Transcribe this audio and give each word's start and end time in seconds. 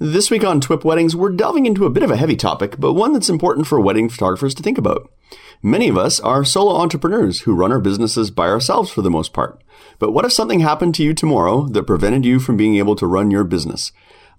This 0.00 0.30
week 0.30 0.44
on 0.44 0.60
TWIP 0.60 0.84
Weddings, 0.84 1.16
we're 1.16 1.30
delving 1.30 1.66
into 1.66 1.84
a 1.84 1.90
bit 1.90 2.04
of 2.04 2.10
a 2.12 2.16
heavy 2.16 2.36
topic, 2.36 2.76
but 2.78 2.92
one 2.92 3.12
that's 3.12 3.28
important 3.28 3.66
for 3.66 3.80
wedding 3.80 4.08
photographers 4.08 4.54
to 4.54 4.62
think 4.62 4.78
about. 4.78 5.10
Many 5.60 5.88
of 5.88 5.98
us 5.98 6.20
are 6.20 6.44
solo 6.44 6.76
entrepreneurs 6.76 7.40
who 7.40 7.56
run 7.56 7.72
our 7.72 7.80
businesses 7.80 8.30
by 8.30 8.46
ourselves 8.46 8.90
for 8.90 9.02
the 9.02 9.10
most 9.10 9.32
part. 9.32 9.60
But 9.98 10.12
what 10.12 10.24
if 10.24 10.32
something 10.32 10.60
happened 10.60 10.94
to 10.94 11.02
you 11.02 11.14
tomorrow 11.14 11.66
that 11.70 11.88
prevented 11.88 12.24
you 12.24 12.38
from 12.38 12.56
being 12.56 12.76
able 12.76 12.94
to 12.94 13.08
run 13.08 13.32
your 13.32 13.42
business, 13.42 13.90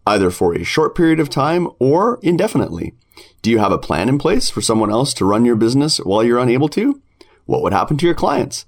either 0.08 0.32
for 0.32 0.54
a 0.54 0.64
short 0.64 0.96
period 0.96 1.20
of 1.20 1.30
time 1.30 1.68
or 1.78 2.20
indefinitely? 2.22 2.94
Do 3.42 3.52
you 3.52 3.60
have 3.60 3.74
a 3.74 3.78
plan 3.78 4.08
in 4.08 4.18
place 4.18 4.50
for 4.50 4.62
someone 4.62 4.92
else 4.92 5.14
to 5.16 5.26
run 5.26 5.44
your 5.44 5.58
business 5.58 5.98
while 5.98 6.24
you're 6.24 6.40
unable 6.40 6.70
to? 6.70 7.02
What 7.48 7.64
would 7.64 7.74
happen 7.74 7.98
to 7.98 8.06
your 8.06 8.16
clients? 8.16 8.66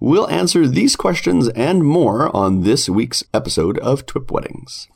We'll 0.00 0.30
answer 0.30 0.66
these 0.66 0.96
questions 0.96 1.48
and 1.50 1.84
more 1.84 2.34
on 2.34 2.62
this 2.62 2.88
week's 2.88 3.22
episode 3.34 3.76
of 3.80 4.06
TWIP 4.06 4.30
Weddings. 4.30 4.88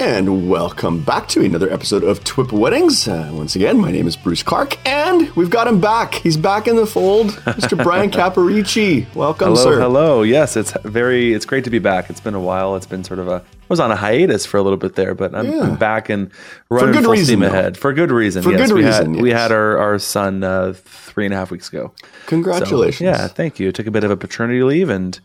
And 0.00 0.48
welcome 0.48 1.02
back 1.02 1.26
to 1.30 1.44
another 1.44 1.72
episode 1.72 2.04
of 2.04 2.22
TWIP 2.22 2.52
Weddings. 2.52 3.08
Uh, 3.08 3.30
once 3.32 3.56
again, 3.56 3.80
my 3.80 3.90
name 3.90 4.06
is 4.06 4.16
Bruce 4.16 4.44
Clark, 4.44 4.78
and 4.86 5.28
we've 5.34 5.50
got 5.50 5.66
him 5.66 5.80
back. 5.80 6.14
He's 6.14 6.36
back 6.36 6.68
in 6.68 6.76
the 6.76 6.86
fold, 6.86 7.30
Mr. 7.30 7.76
Bryan 7.82 8.08
Caporicci. 8.08 9.12
Welcome, 9.16 9.48
hello, 9.48 9.64
sir. 9.64 9.80
Hello, 9.80 10.22
yes, 10.22 10.56
it's 10.56 10.70
very, 10.84 11.32
it's 11.34 11.44
great 11.44 11.64
to 11.64 11.70
be 11.70 11.80
back. 11.80 12.10
It's 12.10 12.20
been 12.20 12.34
a 12.34 12.40
while. 12.40 12.76
It's 12.76 12.86
been 12.86 13.02
sort 13.02 13.18
of 13.18 13.26
a, 13.26 13.42
I 13.42 13.66
was 13.68 13.80
on 13.80 13.90
a 13.90 13.96
hiatus 13.96 14.46
for 14.46 14.56
a 14.56 14.62
little 14.62 14.76
bit 14.76 14.94
there, 14.94 15.16
but 15.16 15.34
I'm, 15.34 15.50
yeah. 15.50 15.62
I'm 15.62 15.76
back 15.76 16.08
and 16.08 16.30
running 16.70 16.86
for 16.88 16.92
good 16.92 17.02
full 17.04 17.12
reason, 17.14 17.26
steam 17.26 17.40
though. 17.40 17.46
ahead 17.48 17.76
for 17.76 17.92
good 17.92 18.12
reason. 18.12 18.44
For 18.44 18.52
yes, 18.52 18.68
good 18.68 18.76
we 18.76 18.84
reason, 18.84 19.14
Had, 19.14 19.22
We 19.22 19.30
had 19.30 19.50
our 19.50 19.78
our 19.78 19.98
son 19.98 20.44
uh, 20.44 20.74
three 20.76 21.24
and 21.24 21.34
a 21.34 21.36
half 21.36 21.50
weeks 21.50 21.68
ago. 21.70 21.92
Congratulations. 22.26 22.98
So, 22.98 23.04
yeah, 23.04 23.26
thank 23.26 23.58
you. 23.58 23.72
Took 23.72 23.88
a 23.88 23.90
bit 23.90 24.04
of 24.04 24.12
a 24.12 24.16
paternity 24.16 24.62
leave 24.62 24.90
and 24.90 25.18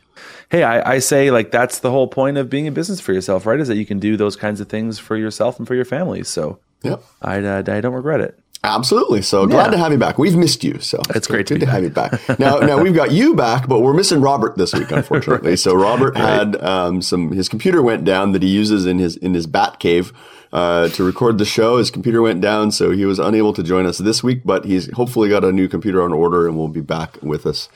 hey, 0.50 0.64
I, 0.64 0.94
I, 0.94 1.00
say 1.00 1.32
like 1.32 1.52
that's 1.52 1.80
the 1.80 1.92
whole 1.92 2.08
point 2.08 2.38
of 2.38 2.50
being 2.50 2.68
a 2.68 2.72
business 2.72 3.00
for 3.00 3.14
yourself, 3.14 3.46
right? 3.46 3.60
Is 3.60 3.68
that 3.68 3.76
you 3.76 3.86
can 3.86 4.00
do 4.00 4.18
those 4.18 4.36
kinds 4.36 4.62
of 4.62 4.70
things 4.70 5.00
for 5.00 5.18
yourself 5.18 5.58
and 5.58 5.68
for 5.68 5.76
your 5.76 5.86
family. 5.86 6.24
So 6.24 6.60
yep. 6.84 7.04
I, 7.22 7.40
uh, 7.40 7.64
I 7.68 7.82
don't 7.82 7.94
regret 7.94 8.22
it. 8.22 8.40
Absolutely. 8.66 9.22
So 9.22 9.46
glad 9.46 9.72
to 9.72 9.78
have 9.78 9.92
you 9.92 9.98
back. 9.98 10.18
We've 10.18 10.38
missed 10.38 10.64
you. 10.64 10.80
So 10.80 11.02
it's 11.10 11.28
great 11.28 11.48
good 11.48 11.60
to, 11.60 11.66
have 11.66 11.84
you 11.84 11.90
back. 11.90 12.14
now, 12.40 12.60
now 12.60 12.82
we've 12.82 12.96
got 12.96 13.12
you 13.12 13.36
back, 13.36 13.68
but 13.68 13.82
we're 13.82 13.94
missing 13.94 14.22
Robert 14.22 14.56
this 14.56 14.74
week, 14.74 14.90
unfortunately. 14.90 15.50
right. 15.50 15.60
So 15.60 15.76
Robert 15.76 16.16
had 16.16 16.56
um, 16.64 17.02
some. 17.02 17.34
His 17.34 17.50
computer 17.50 17.82
went 17.82 18.06
down 18.06 18.32
that 18.32 18.42
he 18.42 18.48
uses 18.48 18.86
in 18.86 19.00
his 19.00 19.18
in 19.18 19.34
his 19.34 19.48
bat 19.48 19.80
cave. 19.80 20.14
Uh, 20.54 20.88
to 20.90 21.04
record 21.04 21.40
the 21.40 21.46
show, 21.46 21.78
his 21.78 21.90
computer 21.90 22.22
went 22.22 22.40
down, 22.40 22.72
so 22.72 22.92
he 22.92 23.06
was 23.06 23.18
unable 23.18 23.54
to 23.54 23.64
join 23.64 23.88
us 23.88 23.98
this 23.98 24.24
week. 24.24 24.44
But 24.46 24.64
he's 24.64 24.90
hopefully 24.94 25.28
got 25.28 25.44
a 25.44 25.52
new 25.52 25.68
computer 25.68 26.02
on 26.02 26.14
order 26.14 26.48
and 26.48 26.56
will 26.56 26.68
be 26.70 26.80
back 26.80 27.22
with 27.22 27.46
us 27.46 27.68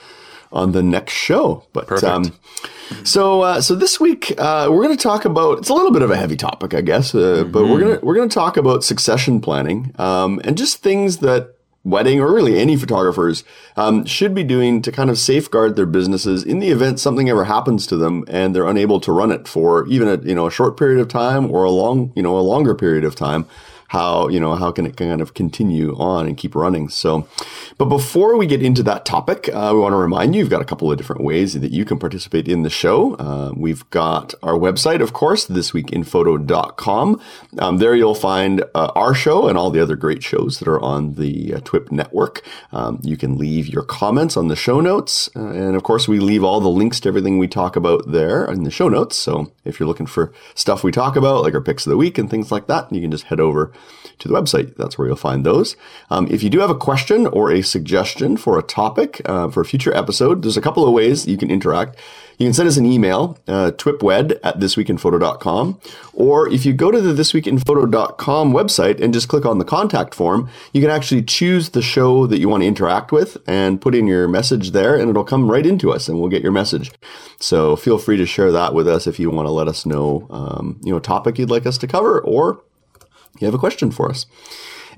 on 0.51 0.71
the 0.71 0.83
next 0.83 1.13
show. 1.13 1.65
But 1.73 1.87
Perfect. 1.87 2.11
um, 2.11 2.33
so 3.03 3.41
uh, 3.41 3.61
so 3.61 3.75
this 3.75 3.99
week 3.99 4.33
uh, 4.37 4.67
we're 4.69 4.83
going 4.83 4.97
to 4.97 5.01
talk 5.01 5.25
about 5.25 5.59
it's 5.59 5.69
a 5.69 5.73
little 5.73 5.91
bit 5.91 6.01
of 6.01 6.11
a 6.11 6.15
heavy 6.15 6.37
topic, 6.37 6.73
I 6.73 6.81
guess, 6.81 7.13
uh, 7.13 7.17
mm-hmm. 7.17 7.51
but 7.51 7.67
we're 7.67 7.79
gonna 7.79 7.99
we're 8.01 8.15
gonna 8.15 8.29
talk 8.29 8.57
about 8.57 8.83
succession 8.83 9.41
planning 9.41 9.93
um, 9.97 10.41
and 10.43 10.57
just 10.57 10.81
things 10.81 11.17
that 11.17 11.55
wedding 11.87 12.19
or 12.19 12.33
really 12.33 12.59
any 12.59 12.75
photographers 12.75 13.45
um, 13.77 14.03
should 14.05 14.35
be 14.35 14.43
doing 14.43 14.81
to 14.81 14.91
kind 14.91 15.09
of 15.09 15.17
safeguard 15.17 15.77
their 15.77 15.85
businesses 15.85 16.43
in 16.43 16.59
the 16.59 16.67
event 16.67 16.99
something 16.99 17.29
ever 17.29 17.45
happens 17.45 17.87
to 17.87 17.95
them 17.95 18.25
and 18.27 18.53
they're 18.53 18.67
unable 18.67 18.99
to 18.99 19.11
run 19.11 19.31
it 19.31 19.47
for 19.47 19.87
even 19.87 20.07
a 20.07 20.17
you 20.23 20.35
know 20.35 20.47
a 20.47 20.51
short 20.51 20.75
period 20.75 20.99
of 20.99 21.07
time 21.07 21.49
or 21.49 21.63
a 21.63 21.71
long 21.71 22.11
you 22.13 22.21
know 22.21 22.37
a 22.37 22.41
longer 22.41 22.75
period 22.75 23.05
of 23.05 23.15
time 23.15 23.45
how 23.87 24.27
you 24.27 24.39
know 24.39 24.55
how 24.55 24.71
can 24.71 24.85
it 24.85 24.97
kind 24.97 25.21
of 25.21 25.33
continue 25.33 25.95
on 25.95 26.27
and 26.27 26.37
keep 26.37 26.55
running? 26.55 26.89
So 26.89 27.27
but 27.77 27.85
before 27.85 28.37
we 28.37 28.45
get 28.45 28.61
into 28.61 28.83
that 28.83 29.05
topic 29.05 29.49
uh, 29.49 29.71
we 29.73 29.79
want 29.79 29.93
to 29.93 29.97
remind 29.97 30.35
you 30.35 30.39
you've 30.39 30.49
got 30.49 30.61
a 30.61 30.65
couple 30.65 30.91
of 30.91 30.97
different 30.97 31.23
ways 31.23 31.53
that 31.53 31.71
you 31.71 31.85
can 31.85 31.97
participate 31.97 32.47
in 32.47 32.63
the 32.63 32.69
show. 32.69 33.15
Uh, 33.15 33.53
we've 33.55 33.89
got 33.89 34.33
our 34.43 34.53
website 34.53 35.01
of 35.01 35.13
course 35.13 35.47
thisweekinphoto.com 35.47 37.21
um, 37.59 37.77
there 37.77 37.95
you'll 37.95 38.15
find 38.15 38.63
uh, 38.75 38.91
our 38.95 39.13
show 39.13 39.47
and 39.47 39.57
all 39.57 39.69
the 39.69 39.79
other 39.79 39.95
great 39.95 40.23
shows 40.23 40.59
that 40.59 40.67
are 40.67 40.81
on 40.81 41.13
the 41.13 41.53
uh, 41.53 41.59
twip 41.63 41.91
network. 41.91 42.43
Um, 42.71 42.99
you 43.03 43.15
can 43.15 43.37
leave 43.37 43.67
your 43.67 43.83
comments 43.83 44.35
on 44.35 44.49
the 44.49 44.55
show 44.55 44.81
notes 44.81 45.29
uh, 45.35 45.47
and 45.47 45.75
of 45.75 45.83
course 45.83 46.07
we 46.07 46.19
leave 46.19 46.43
all 46.43 46.59
the 46.59 46.69
links 46.69 46.99
to 47.01 47.09
everything 47.09 47.37
we 47.37 47.47
talk 47.47 47.75
about 47.75 48.11
there 48.11 48.45
in 48.51 48.63
the 48.63 48.71
show 48.71 48.89
notes. 48.89 49.15
So 49.15 49.51
if 49.63 49.79
you're 49.79 49.87
looking 49.87 50.07
for 50.07 50.33
stuff 50.55 50.83
we 50.83 50.91
talk 50.91 51.15
about 51.15 51.43
like 51.43 51.53
our 51.53 51.61
picks 51.61 51.85
of 51.85 51.91
the 51.91 51.97
week 51.97 52.17
and 52.17 52.29
things 52.29 52.51
like 52.51 52.67
that 52.67 52.91
you 52.91 53.01
can 53.01 53.11
just 53.11 53.25
head 53.25 53.39
over 53.39 53.71
to 54.19 54.27
the 54.27 54.33
website. 54.33 54.75
That's 54.75 54.97
where 54.97 55.07
you'll 55.07 55.17
find 55.17 55.45
those. 55.45 55.75
Um, 56.09 56.27
if 56.29 56.43
you 56.43 56.49
do 56.49 56.59
have 56.59 56.69
a 56.69 56.75
question 56.75 57.27
or 57.27 57.51
a 57.51 57.61
suggestion 57.61 58.37
for 58.37 58.57
a 58.57 58.63
topic 58.63 59.21
uh, 59.25 59.49
for 59.49 59.61
a 59.61 59.65
future 59.65 59.95
episode, 59.95 60.41
there's 60.41 60.57
a 60.57 60.61
couple 60.61 60.87
of 60.87 60.93
ways 60.93 61.27
you 61.27 61.37
can 61.37 61.51
interact. 61.51 61.97
You 62.37 62.45
can 62.45 62.53
send 62.53 62.67
us 62.67 62.77
an 62.77 62.85
email, 62.85 63.37
uh, 63.47 63.71
twipwed 63.71 64.39
at 64.43 64.59
thisweekinphoto.com. 64.59 65.79
Or 66.13 66.47
if 66.49 66.67
you 66.67 66.73
go 66.73 66.91
to 66.91 67.01
the 67.01 67.19
thisweekinphoto.com 67.19 68.53
website 68.53 69.01
and 69.01 69.11
just 69.11 69.27
click 69.27 69.45
on 69.45 69.57
the 69.57 69.65
contact 69.65 70.13
form, 70.13 70.47
you 70.71 70.81
can 70.81 70.91
actually 70.91 71.23
choose 71.23 71.69
the 71.69 71.81
show 71.81 72.27
that 72.27 72.39
you 72.39 72.47
want 72.47 72.61
to 72.61 72.67
interact 72.67 73.11
with 73.11 73.37
and 73.47 73.81
put 73.81 73.95
in 73.95 74.05
your 74.05 74.27
message 74.27 74.71
there 74.71 74.95
and 74.95 75.09
it'll 75.09 75.23
come 75.23 75.49
right 75.49 75.65
into 75.65 75.91
us 75.91 76.07
and 76.07 76.19
we'll 76.19 76.29
get 76.29 76.43
your 76.43 76.51
message. 76.51 76.91
So 77.39 77.75
feel 77.75 77.97
free 77.97 78.17
to 78.17 78.25
share 78.27 78.51
that 78.51 78.75
with 78.75 78.87
us 78.87 79.07
if 79.07 79.19
you 79.19 79.31
want 79.31 79.47
to 79.47 79.51
let 79.51 79.67
us 79.67 79.85
know, 79.85 80.27
um, 80.29 80.79
you 80.83 80.91
know, 80.91 80.97
a 80.97 81.01
topic 81.01 81.39
you'd 81.39 81.49
like 81.49 81.65
us 81.65 81.79
to 81.79 81.87
cover 81.87 82.21
or 82.21 82.61
you 83.41 83.45
have 83.45 83.55
a 83.55 83.59
question 83.59 83.91
for 83.91 84.09
us. 84.09 84.25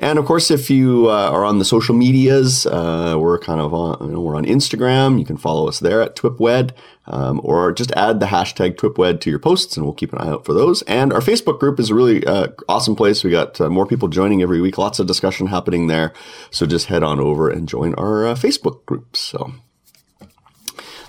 And 0.01 0.17
of 0.17 0.25
course, 0.25 0.49
if 0.49 0.69
you 0.69 1.09
uh, 1.09 1.29
are 1.29 1.43
on 1.43 1.59
the 1.59 1.65
social 1.65 1.93
medias, 1.93 2.65
uh, 2.65 3.17
we're 3.19 3.37
kind 3.37 3.59
of 3.59 3.73
on, 3.73 3.97
you 4.07 4.13
know, 4.13 4.21
we're 4.21 4.37
on 4.37 4.45
Instagram. 4.45 5.19
You 5.19 5.25
can 5.25 5.35
follow 5.35 5.67
us 5.67 5.79
there 5.79 6.01
at 6.01 6.15
TwipWed, 6.15 6.71
um, 7.07 7.41
or 7.43 7.73
just 7.73 7.91
add 7.91 8.21
the 8.21 8.27
hashtag 8.27 8.77
TwipWed 8.77 9.19
to 9.19 9.29
your 9.29 9.39
posts, 9.39 9.75
and 9.75 9.85
we'll 9.85 9.93
keep 9.93 10.13
an 10.13 10.19
eye 10.19 10.29
out 10.29 10.45
for 10.45 10.53
those. 10.53 10.83
And 10.83 11.11
our 11.11 11.19
Facebook 11.19 11.59
group 11.59 11.81
is 11.81 11.89
a 11.89 11.95
really 11.95 12.25
uh, 12.25 12.47
awesome 12.69 12.95
place. 12.95 13.25
We 13.25 13.31
got 13.31 13.59
uh, 13.59 13.69
more 13.69 13.85
people 13.85 14.07
joining 14.07 14.41
every 14.41 14.61
week, 14.61 14.77
lots 14.77 14.99
of 14.99 15.07
discussion 15.07 15.47
happening 15.47 15.87
there. 15.87 16.13
So 16.49 16.65
just 16.65 16.85
head 16.85 17.03
on 17.03 17.19
over 17.19 17.49
and 17.49 17.67
join 17.67 17.93
our 17.95 18.25
uh, 18.25 18.35
Facebook 18.35 18.85
group. 18.85 19.17
So 19.17 19.51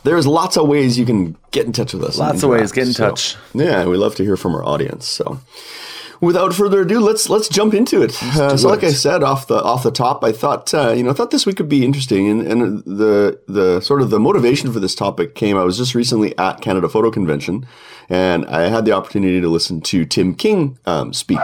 there's 0.03 0.27
lots 0.27 0.57
of 0.57 0.67
ways 0.67 0.99
you 0.99 1.07
can 1.07 1.37
get 1.53 1.65
in 1.65 1.73
touch 1.73 1.95
with 1.95 2.03
us. 2.03 2.19
Lots 2.19 2.43
of 2.43 2.51
ways, 2.51 2.73
get 2.73 2.89
in 2.89 2.93
so, 2.93 3.11
touch. 3.11 3.37
Yeah, 3.55 3.87
we 3.87 3.97
love 3.97 4.17
to 4.17 4.25
hear 4.25 4.37
from 4.37 4.57
our 4.57 4.65
audience. 4.65 5.07
So 5.07 5.39
without 6.20 6.54
further 6.54 6.82
ado, 6.82 7.00
let's 7.00 7.28
let's 7.28 7.48
jump 7.48 7.75
into 7.75 8.03
it. 8.03 8.16
Uh, 8.41 8.56
so, 8.56 8.69
like 8.69 8.84
I 8.84 8.91
said 8.91 9.22
off 9.22 9.48
the 9.48 9.60
off 9.62 9.82
the 9.82 9.91
top, 9.91 10.22
I 10.25 10.32
thought 10.32 10.72
uh, 10.72 10.92
you 10.92 11.03
know 11.03 11.10
I 11.10 11.12
thought 11.12 11.31
this 11.31 11.47
week 11.47 11.56
could 11.56 11.69
be 11.69 11.84
interesting, 11.84 12.28
and, 12.28 12.47
and 12.47 12.84
the 12.84 13.41
the 13.48 13.81
sort 13.81 14.03
of 14.03 14.10
the 14.10 14.20
motivation 14.20 14.72
for 14.72 14.78
this 14.78 14.94
topic 14.94 15.34
came. 15.34 15.56
I 15.58 15.64
was 15.64 15.76
just 15.76 15.94
recently 15.94 16.36
at 16.38 16.60
Canada 16.60 16.88
Photo 16.88 17.10
Convention, 17.10 17.66
and 18.10 18.44
I 18.47 18.69
had 18.69 18.84
the 18.84 18.93
opportunity 18.93 19.41
to 19.41 19.48
listen 19.48 19.81
to 19.82 20.04
Tim 20.04 20.34
King 20.34 20.78
um, 20.84 21.12
speak. 21.12 21.38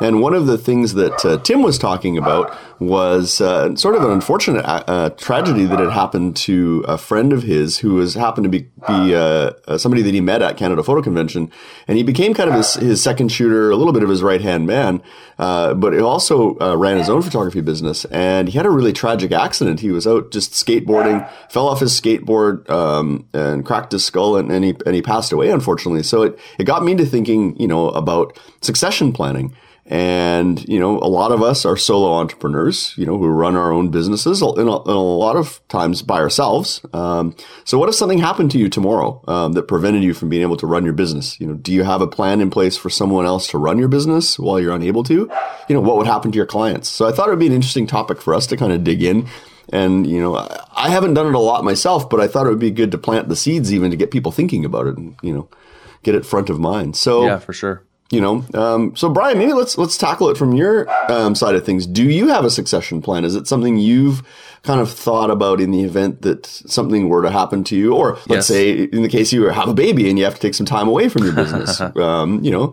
And 0.00 0.20
one 0.20 0.34
of 0.34 0.46
the 0.46 0.58
things 0.58 0.94
that 0.94 1.24
uh, 1.24 1.38
Tim 1.38 1.62
was 1.62 1.78
talking 1.78 2.18
about 2.18 2.56
was 2.80 3.40
uh, 3.40 3.74
sort 3.74 3.96
of 3.96 4.04
an 4.04 4.10
unfortunate 4.10 4.64
uh, 4.64 5.10
tragedy 5.10 5.64
that 5.64 5.78
had 5.78 5.90
happened 5.90 6.36
to 6.36 6.84
a 6.86 6.96
friend 6.96 7.32
of 7.32 7.42
his 7.42 7.78
who 7.78 7.94
was 7.94 8.14
happened 8.14 8.44
to 8.44 8.48
be, 8.48 8.68
be 8.86 9.14
uh, 9.14 9.50
somebody 9.78 10.02
that 10.02 10.14
he 10.14 10.20
met 10.20 10.42
at 10.42 10.56
Canada 10.56 10.82
Photo 10.82 11.02
Convention, 11.02 11.50
and 11.88 11.96
he 11.96 12.04
became 12.04 12.34
kind 12.34 12.48
of 12.48 12.54
his, 12.54 12.74
his 12.74 13.02
second 13.02 13.30
shooter, 13.32 13.70
a 13.70 13.76
little 13.76 13.92
bit 13.92 14.02
of 14.02 14.08
his 14.08 14.22
right 14.22 14.40
hand 14.40 14.66
man, 14.66 15.02
uh, 15.38 15.74
but 15.74 15.92
he 15.92 16.00
also 16.00 16.56
uh, 16.60 16.76
ran 16.76 16.98
his 16.98 17.08
own 17.08 17.22
photography 17.22 17.60
business. 17.60 18.04
And 18.06 18.48
he 18.48 18.56
had 18.56 18.66
a 18.66 18.70
really 18.70 18.92
tragic 18.92 19.32
accident. 19.32 19.80
He 19.80 19.90
was 19.90 20.06
out 20.06 20.30
just 20.30 20.52
skateboarding, 20.52 21.28
fell 21.50 21.68
off 21.68 21.80
his 21.80 21.98
skateboard, 22.00 22.68
um, 22.70 23.26
and 23.32 23.64
cracked 23.64 23.92
his 23.92 24.04
skull, 24.04 24.36
and, 24.36 24.50
and 24.50 24.64
he 24.64 24.76
and 24.86 24.94
he 24.94 25.02
passed 25.02 25.32
away, 25.32 25.50
unfortunately. 25.50 26.02
So 26.08 26.22
it 26.22 26.38
it 26.58 26.64
got 26.64 26.82
me 26.82 26.94
to 26.96 27.06
thinking, 27.06 27.54
you 27.60 27.68
know, 27.68 27.90
about 27.90 28.38
succession 28.60 29.12
planning. 29.12 29.54
And, 29.90 30.68
you 30.68 30.78
know, 30.78 30.98
a 30.98 31.08
lot 31.08 31.32
of 31.32 31.42
us 31.42 31.64
are 31.64 31.74
solo 31.74 32.12
entrepreneurs, 32.12 32.92
you 32.98 33.06
know, 33.06 33.16
who 33.16 33.26
run 33.28 33.56
our 33.56 33.72
own 33.72 33.88
businesses 33.88 34.42
and 34.42 34.58
a, 34.58 34.60
and 34.60 34.68
a 34.68 34.98
lot 34.98 35.36
of 35.36 35.66
times 35.68 36.02
by 36.02 36.18
ourselves. 36.18 36.82
Um, 36.92 37.34
so 37.64 37.78
what 37.78 37.88
if 37.88 37.94
something 37.94 38.18
happened 38.18 38.50
to 38.50 38.58
you 38.58 38.68
tomorrow 38.68 39.24
um, 39.28 39.52
that 39.52 39.62
prevented 39.62 40.02
you 40.02 40.12
from 40.12 40.28
being 40.28 40.42
able 40.42 40.58
to 40.58 40.66
run 40.66 40.84
your 40.84 40.92
business? 40.92 41.40
You 41.40 41.46
know, 41.46 41.54
do 41.54 41.72
you 41.72 41.84
have 41.84 42.02
a 42.02 42.06
plan 42.06 42.42
in 42.42 42.50
place 42.50 42.76
for 42.76 42.90
someone 42.90 43.24
else 43.24 43.46
to 43.46 43.56
run 43.56 43.78
your 43.78 43.88
business 43.88 44.38
while 44.38 44.60
you're 44.60 44.74
unable 44.74 45.04
to? 45.04 45.30
You 45.70 45.74
know, 45.74 45.80
what 45.80 45.96
would 45.96 46.06
happen 46.06 46.32
to 46.32 46.36
your 46.36 46.44
clients? 46.44 46.90
So 46.90 47.08
I 47.08 47.12
thought 47.12 47.28
it 47.28 47.30
would 47.30 47.38
be 47.38 47.46
an 47.46 47.54
interesting 47.54 47.86
topic 47.86 48.20
for 48.20 48.34
us 48.34 48.46
to 48.48 48.58
kind 48.58 48.74
of 48.74 48.84
dig 48.84 49.02
in. 49.02 49.26
And, 49.72 50.06
you 50.06 50.20
know, 50.20 50.36
I 50.76 50.90
haven't 50.90 51.14
done 51.14 51.28
it 51.28 51.34
a 51.34 51.38
lot 51.38 51.64
myself, 51.64 52.10
but 52.10 52.20
I 52.20 52.28
thought 52.28 52.46
it 52.46 52.50
would 52.50 52.58
be 52.58 52.70
good 52.70 52.90
to 52.90 52.98
plant 52.98 53.30
the 53.30 53.36
seeds 53.36 53.72
even 53.72 53.90
to 53.90 53.96
get 53.96 54.10
people 54.10 54.32
thinking 54.32 54.66
about 54.66 54.86
it 54.86 54.98
and, 54.98 55.16
you 55.22 55.32
know, 55.32 55.48
get 56.02 56.14
it 56.14 56.24
front 56.26 56.50
of 56.50 56.58
mind. 56.58 56.96
So, 56.96 57.24
yeah, 57.26 57.38
for 57.38 57.52
sure. 57.52 57.82
you 58.10 58.20
know 58.22 58.42
um, 58.54 58.96
so 58.96 59.10
brian 59.10 59.36
maybe 59.38 59.52
let's 59.52 59.76
let's 59.76 59.98
tackle 59.98 60.30
it 60.30 60.36
from 60.38 60.54
your 60.54 60.88
um, 61.12 61.34
side 61.34 61.54
of 61.54 61.64
things. 61.64 61.86
Do 61.86 62.04
you 62.04 62.28
have 62.28 62.44
a 62.44 62.50
succession 62.50 63.02
plan? 63.02 63.24
Is 63.24 63.34
it 63.34 63.46
something 63.46 63.76
you've 63.76 64.22
kind 64.62 64.80
of 64.80 64.90
thought 64.90 65.30
about 65.30 65.60
in 65.60 65.70
the 65.70 65.84
event 65.84 66.22
that 66.22 66.46
something 66.46 67.08
were 67.08 67.22
to 67.22 67.30
happen 67.30 67.62
to 67.64 67.76
you? 67.76 67.94
Or 67.94 68.14
let's 68.26 68.28
Yes. 68.30 68.46
say 68.48 68.70
in 68.84 69.02
the 69.02 69.08
case 69.08 69.32
you 69.32 69.44
have 69.50 69.68
a 69.68 69.74
baby 69.74 70.08
and 70.08 70.18
you 70.18 70.24
have 70.24 70.34
to 70.34 70.40
take 70.40 70.54
some 70.54 70.66
time 70.66 70.88
away 70.88 71.08
from 71.10 71.22
your 71.24 71.34
business 71.34 71.80
um, 72.08 72.42
you 72.42 72.50
know 72.50 72.72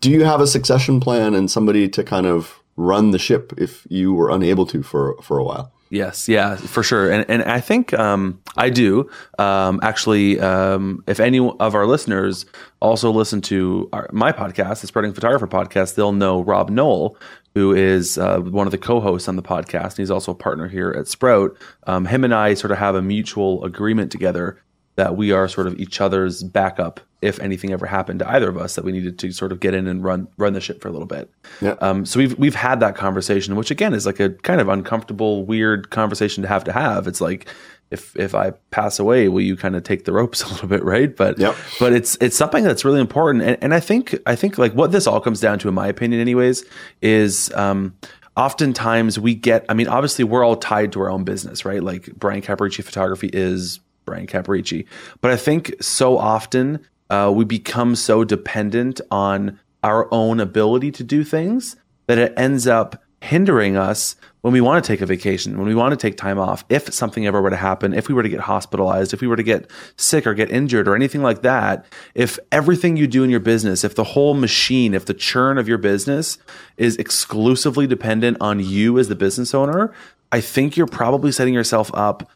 do 0.00 0.10
you 0.10 0.24
have 0.24 0.40
a 0.40 0.46
succession 0.46 1.00
plan 1.00 1.34
and 1.34 1.50
somebody 1.50 1.88
to 1.88 2.02
kind 2.04 2.26
of 2.26 2.60
run 2.76 3.10
the 3.10 3.18
ship 3.18 3.52
if 3.58 3.86
you 3.90 4.12
were 4.14 4.30
unable 4.30 4.64
to 4.66 4.82
for 4.82 5.16
for 5.22 5.38
a 5.38 5.44
while 5.44 5.72
Yes, 5.92 6.26
yeah, 6.26 6.56
for 6.56 6.82
sure. 6.82 7.12
And 7.12 7.26
and 7.28 7.42
I 7.42 7.60
think 7.60 7.92
um, 7.92 8.40
I 8.56 8.70
do. 8.70 9.10
Um, 9.38 9.78
actually, 9.82 10.40
um, 10.40 11.04
if 11.06 11.20
any 11.20 11.38
of 11.38 11.74
our 11.74 11.86
listeners 11.86 12.46
also 12.80 13.10
listen 13.10 13.42
to 13.42 13.90
our, 13.92 14.08
my 14.10 14.32
podcast, 14.32 14.80
the 14.80 14.86
Sprouting 14.86 15.12
Photographer 15.12 15.46
podcast, 15.46 15.94
they'll 15.94 16.12
know 16.12 16.40
Rob 16.40 16.70
Noel, 16.70 17.14
who 17.54 17.74
is 17.74 18.16
uh, 18.16 18.38
one 18.38 18.66
of 18.66 18.70
the 18.70 18.78
co-hosts 18.78 19.28
on 19.28 19.36
the 19.36 19.42
podcast. 19.42 19.90
And 19.90 19.98
he's 19.98 20.10
also 20.10 20.32
a 20.32 20.34
partner 20.34 20.66
here 20.66 20.94
at 20.98 21.08
Sprout. 21.08 21.54
Um, 21.86 22.06
him 22.06 22.24
and 22.24 22.34
I 22.34 22.54
sort 22.54 22.70
of 22.70 22.78
have 22.78 22.94
a 22.94 23.02
mutual 23.02 23.62
agreement 23.62 24.10
together 24.10 24.62
that 24.96 25.16
we 25.16 25.32
are 25.32 25.48
sort 25.48 25.66
of 25.66 25.78
each 25.80 26.00
other's 26.00 26.42
backup 26.42 27.00
if 27.22 27.38
anything 27.40 27.72
ever 27.72 27.86
happened 27.86 28.18
to 28.18 28.28
either 28.30 28.48
of 28.48 28.58
us 28.58 28.74
that 28.74 28.84
we 28.84 28.90
needed 28.92 29.18
to 29.20 29.30
sort 29.32 29.52
of 29.52 29.60
get 29.60 29.74
in 29.74 29.86
and 29.86 30.02
run 30.04 30.26
run 30.38 30.52
the 30.54 30.60
ship 30.60 30.80
for 30.82 30.88
a 30.88 30.90
little 30.90 31.06
bit. 31.06 31.30
Yeah. 31.60 31.76
Um, 31.80 32.04
so 32.04 32.18
we've 32.18 32.36
we've 32.38 32.54
had 32.54 32.80
that 32.80 32.96
conversation, 32.96 33.54
which 33.56 33.70
again 33.70 33.94
is 33.94 34.04
like 34.06 34.20
a 34.20 34.30
kind 34.30 34.60
of 34.60 34.68
uncomfortable, 34.68 35.44
weird 35.46 35.90
conversation 35.90 36.42
to 36.42 36.48
have 36.48 36.64
to 36.64 36.72
have. 36.72 37.06
It's 37.06 37.20
like 37.20 37.46
if 37.90 38.16
if 38.16 38.34
I 38.34 38.50
pass 38.70 38.98
away, 38.98 39.28
will 39.28 39.40
you 39.42 39.56
kind 39.56 39.76
of 39.76 39.84
take 39.84 40.04
the 40.04 40.12
ropes 40.12 40.42
a 40.44 40.48
little 40.48 40.68
bit, 40.68 40.82
right? 40.84 41.14
But 41.14 41.38
Yep. 41.38 41.56
but 41.78 41.92
it's 41.92 42.16
it's 42.20 42.36
something 42.36 42.64
that's 42.64 42.84
really 42.84 43.00
important, 43.00 43.44
and, 43.44 43.56
and 43.62 43.72
I 43.74 43.80
think 43.80 44.16
I 44.26 44.34
think 44.34 44.58
like 44.58 44.72
what 44.72 44.90
this 44.92 45.06
all 45.06 45.20
comes 45.20 45.40
down 45.40 45.58
to, 45.60 45.68
in 45.68 45.74
my 45.74 45.86
opinion, 45.88 46.20
anyways, 46.20 46.64
is. 47.00 47.52
Um, 47.54 47.94
Oftentimes 48.34 49.18
we 49.18 49.34
get, 49.34 49.62
I 49.68 49.74
mean, 49.74 49.88
obviously 49.88 50.24
we're 50.24 50.42
all 50.42 50.56
tied 50.56 50.92
to 50.92 51.02
our 51.02 51.10
own 51.10 51.22
business, 51.22 51.66
right? 51.66 51.82
Like 51.82 52.06
Bryan 52.16 52.40
Caporicci 52.40 52.82
Photography 52.82 53.28
is 53.30 53.78
Bryan 54.04 54.26
Caporicci. 54.26 54.86
But 55.20 55.30
I 55.30 55.36
think 55.36 55.74
so 55.80 56.18
often 56.18 56.80
uh, 57.10 57.32
we 57.34 57.44
become 57.44 57.94
so 57.94 58.24
dependent 58.24 59.00
on 59.10 59.58
our 59.82 60.08
own 60.12 60.40
ability 60.40 60.90
to 60.92 61.04
do 61.04 61.24
things 61.24 61.76
that 62.06 62.18
it 62.18 62.32
ends 62.36 62.66
up 62.66 63.02
hindering 63.20 63.76
us 63.76 64.16
when 64.40 64.52
we 64.52 64.60
want 64.60 64.84
to 64.84 64.92
take 64.92 65.00
a 65.00 65.06
vacation, 65.06 65.56
when 65.56 65.68
we 65.68 65.74
want 65.74 65.92
to 65.92 65.96
take 65.96 66.16
time 66.16 66.38
off, 66.38 66.64
if 66.68 66.92
something 66.92 67.24
ever 67.26 67.40
were 67.40 67.50
to 67.50 67.56
happen, 67.56 67.94
if 67.94 68.08
we 68.08 68.14
were 68.14 68.24
to 68.24 68.28
get 68.28 68.40
hospitalized, 68.40 69.14
if 69.14 69.20
we 69.20 69.28
were 69.28 69.36
to 69.36 69.42
get 69.44 69.70
sick 69.96 70.26
or 70.26 70.34
get 70.34 70.50
injured 70.50 70.88
or 70.88 70.96
anything 70.96 71.22
like 71.22 71.42
that, 71.42 71.86
if 72.16 72.40
everything 72.50 72.96
you 72.96 73.06
do 73.06 73.22
in 73.22 73.30
your 73.30 73.40
business, 73.40 73.84
if 73.84 73.94
the 73.94 74.02
whole 74.02 74.34
machine, 74.34 74.92
if 74.92 75.06
the 75.06 75.14
churn 75.14 75.58
of 75.58 75.68
your 75.68 75.78
business 75.78 76.38
is 76.76 76.96
exclusively 76.96 77.86
dependent 77.86 78.36
on 78.40 78.58
you 78.58 78.98
as 78.98 79.06
the 79.06 79.14
business 79.14 79.54
owner, 79.54 79.94
I 80.32 80.40
think 80.40 80.76
you're 80.76 80.88
probably 80.88 81.30
setting 81.30 81.54
yourself 81.54 81.90
up 81.94 82.28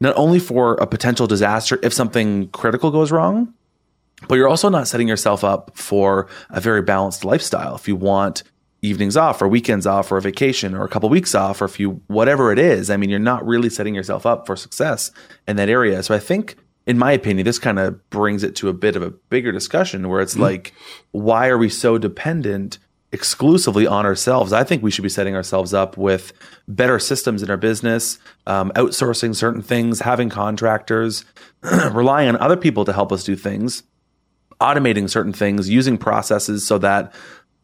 not 0.00 0.16
only 0.16 0.38
for 0.38 0.74
a 0.74 0.86
potential 0.86 1.26
disaster 1.26 1.78
if 1.82 1.92
something 1.92 2.48
critical 2.48 2.90
goes 2.90 3.10
wrong, 3.10 3.52
but 4.28 4.36
you're 4.36 4.48
also 4.48 4.68
not 4.68 4.88
setting 4.88 5.08
yourself 5.08 5.44
up 5.44 5.76
for 5.76 6.26
a 6.50 6.60
very 6.60 6.82
balanced 6.82 7.24
lifestyle. 7.24 7.74
If 7.74 7.86
you 7.86 7.96
want 7.96 8.42
evenings 8.82 9.16
off 9.16 9.42
or 9.42 9.48
weekends 9.48 9.86
off 9.86 10.10
or 10.12 10.16
a 10.16 10.22
vacation 10.22 10.74
or 10.74 10.84
a 10.84 10.88
couple 10.88 11.08
weeks 11.08 11.34
off 11.34 11.60
or 11.60 11.64
if 11.64 11.80
you 11.80 12.00
whatever 12.06 12.52
it 12.52 12.58
is, 12.58 12.90
I 12.90 12.96
mean, 12.96 13.10
you're 13.10 13.18
not 13.18 13.46
really 13.46 13.70
setting 13.70 13.94
yourself 13.94 14.26
up 14.26 14.46
for 14.46 14.56
success 14.56 15.10
in 15.46 15.56
that 15.56 15.68
area. 15.68 16.02
So 16.02 16.14
I 16.14 16.18
think 16.18 16.56
in 16.86 16.98
my 16.98 17.12
opinion, 17.12 17.44
this 17.44 17.58
kind 17.58 17.78
of 17.78 18.08
brings 18.10 18.44
it 18.44 18.54
to 18.56 18.68
a 18.68 18.72
bit 18.72 18.96
of 18.96 19.02
a 19.02 19.10
bigger 19.10 19.50
discussion 19.50 20.08
where 20.08 20.20
it's 20.20 20.34
mm-hmm. 20.34 20.42
like, 20.42 20.72
why 21.10 21.48
are 21.48 21.58
we 21.58 21.68
so 21.68 21.98
dependent 21.98 22.78
exclusively 23.16 23.86
on 23.86 24.04
ourselves? 24.04 24.52
I 24.52 24.62
think 24.62 24.82
we 24.82 24.90
should 24.90 25.02
be 25.02 25.08
setting 25.08 25.34
ourselves 25.34 25.72
up 25.72 25.96
with 25.96 26.34
better 26.68 26.98
systems 26.98 27.42
in 27.42 27.48
our 27.48 27.56
business, 27.56 28.18
um, 28.46 28.70
outsourcing 28.76 29.34
certain 29.34 29.62
things, 29.62 30.00
having 30.00 30.28
contractors, 30.28 31.24
relying 31.92 32.28
on 32.28 32.36
other 32.36 32.58
people 32.58 32.84
to 32.84 32.92
help 32.92 33.12
us 33.12 33.24
do 33.24 33.34
things, 33.34 33.82
automating 34.60 35.08
certain 35.08 35.32
things, 35.32 35.70
using 35.70 35.96
processes 35.96 36.66
so 36.66 36.76
that 36.76 37.14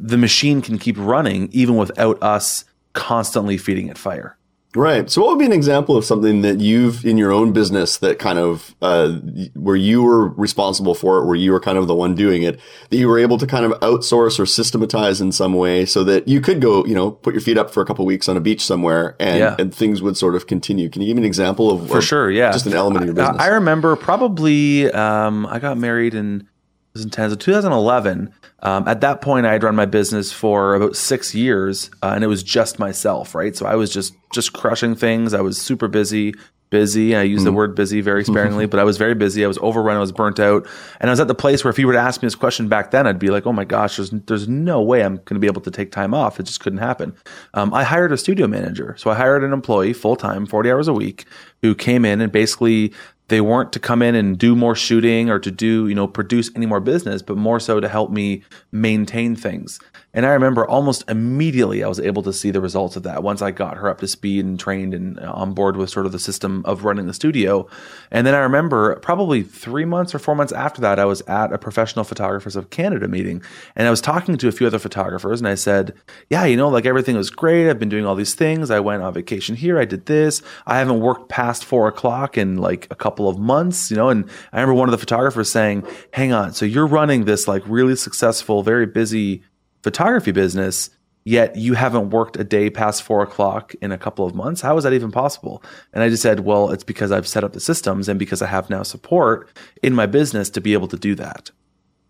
the 0.01 0.17
machine 0.17 0.63
can 0.63 0.79
keep 0.79 0.97
running 0.99 1.51
even 1.53 1.77
without 1.77 2.21
us 2.23 2.65
constantly 2.95 3.59
feeding 3.59 3.89
it 3.89 3.99
fire. 3.99 4.39
Right. 4.75 5.11
So, 5.11 5.21
what 5.21 5.31
would 5.31 5.39
be 5.39 5.45
an 5.45 5.53
example 5.53 5.99
of 5.99 6.05
something 6.05 6.41
that 6.43 6.61
you've 6.61 7.05
in 7.05 7.19
your 7.19 7.31
own 7.31 7.53
business 7.53 7.99
that 7.99 8.19
kind 8.19 8.39
of 8.39 8.75
uh, 8.81 9.13
where 9.55 9.77
you 9.77 10.03
were 10.03 10.29
responsible 10.29 10.95
for 10.95 11.19
it, 11.19 11.27
where 11.27 11.35
you 11.35 11.53
were 11.53 11.61
kind 11.61 11.77
of 11.77 11.87
the 11.89 11.95
one 11.95 12.15
doing 12.15 12.43
it, 12.43 12.59
that 12.89 12.97
you 12.97 13.07
were 13.07 13.19
able 13.19 13.37
to 13.37 13.47
kind 13.47 13.67
of 13.67 13.73
outsource 13.81 14.39
or 14.41 14.47
systematize 14.47 15.21
in 15.21 15.31
some 15.31 15.53
way, 15.53 15.85
so 15.85 16.03
that 16.05 16.27
you 16.27 16.41
could 16.41 16.63
go, 16.63 16.87
you 16.87 16.95
know, 16.95 17.11
put 17.11 17.35
your 17.35 17.43
feet 17.43 17.59
up 17.59 17.71
for 17.71 17.83
a 17.83 17.85
couple 17.85 18.07
weeks 18.07 18.31
on 18.31 18.37
a 18.39 18.41
beach 18.41 18.65
somewhere, 18.65 19.15
and 19.21 19.41
Yeah. 19.41 19.57
and 19.59 19.75
things 19.75 20.01
would 20.01 20.17
sort 20.17 20.35
of 20.35 20.47
continue. 20.47 20.89
Can 20.89 21.03
you 21.03 21.09
give 21.09 21.17
me 21.17 21.23
an 21.23 21.27
example 21.27 21.71
of 21.71 21.89
For 21.89 22.01
sure, 22.01 22.31
yeah. 22.31 22.51
just 22.53 22.65
an 22.65 22.73
element 22.73 23.07
of 23.09 23.15
your 23.15 23.25
I- 23.25 23.29
business? 23.29 23.43
I, 23.43 23.49
remember 23.49 23.95
probably 23.95 24.91
um, 24.93 25.45
I 25.47 25.59
got 25.59 25.77
married 25.77 26.15
in 26.15 26.49
2010, 26.95 27.31
so 27.31 27.37
2011. 27.37 28.33
Um, 28.61 28.87
at 28.87 29.01
that 29.01 29.21
point, 29.21 29.47
I 29.47 29.53
had 29.53 29.63
run 29.65 29.75
my 29.75 29.87
business 29.87 30.31
for 30.31 30.75
about 30.75 30.95
six 30.95 31.35
years, 31.35 31.91
uh, 32.03 32.13
and 32.15 32.23
it 32.23 32.29
was 32.29 32.43
just 32.43 32.79
myself, 32.79 33.35
right? 33.35 33.57
So 33.57 33.67
I 33.67 33.75
was 33.75 33.93
just 33.93 34.15
just 34.33 34.53
crushing 34.53 34.95
things. 34.95 35.35
I 35.35 35.41
was 35.41 35.61
super 35.61 35.89
busy, 35.89 36.35
busy. 36.73 37.15
I 37.15 37.23
use 37.23 37.45
the 37.45 37.53
word 37.53 37.75
busy 37.75 38.01
very 38.01 38.25
sparingly, 38.25 38.67
but 38.67 38.81
I 38.81 38.85
was 38.85 38.97
very 38.97 39.15
busy. 39.15 39.45
I 39.45 39.49
was 39.49 39.59
overrun. 39.59 39.97
I 39.97 40.01
was 40.01 40.11
burnt 40.11 40.41
out, 40.41 40.67
and 41.01 41.11
I 41.11 41.13
was 41.13 41.21
at 41.21 41.29
the 41.29 41.35
place 41.35 41.63
where 41.63 41.71
if 41.71 41.79
you 41.79 41.87
were 41.87 41.93
to 41.93 41.99
ask 42.01 42.23
me 42.23 42.27
this 42.27 42.35
question 42.35 42.69
back 42.69 42.91
then, 42.91 43.07
I'd 43.07 43.19
be 43.19 43.29
like, 43.29 43.47
"Oh 43.47 43.53
my 43.53 43.65
gosh, 43.65 43.97
there's 43.97 44.11
there's 44.11 44.49
no 44.49 44.81
way 44.81 45.05
I'm 45.05 45.17
going 45.17 45.35
to 45.35 45.39
be 45.39 45.47
able 45.47 45.61
to 45.63 45.71
take 45.71 45.93
time 45.93 46.15
off. 46.15 46.41
It 46.41 46.45
just 46.45 46.61
couldn't 46.61 46.79
happen." 46.79 47.15
Um, 47.55 47.73
I 47.75 47.85
hired 47.85 48.11
a 48.11 48.17
studio 48.17 48.47
manager, 48.47 48.97
so 48.99 49.11
I 49.11 49.15
hired 49.15 49.45
an 49.45 49.53
employee 49.53 49.93
full 49.93 50.17
time, 50.17 50.47
40 50.47 50.71
hours 50.71 50.89
a 50.89 50.93
week, 50.93 51.27
who 51.61 51.75
came 51.75 52.05
in 52.05 52.21
and 52.21 52.33
basically 52.33 52.93
they 53.33 53.41
weren't 53.41 53.73
to 53.73 53.81
come 53.81 54.03
in 54.03 54.15
and 54.15 54.37
do 54.37 54.55
more 54.55 54.75
shooting 54.75 55.31
or 55.31 55.39
to 55.39 55.51
do 55.51 55.89
you 55.89 55.95
know 55.95 56.07
produce 56.07 56.51
any 56.55 56.67
more 56.67 56.81
business 56.81 57.23
but 57.23 57.39
more 57.39 57.59
so 57.59 57.81
to 57.81 57.89
help 57.89 58.11
me 58.11 58.43
maintain 58.73 59.35
things 59.35 59.81
and 60.15 60.27
i 60.27 60.31
remember 60.31 60.67
almost 60.67 61.05
immediately 61.09 61.83
i 61.83 61.89
was 61.89 62.01
able 62.01 62.23
to 62.23 62.33
see 62.33 62.51
the 62.51 62.61
results 62.61 62.97
of 62.97 63.03
that. 63.03 63.23
Once 63.23 63.43
i 63.43 63.51
got 63.51 63.77
her 63.77 63.89
up 63.89 63.99
to 63.99 64.09
speed 64.09 64.45
and 64.45 64.59
trained 64.59 64.95
and 64.95 65.19
uh, 65.21 65.33
on 65.33 65.53
board 65.53 65.77
with 65.77 65.91
sort 65.91 66.07
of 66.07 66.13
the 66.13 66.19
system 66.19 66.63
of 66.65 66.85
running 66.85 67.07
the 67.07 67.15
studio. 67.15 67.67
And 68.11 68.27
then 68.27 68.35
i 68.35 68.39
remember 68.39 68.97
probably 68.97 69.43
three 69.43 69.85
months 69.85 70.15
or 70.15 70.19
four 70.19 70.35
months 70.35 70.53
after 70.53 70.81
that 70.81 70.99
i 70.99 71.05
was 71.05 71.21
at 71.23 71.53
a 71.53 71.59
professional 71.59 72.05
photographers 72.05 72.57
of 72.57 72.71
canada 72.71 73.09
meeting. 73.09 73.43
And 73.77 73.87
i 73.87 73.91
was 73.91 74.01
talking 74.01 74.37
to 74.37 74.49
a 74.49 74.53
few 74.53 74.67
other 74.67 74.79
photographers 74.79 75.41
and 75.41 75.49
i 75.49 75.55
said 75.55 75.95
yeah 76.31 76.45
you 76.45 76.57
know 76.57 76.69
like 76.69 76.87
everything 76.87 77.17
was 77.17 77.31
great. 77.31 77.69
I've 77.69 77.79
been 77.79 77.89
doing 77.89 78.07
all 78.07 78.15
these 78.15 78.35
things. 78.35 78.71
I 78.71 78.81
went 78.81 79.03
on 79.03 79.13
vacation 79.15 79.57
here. 79.57 79.79
I 79.79 79.85
did 79.85 80.07
this. 80.07 80.43
I 80.67 80.79
haven't 80.79 81.01
worked 81.01 81.29
past 81.29 81.65
four 81.65 81.89
o'clock 81.89 82.37
in 82.37 82.57
like 82.57 82.87
a 82.91 82.95
couple 82.95 83.29
of 83.29 83.39
months 83.39 83.91
you 83.91 83.97
know? 83.97 84.09
And 84.09 84.29
i 84.53 84.61
remember 84.61 84.75
one 84.75 84.89
of 84.89 84.93
the 84.93 84.99
photographers 84.99 85.51
saying 85.51 85.87
hang 86.13 86.33
on. 86.33 86.53
So 86.53 86.65
you're 86.65 86.87
running 86.87 87.25
this 87.25 87.49
like 87.49 87.63
really 87.67 87.97
successful 87.97 88.63
very 88.63 88.87
busy 88.87 89.43
photography 89.83 90.33
business 90.33 90.91
yet 91.25 91.55
you 91.57 91.75
haven't 91.75 92.11
worked 92.11 92.37
a 92.37 92.45
day 92.45 92.69
past 92.69 93.03
four 93.03 93.23
o'clock 93.23 93.75
in 93.81 93.93
a 93.93 93.99
couple 93.99 94.27
of 94.27 94.35
months 94.35 94.61
how 94.61 94.77
is 94.77 94.85
that 94.85 94.93
even 94.93 95.11
possible 95.11 95.63
and 95.93 96.03
i 96.03 96.09
just 96.09 96.23
said 96.23 96.41
well 96.41 96.71
it's 96.71 96.85
because 96.85 97.13
i've 97.13 97.29
set 97.29 97.45
up 97.45 97.53
the 97.53 97.61
systems 97.61 98.09
and 98.09 98.19
because 98.19 98.43
i 98.43 98.47
have 98.47 98.71
now 98.71 98.83
support 98.83 99.49
in 99.83 99.95
my 99.95 100.07
business 100.07 100.51
to 100.51 100.61
be 100.61 100.73
able 100.73 100.89
to 100.89 100.97
do 100.97 101.15
that 101.15 101.51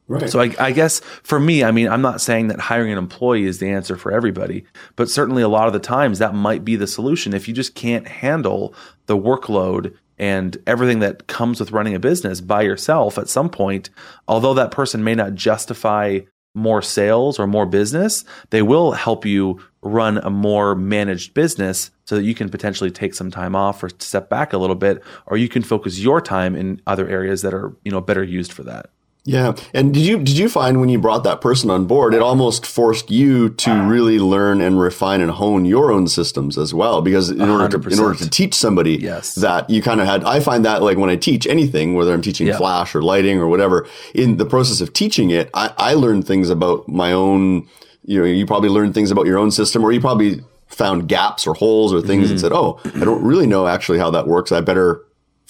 right. 0.09 0.31
so 0.31 0.41
I, 0.41 0.55
I 0.59 0.73
guess 0.73 1.01
for 1.23 1.41
me, 1.41 1.65
I 1.65 1.71
mean, 1.71 1.89
I'm 1.89 2.03
not 2.03 2.21
saying 2.21 2.49
that 2.49 2.61
hiring 2.61 2.93
an 2.93 2.99
employee 2.99 3.45
is 3.45 3.59
the 3.59 3.71
answer 3.71 3.97
for 3.97 4.13
everybody, 4.13 4.65
but 4.97 5.09
certainly 5.09 5.43
a 5.43 5.49
lot 5.49 5.67
of 5.67 5.73
the 5.73 5.79
times 5.79 6.19
that 6.19 6.35
might 6.35 6.65
be 6.65 6.77
the 6.77 6.87
solution. 6.87 7.35
If 7.35 7.49
you 7.49 7.55
just 7.55 7.75
can't 7.75 8.07
handle 8.07 8.75
the 9.07 9.17
workload 9.17 9.95
and 10.19 10.57
everything 10.67 11.01
that 11.01 11.27
comes 11.27 11.59
with 11.59 11.73
running 11.73 11.95
a 11.95 11.99
business 11.99 12.41
by 12.41 12.63
yourself 12.63 13.19
at 13.19 13.29
some 13.29 13.49
point, 13.49 13.91
although 14.29 14.55
that 14.55 14.71
person 14.71 15.03
may 15.03 15.15
not 15.15 15.35
justify 15.35 16.21
more 16.55 16.83
sales 16.83 17.39
or 17.39 17.47
more 17.47 17.67
business, 17.67 18.25
they 18.51 18.63
will 18.63 18.93
help 18.93 19.25
you 19.25 19.61
run 19.83 20.19
a 20.19 20.31
more 20.31 20.75
managed 20.75 21.35
business 21.35 21.91
so 22.05 22.17
that 22.17 22.25
you 22.25 22.35
can 22.35 22.49
potentially 22.49 22.91
take 22.91 23.15
some 23.15 23.31
time 23.31 23.57
off 23.57 23.83
or 23.83 23.89
step 23.99 24.29
back 24.29 24.53
a 24.53 24.59
little 24.59 24.77
bit, 24.77 25.03
or 25.27 25.37
you 25.37 25.49
can 25.49 25.63
focus 25.63 25.99
your 25.99 26.21
time 26.21 26.55
in 26.55 26.81
other 26.87 27.09
areas 27.09 27.43
that 27.43 27.55
are, 27.55 27.75
you 27.85 27.91
know, 27.91 28.01
better 28.01 28.23
used 28.23 28.53
for 28.53 28.63
that. 28.63 28.91
Yeah. 29.25 29.55
And 29.73 29.95
did 29.95 30.03
you 30.03 30.19
did 30.19 30.37
you 30.37 30.49
find 30.49 30.81
when 30.81 30.89
you 30.89 30.99
brought 30.99 31.23
that 31.23 31.41
person 31.41 31.71
on 31.71 31.85
board, 31.87 32.13
it 32.13 32.21
almost 32.23 32.67
forced 32.67 33.09
you 33.09 33.51
to 33.51 33.73
really 33.73 34.19
learn 34.19 34.61
and 34.61 34.81
refine 34.81 35.21
and 35.21 35.31
hone 35.31 35.65
your 35.65 35.93
own 35.93 36.09
systems 36.09 36.59
as 36.59 36.75
well? 36.75 37.03
Because 37.03 37.31
in 37.31 37.49
order 37.49 37.79
to 37.79 37.89
in 37.89 38.01
order 38.01 38.19
to 38.19 38.29
teach 38.29 38.53
somebody 38.55 38.97
Yes. 38.97 39.37
that 39.37 39.71
you 39.71 39.81
kind 39.81 40.01
of 40.01 40.09
had 40.09 40.25
I 40.25 40.41
find 40.41 40.65
that 40.65 40.83
like 40.83 40.99
when 40.99 41.09
I 41.09 41.15
teach 41.15 41.47
anything, 41.47 41.95
whether 41.95 42.13
I'm 42.13 42.21
teaching 42.23 42.49
Yeah. 42.49 42.57
flash 42.59 42.97
or 42.97 43.03
lighting 43.03 43.39
or 43.39 43.47
whatever, 43.47 43.87
in 44.13 44.39
the 44.39 44.45
process 44.45 44.81
of 44.81 44.93
teaching 44.93 45.31
it, 45.31 45.51
I, 45.55 45.73
I 45.79 45.95
learned 45.95 46.27
things 46.27 46.51
about 46.51 46.89
my 46.89 47.13
own 47.13 47.69
you 48.05 48.19
know, 48.19 48.25
you 48.25 48.45
probably 48.45 48.71
learned 48.71 48.93
things 48.95 49.13
about 49.13 49.27
your 49.27 49.39
own 49.39 49.53
system 49.53 49.85
or 49.85 49.93
you 49.93 50.01
probably 50.01 50.41
found 50.67 51.07
gaps 51.07 51.47
or 51.47 51.55
holes 51.55 51.95
or 51.95 52.01
things 52.03 52.25
Mm-hmm. 52.25 52.31
and 52.33 52.41
said, 52.41 52.53
Oh, 52.53 52.81
I 52.97 53.05
don't 53.05 53.23
really 53.23 53.47
know 53.47 53.69
actually 53.69 53.99
how 54.01 54.11
that 54.11 54.27
works. 54.27 54.51
I 54.51 54.61
better 54.63 55.01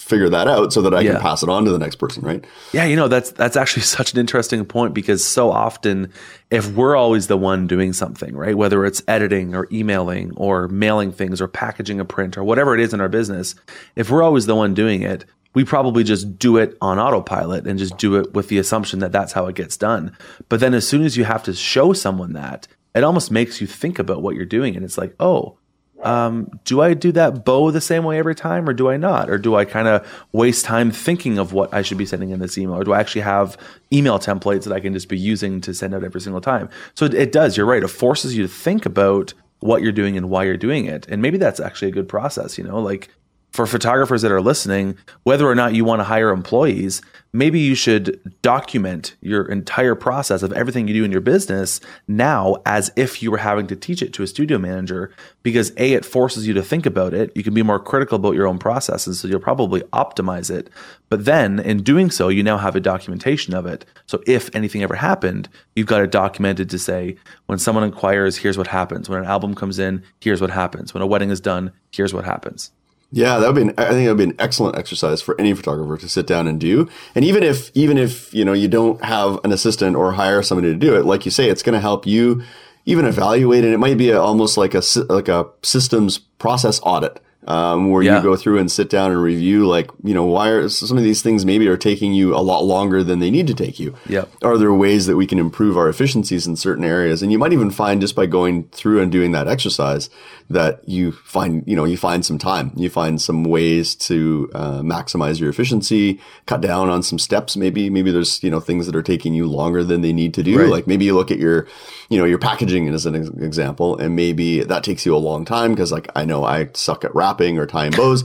figure 0.03 0.29
that 0.29 0.47
out 0.47 0.73
so 0.73 0.81
that 0.81 0.93
I 0.93 1.01
Yeah. 1.01 1.13
can 1.13 1.21
pass 1.21 1.43
it 1.43 1.49
on 1.49 1.65
to 1.65 1.71
the 1.71 1.79
next 1.79 1.95
person, 1.95 2.23
right? 2.23 2.43
Yeah, 2.73 2.85
you 2.85 2.95
know, 2.95 3.07
that's 3.07 3.31
that's 3.31 3.55
actually 3.55 3.83
such 3.97 4.13
an 4.13 4.19
interesting 4.19 4.63
point 4.65 4.93
because 4.93 5.25
so 5.25 5.51
often 5.51 6.11
if 6.51 6.71
we're 6.73 6.95
always 6.95 7.27
the 7.27 7.37
one 7.37 7.67
doing 7.67 7.93
something, 7.93 8.35
right? 8.35 8.55
Whether 8.57 8.85
it's 8.85 9.01
editing 9.07 9.55
or 9.55 9.67
emailing 9.71 10.33
or 10.35 10.67
mailing 10.67 11.11
things 11.11 11.41
or 11.41 11.47
packaging 11.47 11.99
a 11.99 12.05
print 12.05 12.37
or 12.37 12.43
whatever 12.43 12.73
it 12.73 12.79
is 12.81 12.93
in 12.93 13.01
our 13.01 13.09
business, 13.09 13.55
if 13.95 14.09
we're 14.09 14.23
always 14.23 14.45
the 14.45 14.55
one 14.55 14.73
doing 14.73 15.01
it, 15.01 15.25
we 15.55 15.63
probably 15.63 16.03
just 16.03 16.37
do 16.39 16.57
it 16.57 16.75
on 16.81 16.97
autopilot 16.99 17.67
and 17.67 17.77
just 17.79 17.97
do 17.97 18.15
it 18.15 18.33
with 18.33 18.47
the 18.49 18.57
assumption 18.57 18.99
that 18.99 19.11
that's 19.11 19.33
how 19.33 19.45
it 19.47 19.55
gets 19.55 19.77
done. 19.77 20.15
But 20.49 20.59
then 20.59 20.73
as 20.73 20.87
soon 20.87 21.03
as 21.03 21.15
you 21.15 21.25
have 21.25 21.43
to 21.43 21.53
show 21.53 21.93
someone 21.93 22.33
that, 22.33 22.67
it 22.95 23.03
almost 23.03 23.31
makes 23.31 23.61
you 23.61 23.67
think 23.67 23.99
about 23.99 24.21
what 24.21 24.35
you're 24.35 24.45
doing 24.45 24.75
and 24.75 24.83
it's 24.83 24.97
like, 24.97 25.15
"Oh, 25.19 25.57
um, 26.05 26.49
do 26.65 26.81
I 26.81 26.93
do 26.93 27.11
that 27.13 27.45
bow 27.45 27.71
the 27.71 27.81
same 27.81 28.03
way 28.03 28.19
every 28.19 28.35
time 28.35 28.67
or 28.67 28.73
do 28.73 28.89
I 28.89 28.97
not? 28.97 29.29
Or 29.29 29.37
do 29.37 29.55
I 29.55 29.65
kind 29.65 29.87
of 29.87 30.07
waste 30.31 30.65
time 30.65 30.91
thinking 30.91 31.37
of 31.37 31.53
what 31.53 31.73
I 31.73 31.81
should 31.81 31.97
be 31.97 32.05
sending 32.05 32.29
in 32.29 32.39
this 32.39 32.57
email? 32.57 32.75
Or 32.75 32.83
do 32.83 32.93
I 32.93 32.99
actually 32.99 33.21
have 33.21 33.57
email 33.91 34.19
templates 34.19 34.63
that 34.65 34.73
I 34.73 34.79
can 34.79 34.93
just 34.93 35.09
be 35.09 35.17
using 35.17 35.61
to 35.61 35.73
send 35.73 35.93
out 35.93 36.03
every 36.03 36.21
single 36.21 36.41
time? 36.41 36.69
So 36.95 37.05
it, 37.05 37.13
it 37.13 37.31
does, 37.31 37.57
you're 37.57 37.65
right. 37.65 37.83
It 37.83 37.87
forces 37.87 38.35
you 38.35 38.43
to 38.43 38.49
think 38.49 38.85
about 38.85 39.33
what 39.59 39.81
you're 39.81 39.91
doing 39.91 40.17
and 40.17 40.29
why 40.29 40.43
you're 40.43 40.57
doing 40.57 40.85
it. 40.85 41.07
And 41.07 41.21
maybe 41.21 41.37
that's 41.37 41.59
actually 41.59 41.87
a 41.87 41.93
good 41.93 42.09
process, 42.09 42.57
you 42.57 42.63
know, 42.63 42.79
like 42.79 43.09
for 43.51 43.65
photographers 43.65 44.23
that 44.23 44.31
are 44.31 44.41
listening, 44.41 44.97
whether 45.23 45.47
or 45.47 45.55
not 45.55 45.73
you 45.73 45.85
want 45.85 45.99
to 45.99 46.03
hire 46.03 46.31
employees, 46.31 47.01
maybe 47.33 47.59
you 47.59 47.73
should 47.73 48.19
document 48.43 49.15
your 49.19 49.43
entire 49.45 49.95
process 49.95 50.43
of 50.43 50.53
everything 50.53 50.87
you 50.87 50.93
do 50.93 51.03
in 51.03 51.11
your 51.11 51.19
business 51.19 51.81
now 52.07 52.55
as 52.65 52.91
if 52.95 53.23
you 53.23 53.31
were 53.31 53.39
having 53.39 53.65
to 53.65 53.75
teach 53.75 54.03
it 54.03 54.13
to 54.13 54.21
a 54.21 54.27
studio 54.27 54.59
manager 54.59 55.11
because 55.41 55.71
A, 55.77 55.93
it 55.93 56.05
forces 56.05 56.47
you 56.47 56.53
to 56.53 56.61
think 56.61 56.85
about 56.85 57.13
it. 57.13 57.35
You 57.35 57.43
can 57.43 57.55
be 57.55 57.63
more 57.63 57.79
critical 57.79 58.17
about 58.17 58.35
your 58.35 58.47
own 58.47 58.59
processes, 58.59 59.19
so 59.19 59.27
you'll 59.27 59.39
probably 59.39 59.81
optimize 59.93 60.51
it. 60.51 60.69
But 61.09 61.25
then 61.25 61.59
in 61.59 61.81
doing 61.81 62.11
so, 62.11 62.29
you 62.29 62.43
now 62.43 62.57
have 62.57 62.75
a 62.75 62.79
documentation 62.79 63.55
of 63.55 63.65
it. 63.65 63.83
So 64.05 64.21
if 64.27 64.55
anything 64.55 64.83
ever 64.83 64.95
happened, 64.95 65.49
you've 65.75 65.87
got 65.87 66.03
it 66.03 66.11
documented 66.11 66.69
to 66.69 66.79
say, 66.79 67.17
when 67.47 67.57
someone 67.57 67.83
inquires, 67.83 68.37
here's 68.37 68.57
what 68.57 68.67
happens. 68.67 69.09
When 69.09 69.19
an 69.19 69.25
album 69.25 69.55
comes 69.55 69.79
in, 69.79 70.03
here's 70.21 70.41
what 70.41 70.51
happens. 70.51 70.93
When 70.93 71.01
a 71.01 71.07
wedding 71.07 71.31
is 71.31 71.41
done, 71.41 71.71
here's 71.91 72.13
what 72.13 72.25
happens. 72.25 72.71
Yeah, 73.15 73.37
that 73.37 73.45
would 73.45 73.55
be. 73.55 73.61
An, 73.61 73.73
I 73.77 73.89
think 73.89 74.07
that 74.07 74.15
would 74.15 74.17
be 74.17 74.31
an 74.31 74.35
excellent 74.39 74.75
exercise 74.75 75.21
for 75.21 75.39
any 75.39 75.53
photographer 75.53 75.97
to 75.97 76.09
sit 76.09 76.25
down 76.25 76.47
and 76.47 76.59
do. 76.59 76.89
And 77.13 77.23
even 77.23 77.43
if, 77.43 77.69
even 77.75 77.95
if 77.99 78.33
you 78.33 78.43
know 78.43 78.53
you 78.53 78.67
don't 78.67 79.03
have 79.05 79.39
an 79.43 79.51
assistant 79.51 79.95
or 79.95 80.13
hire 80.13 80.41
somebody 80.41 80.73
to 80.73 80.79
do 80.79 80.95
it, 80.95 81.05
like 81.05 81.23
you 81.23 81.29
say, 81.29 81.47
it's 81.47 81.61
going 81.61 81.73
to 81.73 81.79
help 81.79 82.07
you 82.07 82.41
even 82.85 83.05
evaluate. 83.05 83.63
And 83.65 83.71
it 83.71 83.77
might 83.77 83.99
be 83.99 84.09
a, 84.09 84.19
almost 84.19 84.57
like 84.57 84.73
a 84.73 84.81
like 85.09 85.27
a 85.27 85.45
systems 85.61 86.17
process 86.17 86.79
audit 86.81 87.19
um, 87.47 87.89
where 87.89 88.01
yeah. 88.01 88.17
you 88.17 88.23
go 88.23 88.35
through 88.35 88.59
and 88.59 88.71
sit 88.71 88.89
down 88.89 89.11
and 89.11 89.21
review, 89.21 89.67
like, 89.67 89.89
you 90.03 90.13
know, 90.13 90.23
why 90.23 90.49
are 90.49 90.69
some 90.69 90.97
of 90.97 91.03
these 91.03 91.21
things 91.21 91.45
maybe 91.45 91.67
are 91.67 91.77
taking 91.77 92.13
you 92.13 92.35
a 92.35 92.39
lot 92.39 92.63
longer 92.63 93.03
than 93.03 93.19
they 93.19 93.29
need 93.29 93.47
to 93.47 93.53
take 93.53 93.79
you? 93.79 93.95
Yeah. 94.07 94.25
Are 94.41 94.57
there 94.57 94.73
ways 94.73 95.07
that 95.07 95.15
we 95.15 95.27
can 95.27 95.39
improve 95.39 95.77
our 95.77 95.89
efficiencies 95.89 96.47
in 96.47 96.55
certain 96.55 96.85
areas? 96.85 97.21
And 97.21 97.31
you 97.31 97.39
might 97.39 97.53
even 97.53 97.71
find 97.71 97.99
just 97.99 98.15
by 98.15 98.25
going 98.25 98.65
through 98.69 99.01
and 99.01 99.11
doing 99.11 99.33
that 99.33 99.47
exercise 99.47 100.09
that 100.49 100.87
you 100.87 101.11
find, 101.11 101.63
you 101.67 101.75
know, 101.75 101.83
you 101.83 101.97
find 101.97 102.25
some 102.25 102.37
time, 102.37 102.71
you 102.75 102.89
find 102.89 103.21
some 103.21 103.43
ways 103.43 103.95
to 103.95 104.49
uh, 104.53 104.79
maximize 104.81 105.39
your 105.39 105.49
efficiency, 105.49 106.19
cut 106.45 106.61
down 106.61 106.89
on 106.89 107.03
some 107.03 107.19
steps. 107.19 107.57
Maybe, 107.57 107.89
maybe 107.89 108.11
there's, 108.11 108.43
you 108.43 108.49
know, 108.49 108.59
things 108.59 108.85
that 108.85 108.95
are 108.95 109.03
taking 109.03 109.33
you 109.33 109.47
longer 109.47 109.83
than 109.83 110.01
they 110.01 110.13
need 110.13 110.33
to 110.35 110.43
do. 110.43 110.59
Right. 110.59 110.69
Like 110.69 110.87
maybe 110.87 111.05
you 111.05 111.15
look 111.15 111.31
at 111.31 111.39
your, 111.39 111.67
you 112.09 112.17
know, 112.17 112.25
your 112.25 112.37
packaging 112.37 112.87
as 112.89 113.05
an 113.05 113.15
example, 113.43 113.97
and 113.97 114.15
maybe 114.15 114.61
that 114.63 114.83
takes 114.83 115.05
you 115.05 115.15
a 115.15 115.17
long 115.17 115.45
time 115.45 115.71
because 115.71 115.91
like 115.91 116.07
I 116.15 116.25
know 116.25 116.43
I 116.43 116.69
suck 116.73 117.03
at 117.03 117.13
wrapping 117.15 117.32
or 117.41 117.65
tying 117.65 117.91
bows. 117.91 118.23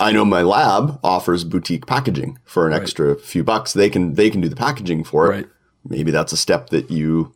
I 0.00 0.12
know 0.12 0.24
my 0.24 0.42
lab 0.42 1.00
offers 1.02 1.44
boutique 1.44 1.86
packaging 1.86 2.38
for 2.44 2.66
an 2.66 2.72
right. 2.72 2.82
extra 2.82 3.16
few 3.16 3.42
bucks. 3.42 3.72
They 3.72 3.88
can 3.88 4.14
they 4.14 4.30
can 4.30 4.40
do 4.40 4.48
the 4.48 4.56
packaging 4.56 5.04
for 5.04 5.26
it. 5.26 5.36
Right. 5.36 5.48
Maybe 5.84 6.10
that's 6.10 6.32
a 6.32 6.36
step 6.36 6.70
that 6.70 6.90
you 6.90 7.32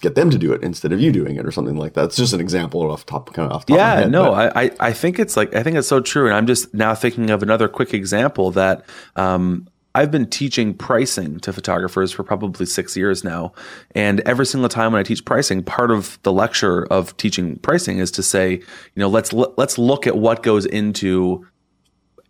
get 0.00 0.14
them 0.14 0.30
to 0.30 0.38
do 0.38 0.52
it 0.52 0.62
instead 0.62 0.92
of 0.92 1.00
you 1.00 1.12
doing 1.12 1.36
it 1.36 1.46
or 1.46 1.52
something 1.52 1.76
like 1.76 1.94
that. 1.94 2.06
It's 2.06 2.16
just 2.16 2.32
an 2.32 2.40
example 2.40 2.90
off 2.90 3.04
top 3.06 3.32
kind 3.34 3.50
of 3.50 3.56
off 3.56 3.66
top. 3.66 3.76
Yeah, 3.76 3.92
of 3.92 3.98
head, 4.00 4.10
no, 4.10 4.32
I 4.32 4.70
I 4.80 4.92
think 4.92 5.18
it's 5.18 5.36
like 5.36 5.54
I 5.54 5.62
think 5.62 5.76
it's 5.76 5.88
so 5.88 6.00
true, 6.00 6.26
and 6.26 6.34
I'm 6.34 6.46
just 6.46 6.72
now 6.72 6.94
thinking 6.94 7.30
of 7.30 7.42
another 7.42 7.68
quick 7.68 7.92
example 7.94 8.50
that 8.52 8.84
um, 9.16 9.68
I've 9.94 10.10
been 10.10 10.28
teaching 10.28 10.74
pricing 10.74 11.38
to 11.40 11.52
photographers 11.52 12.12
for 12.12 12.22
probably 12.22 12.66
six 12.66 12.96
years 12.96 13.24
now. 13.24 13.52
And 13.94 14.20
every 14.20 14.46
single 14.46 14.68
time 14.68 14.92
when 14.92 15.00
I 15.00 15.02
teach 15.02 15.24
pricing, 15.24 15.62
part 15.62 15.90
of 15.90 16.18
the 16.22 16.32
lecture 16.32 16.86
of 16.86 17.16
teaching 17.16 17.56
pricing 17.56 17.98
is 17.98 18.10
to 18.12 18.22
say, 18.22 18.52
you 18.52 18.64
know, 18.96 19.08
let's 19.08 19.32
let's 19.32 19.78
look 19.78 20.06
at 20.06 20.16
what 20.16 20.42
goes 20.42 20.64
into 20.64 21.46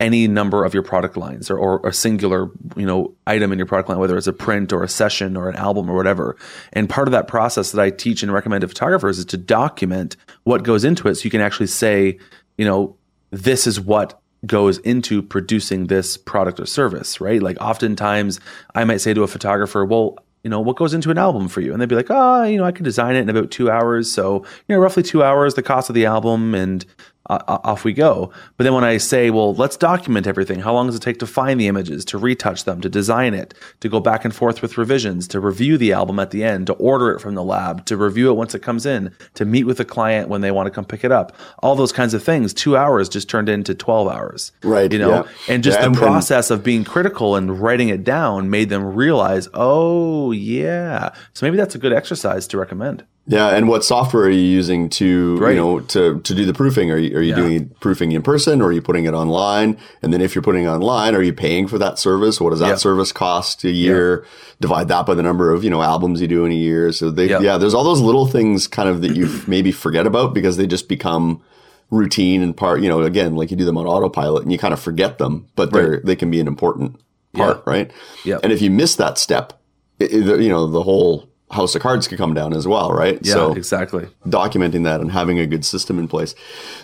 any 0.01 0.27
number 0.27 0.65
of 0.65 0.75
your 0.75 0.83
product 0.83 1.17
lines 1.17 1.49
or, 1.49 1.57
or 1.57 1.87
a 1.87 1.93
singular, 1.93 2.51
you 2.77 2.85
know, 2.85 3.15
item 3.29 3.53
in 3.53 3.59
your 3.59 3.67
product 3.67 3.89
line, 3.89 3.99
whether 4.01 4.17
it's 4.17 4.27
a 4.27 4.33
print 4.33 4.73
or 4.73 4.83
a 4.83 4.89
session 4.89 5.37
or 5.37 5.49
an 5.49 5.55
album 5.55 5.89
or 5.89 5.95
whatever. 5.95 6.37
And 6.73 6.91
part 6.91 7.07
of 7.07 7.13
that 7.13 7.29
process 7.29 7.71
that 7.71 7.81
I 7.81 7.91
teach 7.91 8.25
and 8.25 8.33
recommend 8.33 8.63
to 8.63 8.69
photographers 8.69 9.19
is 9.19 9.25
to 9.27 9.37
document 9.37 10.17
what 10.43 10.65
goes 10.65 10.83
into 10.83 11.07
it 11.07 11.15
so 11.15 11.25
you 11.25 11.31
can 11.31 11.41
actually 11.41 11.69
say, 11.69 12.19
you 12.59 12.65
know, 12.65 12.97
this 13.31 13.67
is 13.67 13.81
what 13.81 14.21
goes 14.47 14.79
into 14.79 15.23
producing 15.23 15.87
this 15.87 16.17
product 16.17 16.59
or 16.59 16.67
service, 16.67 17.21
right? 17.21 17.43
Like 17.43 17.57
oftentimes 17.61 18.41
I 18.75 18.85
might 18.85 19.01
say 19.01 19.15
to 19.15 19.23
a 19.23 19.29
photographer, 19.29 19.85
well, 19.85 20.19
you 20.43 20.51
know, 20.51 20.61
what 20.61 20.77
goes 20.77 20.93
into 20.93 21.11
an 21.11 21.19
album 21.19 21.47
for 21.49 21.61
you? 21.61 21.73
And 21.73 21.81
they'd 21.81 21.89
be 21.89 21.95
like, 21.95 22.11
oh, 22.11 22.43
you 22.43 22.59
know, 22.59 22.65
I 22.65 22.73
can 22.73 22.85
design 22.85 23.15
it 23.15 23.21
in 23.21 23.29
about 23.29 23.53
two 23.53 23.71
hours. 23.71 24.13
So, 24.13 24.45
you 24.67 24.75
know, 24.75 24.81
roughly 24.81 25.05
two 25.05 25.23
hours, 25.23 25.55
the 25.55 25.63
cost 25.63 25.89
of 25.89 25.95
the 25.95 26.07
album 26.07 26.55
and 26.55 26.85
uh, 27.27 27.39
off 27.47 27.85
we 27.85 27.93
go. 27.93 28.33
But 28.57 28.65
then 28.65 28.75
when 28.75 28.85
I 28.85 28.97
say, 28.97 29.31
well, 29.31 29.55
let's 29.55 29.77
document 29.77 30.27
everything, 30.27 30.61
how 30.61 30.73
long 30.75 30.87
does 30.87 30.97
it 30.97 31.03
take 31.03 31.19
to 31.21 31.27
find 31.27 31.61
the 31.61 31.69
images, 31.69 32.05
to 32.07 32.19
retouch 32.19 32.65
them, 32.65 32.81
to 32.81 32.89
design 32.89 33.35
it, 33.35 33.55
to 33.81 33.89
go 33.89 34.01
back 34.01 34.25
and 34.25 34.35
forth 34.35 34.63
with 34.63 34.79
revisions, 34.79 35.29
to 35.29 35.41
review 35.41 35.79
the 35.79 35.93
album 35.93 36.19
at 36.19 36.31
the 36.31 36.43
end, 36.45 36.67
to 36.67 36.73
order 36.75 37.11
it 37.11 37.21
from 37.21 37.35
the 37.35 37.45
lab, 37.45 37.85
to 37.87 37.97
review 37.97 38.31
it 38.31 38.35
once 38.35 38.55
it 38.55 38.63
comes 38.63 38.87
in, 38.87 39.15
to 39.35 39.45
meet 39.45 39.65
with 39.65 39.79
the 39.79 39.85
client 39.85 40.29
when 40.29 40.41
they 40.41 40.51
want 40.51 40.67
to 40.67 40.71
come 40.71 40.85
pick 40.85 41.05
it 41.05 41.13
up, 41.13 41.37
all 41.63 41.77
those 41.77 41.93
kinds 41.93 42.15
of 42.15 42.23
things. 42.23 42.53
Two 42.53 42.77
hours 42.77 43.09
just 43.09 43.29
turned 43.29 43.49
into 43.49 43.75
12 43.75 44.09
hours. 44.09 44.53
Right. 44.63 44.93
You 44.93 44.99
know, 44.99 45.11
yeah. 45.11 45.55
and 45.55 45.63
just 45.63 45.79
yeah, 45.79 45.83
the 45.83 45.89
and, 45.89 45.97
process 45.97 46.51
of 46.51 46.65
being 46.65 46.85
critical 46.85 47.37
and 47.37 47.61
writing 47.61 47.89
it 47.89 48.05
down 48.05 48.51
made 48.51 48.69
them 48.69 48.95
realize, 48.95 49.49
oh, 49.55 50.33
yeah. 50.33 51.15
So 51.35 51.47
maybe 51.47 51.57
that's 51.57 51.75
a 51.75 51.79
good 51.79 51.93
exercise 51.93 52.47
to 52.49 52.59
recommend. 52.59 53.05
Yeah, 53.27 53.51
and 53.51 53.69
what 53.69 53.85
software 53.85 54.25
are 54.25 54.31
you 54.31 54.41
using 54.41 54.89
to 54.91 55.37
right. 55.37 55.51
you 55.51 55.57
know 55.57 55.81
to 55.81 56.21
to 56.21 56.35
do 56.35 56.45
the 56.45 56.53
proofing? 56.53 56.91
Are 56.91 56.99
you 56.99 57.17
are 57.17 57.23
you 57.23 57.31
yeah. 57.31 57.37
doing 57.37 57.69
proofing 57.81 58.11
in 58.11 58.23
person 58.23 58.61
or 58.61 58.67
are 58.67 58.73
you 58.73 58.83
putting 58.83 59.05
it 59.05 59.15
online? 59.15 59.79
And 60.03 60.13
then 60.13 60.21
if 60.21 60.35
you're 60.35 60.43
putting 60.43 60.65
it 60.65 60.69
online, 60.69 61.15
are 61.15 61.23
you 61.23 61.33
paying 61.33 61.69
for 61.69 61.79
that 61.79 62.01
service? 62.01 62.41
What 62.41 62.51
does 62.51 62.59
that 62.59 62.69
yeah. 62.69 62.77
service 62.77 63.13
cost 63.13 63.63
a 63.63 63.71
year? 63.71 64.23
Yeah. 64.23 64.31
Divide 64.61 64.89
that 64.89 65.07
by 65.07 65.15
the 65.15 65.23
number 65.23 65.53
of 65.53 65.63
you 65.63 65.71
know 65.71 65.83
albums 65.83 66.21
you 66.21 66.27
do 66.27 66.45
in 66.45 66.51
a 66.51 66.57
year. 66.57 66.91
So 66.91 67.13
they 67.13 67.29
yeah, 67.29 67.59
there's 67.59 67.75
all 67.75 67.85
those 67.85 68.01
little 68.01 68.27
things 68.27 68.67
kind 68.67 68.89
of 68.89 69.03
that 69.03 69.15
you 69.15 69.29
maybe 69.47 69.71
forget 69.71 70.07
about 70.07 70.35
because 70.35 70.57
they 70.57 70.67
just 70.67 70.89
become 70.89 71.43
routine 71.91 72.43
and 72.43 72.57
part. 72.57 72.81
You 72.81 72.89
know, 72.89 73.03
again, 73.03 73.37
like 73.37 73.53
you 73.53 73.57
do 73.57 73.65
them 73.65 73.79
on 73.79 73.87
autopilot 73.87 74.43
and 74.43 74.51
you 74.51 74.59
kind 74.59 74.75
of 74.75 74.81
forget 74.81 75.19
them, 75.19 75.47
but 75.55 75.73
they're 75.73 75.93
right. 75.93 76.05
they 76.05 76.17
can 76.17 76.31
be 76.33 76.41
an 76.41 76.49
important 76.49 77.01
part, 77.35 77.63
right? 77.67 77.93
Yeah. 78.25 78.39
And 78.43 78.53
if 78.53 78.61
you 78.61 78.71
miss 78.71 78.97
that 78.97 79.17
step, 79.17 79.63
it, 80.01 80.13
it, 80.13 80.41
you 80.41 80.49
know 80.49 80.67
the 80.67 80.83
whole 80.83 81.32
house 81.53 81.75
of 81.75 81.83
cards 81.83 82.09
could 82.09 82.19
come 82.19 82.33
down 82.33 82.55
as 82.55 82.67
well, 82.67 82.93
right? 82.93 83.19
Yeah, 83.23 83.35
so 83.35 83.53
exactly. 83.53 84.09
Documenting 84.27 84.85
that 84.85 85.01
and 85.01 85.13
having 85.13 85.39
a 85.39 85.47
good 85.47 85.65
system 85.65 85.99
in 85.99 86.09
place. 86.09 86.35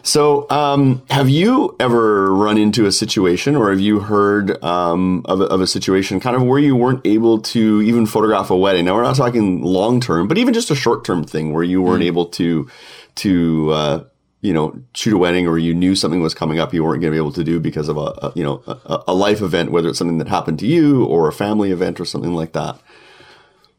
So, 0.03 0.49
um, 0.51 1.03
have 1.11 1.29
you 1.29 1.75
ever 1.81 2.33
run 2.35 2.59
into 2.59 2.87
a 2.87 2.93
situation, 2.93 3.57
or 3.57 3.71
have 3.71 3.81
you 3.81 4.01
heard 4.01 4.63
um, 4.63 5.23
of, 5.25 5.41
a, 5.41 5.45
of, 5.45 5.61
a, 5.61 5.67
situation 5.67 6.21
kind 6.21 6.37
of 6.37 6.43
where 6.43 6.59
you 6.59 6.77
weren't 6.77 7.07
able 7.07 7.41
to 7.41 7.83
even 7.83 8.05
photograph 8.07 8.51
a 8.51 8.57
wedding? 8.57 8.85
Now, 8.85 8.95
we're 8.95 9.03
not 9.03 9.17
talking 9.17 9.63
long 9.63 10.01
term, 10.01 10.29
but 10.29 10.39
even 10.39 10.53
just 10.53 10.71
a 10.71 10.77
short 10.77 11.05
term 11.05 11.25
thing 11.25 11.53
where 11.53 11.65
you 11.65 11.81
weren't 11.81 12.03
mm. 12.03 12.07
able 12.07 12.27
to 12.27 12.69
to 13.17 13.71
uh, 13.73 14.05
you 14.43 14.53
know 14.53 14.79
shoot 14.95 15.15
a 15.15 15.19
wedding, 15.19 15.47
or 15.47 15.59
you 15.59 15.75
knew 15.75 15.95
something 15.95 16.21
was 16.21 16.35
coming 16.35 16.59
up 16.61 16.75
you 16.75 16.85
weren't 16.85 17.01
going 17.01 17.13
to 17.13 17.17
be 17.17 17.19
able 17.19 17.33
to 17.33 17.45
do 17.45 17.59
because 17.59 17.89
of 17.89 17.97
a, 17.97 18.01
a 18.01 18.33
you 18.35 18.45
know 18.45 18.63
a, 18.67 19.05
a 19.09 19.15
life 19.15 19.41
event, 19.41 19.73
whether 19.73 19.89
it's 19.89 19.99
something 19.99 20.19
that 20.19 20.29
happened 20.29 20.59
to 20.59 20.67
you 20.67 21.05
or 21.07 21.27
a 21.27 21.33
family 21.33 21.71
event 21.73 21.99
or 21.99 22.05
something 22.05 22.35
like 22.35 22.53
that. 22.53 22.79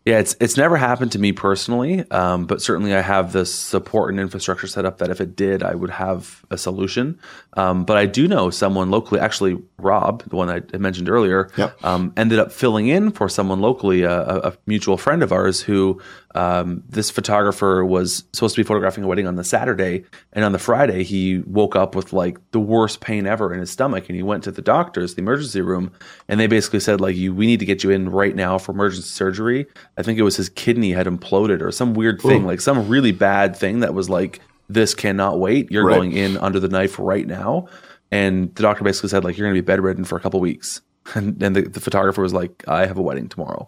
Yeah, 0.10 0.18
it's 0.18 0.36
it's 0.40 0.58
never 0.58 0.76
happened 0.76 1.12
to 1.12 1.20
me 1.20 1.34
personally, 1.34 2.10
um, 2.10 2.46
but 2.46 2.64
certainly 2.64 2.96
I 2.96 3.02
have 3.02 3.32
the 3.32 3.46
support 3.46 4.10
and 4.10 4.20
infrastructure 4.20 4.66
set 4.66 4.84
up 4.84 4.98
that 4.98 5.12
if 5.12 5.22
it 5.22 5.36
did, 5.36 5.62
I 5.62 5.76
would 5.76 5.92
have 5.92 6.44
a 6.50 6.58
solution. 6.58 7.20
Um, 7.54 7.86
but 7.86 7.96
I 7.96 8.08
do 8.08 8.28
know 8.28 8.50
someone 8.50 8.90
locally, 8.90 9.20
actually 9.20 9.62
Rob, 9.78 10.24
the 10.24 10.36
one 10.36 10.50
I 10.50 10.78
mentioned 10.80 11.10
earlier, 11.10 11.52
yep. 11.58 11.78
um, 11.86 12.12
ended 12.18 12.40
up 12.40 12.52
filling 12.52 12.88
in 12.88 13.12
for 13.12 13.30
someone 13.30 13.62
locally, 13.62 14.02
a, 14.02 14.20
a 14.22 14.58
mutual 14.66 14.98
friend 14.98 15.22
of 15.22 15.32
ours 15.32 15.62
who 15.62 16.02
um, 16.36 16.84
this 16.88 17.10
photographer 17.10 17.84
was 17.84 18.24
supposed 18.34 18.56
to 18.56 18.62
be 18.62 18.66
photographing 18.66 19.04
a 19.04 19.08
wedding 19.08 19.26
on 19.26 19.36
the 19.36 19.44
Saturday, 19.44 20.04
and 20.34 20.46
on 20.46 20.52
the 20.52 20.60
Friday 20.60 21.04
he 21.04 21.40
woke 21.40 21.76
up 21.76 21.96
with 21.96 22.14
like 22.14 22.38
the 22.52 22.60
worst 22.60 23.02
pain 23.02 23.26
ever 23.26 23.52
in 23.52 23.60
his 23.60 23.72
stomach, 23.72 24.08
and 24.08 24.16
he 24.16 24.22
went 24.22 24.44
to 24.44 24.52
the 24.52 24.62
doctors, 24.62 25.16
the 25.16 25.22
emergency 25.22 25.62
room, 25.62 25.92
and 26.28 26.40
they 26.40 26.46
basically 26.46 26.80
said 26.80 27.02
like, 27.02 27.16
"You, 27.16 27.34
we 27.34 27.48
need 27.48 27.60
to 27.60 27.66
get 27.66 27.84
you 27.84 27.90
in 27.90 28.10
right 28.10 28.36
now 28.36 28.60
for 28.60 28.74
emergency 28.74 29.08
surgery." 29.08 29.66
I 29.98 30.04
think 30.04 30.20
it 30.20 30.24
was 30.24 30.38
his 30.38 30.50
kidney 30.50 30.92
had 30.92 31.08
imploded 31.08 31.62
or 31.62 31.72
some 31.72 31.96
weird 31.96 32.22
thing, 32.22 32.44
Ooh. 32.44 32.48
like 32.48 32.62
some 32.62 32.88
really 32.88 33.12
bad 33.12 33.56
thing 33.56 33.80
that 33.80 33.96
was 33.96 34.08
like, 34.08 34.40
"This 34.68 34.94
cannot 34.94 35.40
wait. 35.40 35.72
You're 35.72 35.86
right. 35.86 35.96
going 35.96 36.12
in 36.12 36.38
under 36.38 36.60
the 36.60 36.70
knife 36.70 37.00
right 37.00 37.26
now." 37.26 37.68
And 38.12 38.54
the 38.54 38.62
doctor 38.62 38.84
basically 38.84 39.10
said 39.10 39.24
like, 39.24 39.36
"You're 39.36 39.48
going 39.48 39.56
to 39.56 39.62
be 39.62 39.66
bedridden 39.66 40.06
for 40.06 40.16
a 40.18 40.22
couple 40.22 40.40
weeks." 40.40 40.82
And, 41.16 41.42
and 41.42 41.56
the, 41.56 41.62
the 41.64 41.80
photographer 41.80 42.22
was 42.22 42.34
like, 42.36 42.64
"I 42.68 42.86
have 42.86 43.00
a 43.00 43.02
wedding 43.02 43.30
tomorrow," 43.30 43.68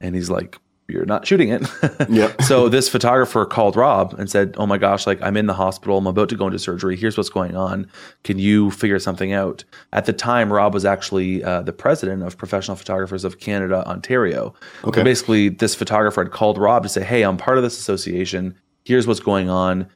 and 0.00 0.14
he's 0.14 0.30
like 0.30 0.56
you're 0.90 1.06
not 1.06 1.26
shooting 1.26 1.48
it. 1.48 1.62
yep. 2.08 2.42
so 2.42 2.68
this 2.68 2.88
photographer 2.88 3.44
called 3.46 3.76
Rob 3.76 4.14
and 4.18 4.30
said, 4.30 4.54
"Oh 4.58 4.66
my 4.66 4.78
gosh, 4.78 5.06
like 5.06 5.20
I'm 5.22 5.36
in 5.36 5.46
the 5.46 5.54
hospital. 5.54 5.98
I'm 5.98 6.06
about 6.06 6.28
to 6.30 6.36
go 6.36 6.46
into 6.46 6.58
surgery. 6.58 6.96
Here's 6.96 7.16
what's 7.16 7.28
going 7.28 7.56
on. 7.56 7.90
Can 8.24 8.38
you 8.38 8.70
figure 8.70 8.98
something 8.98 9.32
out?" 9.32 9.64
At 9.92 10.06
the 10.06 10.12
time, 10.12 10.52
Rob 10.52 10.74
was 10.74 10.84
actually 10.84 11.42
uh, 11.44 11.62
the 11.62 11.72
president 11.72 12.22
of 12.22 12.36
Professional 12.36 12.76
Photographers 12.76 13.24
of 13.24 13.40
Canada, 13.40 13.86
Ontario. 13.86 14.54
Okay. 14.84 15.02
basically, 15.02 15.48
this 15.48 15.74
photographer 15.74 16.22
had 16.22 16.32
called 16.32 16.58
Rob 16.58 16.82
to 16.82 16.88
say, 16.88 17.04
"Hey, 17.04 17.22
I'm 17.22 17.36
part 17.36 17.56
of 17.56 17.64
this 17.64 17.78
association. 17.78 18.54
Here's 18.84 19.06
what's 19.06 19.20
going 19.20 19.50
on. 19.50 19.88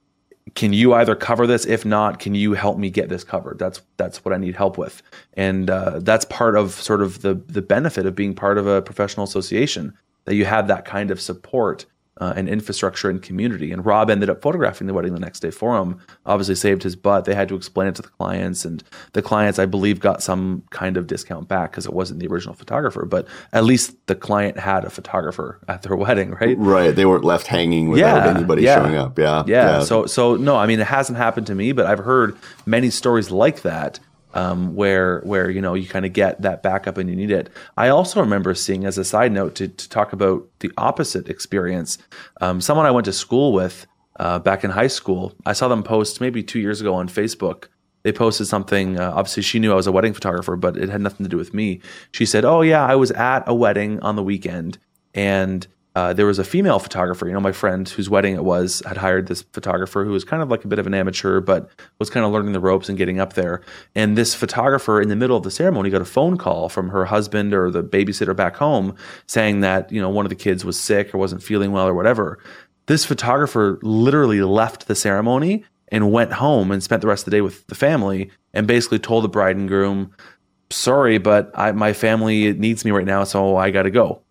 can 0.54 0.72
you 0.74 0.92
either 0.92 1.14
cover 1.14 1.46
this? 1.46 1.64
If 1.64 1.84
not, 1.84 2.18
can 2.18 2.34
you 2.34 2.52
help 2.52 2.76
me 2.78 2.90
get 2.90 3.08
this 3.08 3.24
covered? 3.24 3.58
That's 3.58 3.80
that's 3.96 4.24
what 4.24 4.34
I 4.34 4.36
need 4.36 4.54
help 4.54 4.76
with, 4.76 5.02
and 5.34 5.70
uh, 5.70 6.00
that's 6.00 6.26
part 6.26 6.56
of 6.56 6.72
sort 6.72 7.02
of 7.02 7.22
the 7.22 7.34
the 7.34 7.62
benefit 7.62 8.06
of 8.06 8.14
being 8.14 8.34
part 8.34 8.58
of 8.58 8.66
a 8.66 8.82
professional 8.82 9.24
association 9.24 9.94
that 10.24 10.34
you 10.34 10.44
have 10.44 10.68
that 10.68 10.84
kind 10.84 11.10
of 11.10 11.20
support 11.20 11.86
uh, 12.20 12.32
and 12.36 12.48
infrastructure 12.48 13.10
and 13.10 13.20
community. 13.22 13.72
And 13.72 13.84
Rob 13.84 14.08
ended 14.08 14.30
up 14.30 14.40
photographing 14.40 14.86
the 14.86 14.94
wedding 14.94 15.14
the 15.14 15.20
next 15.20 15.40
day 15.40 15.50
for 15.50 15.76
him. 15.76 16.00
Obviously, 16.24 16.54
saved 16.54 16.82
his 16.82 16.94
butt. 16.94 17.24
They 17.24 17.34
had 17.34 17.48
to 17.48 17.56
explain 17.56 17.88
it 17.88 17.96
to 17.96 18.02
the 18.02 18.08
clients, 18.08 18.64
and 18.64 18.84
the 19.12 19.22
clients, 19.22 19.58
I 19.58 19.66
believe, 19.66 19.98
got 19.98 20.22
some 20.22 20.62
kind 20.70 20.96
of 20.96 21.06
discount 21.06 21.48
back 21.48 21.72
because 21.72 21.86
it 21.86 21.92
wasn't 21.92 22.20
the 22.20 22.28
original 22.28 22.54
photographer. 22.54 23.04
But 23.04 23.26
at 23.52 23.64
least 23.64 23.94
the 24.06 24.14
client 24.14 24.58
had 24.58 24.84
a 24.84 24.90
photographer 24.90 25.58
at 25.66 25.82
their 25.82 25.96
wedding, 26.04 26.30
right? 26.32 26.56
Right. 26.56 26.94
They 26.94 27.04
weren't 27.04 27.24
left 27.24 27.46
hanging 27.46 27.88
without 27.88 28.24
yeah, 28.24 28.30
anybody 28.30 28.62
yeah. 28.62 28.76
showing 28.76 28.94
up. 28.94 29.18
Yeah, 29.18 29.42
yeah. 29.46 29.54
Yeah. 29.54 29.80
So, 29.82 30.06
so 30.06 30.36
no. 30.36 30.56
I 30.56 30.66
mean, 30.66 30.78
it 30.78 30.86
hasn't 30.86 31.18
happened 31.18 31.48
to 31.48 31.54
me, 31.54 31.72
but 31.72 31.86
I've 31.86 31.98
heard 31.98 32.36
many 32.64 32.90
stories 32.90 33.30
like 33.30 33.62
that 33.62 33.98
um, 34.34 34.74
where 34.74 35.20
where 35.20 35.48
you 35.48 35.60
know 35.60 35.74
you 35.74 35.88
kind 35.88 36.04
of 36.04 36.12
get 36.12 36.42
that 36.42 36.62
backup 36.62 36.98
and 36.98 37.08
you 37.08 37.16
need 37.16 37.30
it. 37.30 37.48
I 37.76 37.88
also 37.88 38.20
remember 38.20 38.54
seeing, 38.54 38.84
as 38.84 38.98
a 38.98 39.04
side 39.04 39.32
note, 39.32 39.54
to, 39.56 39.68
to 39.68 39.88
talk 39.88 40.12
about 40.12 40.46
the 40.60 40.70
opposite 40.76 41.28
experience. 41.28 41.98
Um, 42.40 42.60
someone 42.60 42.86
I 42.86 42.90
went 42.90 43.06
to 43.06 43.12
school 43.12 43.52
with 43.52 43.86
uh, 44.20 44.40
back 44.40 44.64
in 44.64 44.70
high 44.70 44.88
school, 44.88 45.34
I 45.46 45.52
saw 45.52 45.68
them 45.68 45.82
post 45.82 46.20
maybe 46.20 46.42
two 46.42 46.60
years 46.60 46.80
ago 46.80 46.94
on 46.94 47.08
Facebook. 47.08 47.68
They 48.02 48.12
posted 48.12 48.46
something. 48.48 49.00
Uh, 49.00 49.12
obviously, 49.14 49.42
she 49.42 49.58
knew 49.58 49.72
I 49.72 49.76
was 49.76 49.86
a 49.86 49.92
wedding 49.92 50.12
photographer, 50.12 50.56
but 50.56 50.76
it 50.76 50.90
had 50.90 51.00
nothing 51.00 51.24
to 51.24 51.30
do 51.30 51.38
with 51.38 51.54
me. 51.54 51.80
She 52.12 52.26
said, 52.26 52.44
"Oh 52.44 52.60
yeah, 52.60 52.84
I 52.84 52.96
was 52.96 53.12
at 53.12 53.44
a 53.46 53.54
wedding 53.54 54.00
on 54.00 54.16
the 54.16 54.22
weekend, 54.22 54.78
and 55.14 55.66
uh, 55.94 56.12
there 56.12 56.26
was 56.26 56.40
a 56.40 56.44
female 56.44 56.78
photographer. 56.80 57.26
You 57.26 57.32
know, 57.32 57.40
my 57.40 57.52
friend 57.52 57.88
whose 57.88 58.10
wedding 58.10 58.34
it 58.34 58.44
was 58.44 58.82
had 58.86 58.96
hired 58.96 59.28
this 59.28 59.42
photographer 59.42 60.04
who 60.04 60.10
was 60.10 60.24
kind 60.24 60.42
of 60.42 60.50
like 60.50 60.64
a 60.64 60.68
bit 60.68 60.80
of 60.80 60.86
an 60.86 60.94
amateur, 60.94 61.40
but 61.40 61.70
was 61.98 62.10
kind 62.10 62.26
of 62.26 62.32
learning 62.32 62.52
the 62.52 62.60
ropes 62.60 62.88
and 62.88 62.98
getting 62.98 63.20
up 63.20 63.34
there. 63.34 63.62
And 63.94 64.18
this 64.18 64.34
photographer, 64.34 65.00
in 65.00 65.08
the 65.08 65.16
middle 65.16 65.36
of 65.36 65.44
the 65.44 65.52
ceremony, 65.52 65.90
got 65.90 66.02
a 66.02 66.06
phone 66.06 66.36
call 66.36 66.68
from 66.68 66.88
her 66.88 67.04
husband 67.04 67.54
or 67.54 67.70
the 67.70 67.84
babysitter 67.84 68.34
back 68.34 68.56
home 68.56 68.96
saying 69.26 69.60
that 69.60 69.90
you 69.92 70.00
know 70.00 70.10
one 70.10 70.26
of 70.26 70.30
the 70.30 70.36
kids 70.36 70.64
was 70.64 70.78
sick 70.78 71.14
or 71.14 71.18
wasn't 71.18 71.42
feeling 71.42 71.70
well 71.70 71.86
or 71.86 71.94
whatever. 71.94 72.40
This 72.86 73.04
photographer 73.04 73.78
literally 73.82 74.42
left 74.42 74.88
the 74.88 74.96
ceremony 74.96 75.64
and 75.88 76.10
went 76.10 76.32
home 76.32 76.72
and 76.72 76.82
spent 76.82 77.02
the 77.02 77.08
rest 77.08 77.22
of 77.22 77.26
the 77.26 77.36
day 77.36 77.40
with 77.40 77.66
the 77.68 77.74
family 77.74 78.30
and 78.52 78.66
basically 78.66 78.98
told 78.98 79.22
the 79.22 79.28
bride 79.28 79.56
and 79.56 79.68
groom, 79.68 80.10
"Sorry, 80.70 81.18
but 81.18 81.52
I, 81.54 81.70
my 81.70 81.92
family 81.92 82.52
needs 82.52 82.84
me 82.84 82.90
right 82.90 83.06
now, 83.06 83.22
so 83.22 83.56
I 83.56 83.70
got 83.70 83.84
to 83.84 83.90
go." 83.92 84.23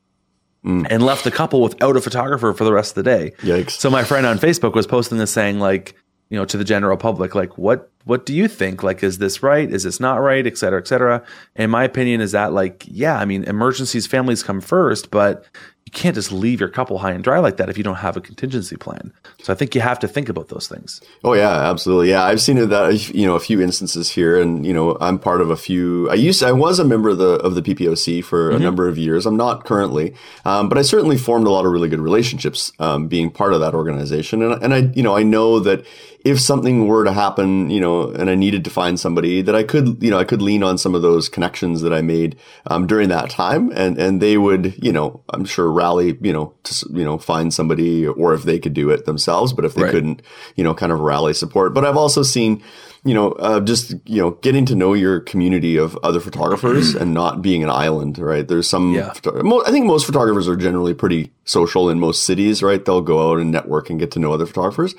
Mm. 0.63 0.87
and 0.89 1.03
left 1.03 1.23
the 1.23 1.31
couple 1.31 1.61
without 1.61 1.95
a 1.95 2.01
photographer 2.01 2.53
for 2.53 2.63
the 2.63 2.73
rest 2.73 2.97
of 2.97 3.03
the 3.03 3.09
day. 3.09 3.31
Yikes. 3.39 3.71
So 3.71 3.89
my 3.89 4.03
friend 4.03 4.25
on 4.25 4.39
Facebook 4.39 4.73
was 4.73 4.87
posting 4.87 5.17
this 5.17 5.31
saying 5.31 5.59
like, 5.59 5.95
you 6.29 6.37
know, 6.37 6.45
to 6.45 6.57
the 6.57 6.63
general 6.63 6.97
public, 6.97 7.35
like, 7.35 7.57
what 7.57 7.91
what 8.05 8.25
do 8.25 8.33
you 8.33 8.47
think? 8.47 8.83
Like, 8.83 9.03
is 9.03 9.17
this 9.17 9.41
right? 9.41 9.71
Is 9.71 9.83
this 9.83 9.99
not 9.99 10.15
right? 10.15 10.45
Et 10.45 10.57
cetera, 10.57 10.79
et 10.79 10.87
cetera. 10.87 11.23
And 11.55 11.71
my 11.71 11.83
opinion 11.83 12.21
is 12.21 12.33
that, 12.33 12.53
like, 12.53 12.83
yeah, 12.87 13.17
I 13.17 13.25
mean, 13.25 13.43
emergencies, 13.45 14.07
families 14.07 14.43
come 14.43 14.61
first, 14.61 15.09
but 15.09 15.45
you 15.85 15.91
can't 15.91 16.15
just 16.15 16.31
leave 16.31 16.59
your 16.59 16.69
couple 16.69 16.97
high 16.97 17.11
and 17.11 17.23
dry 17.23 17.39
like 17.39 17.57
that 17.57 17.69
if 17.69 17.77
you 17.77 17.83
don't 17.83 17.95
have 17.95 18.15
a 18.15 18.21
contingency 18.21 18.77
plan. 18.77 19.11
So 19.41 19.51
I 19.51 19.55
think 19.55 19.75
you 19.75 19.81
have 19.81 19.99
to 19.99 20.07
think 20.07 20.29
about 20.29 20.47
those 20.47 20.67
things. 20.67 21.01
Oh 21.23 21.33
yeah, 21.33 21.69
absolutely. 21.69 22.09
Yeah, 22.09 22.23
I've 22.23 22.41
seen 22.41 22.55
that 22.69 23.13
you 23.13 23.27
know 23.27 23.35
a 23.35 23.39
few 23.39 23.61
instances 23.61 24.09
here, 24.09 24.41
and 24.41 24.65
you 24.65 24.73
know 24.73 24.97
I'm 25.01 25.19
part 25.19 25.41
of 25.41 25.49
a 25.49 25.57
few. 25.57 26.09
I 26.09 26.13
used 26.13 26.41
I 26.41 26.53
was 26.53 26.79
a 26.79 26.85
member 26.85 27.09
of 27.09 27.17
the 27.17 27.33
of 27.35 27.55
the 27.55 27.61
PPOC 27.61 28.23
for 28.23 28.49
mm-hmm. 28.49 28.57
a 28.57 28.59
number 28.59 28.87
of 28.87 28.97
years. 28.97 29.25
I'm 29.25 29.37
not 29.37 29.65
currently, 29.65 30.15
um, 30.45 30.69
but 30.69 30.77
I 30.77 30.83
certainly 30.83 31.17
formed 31.17 31.47
a 31.47 31.49
lot 31.49 31.65
of 31.65 31.71
really 31.71 31.89
good 31.89 32.01
relationships 32.01 32.71
um, 32.79 33.07
being 33.07 33.29
part 33.29 33.53
of 33.53 33.59
that 33.59 33.73
organization, 33.73 34.41
and 34.41 34.63
and 34.63 34.73
I 34.73 34.91
you 34.95 35.03
know 35.03 35.17
I 35.17 35.23
know 35.23 35.59
that 35.59 35.85
if 36.23 36.39
something 36.39 36.87
were 36.87 37.03
to 37.03 37.11
happen, 37.11 37.69
you 37.69 37.81
know, 37.81 37.92
and 38.01 38.29
I 38.29 38.35
needed 38.35 38.63
to 38.65 38.69
find 38.69 38.99
somebody 38.99 39.41
that 39.41 39.55
I 39.55 39.63
could, 39.63 40.01
you 40.01 40.09
know, 40.09 40.19
I 40.19 40.23
could 40.23 40.41
lean 40.41 40.63
on 40.63 40.77
some 40.77 40.95
of 40.95 41.01
those 41.01 41.29
connections 41.29 41.81
that 41.81 41.93
I 41.93 42.01
made 42.01 42.37
um, 42.67 42.87
during 42.87 43.09
that 43.09 43.29
time, 43.29 43.71
and 43.71 43.97
and 43.97 44.21
they 44.21 44.37
would, 44.37 44.75
you 44.83 44.91
know, 44.91 45.23
I'm 45.29 45.45
sure 45.45 45.71
rally, 45.71 46.17
you 46.21 46.33
know, 46.33 46.53
to 46.63 46.87
you 46.91 47.03
know 47.03 47.17
find 47.17 47.53
somebody, 47.53 48.05
or 48.07 48.33
if 48.33 48.43
they 48.43 48.59
could 48.59 48.73
do 48.73 48.89
it 48.89 49.05
themselves, 49.05 49.53
but 49.53 49.65
if 49.65 49.75
they 49.75 49.83
right. 49.83 49.91
couldn't, 49.91 50.21
you 50.55 50.63
know, 50.63 50.73
kind 50.73 50.91
of 50.91 50.99
rally 50.99 51.33
support. 51.33 51.73
But 51.73 51.85
I've 51.85 51.97
also 51.97 52.23
seen, 52.23 52.63
you 53.03 53.13
know, 53.13 53.31
uh, 53.33 53.59
just 53.59 53.93
you 54.05 54.21
know, 54.21 54.31
getting 54.31 54.65
to 54.65 54.75
know 54.75 54.93
your 54.93 55.19
community 55.19 55.77
of 55.77 55.97
other 56.03 56.19
photographers 56.19 56.95
and 57.01 57.13
not 57.13 57.41
being 57.41 57.63
an 57.63 57.69
island, 57.69 58.17
right? 58.17 58.47
There's 58.47 58.69
some, 58.69 58.93
yeah. 58.93 59.13
I 59.25 59.71
think 59.71 59.85
most 59.85 60.05
photographers 60.05 60.47
are 60.47 60.55
generally 60.55 60.93
pretty 60.93 61.31
social 61.45 61.89
in 61.89 61.99
most 61.99 62.23
cities, 62.23 62.63
right? 62.63 62.83
They'll 62.83 63.01
go 63.01 63.31
out 63.31 63.39
and 63.39 63.51
network 63.51 63.89
and 63.89 63.99
get 63.99 64.11
to 64.11 64.19
know 64.19 64.33
other 64.33 64.45
photographers. 64.45 64.95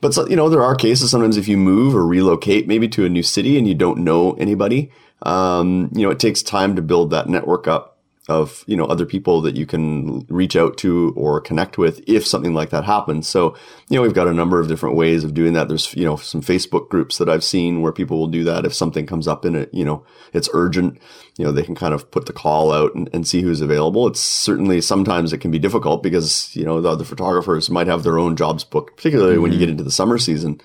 But 0.00 0.14
so, 0.14 0.28
you 0.28 0.36
know, 0.36 0.48
there 0.48 0.62
are 0.62 0.74
cases 0.74 1.10
sometimes 1.10 1.36
if 1.36 1.48
you 1.48 1.56
move 1.56 1.94
or 1.94 2.06
relocate 2.06 2.68
maybe 2.68 2.88
to 2.88 3.04
a 3.04 3.08
new 3.08 3.22
city 3.22 3.58
and 3.58 3.66
you 3.66 3.74
don't 3.74 3.98
know 3.98 4.32
anybody, 4.34 4.90
um, 5.22 5.90
you 5.92 6.02
know, 6.02 6.10
it 6.10 6.20
takes 6.20 6.42
time 6.42 6.76
to 6.76 6.82
build 6.82 7.10
that 7.10 7.28
network 7.28 7.66
up 7.66 7.97
of 8.28 8.62
you 8.66 8.76
know 8.76 8.84
other 8.84 9.06
people 9.06 9.40
that 9.40 9.56
you 9.56 9.64
can 9.64 10.20
reach 10.28 10.54
out 10.54 10.76
to 10.76 11.14
or 11.16 11.40
connect 11.40 11.78
with 11.78 12.02
if 12.06 12.26
something 12.26 12.52
like 12.52 12.70
that 12.70 12.84
happens 12.84 13.26
so 13.26 13.56
you 13.88 13.96
know 13.96 14.02
we've 14.02 14.14
got 14.14 14.28
a 14.28 14.34
number 14.34 14.60
of 14.60 14.68
different 14.68 14.94
ways 14.94 15.24
of 15.24 15.32
doing 15.32 15.54
that 15.54 15.68
there's 15.68 15.94
you 15.94 16.04
know 16.04 16.16
some 16.16 16.42
facebook 16.42 16.88
groups 16.90 17.16
that 17.16 17.28
i've 17.28 17.42
seen 17.42 17.80
where 17.80 17.92
people 17.92 18.18
will 18.18 18.26
do 18.26 18.44
that 18.44 18.66
if 18.66 18.74
something 18.74 19.06
comes 19.06 19.26
up 19.26 19.46
in 19.46 19.54
it 19.54 19.72
you 19.72 19.84
know 19.84 20.04
it's 20.34 20.48
urgent 20.52 20.98
you 21.38 21.44
know 21.44 21.52
they 21.52 21.62
can 21.62 21.74
kind 21.74 21.94
of 21.94 22.10
put 22.10 22.26
the 22.26 22.32
call 22.32 22.70
out 22.70 22.94
and, 22.94 23.08
and 23.14 23.26
see 23.26 23.40
who's 23.40 23.62
available 23.62 24.06
it's 24.06 24.20
certainly 24.20 24.80
sometimes 24.80 25.32
it 25.32 25.38
can 25.38 25.50
be 25.50 25.58
difficult 25.58 26.02
because 26.02 26.54
you 26.54 26.64
know 26.64 26.82
the 26.82 26.90
other 26.90 27.04
photographers 27.04 27.70
might 27.70 27.86
have 27.86 28.02
their 28.02 28.18
own 28.18 28.36
jobs 28.36 28.62
booked 28.62 28.96
particularly 28.96 29.34
mm-hmm. 29.34 29.42
when 29.42 29.52
you 29.52 29.56
mm-hmm. 29.56 29.62
get 29.62 29.70
into 29.70 29.84
the 29.84 29.90
summer 29.90 30.18
season 30.18 30.60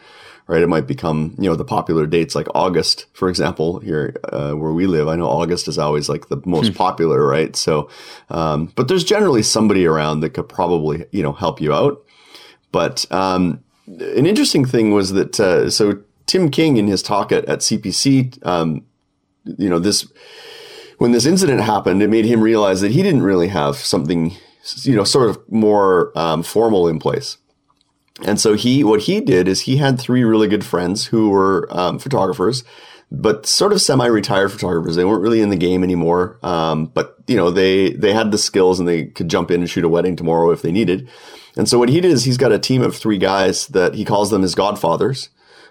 right? 0.48 0.62
It 0.62 0.68
might 0.68 0.88
become, 0.88 1.36
you 1.38 1.50
know, 1.50 1.56
the 1.56 1.66
popular 1.66 2.06
dates 2.06 2.36
like 2.36 2.48
August, 2.54 3.06
for 3.14 3.30
example, 3.30 3.80
here 3.80 4.16
uh, 4.26 4.52
where 4.54 4.74
we 4.74 4.88
live. 4.88 5.08
I 5.08 5.16
know 5.16 5.28
August 5.28 5.68
is 5.68 5.78
always 5.78 6.10
like 6.10 6.28
the 6.28 6.42
most 6.46 6.70
hmm. 6.70 6.74
popular, 6.74 7.26
right? 7.26 7.56
So, 7.56 7.90
um, 8.30 8.72
but 8.76 8.88
there's 8.88 9.04
generally 9.04 9.44
somebody 9.44 9.86
around 9.86 10.20
that 10.20 10.32
could 10.32 10.50
probably, 10.50 11.06
you 11.12 11.24
know, 11.24 11.34
help 11.34 11.62
you 11.62 11.74
out. 11.74 12.04
But 12.72 13.10
um, 13.12 13.64
an 13.88 14.26
interesting 14.26 14.66
thing 14.66 14.92
was 14.92 15.14
that, 15.14 15.40
uh, 15.40 15.70
so 15.70 16.02
Tim 16.26 16.50
King 16.50 16.78
in 16.78 16.88
his 16.88 17.02
talk 17.02 17.32
at, 17.32 17.46
at 17.46 17.60
CPC, 17.60 18.46
um, 18.46 18.86
you 19.46 19.70
know, 19.70 19.80
this, 19.80 20.12
when 20.98 21.12
this 21.12 21.26
incident 21.26 21.62
happened, 21.62 22.02
it 22.02 22.10
made 22.10 22.26
him 22.26 22.42
realize 22.42 22.82
that 22.82 22.92
he 22.92 23.04
didn't 23.04 23.24
really 23.24 23.50
have 23.50 23.76
something, 23.76 24.36
you 24.84 24.96
know, 24.96 25.04
sort 25.04 25.30
of 25.30 25.40
more 25.50 26.18
um, 26.18 26.44
formal 26.44 26.88
in 26.88 27.00
place. 27.00 27.38
And 28.22 28.40
so 28.40 28.54
he, 28.54 28.84
what 28.84 29.02
he 29.02 29.20
did 29.22 29.48
is 29.48 29.62
he 29.62 29.78
had 29.78 30.00
three 30.00 30.24
really 30.24 30.48
good 30.48 30.64
friends 30.64 31.08
who 31.08 31.30
were 31.30 31.68
um, 31.72 31.98
photographers, 31.98 32.64
but 33.12 33.46
sort 33.46 33.74
of 33.74 33.82
semi-retired 33.82 34.52
photographers. 34.52 34.96
They 34.96 35.06
weren't 35.06 35.24
really 35.24 35.42
in 35.42 35.50
the 35.50 35.56
game 35.56 35.84
anymore. 35.84 36.38
Um, 36.44 36.86
but 36.86 37.18
you 37.28 37.36
know, 37.36 37.50
they, 37.50 37.94
they 37.94 38.14
had 38.14 38.32
the 38.32 38.38
skills 38.38 38.80
and 38.80 38.88
they 38.88 39.06
could 39.06 39.30
jump 39.30 39.50
in 39.50 39.62
and 39.62 39.70
shoot 39.70 39.84
a 39.84 39.90
wedding 39.90 40.16
tomorrow 40.16 40.52
if 40.52 40.62
they 40.62 40.72
needed. 40.72 41.10
And 41.58 41.68
so 41.68 41.80
what 41.80 41.90
he 41.90 42.02
did 42.02 42.12
is 42.12 42.24
he's 42.24 42.38
got 42.38 42.52
a 42.52 42.60
team 42.60 42.82
of 42.82 42.96
three 42.96 43.18
guys 43.18 43.68
that 43.68 43.96
he 43.96 44.06
calls 44.06 44.30
them 44.30 44.42
his 44.42 44.56
godfathers. 44.56 45.30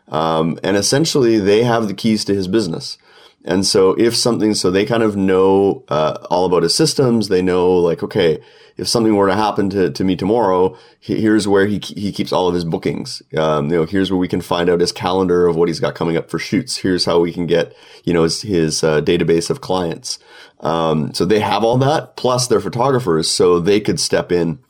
Um, 0.08 0.58
and 0.62 0.76
essentially 0.76 1.38
they 1.38 1.62
have 1.62 1.88
the 1.88 1.94
keys 1.94 2.24
to 2.24 2.34
his 2.34 2.48
business. 2.48 2.98
And 3.44 3.66
so 3.66 3.90
if 3.98 4.14
something, 4.14 4.54
so 4.54 4.70
they 4.70 4.86
kind 4.86 5.02
of 5.02 5.16
know 5.16 5.84
uh, 5.88 6.18
all 6.30 6.44
about 6.44 6.62
his 6.62 6.74
systems. 6.74 7.28
They 7.28 7.42
know 7.42 7.72
like, 7.72 8.02
okay, 8.02 8.40
if 8.76 8.88
something 8.88 9.14
were 9.14 9.28
to 9.28 9.34
happen 9.34 9.68
to, 9.70 9.90
to 9.90 10.04
me 10.04 10.16
tomorrow, 10.16 10.76
here's 10.98 11.46
where 11.46 11.66
he, 11.66 11.78
he 11.78 12.12
keeps 12.12 12.32
all 12.32 12.48
of 12.48 12.54
his 12.54 12.64
bookings. 12.64 13.22
Um, 13.36 13.70
you 13.70 13.76
know, 13.76 13.84
here's 13.84 14.10
where 14.10 14.18
we 14.18 14.28
can 14.28 14.40
find 14.40 14.70
out 14.70 14.80
his 14.80 14.92
calendar 14.92 15.46
of 15.46 15.56
what 15.56 15.68
he's 15.68 15.80
got 15.80 15.94
coming 15.94 16.16
up 16.16 16.30
for 16.30 16.38
shoots. 16.38 16.76
Here's 16.78 17.04
how 17.04 17.18
we 17.18 17.32
can 17.32 17.46
get, 17.46 17.74
you 18.04 18.14
know, 18.14 18.22
his, 18.22 18.42
his 18.42 18.82
uh, 18.84 19.00
database 19.00 19.50
of 19.50 19.60
clients. 19.60 20.18
Um, 20.60 21.12
so 21.12 21.24
they 21.24 21.40
have 21.40 21.64
all 21.64 21.76
that 21.78 22.16
plus 22.16 22.46
they're 22.46 22.60
photographers. 22.60 23.30
So 23.30 23.58
they 23.58 23.80
could 23.80 24.00
step 24.00 24.30
in 24.30 24.60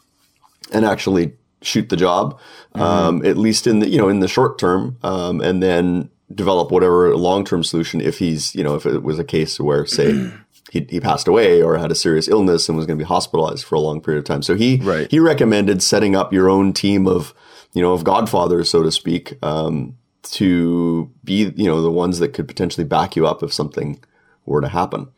and 0.73 0.85
actually 0.85 1.35
shoot 1.61 1.91
the 1.91 1.97
job, 1.97 2.41
mm-hmm. 2.75 2.81
um, 2.81 3.27
at 3.27 3.37
least 3.37 3.67
in 3.67 3.81
the, 3.81 3.89
you 3.89 3.99
know, 3.99 4.09
in 4.09 4.21
the 4.21 4.29
short 4.29 4.59
term. 4.59 4.97
Um, 5.03 5.41
and 5.41 5.63
then 5.63 6.11
develop 6.35 6.71
whatever 6.71 7.15
long-term 7.17 7.65
solution 7.65 8.01
if 8.01 8.19
he's, 8.19 8.55
you 8.55 8.65
know, 8.65 8.75
if 8.75 8.87
it 8.87 9.03
was 9.03 9.19
a 9.19 9.25
case 9.25 9.59
where 9.61 9.87
say, 9.87 10.31
he, 10.73 10.87
he 10.89 11.01
passed 11.01 11.29
away 11.29 11.63
or 11.63 11.77
had 11.77 11.93
a 11.93 11.95
serious 11.95 12.29
illness 12.29 12.69
and 12.69 12.77
was 12.77 12.87
going 12.87 12.99
to 12.99 13.05
be 13.05 13.09
hospitalized 13.09 13.65
for 13.65 13.75
a 13.75 13.81
long 13.81 14.01
period 14.01 14.21
of 14.21 14.25
time. 14.25 14.43
So 14.43 14.55
he 14.55 14.77
right. 14.77 15.11
he 15.11 15.19
recommended 15.19 15.83
setting 15.83 16.17
up 16.17 16.33
your 16.33 16.49
own 16.49 16.73
team 16.73 17.07
of 17.07 17.35
you 17.73 17.83
know 17.83 17.93
of 17.93 18.05
godfathers, 18.05 18.71
so 18.71 18.83
to 18.83 18.91
speak, 18.91 19.35
um, 19.45 19.97
to 20.23 21.11
be 21.25 21.53
you 21.57 21.67
know 21.67 21.83
the 21.83 21.91
ones 21.91 22.19
that 22.21 22.33
could 22.33 22.49
potentially 22.49 22.85
back 22.85 23.17
you 23.17 23.27
up 23.27 23.43
if 23.43 23.53
something 23.53 24.03
were 24.47 24.61
to 24.61 24.69
happen. 24.69 25.09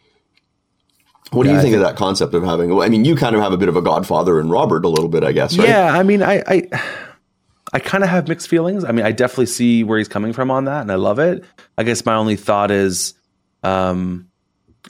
What 1.31 1.47
yeah, 1.47 1.53
do 1.53 1.57
you 1.57 1.63
think, 1.63 1.73
think, 1.75 1.83
of 1.83 1.89
that 1.89 1.97
concept 1.97 2.35
of 2.35 2.43
having? 2.43 2.81
I 2.81 2.89
mean, 2.89 3.05
you 3.05 3.17
kind 3.17 3.35
of 3.35 3.43
have 3.43 3.53
a 3.53 3.57
bit 3.57 3.69
of 3.69 3.77
a 3.77 3.83
godfather 3.83 4.41
in 4.41 4.51
Robert, 4.51 4.85
a 4.85 4.89
little 4.89 5.09
bit, 5.09 5.25
I 5.25 5.33
guess. 5.33 5.57
Right? 5.57 5.69
Yeah, 5.69 5.97
I 5.97 6.03
mean, 6.03 6.23
I, 6.23 6.43
I, 6.47 6.63
I 7.75 7.81
kind 7.81 8.05
of 8.05 8.11
have 8.11 8.29
mixed 8.29 8.49
feelings. 8.49 8.85
I 8.85 8.93
mean, 8.93 9.05
I 9.05 9.11
definitely 9.11 9.47
see 9.47 9.83
where 9.83 9.99
he's 9.99 10.09
coming 10.09 10.33
from 10.33 10.51
on 10.51 10.67
that, 10.67 10.83
and 10.83 10.93
I 10.93 10.95
love 10.95 11.19
it. 11.19 11.45
I 11.77 11.83
guess 11.83 12.07
my 12.07 12.15
only 12.15 12.37
thought 12.37 12.71
is, 12.71 13.15
um, 13.65 14.29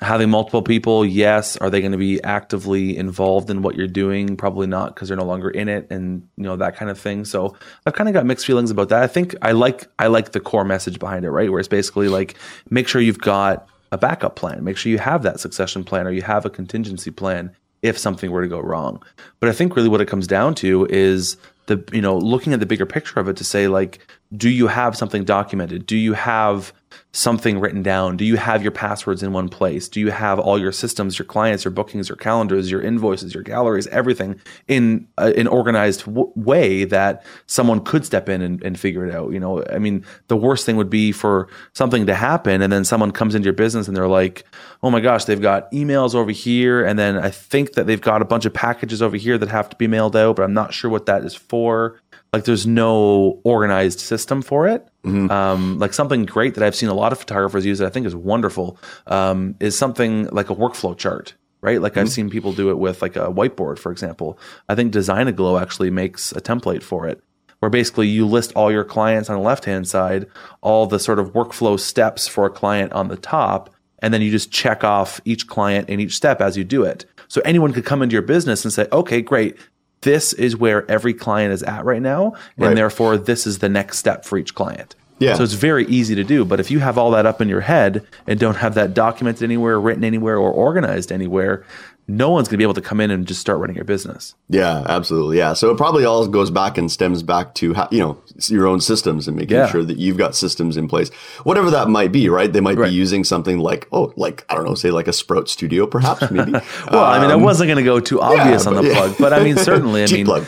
having 0.02 0.28
multiple 0.28 0.62
people, 0.62 1.04
yes. 1.04 1.56
Are 1.56 1.70
they 1.70 1.80
going 1.80 1.92
to 1.92 1.98
be 1.98 2.22
actively 2.22 2.96
involved 2.96 3.48
in 3.48 3.62
what 3.62 3.76
you're 3.76 3.86
doing? 3.86 4.36
Probably 4.36 4.66
not 4.66 4.94
because 4.94 5.08
they're 5.08 5.16
no 5.16 5.24
longer 5.24 5.48
in 5.48 5.68
it, 5.68 5.86
and 5.90 6.28
you 6.36 6.44
know 6.44 6.56
that 6.56 6.76
kind 6.76 6.90
of 6.90 6.98
thing. 6.98 7.24
So 7.24 7.56
I've 7.86 7.94
kind 7.94 8.08
of 8.08 8.12
got 8.12 8.26
mixed 8.26 8.44
feelings 8.44 8.70
about 8.70 8.90
that. 8.90 9.02
I 9.02 9.06
think 9.06 9.34
I 9.40 9.52
like 9.52 9.86
I 9.98 10.08
like 10.08 10.32
the 10.32 10.40
core 10.40 10.64
message 10.64 10.98
behind 10.98 11.24
it, 11.24 11.30
right? 11.30 11.50
Where 11.50 11.60
it's 11.60 11.68
basically 11.68 12.08
like 12.08 12.34
make 12.70 12.86
sure 12.86 13.00
you've 13.00 13.18
got 13.18 13.66
a 13.92 13.98
backup 13.98 14.36
plan, 14.36 14.62
make 14.64 14.76
sure 14.76 14.90
you 14.90 14.98
have 14.98 15.22
that 15.22 15.40
succession 15.40 15.84
plan, 15.84 16.06
or 16.06 16.10
you 16.10 16.22
have 16.22 16.44
a 16.44 16.50
contingency 16.50 17.10
plan 17.10 17.54
if 17.82 17.98
something 17.98 18.30
were 18.30 18.42
to 18.42 18.48
go 18.48 18.60
wrong. 18.60 19.02
But 19.40 19.48
I 19.48 19.52
think 19.52 19.76
really 19.76 19.90
what 19.90 20.00
it 20.00 20.08
comes 20.08 20.26
down 20.26 20.54
to 20.56 20.86
is 20.86 21.36
the 21.66 21.82
you 21.92 22.00
know 22.00 22.16
looking 22.16 22.52
at 22.52 22.60
the 22.60 22.66
bigger 22.66 22.86
picture 22.86 23.20
of 23.20 23.28
it 23.28 23.36
to 23.36 23.44
say 23.44 23.68
like 23.68 24.00
do 24.36 24.48
you 24.48 24.66
have 24.66 24.96
something 24.96 25.24
documented? 25.24 25.86
Do 25.86 25.96
you 25.96 26.14
have 26.14 26.72
something 27.14 27.58
written 27.58 27.82
down? 27.82 28.16
Do 28.16 28.24
you 28.24 28.36
have 28.36 28.62
your 28.62 28.72
passwords 28.72 29.22
in 29.22 29.32
one 29.32 29.48
place? 29.48 29.88
Do 29.88 30.00
you 30.00 30.10
have 30.10 30.38
all 30.38 30.58
your 30.58 30.72
systems 30.72 31.18
your 31.18 31.26
clients 31.26 31.64
your 31.64 31.72
bookings 31.72 32.08
your 32.08 32.16
calendars 32.16 32.70
your 32.70 32.82
invoices 32.82 33.34
your 33.34 33.42
galleries 33.42 33.86
everything 33.88 34.40
in 34.68 35.08
an 35.18 35.46
organized 35.46 36.04
w- 36.04 36.32
way 36.36 36.84
that 36.84 37.24
someone 37.46 37.80
could 37.80 38.04
step 38.04 38.28
in 38.28 38.42
and, 38.42 38.62
and 38.62 38.78
figure 38.78 39.06
it 39.06 39.14
out? 39.14 39.32
You 39.32 39.40
know 39.40 39.64
i 39.72 39.78
mean 39.78 40.04
the 40.28 40.36
worst 40.36 40.66
thing 40.66 40.76
would 40.76 40.90
be 40.90 41.12
for 41.12 41.48
something 41.72 42.06
to 42.06 42.14
happen 42.14 42.62
and 42.62 42.72
then 42.72 42.84
someone 42.84 43.10
comes 43.10 43.34
into 43.34 43.46
your 43.46 43.54
business 43.54 43.88
and 43.88 43.96
they're 43.96 44.08
like 44.08 44.44
oh 44.82 44.90
my 44.90 45.00
gosh 45.00 45.24
they've 45.24 45.40
got 45.40 45.70
emails 45.72 46.14
over 46.14 46.30
here 46.30 46.84
and 46.84 46.98
then 46.98 47.16
i 47.16 47.30
think 47.30 47.72
that 47.72 47.86
they've 47.86 48.00
got 48.00 48.22
a 48.22 48.24
bunch 48.24 48.44
of 48.44 48.52
packages 48.52 49.00
over 49.00 49.16
here 49.16 49.38
that 49.38 49.48
have 49.48 49.70
to 49.70 49.76
be 49.76 49.86
mailed 49.86 50.16
out 50.16 50.36
but 50.36 50.42
i'm 50.42 50.54
not 50.54 50.74
sure 50.74 50.90
what 50.90 51.06
that 51.06 51.24
is 51.24 51.34
for 51.34 51.54
for. 51.54 52.00
Like 52.34 52.46
there's 52.46 52.66
no 52.66 53.40
organized 53.44 54.00
system 54.00 54.42
for 54.42 54.66
it. 54.66 54.88
Mm-hmm. 55.04 55.30
Um, 55.30 55.78
like 55.78 55.94
something 55.94 56.24
great 56.24 56.56
that 56.56 56.64
I've 56.64 56.74
seen 56.74 56.88
a 56.88 56.94
lot 56.94 57.12
of 57.12 57.20
photographers 57.20 57.64
use 57.64 57.78
that 57.78 57.86
I 57.86 57.90
think 57.90 58.06
is 58.06 58.16
wonderful 58.16 58.76
um, 59.06 59.54
is 59.60 59.78
something 59.78 60.26
like 60.26 60.50
a 60.50 60.54
workflow 60.54 60.98
chart 60.98 61.34
right? 61.60 61.80
Like 61.80 61.92
mm-hmm. 61.92 62.00
I've 62.00 62.10
seen 62.10 62.28
people 62.28 62.52
do 62.52 62.68
it 62.68 62.78
with 62.78 63.00
like 63.00 63.16
a 63.16 63.32
whiteboard, 63.32 63.78
for 63.78 63.90
example. 63.90 64.38
I 64.68 64.74
think 64.74 64.92
Design 64.92 65.28
Aglow 65.28 65.56
actually 65.56 65.90
makes 65.90 66.30
a 66.32 66.40
template 66.40 66.82
for 66.82 67.08
it 67.08 67.22
where 67.60 67.70
basically 67.70 68.08
you 68.08 68.26
list 68.26 68.52
all 68.54 68.70
your 68.70 68.84
clients 68.84 69.30
on 69.30 69.36
the 69.36 69.42
left 69.42 69.64
hand 69.64 69.88
side, 69.88 70.26
all 70.60 70.86
the 70.86 70.98
sort 70.98 71.18
of 71.18 71.32
workflow 71.32 71.80
steps 71.80 72.28
for 72.28 72.44
a 72.44 72.50
client 72.50 72.92
on 72.92 73.08
the 73.08 73.16
top, 73.16 73.70
and 74.00 74.12
then 74.12 74.20
you 74.20 74.30
just 74.30 74.50
check 74.50 74.84
off 74.84 75.20
each 75.24 75.46
client 75.46 75.88
in 75.88 76.00
each 76.00 76.14
step 76.14 76.42
as 76.42 76.58
you 76.58 76.64
do 76.64 76.82
it. 76.82 77.06
So 77.28 77.40
anyone 77.44 77.72
could 77.72 77.86
come 77.86 78.02
into 78.02 78.12
your 78.12 78.22
business 78.22 78.64
and 78.64 78.72
say, 78.72 78.86
okay, 78.92 79.22
great 79.22 79.56
this 80.04 80.32
is 80.32 80.56
where 80.56 80.88
every 80.90 81.12
client 81.12 81.52
is 81.52 81.62
at 81.62 81.84
right 81.84 82.00
now. 82.00 82.34
And 82.56 82.66
right. 82.66 82.76
therefore, 82.76 83.18
this 83.18 83.46
is 83.46 83.58
the 83.58 83.68
next 83.68 83.98
step 83.98 84.24
for 84.24 84.38
each 84.38 84.54
client. 84.54 84.94
Yeah. 85.18 85.34
So 85.34 85.42
it's 85.44 85.52
very 85.54 85.86
easy 85.86 86.14
to 86.14 86.24
do. 86.24 86.44
But 86.44 86.60
if 86.60 86.70
you 86.70 86.80
have 86.80 86.98
all 86.98 87.10
that 87.12 87.26
up 87.26 87.40
in 87.40 87.48
your 87.48 87.60
head 87.60 88.06
and 88.26 88.38
don't 88.38 88.56
have 88.56 88.74
that 88.74 88.94
documented 88.94 89.42
anywhere, 89.42 89.80
written 89.80 90.04
anywhere, 90.04 90.36
or 90.36 90.50
organized 90.50 91.12
anywhere, 91.12 91.64
no 92.06 92.28
one's 92.28 92.48
going 92.48 92.54
to 92.54 92.58
be 92.58 92.64
able 92.64 92.74
to 92.74 92.82
come 92.82 93.00
in 93.00 93.10
and 93.10 93.26
just 93.26 93.40
start 93.40 93.58
running 93.58 93.76
your 93.76 93.84
business. 93.84 94.34
Yeah, 94.50 94.84
absolutely. 94.86 95.38
Yeah. 95.38 95.54
So 95.54 95.70
it 95.70 95.78
probably 95.78 96.04
all 96.04 96.26
goes 96.28 96.50
back 96.50 96.76
and 96.76 96.92
stems 96.92 97.22
back 97.22 97.54
to 97.56 97.72
how, 97.72 97.88
you 97.90 97.98
know, 97.98 98.20
your 98.48 98.66
own 98.66 98.80
systems 98.80 99.26
and 99.26 99.36
making 99.36 99.56
yeah. 99.56 99.68
sure 99.68 99.82
that 99.82 99.96
you've 99.96 100.18
got 100.18 100.34
systems 100.34 100.76
in 100.76 100.86
place, 100.86 101.08
whatever 101.44 101.70
that 101.70 101.88
might 101.88 102.12
be, 102.12 102.28
right? 102.28 102.52
They 102.52 102.60
might 102.60 102.76
right. 102.76 102.90
be 102.90 102.94
using 102.94 103.24
something 103.24 103.58
like, 103.58 103.88
oh, 103.90 104.12
like, 104.16 104.44
I 104.50 104.54
don't 104.54 104.66
know, 104.66 104.74
say 104.74 104.90
like 104.90 105.08
a 105.08 105.14
Sprout 105.14 105.48
Studio, 105.48 105.86
perhaps, 105.86 106.30
maybe. 106.30 106.52
well, 106.90 107.04
um, 107.04 107.10
I 107.10 107.20
mean, 107.20 107.30
I 107.30 107.34
um, 107.34 107.42
wasn't 107.42 107.68
going 107.68 107.78
to 107.78 107.84
go 107.84 108.00
too 108.00 108.20
obvious 108.20 108.64
yeah, 108.64 108.70
on 108.70 108.76
the 108.76 108.82
yeah. 108.82 108.94
plug, 108.94 109.16
but 109.18 109.32
I 109.32 109.42
mean, 109.42 109.56
certainly, 109.58 110.04
I 110.04 110.06
mean, 110.06 110.26
plug. 110.26 110.44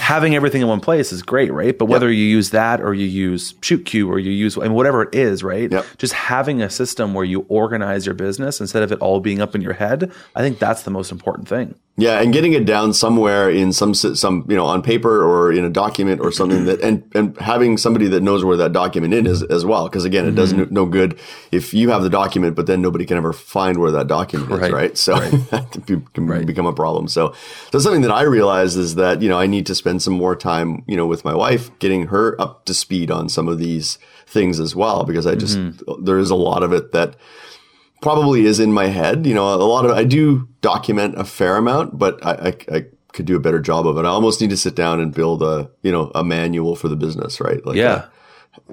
having 0.00 0.34
everything 0.34 0.62
in 0.62 0.68
one 0.68 0.80
place 0.80 1.12
is 1.12 1.22
great, 1.22 1.52
right? 1.52 1.78
But 1.78 1.86
whether 1.86 2.10
yep. 2.10 2.18
you 2.18 2.24
use 2.24 2.50
that 2.50 2.80
or 2.80 2.94
you 2.94 3.06
use 3.06 3.52
ShootQ 3.54 4.08
or 4.08 4.18
you 4.18 4.32
use, 4.32 4.58
I 4.58 4.62
mean, 4.62 4.74
whatever 4.74 5.02
it 5.02 5.14
is, 5.14 5.44
right? 5.44 5.70
Yep. 5.70 5.86
Just 5.98 6.14
having 6.14 6.62
a 6.62 6.70
system 6.70 7.14
where 7.14 7.24
you 7.24 7.46
organize 7.48 8.06
your 8.06 8.16
business 8.16 8.60
instead 8.60 8.82
of 8.82 8.90
it 8.90 8.98
all 8.98 9.20
being 9.20 9.40
up 9.40 9.54
in 9.54 9.60
your 9.60 9.74
head, 9.74 10.10
I 10.34 10.40
think 10.40 10.58
that's 10.58 10.82
the 10.82 10.95
most 10.96 11.12
important 11.12 11.48
thing. 11.48 11.74
Yeah, 11.98 12.20
and 12.20 12.30
getting 12.30 12.52
it 12.52 12.66
down 12.66 12.92
somewhere 12.92 13.48
in 13.48 13.72
some 13.72 13.94
some 13.94 14.44
you 14.50 14.56
know 14.56 14.66
on 14.66 14.82
paper 14.82 15.24
or 15.24 15.50
in 15.50 15.64
a 15.64 15.70
document 15.70 16.20
or 16.20 16.30
something 16.30 16.66
that 16.66 16.82
and 16.82 17.10
and 17.14 17.38
having 17.38 17.78
somebody 17.78 18.06
that 18.08 18.22
knows 18.22 18.44
where 18.44 18.56
that 18.58 18.74
document 18.74 19.14
is 19.14 19.42
as 19.44 19.64
well 19.64 19.88
because 19.88 20.04
again 20.04 20.26
it 20.26 20.28
mm-hmm. 20.28 20.36
doesn't 20.36 20.70
no 20.70 20.84
good 20.84 21.18
if 21.52 21.72
you 21.72 21.88
have 21.88 22.02
the 22.02 22.10
document 22.10 22.54
but 22.54 22.66
then 22.66 22.82
nobody 22.82 23.06
can 23.06 23.16
ever 23.16 23.32
find 23.32 23.78
where 23.78 23.90
that 23.90 24.08
document 24.08 24.50
right. 24.50 24.64
is 24.64 24.72
right 24.72 24.98
so 24.98 25.14
right. 25.14 25.30
that 25.50 25.86
can 26.12 26.26
right. 26.26 26.44
become 26.44 26.66
a 26.66 26.72
problem 26.72 27.08
so 27.08 27.34
so 27.72 27.78
something 27.78 28.02
that 28.02 28.10
I 28.10 28.22
realized 28.22 28.76
is 28.76 28.96
that 28.96 29.22
you 29.22 29.30
know 29.30 29.38
I 29.38 29.46
need 29.46 29.64
to 29.64 29.74
spend 29.74 30.02
some 30.02 30.12
more 30.12 30.36
time 30.36 30.84
you 30.86 30.98
know 30.98 31.06
with 31.06 31.24
my 31.24 31.34
wife 31.34 31.76
getting 31.78 32.08
her 32.08 32.38
up 32.38 32.66
to 32.66 32.74
speed 32.74 33.10
on 33.10 33.30
some 33.30 33.48
of 33.48 33.58
these 33.58 33.98
things 34.26 34.60
as 34.60 34.76
well 34.76 35.04
because 35.04 35.26
I 35.26 35.34
just 35.34 35.56
mm-hmm. 35.56 36.04
there 36.04 36.18
is 36.18 36.28
a 36.28 36.34
lot 36.34 36.62
of 36.62 36.74
it 36.74 36.92
that 36.92 37.16
probably 38.02 38.46
is 38.46 38.60
in 38.60 38.72
my 38.72 38.86
head. 38.86 39.26
You 39.26 39.34
know, 39.34 39.52
a 39.54 39.56
lot 39.56 39.84
of 39.84 39.92
I 39.92 40.04
do 40.04 40.48
document 40.60 41.18
a 41.18 41.24
fair 41.24 41.56
amount, 41.56 41.98
but 41.98 42.24
I, 42.24 42.32
I, 42.32 42.76
I 42.76 42.86
could 43.12 43.26
do 43.26 43.36
a 43.36 43.40
better 43.40 43.60
job 43.60 43.86
of 43.86 43.96
it. 43.98 44.04
I 44.04 44.08
almost 44.08 44.40
need 44.40 44.50
to 44.50 44.56
sit 44.56 44.74
down 44.74 45.00
and 45.00 45.14
build 45.14 45.42
a 45.42 45.70
you 45.82 45.92
know 45.92 46.10
a 46.14 46.24
manual 46.24 46.76
for 46.76 46.88
the 46.88 46.96
business, 46.96 47.40
right? 47.40 47.64
Like 47.64 47.76
yeah. 47.76 48.06
A, 48.06 48.10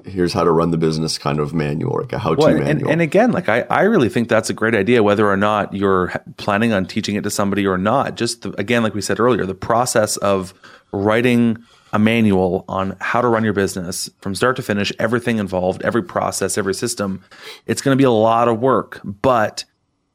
here's 0.04 0.32
how 0.32 0.42
to 0.44 0.50
run 0.50 0.70
the 0.70 0.78
business 0.78 1.18
kind 1.18 1.38
of 1.38 1.52
manual, 1.52 2.00
like 2.00 2.12
a 2.12 2.18
how 2.18 2.34
to 2.34 2.40
well, 2.40 2.48
manual. 2.48 2.70
And, 2.70 2.90
and, 2.90 3.02
again, 3.02 3.32
like 3.32 3.50
I, 3.50 3.60
I 3.62 3.82
really 3.82 4.08
think 4.08 4.28
that's 4.28 4.48
a 4.48 4.54
great 4.54 4.74
idea, 4.74 5.02
whether 5.02 5.28
or 5.28 5.36
not 5.36 5.74
you're 5.74 6.10
planning 6.38 6.72
on 6.72 6.86
teaching 6.86 7.16
it 7.16 7.24
to 7.24 7.30
somebody 7.30 7.66
or 7.66 7.76
not. 7.76 8.16
Just 8.16 8.42
the, 8.42 8.50
again, 8.58 8.82
like 8.82 8.94
we 8.94 9.02
said 9.02 9.20
earlier, 9.20 9.44
the 9.44 9.54
process 9.54 10.16
of 10.16 10.54
writing 10.90 11.62
a 11.94 11.98
manual 11.98 12.64
on 12.68 12.96
how 13.00 13.22
to 13.22 13.28
run 13.28 13.44
your 13.44 13.52
business 13.52 14.10
from 14.20 14.34
start 14.34 14.56
to 14.56 14.62
finish, 14.62 14.92
everything 14.98 15.38
involved, 15.38 15.80
every 15.82 16.02
process, 16.02 16.58
every 16.58 16.74
system. 16.74 17.22
It's 17.66 17.80
going 17.80 17.96
to 17.96 18.00
be 18.00 18.04
a 18.04 18.10
lot 18.10 18.48
of 18.48 18.58
work, 18.58 19.00
but 19.04 19.64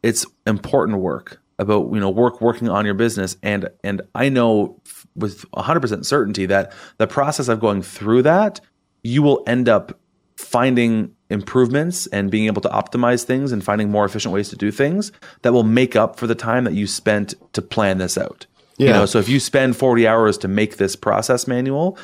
it's 0.03 0.25
important 0.45 0.99
work 0.99 1.41
about, 1.57 1.89
you 1.93 2.01
know, 2.01 2.09
work 2.09 2.41
working 2.41 2.67
on 2.67 2.83
your 2.83 2.95
business. 2.95 3.37
And, 3.41 3.69
and 3.81 4.01
I 4.13 4.27
know 4.27 4.81
with 5.15 5.49
100% 5.51 6.05
certainty 6.05 6.45
that 6.47 6.73
the 6.97 7.07
process 7.07 7.47
of 7.47 7.61
going 7.61 7.81
through 7.81 8.23
that, 8.23 8.59
you 9.01 9.23
will 9.23 9.41
end 9.47 9.69
up 9.69 9.97
finding 10.35 11.15
improvements 11.29 12.07
and 12.07 12.29
being 12.29 12.47
able 12.47 12.61
to 12.61 12.69
optimize 12.69 13.23
things 13.23 13.53
and 13.53 13.63
finding 13.63 13.89
more 13.89 14.03
efficient 14.03 14.33
ways 14.33 14.49
to 14.49 14.57
do 14.57 14.69
things 14.69 15.13
that 15.43 15.53
will 15.53 15.63
make 15.63 15.95
up 15.95 16.19
for 16.19 16.27
the 16.27 16.35
time 16.35 16.65
that 16.65 16.73
you 16.73 16.85
spent 16.87 17.35
to 17.53 17.61
plan 17.61 17.99
this 17.99 18.17
out. 18.17 18.47
Yeah. 18.79 18.87
You 18.87 18.93
know, 18.93 19.05
so 19.05 19.19
if 19.19 19.29
you 19.29 19.39
spend 19.39 19.75
40 19.75 20.07
hours 20.07 20.37
to 20.39 20.47
make 20.47 20.77
this 20.77 20.95
process 20.95 21.47
manual, 21.47 21.97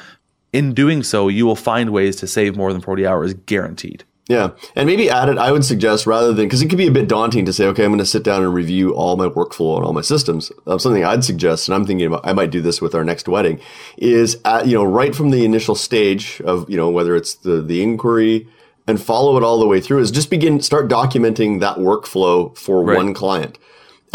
in 0.53 0.73
doing 0.73 1.03
so, 1.03 1.27
you 1.27 1.45
will 1.45 1.55
find 1.55 1.89
ways 1.89 2.15
to 2.17 2.27
save 2.27 2.55
more 2.55 2.71
than 2.71 2.81
40 2.81 3.07
hours 3.07 3.33
guaranteed. 3.33 4.03
Yeah. 4.27 4.51
And 4.75 4.87
maybe 4.87 5.09
add 5.09 5.29
it, 5.29 5.37
I 5.37 5.51
would 5.51 5.63
suggest 5.63 6.07
rather 6.07 6.33
than, 6.33 6.45
because 6.45 6.61
it 6.61 6.69
can 6.69 6.77
be 6.77 6.87
a 6.87 6.91
bit 6.91 7.07
daunting 7.07 7.45
to 7.45 7.53
say, 7.53 7.67
okay, 7.67 7.83
I'm 7.83 7.91
going 7.91 7.99
to 7.99 8.05
sit 8.05 8.23
down 8.23 8.41
and 8.41 8.53
review 8.53 8.93
all 8.93 9.17
my 9.17 9.27
workflow 9.27 9.77
and 9.77 9.85
all 9.85 9.93
my 9.93 10.01
systems. 10.01 10.51
Um, 10.65 10.79
something 10.79 11.03
I'd 11.03 11.23
suggest, 11.23 11.67
and 11.67 11.75
I'm 11.75 11.85
thinking 11.85 12.07
about, 12.07 12.25
I 12.25 12.33
might 12.33 12.49
do 12.49 12.61
this 12.61 12.81
with 12.81 12.95
our 12.95 13.03
next 13.03 13.27
wedding, 13.27 13.59
is, 13.97 14.39
at, 14.43 14.67
you 14.67 14.75
know, 14.75 14.83
right 14.83 15.13
from 15.13 15.29
the 15.29 15.45
initial 15.45 15.75
stage 15.75 16.41
of, 16.41 16.67
you 16.69 16.77
know, 16.77 16.89
whether 16.89 17.15
it's 17.15 17.35
the, 17.35 17.61
the 17.61 17.83
inquiry 17.83 18.47
and 18.87 19.01
follow 19.01 19.37
it 19.37 19.43
all 19.43 19.59
the 19.59 19.67
way 19.67 19.79
through, 19.79 19.99
is 19.99 20.09
just 20.09 20.29
begin, 20.31 20.59
start 20.59 20.87
documenting 20.87 21.59
that 21.59 21.77
workflow 21.77 22.57
for 22.57 22.83
right. 22.83 22.97
one 22.97 23.13
client 23.13 23.59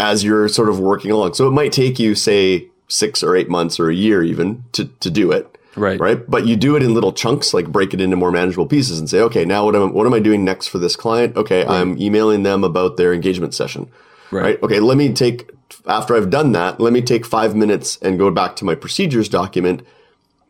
as 0.01 0.23
you're 0.23 0.49
sort 0.49 0.67
of 0.67 0.79
working 0.79 1.11
along. 1.11 1.35
So 1.35 1.47
it 1.47 1.51
might 1.51 1.71
take 1.71 1.99
you, 1.99 2.15
say, 2.15 2.67
six 2.87 3.23
or 3.23 3.35
eight 3.35 3.49
months 3.49 3.79
or 3.79 3.89
a 3.89 3.95
year 3.95 4.23
even 4.23 4.65
to, 4.73 4.85
to 4.85 5.09
do 5.09 5.31
it. 5.31 5.57
Right. 5.75 5.97
Right. 5.97 6.29
But 6.29 6.45
you 6.45 6.57
do 6.57 6.75
it 6.75 6.83
in 6.83 6.93
little 6.93 7.13
chunks, 7.13 7.53
like 7.53 7.71
break 7.71 7.93
it 7.93 8.01
into 8.01 8.17
more 8.17 8.31
manageable 8.31 8.65
pieces 8.65 8.99
and 8.99 9.09
say, 9.09 9.19
okay, 9.21 9.45
now 9.45 9.63
what 9.63 9.75
am, 9.75 9.93
what 9.93 10.05
am 10.05 10.13
I 10.13 10.19
doing 10.19 10.43
next 10.43 10.67
for 10.67 10.79
this 10.79 10.97
client? 10.97 11.37
Okay. 11.37 11.63
Right. 11.63 11.79
I'm 11.79 11.97
emailing 12.01 12.43
them 12.43 12.65
about 12.65 12.97
their 12.97 13.13
engagement 13.13 13.53
session. 13.53 13.89
Right. 14.31 14.43
right. 14.43 14.63
Okay. 14.63 14.79
Let 14.81 14.97
me 14.97 15.13
take, 15.13 15.49
after 15.85 16.17
I've 16.17 16.29
done 16.29 16.51
that, 16.51 16.81
let 16.81 16.91
me 16.91 17.01
take 17.01 17.25
five 17.25 17.55
minutes 17.55 17.97
and 18.01 18.19
go 18.19 18.29
back 18.31 18.57
to 18.57 18.65
my 18.65 18.75
procedures 18.75 19.29
document 19.29 19.83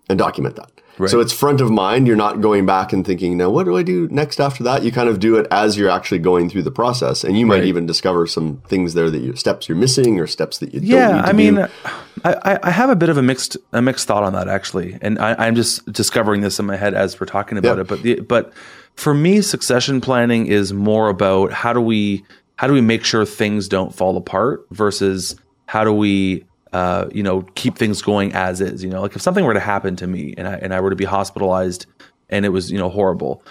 and 0.10 0.18
document 0.18 0.56
that. 0.56 0.72
Right. 0.97 1.10
So 1.10 1.19
it's 1.19 1.34
front 1.34 1.62
of 1.62 1.71
mind. 1.71 2.08
You're 2.08 2.15
not 2.15 2.41
going 2.41 2.65
back 2.65 2.93
and 2.93 3.06
thinking, 3.06 3.38
now 3.38 3.49
what 3.49 3.63
do 3.63 3.75
I 3.75 3.84
do 3.84 4.08
next 4.10 4.39
after 4.39 4.63
that? 4.63 4.84
You 4.84 4.91
kind 4.91 5.10
of 5.10 5.19
do 5.19 5.38
it 5.38 5.47
as 5.49 5.77
you're 5.77 5.89
actually 5.89 6.19
going 6.19 6.49
through 6.49 6.63
the 6.63 6.71
process, 6.71 7.23
and 7.23 7.38
you 7.38 7.45
might 7.45 7.60
right. 7.60 7.65
even 7.65 7.86
discover 7.86 8.27
some 8.27 8.62
things 8.67 8.93
there 8.93 9.10
that 9.10 9.19
you 9.19 9.36
steps 9.36 9.67
you're 9.67 9.77
missing 9.77 10.19
or 10.19 10.27
steps 10.27 10.60
that 10.60 10.73
you 10.73 10.80
don't 10.80 10.89
need. 10.89 10.95
yeah. 10.95 11.21
I 11.25 11.34
mean. 11.34 11.67
I, 12.23 12.60
I 12.62 12.69
have 12.69 12.91
a 12.91 12.95
bit 12.95 13.10
of 13.10 13.17
a 13.17 13.23
mixed 13.23 13.58
a 13.71 13.82
mixed 13.82 14.06
thought 14.06 14.21
on 14.21 14.34
that 14.34 14.47
actually, 14.47 14.95
and 15.01 15.17
I, 15.17 15.47
am 15.47 15.56
just 15.56 15.91
discovering 15.91 16.41
this 16.41 16.60
in 16.60 16.67
my 16.67 16.75
head 16.75 16.93
as 16.93 17.19
we're 17.19 17.25
talking 17.25 17.58
about 17.58 17.80
it. 17.80 17.88
But 17.88 18.04
the, 18.04 18.19
but 18.19 18.54
for 18.95 19.13
me, 19.13 19.41
succession 19.41 20.01
planning 20.01 20.45
is 20.45 20.71
more 20.71 21.10
about 21.10 21.51
how 21.51 21.73
do 21.73 21.82
we 21.82 22.23
how 22.58 22.67
do 22.67 22.73
we 22.73 22.82
make 22.82 23.04
sure 23.04 23.25
things 23.25 23.67
don't 23.67 23.95
fall 23.95 24.17
apart 24.17 24.67
versus 24.69 25.36
how 25.65 25.84
do 25.84 25.91
we 25.91 26.45
uh, 26.74 27.08
you 27.12 27.24
know, 27.24 27.42
keep 27.56 27.78
things 27.78 28.02
going 28.02 28.34
as 28.34 28.62
is. 28.62 28.84
You 28.84 28.90
know, 28.90 29.02
like 29.02 29.16
if 29.16 29.22
something 29.22 29.46
were 29.46 29.54
to 29.54 29.60
happen 29.60 29.96
to 29.98 30.08
me 30.08 30.34
and 30.38 30.48
I 30.48 30.56
and 30.56 30.74
I 30.74 30.80
were 30.80 30.90
to 30.90 30.96
be 30.96 31.06
hospitalized 31.06 31.86
and 32.30 32.46
it 32.46 32.50
was 32.50 32.72
you 32.72 32.78
know 32.78 32.90
horrible, 32.90 33.44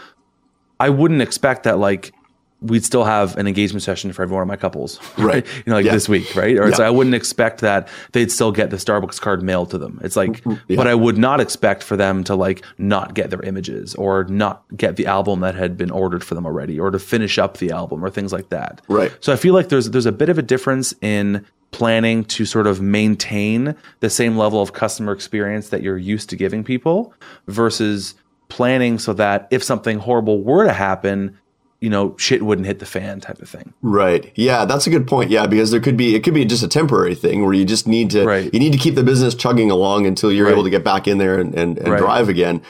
I 0.78 0.88
wouldn't 0.88 1.22
expect 1.22 1.64
that 1.64 1.78
like 1.78 2.12
we'd 2.62 2.84
still 2.84 3.04
have 3.04 3.36
an 3.38 3.46
engagement 3.46 3.82
session 3.82 4.12
for 4.12 4.22
every 4.22 4.34
one 4.34 4.42
of 4.42 4.48
my 4.48 4.56
couples, 4.56 5.00
Right. 5.16 5.46
you 5.56 5.62
know, 5.66 5.74
like 5.76 5.86
Yeah. 5.86 5.92
this 5.92 6.08
week, 6.08 6.34
right? 6.36 6.58
Or 6.58 6.70
so 6.72 6.82
Yeah. 6.82 6.88
I 6.88 6.90
wouldn't 6.90 7.14
expect 7.14 7.60
that 7.62 7.88
they'd 8.12 8.30
still 8.30 8.52
get 8.52 8.68
the 8.70 8.76
Starbucks 8.76 9.20
card 9.20 9.42
mailed 9.42 9.70
to 9.70 9.78
them. 9.78 9.98
It's 10.04 10.14
like, 10.16 10.32
mm-hmm. 10.32 10.54
Yeah. 10.68 10.76
but 10.76 10.86
I 10.86 10.94
would 10.94 11.16
not 11.16 11.40
expect 11.40 11.82
for 11.82 11.96
them 11.96 12.22
to 12.24 12.34
like 12.34 12.62
not 12.76 13.14
get 13.14 13.30
their 13.30 13.40
images 13.42 13.94
or 13.94 14.24
not 14.24 14.62
get 14.76 14.96
the 14.96 15.06
album 15.06 15.40
that 15.40 15.54
had 15.54 15.76
been 15.78 15.90
ordered 15.90 16.22
for 16.22 16.34
them 16.34 16.44
already, 16.44 16.78
or 16.78 16.90
to 16.90 16.98
finish 16.98 17.38
up 17.38 17.56
the 17.58 17.70
album 17.70 18.04
or 18.04 18.10
things 18.10 18.32
like 18.32 18.50
that. 18.50 18.82
Right. 18.88 19.10
So 19.20 19.32
I 19.32 19.36
feel 19.36 19.54
like 19.54 19.70
there's 19.70 19.90
there's 19.90 20.06
a 20.06 20.12
bit 20.12 20.28
of 20.28 20.36
a 20.38 20.42
difference 20.42 20.92
in 21.00 21.46
planning 21.72 22.24
to 22.24 22.44
sort 22.44 22.66
of 22.66 22.80
maintain 22.80 23.74
the 24.00 24.10
same 24.10 24.36
level 24.36 24.60
of 24.60 24.72
customer 24.72 25.12
experience 25.12 25.68
that 25.68 25.82
you're 25.82 25.96
used 25.96 26.28
to 26.28 26.36
giving 26.36 26.64
people 26.64 27.14
versus 27.46 28.14
planning 28.48 28.98
so 28.98 29.12
that 29.12 29.46
if 29.52 29.62
something 29.62 29.98
horrible 30.00 30.42
were 30.42 30.64
to 30.64 30.72
happen, 30.72 31.38
you 31.80 31.88
know, 31.88 32.14
shit 32.18 32.42
wouldn't 32.42 32.66
hit 32.66 32.78
the 32.78 32.86
fan 32.86 33.20
type 33.20 33.40
of 33.40 33.48
thing. 33.48 33.72
Right. 33.80 34.30
Yeah, 34.34 34.66
that's 34.66 34.86
a 34.86 34.90
good 34.90 35.06
point. 35.06 35.30
Yeah, 35.30 35.46
because 35.46 35.70
there 35.70 35.80
could 35.80 35.96
be 35.96 36.14
it 36.14 36.22
could 36.22 36.34
be 36.34 36.44
just 36.44 36.62
a 36.62 36.68
temporary 36.68 37.14
thing 37.14 37.42
where 37.44 37.54
you 37.54 37.64
just 37.64 37.86
need 37.88 38.10
to 38.10 38.24
Right. 38.24 38.52
you 38.52 38.60
need 38.60 38.72
to 38.72 38.78
keep 38.78 38.94
the 38.96 39.02
business 39.02 39.34
chugging 39.34 39.70
along 39.70 40.06
until 40.06 40.30
you're 40.30 40.46
Right. 40.46 40.52
able 40.52 40.64
to 40.64 40.70
get 40.70 40.84
back 40.84 41.08
in 41.08 41.18
there 41.18 41.38
and, 41.38 41.54
and, 41.54 41.78
and 41.78 41.88
Right. 41.88 41.98
drive 41.98 42.28
again. 42.28 42.60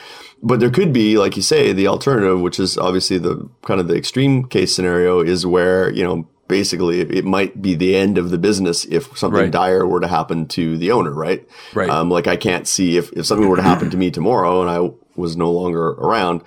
But 0.43 0.59
there 0.59 0.71
could 0.71 0.91
be, 0.91 1.17
like 1.19 1.35
you 1.35 1.41
say, 1.43 1.71
the 1.71 1.87
alternative, 1.87 2.39
which 2.41 2.59
is 2.59 2.77
obviously 2.77 3.17
the 3.19 3.47
kind 3.63 3.79
of 3.79 3.87
the 3.87 3.95
extreme 3.95 4.45
case 4.45 4.73
scenario, 4.73 5.19
is 5.19 5.45
where 5.45 5.91
you 5.91 6.03
know 6.03 6.27
basically 6.47 6.99
it, 7.01 7.23
might 7.25 7.61
be 7.61 7.75
the 7.75 7.95
end 7.95 8.17
of 8.17 8.29
the 8.29 8.37
business 8.37 8.83
if 8.85 9.17
something 9.17 9.39
Right. 9.43 9.51
dire 9.51 9.85
were 9.85 9.99
to 10.01 10.07
happen 10.07 10.47
to 10.47 10.77
the 10.77 10.91
owner. 10.91 11.11
Right. 11.13 11.45
Right. 11.73 11.89
Um, 11.89 12.09
like 12.09 12.27
I 12.27 12.37
can't 12.37 12.67
see 12.67 12.97
if 12.97 13.11
if 13.13 13.25
something 13.25 13.47
were 13.49 13.55
to 13.57 13.61
happen 13.61 13.89
to 13.89 13.97
me 13.97 14.09
tomorrow 14.09 14.61
and 14.61 14.69
I 14.69 14.89
was 15.15 15.35
no 15.37 15.51
longer 15.51 15.89
around, 15.89 16.41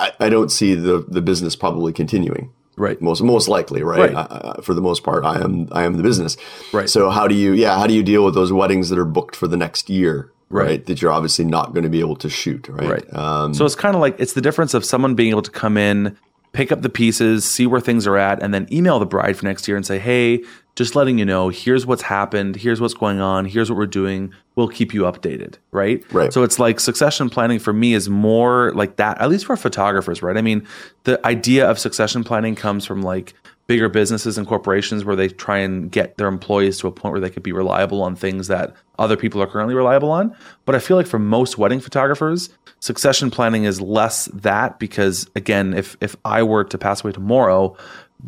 I, 0.00 0.12
I 0.26 0.28
don't 0.28 0.50
see 0.50 0.74
the 0.74 1.04
the 1.06 1.20
business 1.20 1.54
probably 1.56 1.92
continuing 1.92 2.50
Right. 2.76 3.00
most 3.02 3.22
most 3.22 3.46
likely, 3.46 3.82
right? 3.82 4.12
Right. 4.12 4.14
Uh, 4.14 4.62
for 4.62 4.72
the 4.72 4.80
most 4.80 5.04
part, 5.04 5.22
I 5.24 5.40
am 5.40 5.68
I 5.70 5.82
am 5.84 5.96
the 5.98 6.02
business. 6.02 6.36
Right. 6.72 6.88
So 6.88 7.10
how 7.10 7.28
do 7.28 7.34
you 7.34 7.52
yeah 7.52 7.78
how 7.78 7.86
do 7.86 7.92
you 7.92 8.02
deal 8.02 8.24
with 8.24 8.34
those 8.34 8.52
weddings 8.52 8.88
that 8.88 8.98
are 8.98 9.04
booked 9.04 9.36
for 9.36 9.46
the 9.46 9.56
next 9.58 9.90
year, 9.90 10.32
right? 10.48 10.64
Right. 10.66 10.86
That 10.86 11.02
you're 11.02 11.12
obviously 11.12 11.44
not 11.44 11.74
going 11.74 11.84
to 11.84 11.90
be 11.90 12.00
able 12.00 12.16
to 12.16 12.30
shoot, 12.30 12.68
right? 12.68 12.88
Right. 12.90 13.14
Um, 13.14 13.52
so 13.52 13.66
it's 13.66 13.74
kind 13.74 13.94
of 13.94 14.00
like 14.00 14.16
it's 14.18 14.32
the 14.32 14.40
difference 14.40 14.72
of 14.72 14.84
someone 14.86 15.14
being 15.14 15.30
able 15.30 15.42
to 15.42 15.50
come 15.50 15.76
in, 15.76 16.16
pick 16.52 16.72
up 16.72 16.82
the 16.82 16.88
pieces, 16.88 17.44
see 17.44 17.66
where 17.66 17.80
things 17.80 18.06
are 18.06 18.16
at, 18.16 18.42
and 18.42 18.52
then 18.52 18.66
email 18.72 18.98
the 18.98 19.06
bride 19.06 19.36
for 19.36 19.46
next 19.46 19.68
year 19.68 19.76
and 19.76 19.86
say, 19.86 19.98
"Hey, 19.98 20.42
just 20.74 20.96
letting 20.96 21.18
you 21.18 21.24
know, 21.24 21.48
here's 21.48 21.86
what's 21.86 22.02
happened, 22.02 22.56
here's 22.56 22.80
what's 22.80 22.94
going 22.94 23.20
on, 23.20 23.44
here's 23.44 23.70
what 23.70 23.76
we're 23.76 23.86
doing. 23.86 24.32
We'll 24.56 24.68
keep 24.68 24.92
you 24.92 25.02
updated." 25.02 25.54
Right. 25.70 26.02
Right. 26.12 26.32
So 26.32 26.42
it's 26.42 26.58
like 26.58 26.80
succession 26.80 27.30
planning 27.30 27.58
for 27.58 27.72
me 27.72 27.94
is 27.94 28.08
more 28.08 28.72
like 28.74 28.96
that, 28.96 29.20
at 29.20 29.28
least 29.28 29.46
for 29.46 29.56
photographers, 29.56 30.22
right? 30.22 30.36
I 30.36 30.42
mean, 30.42 30.66
the 31.04 31.24
idea 31.26 31.68
of 31.68 31.78
succession 31.78 32.24
planning 32.24 32.54
comes 32.54 32.84
from 32.84 33.02
like 33.02 33.34
bigger 33.70 33.88
businesses 33.88 34.36
and 34.36 34.48
corporations 34.48 35.04
where 35.04 35.14
they 35.14 35.28
try 35.28 35.58
and 35.58 35.92
get 35.92 36.16
their 36.16 36.26
employees 36.26 36.76
to 36.76 36.88
a 36.88 36.90
point 36.90 37.12
where 37.12 37.20
they 37.20 37.30
could 37.30 37.44
be 37.44 37.52
reliable 37.52 38.02
on 38.02 38.16
things 38.16 38.48
that 38.48 38.74
other 38.98 39.16
people 39.16 39.40
are 39.40 39.46
currently 39.46 39.76
reliable 39.76 40.10
on. 40.10 40.34
But 40.64 40.74
I 40.74 40.80
feel 40.80 40.96
like 40.96 41.06
for 41.06 41.20
most 41.20 41.56
wedding 41.56 41.78
photographers, 41.78 42.48
succession 42.80 43.30
planning 43.30 43.62
is 43.62 43.80
less 43.80 44.24
that 44.34 44.80
because 44.80 45.30
again, 45.36 45.72
if 45.72 45.96
if 46.00 46.16
I 46.24 46.42
were 46.42 46.64
to 46.64 46.78
pass 46.78 47.04
away 47.04 47.12
tomorrow, 47.12 47.76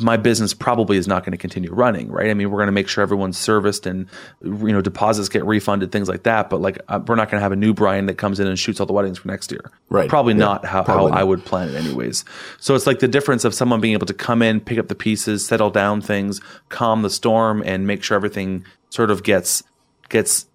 my 0.00 0.16
business 0.16 0.54
probably 0.54 0.96
is 0.96 1.06
not 1.06 1.22
going 1.24 1.32
to 1.32 1.36
continue 1.38 1.72
running, 1.72 2.10
right? 2.10 2.30
I 2.30 2.34
mean, 2.34 2.50
we're 2.50 2.58
going 2.58 2.68
to 2.68 2.72
make 2.72 2.88
sure 2.88 3.02
everyone's 3.02 3.36
serviced 3.36 3.86
and 3.86 4.06
you 4.42 4.72
know 4.72 4.80
deposits 4.80 5.28
get 5.28 5.44
refunded, 5.44 5.92
things 5.92 6.08
like 6.08 6.22
that. 6.22 6.48
But 6.50 6.60
like, 6.60 6.78
uh, 6.88 7.00
we're 7.06 7.16
not 7.16 7.30
going 7.30 7.38
to 7.38 7.42
have 7.42 7.52
a 7.52 7.56
new 7.56 7.74
Brian 7.74 8.06
that 8.06 8.14
comes 8.18 8.40
in 8.40 8.46
and 8.46 8.58
shoots 8.58 8.80
all 8.80 8.86
the 8.86 8.92
weddings 8.92 9.18
for 9.18 9.28
next 9.28 9.50
year. 9.50 9.70
Right. 9.90 10.08
Probably 10.08 10.34
Yeah. 10.34 10.38
not 10.40 10.64
how, 10.64 10.82
Probably 10.82 11.12
how 11.12 11.18
I 11.18 11.24
would 11.24 11.44
plan 11.44 11.68
it, 11.68 11.74
anyways. 11.74 12.24
So 12.58 12.74
it's 12.74 12.86
like 12.86 13.00
the 13.00 13.08
difference 13.08 13.44
of 13.44 13.52
someone 13.54 13.80
being 13.80 13.94
able 13.94 14.06
to 14.06 14.14
come 14.14 14.40
in, 14.42 14.60
pick 14.60 14.78
up 14.78 14.88
the 14.88 14.94
pieces, 14.94 15.46
settle 15.46 15.70
down 15.70 16.00
things, 16.00 16.40
calm 16.68 17.02
the 17.02 17.10
storm, 17.10 17.62
and 17.66 17.86
make 17.86 18.02
sure 18.02 18.14
everything 18.16 18.64
sort 18.90 19.10
of 19.10 19.22
gets 19.22 19.62
gets 20.08 20.46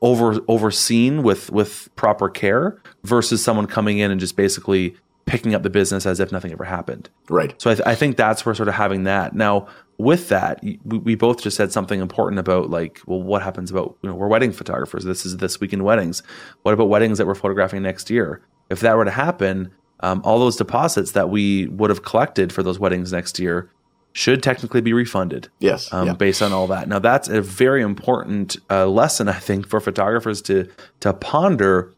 over 0.00 0.38
overseen 0.48 1.22
with 1.22 1.50
with 1.50 1.88
proper 1.96 2.28
care 2.28 2.80
versus 3.04 3.42
someone 3.42 3.66
coming 3.66 3.98
in 3.98 4.10
and 4.10 4.20
just 4.20 4.36
basically 4.36 4.96
picking 5.26 5.54
up 5.54 5.62
the 5.62 5.70
business 5.70 6.04
as 6.06 6.20
if 6.20 6.30
nothing 6.32 6.52
ever 6.52 6.64
happened. 6.64 7.08
right. 7.28 7.54
So 7.60 7.70
I, 7.70 7.74
th- 7.74 7.86
I 7.86 7.94
think 7.94 8.16
that's 8.16 8.44
where 8.44 8.54
sort 8.54 8.68
of 8.68 8.74
having 8.74 9.04
that. 9.04 9.34
Now, 9.34 9.68
with 9.96 10.28
that, 10.28 10.62
we, 10.62 10.78
we 10.84 11.14
both 11.14 11.42
just 11.42 11.56
said 11.56 11.72
something 11.72 12.00
important 12.00 12.38
about 12.40 12.68
like, 12.68 13.00
well, 13.06 13.22
what 13.22 13.42
happens 13.42 13.70
about 13.70 13.96
you 14.02 14.08
know 14.10 14.14
we're 14.16 14.28
wedding 14.28 14.52
photographers. 14.52 15.04
This 15.04 15.24
is 15.24 15.36
this 15.38 15.60
weekend 15.60 15.84
weddings. 15.84 16.22
What 16.62 16.72
about 16.74 16.88
weddings 16.88 17.18
that 17.18 17.26
we're 17.26 17.34
photographing 17.34 17.82
next 17.82 18.10
year? 18.10 18.42
If 18.70 18.80
that 18.80 18.96
were 18.96 19.04
to 19.04 19.10
happen, 19.10 19.72
um, 20.00 20.20
all 20.24 20.38
those 20.38 20.56
deposits 20.56 21.12
that 21.12 21.30
we 21.30 21.68
would 21.68 21.90
have 21.90 22.02
collected 22.02 22.52
for 22.52 22.62
those 22.62 22.78
weddings 22.78 23.12
next 23.12 23.38
year 23.38 23.70
should 24.12 24.42
technically 24.42 24.80
be 24.80 24.92
refunded 24.92 25.48
Yes. 25.58 25.92
um, 25.92 26.06
yeah. 26.06 26.12
based 26.12 26.40
on 26.42 26.52
all 26.52 26.66
that. 26.68 26.86
Now 26.88 26.98
that's 26.98 27.28
a 27.28 27.40
very 27.40 27.82
important 27.82 28.56
uh, 28.70 28.86
lesson, 28.86 29.28
I 29.28 29.32
think, 29.38 29.68
for 29.68 29.80
photographers 29.80 30.42
to 30.42 30.68
to 31.00 31.12
ponder 31.14 31.93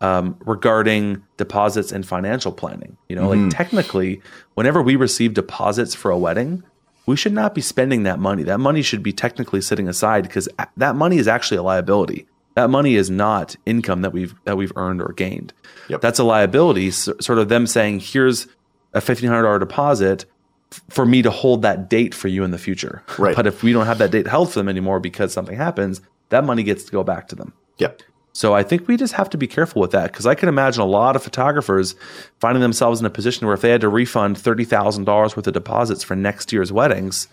um, 0.00 0.36
regarding 0.46 1.22
deposits 1.36 1.92
and 1.92 2.06
financial 2.06 2.52
planning. 2.52 2.96
You 3.08 3.16
know, 3.16 3.28
Mm-hmm. 3.28 3.44
like 3.48 3.56
technically, 3.56 4.22
whenever 4.54 4.82
we 4.82 4.96
receive 4.96 5.34
deposits 5.34 5.94
for 5.94 6.10
a 6.10 6.18
wedding, 6.18 6.62
we 7.06 7.16
should 7.16 7.32
not 7.32 7.54
be 7.54 7.60
spending 7.60 8.04
that 8.04 8.18
money. 8.18 8.42
That 8.44 8.60
money 8.60 8.82
should 8.82 9.02
be 9.02 9.12
technically 9.12 9.60
sitting 9.60 9.88
aside 9.88 10.22
because 10.24 10.48
that 10.76 10.96
money 10.96 11.18
is 11.18 11.26
actually 11.28 11.58
a 11.58 11.62
liability. 11.62 12.26
That 12.54 12.70
money 12.70 12.94
is 12.96 13.10
not 13.10 13.56
income 13.66 14.02
that 14.02 14.12
we've 14.12 14.34
that 14.44 14.56
we've 14.56 14.72
earned 14.76 15.00
or 15.02 15.12
gained. 15.16 15.52
Yep. 15.88 16.00
That's 16.00 16.18
a 16.18 16.24
liability. 16.24 16.88
s 16.88 17.08
sort 17.20 17.38
of 17.38 17.48
them 17.48 17.66
saying, 17.66 18.00
"Here's 18.00 18.46
a 18.92 19.00
fifteen 19.00 19.28
hundred 19.28 19.42
dollar 19.42 19.58
deposit." 19.60 20.24
f- 20.72 20.82
For 20.90 21.04
me 21.06 21.22
to 21.22 21.30
hold 21.30 21.62
that 21.62 21.88
date 21.88 22.14
for 22.14 22.28
you 22.28 22.42
in 22.44 22.50
the 22.50 22.58
future, 22.58 23.02
Right. 23.18 23.34
But 23.38 23.46
if 23.46 23.62
we 23.62 23.72
don't 23.72 23.86
have 23.86 23.98
that 23.98 24.10
date 24.10 24.26
held 24.26 24.52
for 24.52 24.58
them 24.58 24.68
anymore 24.68 24.98
because 25.00 25.32
something 25.32 25.56
happens, 25.56 26.00
that 26.30 26.44
money 26.44 26.62
gets 26.62 26.84
to 26.84 26.92
go 26.92 27.02
back 27.04 27.28
to 27.28 27.36
them. 27.36 27.52
Yep. 27.78 28.02
So 28.32 28.54
I 28.54 28.62
think 28.62 28.86
we 28.86 28.96
just 28.96 29.14
have 29.14 29.28
to 29.30 29.38
be 29.38 29.46
careful 29.46 29.80
with 29.82 29.90
that 29.90 30.12
because 30.12 30.26
I 30.26 30.34
can 30.34 30.48
imagine 30.48 30.82
a 30.82 30.86
lot 30.86 31.16
of 31.16 31.22
photographers 31.22 31.94
finding 32.38 32.60
themselves 32.62 33.00
in 33.00 33.06
a 33.06 33.10
position 33.10 33.46
where 33.46 33.54
if 33.54 33.60
they 33.60 33.70
had 33.70 33.80
to 33.80 33.88
refund 33.88 34.38
thirty 34.38 34.64
thousand 34.64 35.04
dollars 35.04 35.36
worth 35.36 35.46
of 35.46 35.54
deposits 35.54 36.04
for 36.04 36.14
next 36.14 36.52
year's 36.52 36.72
weddings, 36.72 37.26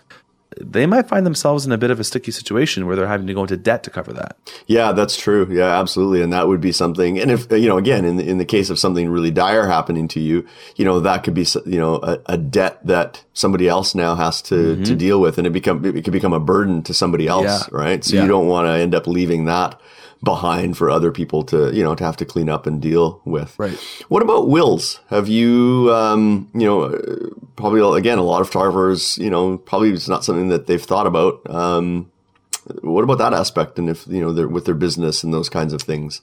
they 0.60 0.86
might 0.86 1.06
find 1.08 1.24
themselves 1.24 1.66
in 1.66 1.72
a 1.72 1.78
bit 1.78 1.90
of 1.92 2.00
a 2.00 2.04
sticky 2.04 2.32
situation 2.32 2.86
where 2.86 2.96
they're 2.96 3.06
having 3.06 3.28
to 3.28 3.34
go 3.34 3.42
into 3.42 3.56
debt 3.56 3.84
to 3.84 3.90
cover 3.90 4.12
that. 4.14 4.36
Yeah, 4.66 4.90
that's 4.92 5.16
true. 5.16 5.46
Yeah, 5.50 5.78
absolutely. 5.78 6.20
And 6.22 6.32
that 6.32 6.48
would 6.48 6.60
be 6.60 6.72
something. 6.72 7.18
And 7.18 7.30
if, 7.30 7.46
you 7.52 7.68
know, 7.68 7.76
again, 7.78 8.04
in 8.04 8.16
the, 8.16 8.26
in 8.28 8.38
the 8.38 8.44
case 8.46 8.68
of 8.70 8.78
something 8.78 9.08
really 9.08 9.30
dire 9.30 9.66
happening 9.68 10.08
to 10.08 10.20
you, 10.20 10.46
you 10.74 10.84
know, 10.86 10.98
that 11.00 11.22
could 11.22 11.34
be, 11.34 11.46
you 11.66 11.78
know, 11.78 11.96
a, 12.02 12.18
a 12.26 12.38
debt 12.38 12.84
that 12.86 13.22
somebody 13.34 13.68
else 13.68 13.94
now 13.94 14.14
has 14.16 14.40
to, 14.42 14.82
to 14.84 14.96
deal 14.96 15.20
with. 15.20 15.36
And 15.38 15.46
it 15.46 15.50
become, 15.52 15.84
it 15.84 16.02
could 16.02 16.12
become 16.14 16.32
a 16.32 16.40
burden 16.40 16.82
to 16.84 16.94
somebody 16.94 17.28
else, 17.28 17.44
Mm-hmm. 17.66 17.76
Yeah. 17.76 17.80
right? 17.82 18.04
So 18.04 18.16
Yeah. 18.16 18.22
you 18.22 18.28
don't 18.28 18.48
want 18.48 18.66
to 18.66 18.72
end 18.72 18.94
up 18.96 19.06
leaving 19.06 19.44
that 19.44 19.78
behind 20.22 20.76
for 20.76 20.90
other 20.90 21.12
people 21.12 21.42
to, 21.44 21.72
you 21.74 21.82
know, 21.82 21.94
to 21.94 22.04
have 22.04 22.16
to 22.16 22.24
clean 22.24 22.48
up 22.48 22.66
and 22.66 22.82
deal 22.82 23.20
with. 23.24 23.58
Right. 23.58 23.78
What 24.08 24.22
about 24.22 24.48
wills? 24.48 25.00
Have 25.08 25.28
you, 25.28 25.92
um, 25.92 26.48
you 26.54 26.66
know, 26.66 26.82
uh, 26.82 27.30
probably 27.56 27.98
again, 27.98 28.18
a 28.18 28.22
lot 28.22 28.40
of 28.40 28.48
photographers, 28.48 29.16
you 29.18 29.30
know, 29.30 29.58
probably 29.58 29.90
it's 29.90 30.08
not 30.08 30.24
something 30.24 30.48
that 30.48 30.66
they've 30.66 30.82
thought 30.82 31.06
about. 31.06 31.48
Um, 31.48 32.10
what 32.82 33.02
about 33.04 33.18
that 33.18 33.32
aspect? 33.32 33.78
And 33.78 33.88
if, 33.88 34.06
you 34.06 34.20
know, 34.20 34.32
they're 34.32 34.48
with 34.48 34.64
their 34.64 34.74
business 34.74 35.22
and 35.22 35.32
those 35.32 35.48
kinds 35.48 35.72
of 35.72 35.82
things. 35.82 36.20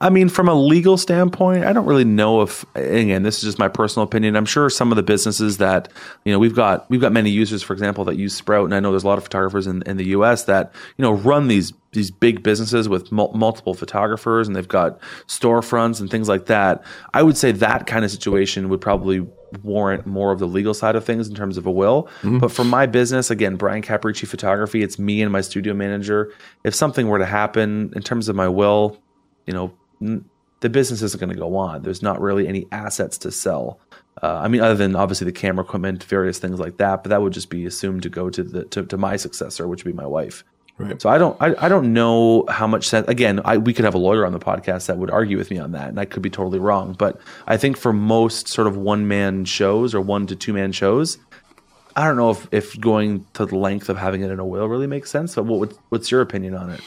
I 0.00 0.10
mean, 0.10 0.28
from 0.28 0.48
a 0.48 0.54
legal 0.54 0.96
standpoint, 0.96 1.64
I 1.64 1.72
don't 1.72 1.86
really 1.86 2.04
know 2.04 2.42
if 2.42 2.64
again, 2.74 3.22
this 3.22 3.38
is 3.38 3.44
just 3.44 3.58
my 3.58 3.68
personal 3.68 4.04
opinion. 4.04 4.36
I'm 4.36 4.46
sure 4.46 4.70
some 4.70 4.90
of 4.90 4.96
the 4.96 5.02
businesses 5.02 5.58
that, 5.58 5.92
you 6.24 6.32
know, 6.32 6.38
we've 6.38 6.54
got 6.54 6.88
we've 6.90 7.00
got 7.00 7.12
many 7.12 7.30
users, 7.30 7.62
for 7.62 7.72
example, 7.72 8.04
that 8.04 8.16
use 8.16 8.34
Sprout, 8.34 8.64
and 8.64 8.74
I 8.74 8.80
know 8.80 8.90
there's 8.90 9.04
a 9.04 9.08
lot 9.08 9.18
of 9.18 9.24
photographers 9.24 9.66
in, 9.66 9.82
in 9.82 9.96
the 9.96 10.06
US 10.08 10.44
that, 10.44 10.72
you 10.96 11.02
know, 11.02 11.12
run 11.12 11.48
these 11.48 11.72
these 11.92 12.10
big 12.10 12.42
businesses 12.42 12.88
with 12.88 13.10
mul- 13.10 13.32
multiple 13.34 13.72
photographers 13.74 14.46
and 14.46 14.54
they've 14.54 14.68
got 14.68 15.00
storefronts 15.26 16.00
and 16.00 16.10
things 16.10 16.28
like 16.28 16.46
that. 16.46 16.82
I 17.14 17.22
would 17.22 17.36
say 17.36 17.52
that 17.52 17.86
kind 17.86 18.04
of 18.04 18.10
situation 18.10 18.68
would 18.68 18.80
probably 18.80 19.26
warrant 19.62 20.06
more 20.06 20.30
of 20.30 20.38
the 20.38 20.46
legal 20.46 20.74
side 20.74 20.94
of 20.96 21.04
things 21.04 21.28
in 21.28 21.34
terms 21.34 21.56
of 21.56 21.64
a 21.66 21.70
will. 21.70 22.08
But 22.38 22.52
for 22.52 22.64
my 22.64 22.84
business, 22.86 23.30
again, 23.30 23.56
Bryan 23.56 23.82
Caporicci 23.82 24.26
Photography, 24.26 24.82
it's 24.82 24.98
me 24.98 25.22
and 25.22 25.32
my 25.32 25.40
studio 25.40 25.72
manager. 25.72 26.32
If 26.64 26.74
something 26.74 27.08
were 27.08 27.18
to 27.18 27.26
happen 27.26 27.90
in 27.96 28.02
terms 28.02 28.28
of 28.28 28.36
my 28.36 28.48
will, 28.48 28.98
you 29.46 29.54
know, 29.54 29.72
n- 30.02 30.26
the 30.60 30.68
business 30.68 31.00
isn't 31.02 31.20
going 31.20 31.30
to 31.30 31.38
go 31.38 31.56
on. 31.56 31.82
There's 31.82 32.02
not 32.02 32.20
really 32.20 32.46
any 32.48 32.66
assets 32.72 33.16
to 33.18 33.30
sell. 33.30 33.80
Uh, 34.22 34.40
I 34.42 34.48
mean, 34.48 34.60
other 34.60 34.74
than 34.74 34.96
obviously 34.96 35.24
the 35.24 35.32
camera 35.32 35.64
equipment, 35.64 36.02
various 36.04 36.38
things 36.38 36.58
like 36.58 36.78
that, 36.78 37.02
but 37.04 37.10
that 37.10 37.22
would 37.22 37.32
just 37.32 37.48
be 37.48 37.64
assumed 37.64 38.02
to 38.02 38.08
go 38.10 38.28
to 38.28 38.42
the 38.42 38.64
to, 38.64 38.84
to 38.84 38.96
my 38.98 39.16
successor, 39.16 39.68
which 39.68 39.84
would 39.84 39.92
be 39.92 39.96
my 39.96 40.06
wife. 40.06 40.44
Right. 40.78 41.02
So 41.02 41.10
I 41.10 41.18
don't 41.18 41.36
I, 41.40 41.54
I 41.58 41.68
don't 41.68 41.92
know 41.92 42.44
how 42.48 42.68
much 42.68 42.86
sense. 42.86 43.08
Again, 43.08 43.40
I, 43.44 43.56
we 43.56 43.74
could 43.74 43.84
have 43.84 43.94
a 43.94 43.98
lawyer 43.98 44.24
on 44.24 44.32
the 44.32 44.38
podcast 44.38 44.86
that 44.86 44.96
would 44.96 45.10
argue 45.10 45.36
with 45.36 45.50
me 45.50 45.58
on 45.58 45.72
that, 45.72 45.88
and 45.88 45.98
I 45.98 46.04
could 46.04 46.22
be 46.22 46.30
totally 46.30 46.60
wrong. 46.60 46.92
But 46.92 47.20
I 47.48 47.56
think 47.56 47.76
for 47.76 47.92
most 47.92 48.46
sort 48.46 48.68
of 48.68 48.76
one 48.76 49.08
man 49.08 49.44
shows 49.44 49.92
or 49.92 50.00
one 50.00 50.28
to 50.28 50.36
two 50.36 50.52
man 50.52 50.70
shows, 50.70 51.18
I 51.96 52.06
don't 52.06 52.16
know 52.16 52.30
if 52.30 52.46
if 52.52 52.80
going 52.80 53.26
to 53.34 53.44
the 53.44 53.56
length 53.56 53.88
of 53.88 53.98
having 53.98 54.22
it 54.22 54.30
in 54.30 54.38
a 54.38 54.46
will 54.46 54.68
really 54.68 54.86
makes 54.86 55.10
sense. 55.10 55.34
But 55.34 55.46
what 55.46 55.58
would, 55.58 55.76
what's 55.88 56.12
your 56.12 56.20
opinion 56.20 56.54
on 56.54 56.70
it? 56.70 56.80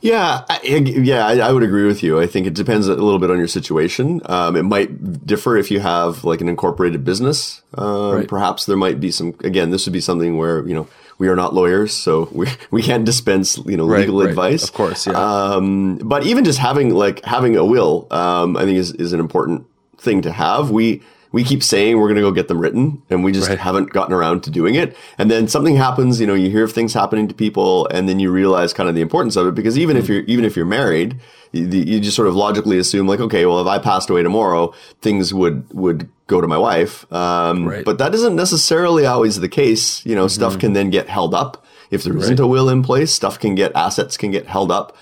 Yeah, 0.00 0.44
I, 0.48 0.60
yeah, 0.64 1.26
I, 1.26 1.38
I, 1.38 1.52
would 1.52 1.62
agree 1.62 1.86
with 1.86 2.02
you. 2.02 2.18
I 2.18 2.26
think 2.26 2.46
it 2.46 2.54
depends 2.54 2.88
a 2.88 2.94
little 2.94 3.18
bit 3.18 3.30
on 3.30 3.36
your 3.36 3.46
situation. 3.46 4.22
Um, 4.24 4.56
it 4.56 4.62
might 4.62 5.26
differ 5.26 5.58
if 5.58 5.70
you 5.70 5.80
have 5.80 6.24
like 6.24 6.40
an 6.40 6.48
incorporated 6.48 7.04
business. 7.04 7.60
Um, 7.74 8.14
right. 8.14 8.28
Perhaps 8.28 8.64
there 8.64 8.78
might 8.78 8.98
be 8.98 9.10
some. 9.10 9.34
Again, 9.44 9.70
this 9.70 9.86
would 9.86 9.92
be 9.92 10.00
something 10.00 10.38
where 10.38 10.66
you 10.66 10.74
know 10.74 10.88
we 11.20 11.28
are 11.28 11.36
not 11.36 11.54
lawyers, 11.54 11.94
so 11.94 12.28
we 12.32 12.48
we 12.72 12.82
can't 12.82 13.04
dispense 13.04 13.58
you 13.58 13.76
know 13.76 13.86
right, 13.86 14.00
legal 14.00 14.20
right. 14.20 14.30
advice. 14.30 14.64
Of 14.64 14.72
course, 14.72 15.06
yeah. 15.06 15.12
Um, 15.12 15.98
but 15.98 16.24
even 16.24 16.44
just 16.44 16.58
having 16.58 16.94
like 16.94 17.22
having 17.24 17.56
a 17.56 17.64
will, 17.64 18.08
um, 18.10 18.56
I 18.56 18.64
think 18.64 18.78
is 18.78 18.92
is 18.92 19.12
an 19.12 19.20
important 19.20 19.66
thing 19.98 20.22
to 20.22 20.32
have. 20.32 20.70
We 20.70 21.02
we 21.32 21.44
keep 21.44 21.62
saying 21.62 21.98
we're 21.98 22.08
going 22.08 22.16
to 22.16 22.22
go 22.22 22.32
get 22.32 22.48
them 22.48 22.60
written 22.60 23.02
and 23.08 23.22
we 23.22 23.30
just 23.30 23.48
right. 23.48 23.58
haven't 23.58 23.90
gotten 23.90 24.12
around 24.12 24.42
to 24.44 24.50
doing 24.50 24.74
it. 24.74 24.96
And 25.16 25.30
then 25.30 25.46
something 25.46 25.76
happens, 25.76 26.20
you 26.20 26.26
know, 26.26 26.34
you 26.34 26.50
hear 26.50 26.64
of 26.64 26.72
things 26.72 26.92
happening 26.92 27.28
to 27.28 27.34
people 27.34 27.86
and 27.88 28.08
then 28.08 28.18
you 28.18 28.32
realize 28.32 28.72
kind 28.72 28.88
of 28.88 28.94
the 28.94 29.00
importance 29.00 29.36
of 29.36 29.46
it 29.46 29.54
because 29.54 29.78
even 29.78 29.96
mm 29.96 30.00
if 30.00 30.08
you're, 30.08 30.22
even 30.22 30.46
if 30.46 30.56
you're 30.56 30.64
married, 30.64 31.20
you, 31.52 31.66
you, 31.66 32.00
just 32.00 32.16
sort 32.16 32.26
of 32.26 32.34
logically 32.34 32.78
assume 32.78 33.06
like, 33.06 33.20
okay, 33.20 33.44
well, 33.44 33.60
if 33.60 33.66
I 33.66 33.78
passed 33.78 34.08
away 34.08 34.22
tomorrow, 34.22 34.72
things 35.02 35.34
would, 35.34 35.70
would 35.74 36.08
go 36.26 36.40
to 36.40 36.46
my 36.46 36.56
wife. 36.56 37.10
Um, 37.12 37.68
right. 37.68 37.84
but 37.84 37.98
that 37.98 38.14
isn't 38.14 38.34
necessarily 38.34 39.04
always 39.04 39.40
the 39.40 39.48
case. 39.48 40.06
You 40.06 40.14
know, 40.14 40.24
mm-hmm. 40.24 40.30
stuff 40.30 40.58
can 40.58 40.72
then 40.72 40.88
get 40.88 41.10
held 41.10 41.34
up. 41.34 41.66
If 41.90 42.04
there 42.04 42.16
isn't 42.16 42.38
right. 42.38 42.44
a 42.44 42.46
will 42.46 42.70
in 42.70 42.82
place, 42.82 43.12
stuff 43.12 43.38
can 43.38 43.54
get, 43.54 43.76
assets 43.76 44.16
can 44.16 44.30
get 44.30 44.46
held 44.46 44.72
up 44.72 44.96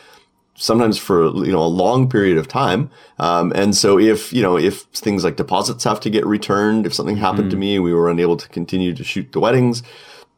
sometimes 0.58 0.98
for 0.98 1.26
you 1.44 1.52
know 1.52 1.62
a 1.62 1.66
long 1.66 2.08
period 2.10 2.36
of 2.36 2.48
time. 2.48 2.90
Um, 3.18 3.52
and 3.54 3.74
so 3.74 3.98
if 3.98 4.32
you 4.32 4.42
know 4.42 4.58
if 4.58 4.82
things 4.92 5.24
like 5.24 5.36
deposits 5.36 5.84
have 5.84 6.00
to 6.00 6.10
get 6.10 6.26
returned, 6.26 6.84
if 6.84 6.92
something 6.92 7.16
happened 7.16 7.48
mm. 7.48 7.52
to 7.52 7.56
me 7.56 7.78
we 7.78 7.94
were 7.94 8.10
unable 8.10 8.36
to 8.36 8.48
continue 8.48 8.94
to 8.94 9.04
shoot 9.04 9.32
the 9.32 9.40
weddings, 9.40 9.82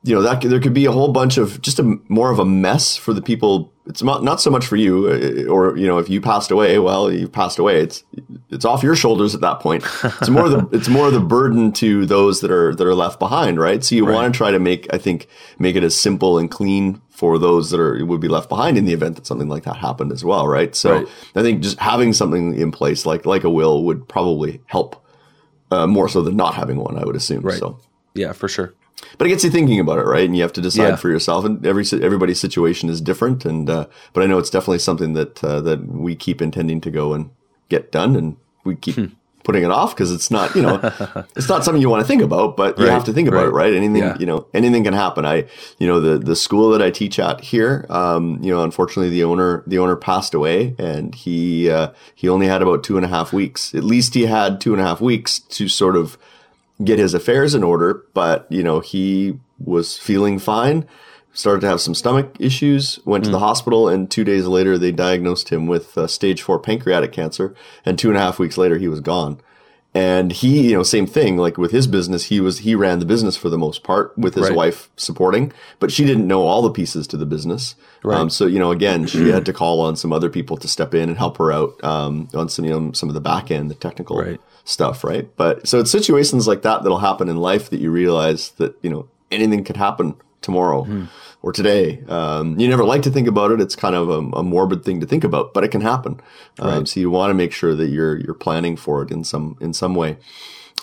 you 0.03 0.15
know 0.15 0.23
that 0.23 0.41
there 0.41 0.61
could 0.61 0.73
be 0.73 0.87
a 0.87 0.93
whole 0.93 1.13
bunch 1.13 1.37
of 1.37 1.61
just 1.61 1.79
a 1.79 1.99
more 2.09 2.31
of 2.31 2.39
a 2.39 2.45
mess 2.45 2.97
for 2.97 3.13
the 3.13 3.21
people. 3.21 3.73
It's 3.87 4.03
not 4.03 4.25
not 4.25 4.41
so 4.41 4.51
much 4.51 4.67
for 4.67 4.77
you 4.77 5.09
uh, 5.09 5.53
or 5.53 5.77
you 5.77 5.87
know 5.87 5.99
if 5.99 6.09
you 6.09 6.21
passed 6.21 6.51
away 6.51 6.79
well 6.79 7.13
you 7.13 7.29
passed 7.29 7.59
away. 7.59 7.81
It's 7.81 8.03
it's 8.51 8.65
off 8.65 8.83
your 8.83 8.97
shoulders 8.97 9.35
at 9.35 9.43
that 9.43 9.61
point. 9.61 9.85
It's 10.03 10.31
more 10.31 10.49
the 10.49 10.67
it's 10.73 10.89
more 10.89 11.11
the 11.11 11.21
burden 11.21 11.73
to 11.73 12.07
those 12.07 12.41
that 12.41 12.51
are 12.51 12.75
that 12.75 12.87
are 12.87 12.95
left 12.95 13.19
behind 13.19 13.59
right? 13.59 13.85
So 13.85 13.95
you 13.95 14.07
right. 14.07 14.15
want 14.15 14.33
to 14.33 14.37
try 14.37 14.51
to 14.51 14.59
make 14.59 14.93
i 14.93 14.99
think 14.99 15.27
make 15.59 15.77
it 15.77 15.85
as 15.85 15.99
simple 15.99 16.39
and 16.39 16.51
clean 16.51 17.03
for 17.11 17.39
those 17.39 17.71
that 17.71 17.81
are 17.81 18.03
would 18.07 18.21
be 18.21 18.29
left 18.29 18.49
behind 18.49 18.79
in 18.79 18.87
the 18.87 18.95
event 18.95 19.17
that 19.17 19.27
something 19.27 19.49
like 19.49 19.65
that 19.65 19.77
happened 19.77 20.13
as 20.13 20.25
well 20.25 20.49
right? 20.49 20.75
So 20.75 21.01
right. 21.01 21.09
i 21.35 21.43
think 21.43 21.63
just 21.63 21.79
having 21.79 22.15
something 22.15 22.55
in 22.55 22.73
place 22.73 23.05
like 23.05 23.27
like 23.27 23.45
a 23.45 23.51
will 23.51 23.85
would 23.85 24.09
probably 24.09 24.63
help 24.67 25.05
uh, 25.71 25.87
more 25.87 26.09
so 26.09 26.23
than 26.23 26.37
not 26.37 26.55
having 26.55 26.79
one 26.79 26.99
i 26.99 27.05
would 27.05 27.17
assume 27.17 27.43
right. 27.43 27.59
so. 27.59 27.79
Yeah 28.15 28.33
for 28.33 28.49
sure 28.49 28.75
but 29.19 29.27
it 29.27 29.31
gets 29.31 29.45
you 29.45 29.51
thinking 29.51 29.81
about 29.81 29.99
it, 29.99 30.07
right? 30.07 30.25
And 30.25 30.37
you 30.37 30.43
have 30.43 30.53
to 30.55 30.61
decide 30.61 30.89
yeah. 30.89 30.97
for 30.97 31.09
yourself. 31.09 31.45
And 31.45 31.65
every 31.67 31.85
everybody's 31.93 32.41
situation 32.41 32.89
is 32.89 33.01
different. 33.01 33.45
And 33.45 33.69
uh, 33.69 33.87
but 34.13 34.23
I 34.23 34.27
know 34.27 34.39
it's 34.39 34.51
definitely 34.51 34.79
something 34.79 35.15
that 35.15 35.43
uh, 35.43 35.61
that 35.61 35.87
we 35.87 36.15
keep 36.15 36.41
intending 36.41 36.81
to 36.83 36.91
go 36.91 37.13
and 37.13 37.31
get 37.69 37.93
done, 37.93 38.17
and 38.17 38.37
we 38.65 38.77
keep 38.77 38.97
hmm. 38.97 39.07
putting 39.45 39.63
it 39.63 39.71
off 39.71 39.95
because 39.95 40.13
it's 40.13 40.31
not 40.31 40.55
you 40.55 40.63
know 40.63 40.81
it's 41.37 41.49
not 41.49 41.65
something 41.65 41.81
you 41.81 41.89
want 41.89 42.03
to 42.03 42.07
think 42.07 42.23
about, 42.23 42.57
but 42.57 42.79
right. 42.79 42.87
you 42.87 42.91
have 42.91 43.05
to 43.05 43.13
think 43.13 43.29
about 43.29 43.45
right. 43.45 43.49
it, 43.49 43.53
right? 43.53 43.75
Anything 43.75 43.97
yeah. 43.97 44.17
you 44.19 44.27
know 44.27 44.47
anything 44.55 44.85
can 44.85 44.95
happen. 44.95 45.25
I 45.25 45.47
you 45.79 45.87
know 45.87 46.01
the 46.01 46.19
the 46.19 46.37
school 46.37 46.71
that 46.71 46.83
I 46.83 46.91
teach 46.91 47.19
at 47.19 47.41
here, 47.41 47.87
um, 47.89 48.39
you 48.43 48.53
know, 48.53 48.63
unfortunately 48.63 49.11
the 49.11 49.25
owner 49.25 49.63
the 49.67 49.79
owner 49.79 49.97
passed 49.97 50.35
away, 50.35 50.75
and 50.79 51.15
he 51.15 51.71
uh, 51.71 51.93
he 52.15 52.29
only 52.29 52.47
had 52.47 52.63
about 52.63 52.85
two 52.85 52.97
and 52.97 53.05
a 53.05 53.09
half 53.09 53.33
weeks. 53.33 53.75
At 53.75 53.85
least 53.85 54.15
he 54.15 54.27
had 54.27 54.61
two 54.61 54.73
and 54.73 54.81
a 54.81 54.85
half 54.85 55.01
weeks 55.01 55.39
to 55.39 55.69
sort 55.69 55.97
of 55.97 56.19
get 56.83 56.99
his 56.99 57.15
affairs 57.15 57.55
in 57.55 57.63
order, 57.63 58.05
but 58.15 58.47
you 58.51 58.63
know, 58.63 58.81
he 58.81 59.39
was 59.59 59.99
feeling 59.99 60.39
fine, 60.39 60.87
started 61.33 61.61
to 61.61 61.69
have 61.69 61.81
some 61.81 61.95
stomach 61.95 62.37
issues, 62.39 62.99
went 63.05 63.23
mm. 63.23 63.27
to 63.27 63.31
the 63.31 63.39
hmm. 63.39 63.45
hospital, 63.45 63.89
and 63.89 64.11
two 64.11 64.25
days 64.25 64.47
later 64.47 64.79
they 64.79 64.93
diagnosed 64.93 65.51
him 65.51 65.67
with 65.67 65.97
uh, 65.97 66.07
stage 66.07 66.43
four 66.43 66.59
pancreatic 66.59 67.13
cancer, 67.13 67.55
and 67.85 67.99
two 67.99 68.09
and 68.09 68.17
a 68.17 68.21
half 68.21 68.39
weeks 68.39 68.57
later 68.57 68.79
he 68.79 68.89
was 68.89 69.01
gone. 69.01 69.41
And 69.93 70.31
he, 70.31 70.71
you 70.71 70.77
know, 70.77 70.85
same 70.85 71.07
thing, 71.07 71.37
like 71.37 71.59
with 71.59 71.73
his 71.73 71.89
business, 71.89 72.27
he 72.27 72.41
was, 72.41 72.61
he 72.61 72.77
ran 72.77 73.01
the 73.01 73.05
business 73.05 73.37
for 73.37 73.49
the 73.49 73.59
most 73.59 73.83
part 73.83 74.17
with 74.17 74.37
his 74.37 74.49
right. 74.49 74.57
wife 74.57 74.89
supporting, 74.97 75.53
but 75.81 75.91
she 75.91 76.05
didn't 76.05 76.29
know 76.29 76.43
all 76.43 76.63
the 76.63 76.71
pieces 76.71 77.09
to 77.09 77.17
the 77.17 77.27
business. 77.27 77.75
Right. 78.05 78.17
Um, 78.17 78.31
so, 78.31 78.47
you 78.47 78.61
know, 78.61 78.71
again, 78.71 79.09
she 79.09 79.31
had 79.31 79.45
to 79.47 79.53
call 79.53 79.81
on 79.81 79.97
some 79.97 80.13
other 80.13 80.31
people 80.31 80.57
to 80.59 80.69
step 80.69 80.95
in 80.95 81.09
and 81.09 81.19
help 81.19 81.39
her 81.39 81.51
out, 81.51 81.83
um, 81.83 82.29
on 82.35 82.49
some, 82.49 82.67
you 82.67 82.71
know, 82.71 82.93
some 82.93 83.09
of 83.09 83.17
the 83.17 83.21
back 83.21 83.51
end, 83.51 83.69
the 83.69 83.75
technical 83.75 84.17
right 84.17 84.41
stuff, 84.65 85.05
right? 85.05 85.29
But 85.37 85.67
so 85.67 85.81
it's 85.81 85.91
situations 85.91 86.47
like 86.47 86.63
that 86.63 86.83
that'll 86.83 86.99
happen 86.99 87.29
in 87.29 87.37
life 87.37 87.71
that 87.71 87.81
you 87.81 87.91
realize 87.91 88.51
that, 88.53 88.77
you 88.83 88.91
know, 88.91 89.09
anything 89.31 89.65
could 89.65 89.77
happen 89.77 90.15
tomorrow 90.41 90.85
mm. 90.85 91.09
or 91.43 91.53
today. 91.53 92.03
Um, 92.09 92.59
you 92.59 92.69
never 92.69 92.85
like 92.85 93.03
to 93.03 93.11
think 93.11 93.29
about 93.29 93.51
it. 93.51 93.61
It's 93.61 93.77
kind 93.77 93.95
of 93.95 94.09
a, 94.09 94.19
a 94.39 94.43
morbid 94.43 94.85
thing 94.85 95.01
to 95.01 95.07
think 95.07 95.25
about, 95.25 95.55
but 95.55 95.65
it 95.65 95.69
can 95.69 95.81
happen. 95.81 96.21
Um, 96.59 96.79
right. 96.79 96.89
So 96.89 97.01
you 97.01 97.11
want 97.11 97.31
to 97.31 97.35
make 97.35 97.53
sure 97.53 97.75
that 97.75 97.89
you're, 97.89 98.19
you're 98.19 98.35
planning 98.35 98.77
for 98.77 99.03
it 99.03 99.11
in 99.11 99.25
some, 99.25 99.57
in 99.61 99.73
some 99.73 99.95
way. 99.95 100.17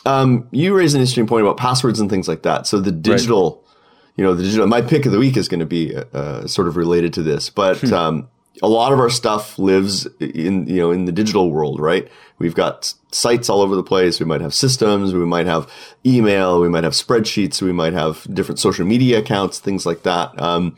Um, 0.06 0.48
you 0.52 0.76
raised 0.76 0.96
an 0.96 1.02
interesting 1.02 1.28
point 1.28 1.44
about 1.44 1.58
passwords 1.58 2.00
and 2.00 2.10
things 2.10 2.28
like 2.28 2.44
that. 2.44 2.68
So 2.68 2.80
the 2.80 2.92
digital, 2.92 3.64
right. 3.66 4.14
you 4.18 4.24
know, 4.24 4.36
the 4.36 4.44
digital, 4.44 4.68
my 4.68 4.82
pick 4.82 5.06
of 5.06 5.12
the 5.12 5.20
week 5.20 5.38
is 5.38 5.48
going 5.48 5.60
to 5.60 5.66
be 5.66 5.96
uh, 5.96 6.48
sort 6.48 6.68
of 6.68 6.78
related 6.78 7.14
to 7.14 7.24
this, 7.24 7.50
but, 7.50 7.80
hmm. 7.80 7.94
um, 7.94 8.30
a 8.62 8.68
lot 8.68 8.92
of 8.92 9.00
our 9.00 9.10
stuff 9.10 9.60
lives 9.60 10.08
in 10.20 10.68
you 10.68 10.78
know 10.78 10.92
in 10.92 11.06
the 11.06 11.12
digital 11.12 11.52
world, 11.52 11.80
right? 11.80 12.08
We've 12.40 12.56
got 12.56 12.94
sites 13.18 13.50
all 13.50 13.62
over 13.62 13.76
the 13.76 13.84
place. 13.84 14.20
We 14.20 14.26
might 14.26 14.42
have 14.42 14.54
systems. 14.54 15.14
We 15.14 15.26
might 15.26 15.48
have 15.48 15.70
email. 16.06 16.62
We 16.62 16.70
might 16.70 16.84
have 16.84 16.94
spreadsheets. 16.94 17.62
We 17.62 17.74
might 17.74 17.94
have 17.94 18.28
different 18.34 18.60
social 18.60 18.86
media 18.86 19.20
accounts, 19.20 19.60
things 19.60 19.86
like 19.86 20.04
that. 20.04 20.40
Um, 20.42 20.78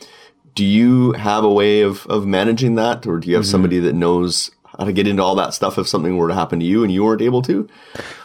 do 0.56 0.66
you 0.66 1.12
have 1.14 1.44
a 1.44 1.52
way 1.52 1.82
of 1.82 2.06
of 2.08 2.26
managing 2.26 2.76
that, 2.76 3.06
or 3.06 3.20
do 3.20 3.30
you 3.30 3.36
have 3.36 3.44
mm-hmm. 3.44 3.52
somebody 3.52 3.80
that 3.80 3.94
knows 3.94 4.52
how 4.78 4.86
to 4.86 4.94
get 4.94 5.08
into 5.08 5.22
all 5.22 5.36
that 5.36 5.54
stuff 5.54 5.78
if 5.78 5.88
something 5.88 6.18
were 6.18 6.30
to 6.30 6.34
happen 6.34 6.60
to 6.60 6.66
you 6.66 6.84
and 6.84 6.92
you 6.92 7.04
weren't 7.04 7.22
able 7.22 7.42
to? 7.44 7.68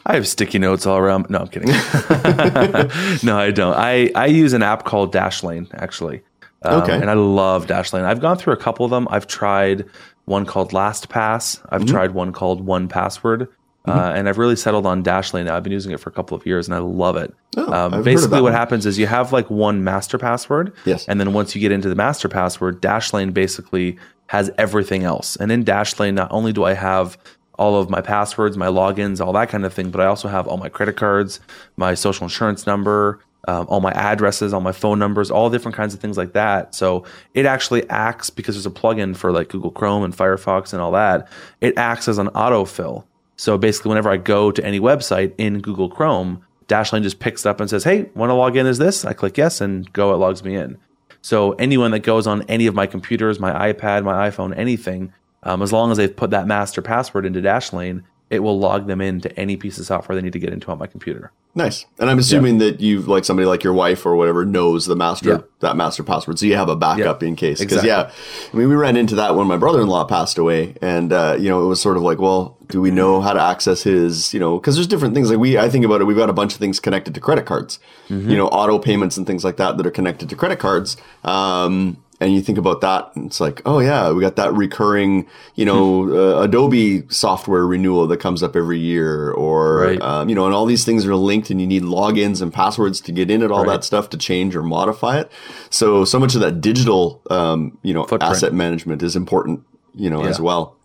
I 0.06 0.14
have 0.14 0.26
sticky 0.26 0.60
notes 0.60 0.86
all 0.86 0.98
around. 0.98 1.28
No, 1.28 1.38
I'm 1.38 1.48
kidding. 1.48 1.68
no, 3.26 3.38
I 3.38 3.50
don't. 3.50 3.74
I, 3.74 4.10
I 4.14 4.26
use 4.26 4.52
an 4.52 4.62
app 4.62 4.84
called 4.84 5.12
Dashlane, 5.12 5.68
actually. 5.74 6.22
Um, 6.62 6.82
okay. 6.82 6.94
And 6.94 7.10
I 7.10 7.14
love 7.14 7.66
Dashlane. 7.66 8.04
I've 8.04 8.20
gone 8.20 8.38
through 8.38 8.52
a 8.52 8.56
couple 8.56 8.84
of 8.84 8.90
them. 8.90 9.08
I've 9.10 9.26
tried 9.26 9.84
one 10.26 10.46
called 10.46 10.70
LastPass. 10.70 11.60
I've 11.68 11.82
mm-hmm. 11.82 11.90
tried 11.90 12.10
one 12.12 12.32
called 12.32 12.64
1Password. 12.64 13.48
Mm-hmm. 13.86 13.98
Uh, 13.98 14.12
and 14.12 14.28
I've 14.28 14.38
really 14.38 14.56
settled 14.56 14.86
on 14.86 15.04
Dashlane 15.04 15.44
now. 15.44 15.56
I've 15.56 15.62
been 15.62 15.72
using 15.72 15.92
it 15.92 16.00
for 16.00 16.08
a 16.08 16.12
couple 16.12 16.36
of 16.36 16.46
years 16.46 16.66
and 16.66 16.74
I 16.74 16.78
love 16.78 17.16
it. 17.16 17.34
Oh, 17.56 17.72
um, 17.72 18.02
basically, 18.02 18.40
what 18.40 18.52
happens 18.52 18.86
is 18.86 18.98
you 18.98 19.06
have 19.06 19.32
like 19.32 19.50
one 19.50 19.84
master 19.84 20.16
password. 20.16 20.72
Yes. 20.86 21.06
And 21.06 21.20
then 21.20 21.34
once 21.34 21.54
you 21.54 21.60
get 21.60 21.70
into 21.70 21.90
the 21.90 21.94
master 21.94 22.28
password, 22.28 22.80
Dashlane 22.80 23.34
basically 23.34 23.98
has 24.28 24.50
everything 24.56 25.04
else. 25.04 25.36
And 25.36 25.52
in 25.52 25.64
Dashlane, 25.64 26.14
not 26.14 26.32
only 26.32 26.52
do 26.52 26.64
I 26.64 26.72
have 26.72 27.18
all 27.58 27.78
of 27.78 27.90
my 27.90 28.00
passwords, 28.00 28.56
my 28.56 28.66
logins, 28.66 29.24
all 29.24 29.32
that 29.34 29.50
kind 29.50 29.66
of 29.66 29.72
thing, 29.72 29.90
but 29.90 30.00
I 30.00 30.06
also 30.06 30.28
have 30.28 30.48
all 30.48 30.56
my 30.56 30.70
credit 30.70 30.96
cards, 30.96 31.40
my 31.76 31.94
social 31.94 32.24
insurance 32.24 32.66
number, 32.66 33.20
um, 33.46 33.66
all 33.68 33.80
my 33.80 33.92
addresses, 33.92 34.52
all 34.54 34.60
my 34.60 34.72
phone 34.72 34.98
numbers, 34.98 35.30
all 35.30 35.50
different 35.50 35.76
kinds 35.76 35.94
of 35.94 36.00
things 36.00 36.16
like 36.16 36.32
that. 36.32 36.74
So 36.74 37.04
it 37.34 37.46
actually 37.46 37.88
acts 37.90 38.30
because 38.30 38.54
there's 38.54 38.66
a 38.66 38.70
plugin 38.70 39.14
for 39.14 39.30
like 39.30 39.50
Google 39.50 39.70
Chrome 39.70 40.02
and 40.02 40.16
Firefox 40.16 40.72
and 40.72 40.80
all 40.80 40.92
that. 40.92 41.28
It 41.60 41.76
acts 41.76 42.08
as 42.08 42.18
an 42.18 42.28
autofill. 42.28 43.04
So 43.36 43.58
basically, 43.58 43.90
whenever 43.90 44.10
I 44.10 44.16
go 44.16 44.50
to 44.50 44.64
any 44.64 44.80
website 44.80 45.32
in 45.38 45.60
Google 45.60 45.88
Chrome, 45.88 46.44
Dashlane 46.68 47.02
just 47.02 47.18
picks 47.18 47.44
up 47.44 47.60
and 47.60 47.68
says, 47.68 47.84
"Hey, 47.84 48.10
want 48.14 48.30
to 48.30 48.34
log 48.34 48.56
in 48.56 48.66
as 48.66 48.78
this?" 48.78 49.04
I 49.04 49.12
click 49.12 49.36
yes, 49.36 49.60
and 49.60 49.92
go. 49.92 50.14
It 50.14 50.18
logs 50.18 50.44
me 50.44 50.56
in. 50.56 50.78
So 51.20 51.52
anyone 51.52 51.90
that 51.92 52.00
goes 52.00 52.26
on 52.26 52.42
any 52.42 52.66
of 52.66 52.74
my 52.74 52.86
computers, 52.86 53.40
my 53.40 53.72
iPad, 53.72 54.04
my 54.04 54.28
iPhone, 54.28 54.56
anything, 54.56 55.12
um, 55.42 55.62
as 55.62 55.72
long 55.72 55.90
as 55.90 55.96
they've 55.96 56.14
put 56.14 56.30
that 56.30 56.46
master 56.46 56.82
password 56.82 57.26
into 57.26 57.40
Dashlane, 57.40 58.02
it 58.30 58.40
will 58.40 58.58
log 58.58 58.86
them 58.86 59.00
into 59.00 59.34
any 59.38 59.56
piece 59.56 59.78
of 59.78 59.86
software 59.86 60.16
they 60.16 60.22
need 60.22 60.32
to 60.32 60.38
get 60.38 60.52
into 60.52 60.70
on 60.70 60.78
my 60.78 60.86
computer. 60.86 61.32
Nice. 61.56 61.86
And 62.00 62.10
I'm 62.10 62.18
assuming 62.18 62.60
yeah. 62.60 62.70
that 62.70 62.80
you 62.80 63.00
like 63.02 63.24
somebody 63.24 63.46
like 63.46 63.62
your 63.62 63.72
wife 63.72 64.04
or 64.04 64.16
whatever 64.16 64.44
knows 64.44 64.86
the 64.86 64.96
master 64.96 65.28
yeah. 65.28 65.38
that 65.60 65.76
master 65.76 66.02
password, 66.02 66.38
so 66.38 66.46
you 66.46 66.56
have 66.56 66.68
a 66.68 66.74
backup 66.74 67.22
yeah. 67.22 67.28
in 67.28 67.36
case. 67.36 67.60
Because 67.60 67.84
exactly. 67.84 67.90
yeah, 67.90 68.50
I 68.52 68.56
mean 68.56 68.68
we 68.68 68.74
ran 68.74 68.96
into 68.96 69.14
that 69.16 69.36
when 69.36 69.46
my 69.46 69.56
brother-in-law 69.56 70.06
passed 70.06 70.36
away, 70.36 70.74
and 70.82 71.12
uh, 71.12 71.36
you 71.38 71.48
know 71.48 71.64
it 71.64 71.68
was 71.68 71.80
sort 71.80 71.96
of 71.96 72.02
like, 72.02 72.18
well, 72.18 72.58
do 72.68 72.80
we 72.80 72.90
know 72.90 73.20
how 73.20 73.32
to 73.32 73.40
access 73.40 73.84
his? 73.84 74.34
You 74.34 74.40
know, 74.40 74.58
because 74.58 74.74
there's 74.74 74.88
different 74.88 75.14
things. 75.14 75.30
Like 75.30 75.38
we, 75.38 75.56
I 75.56 75.68
think 75.68 75.84
about 75.84 76.00
it, 76.00 76.04
we've 76.04 76.16
got 76.16 76.28
a 76.28 76.34
bunch 76.34 76.54
of 76.54 76.58
things 76.58 76.80
connected 76.80 77.14
to 77.14 77.20
credit 77.20 77.46
cards. 77.46 77.78
Mm-hmm. 78.08 78.30
You 78.30 78.36
know, 78.36 78.48
auto 78.48 78.80
payments 78.80 79.16
and 79.16 79.24
things 79.24 79.44
like 79.44 79.56
that 79.58 79.76
that 79.76 79.86
are 79.86 79.92
connected 79.92 80.28
to 80.30 80.36
credit 80.36 80.58
cards. 80.58 80.96
Um, 81.22 81.98
and 82.24 82.34
you 82.34 82.40
think 82.40 82.56
about 82.56 82.80
that 82.80 83.14
and 83.14 83.26
it's 83.26 83.38
like 83.38 83.60
oh 83.66 83.78
yeah 83.78 84.10
we 84.10 84.20
got 84.20 84.36
that 84.36 84.52
recurring 84.54 85.26
you 85.54 85.64
know 85.64 86.04
hmm. 86.04 86.12
uh, 86.12 86.42
adobe 86.42 87.04
software 87.08 87.66
renewal 87.66 88.06
that 88.06 88.18
comes 88.18 88.42
up 88.42 88.56
every 88.56 88.78
year 88.78 89.30
or 89.32 89.80
right. 89.80 90.00
um, 90.00 90.28
you 90.28 90.34
know 90.34 90.46
and 90.46 90.54
all 90.54 90.64
these 90.64 90.84
things 90.84 91.04
are 91.06 91.14
linked 91.14 91.50
and 91.50 91.60
you 91.60 91.66
need 91.66 91.82
logins 91.82 92.40
and 92.40 92.52
passwords 92.52 93.00
to 93.00 93.12
get 93.12 93.30
in 93.30 93.42
at 93.42 93.50
all 93.50 93.64
right. 93.64 93.74
that 93.74 93.84
stuff 93.84 94.08
to 94.08 94.16
change 94.16 94.56
or 94.56 94.62
modify 94.62 95.18
it 95.18 95.30
so 95.70 96.04
so 96.04 96.18
much 96.18 96.34
of 96.34 96.40
that 96.40 96.60
digital 96.60 97.20
um, 97.30 97.76
you 97.82 97.92
know 97.92 98.04
Footprint. 98.04 98.22
asset 98.22 98.52
management 98.54 99.02
is 99.02 99.14
important 99.14 99.62
you 99.94 100.08
know 100.08 100.22
yeah. 100.22 100.30
as 100.30 100.40
well 100.40 100.76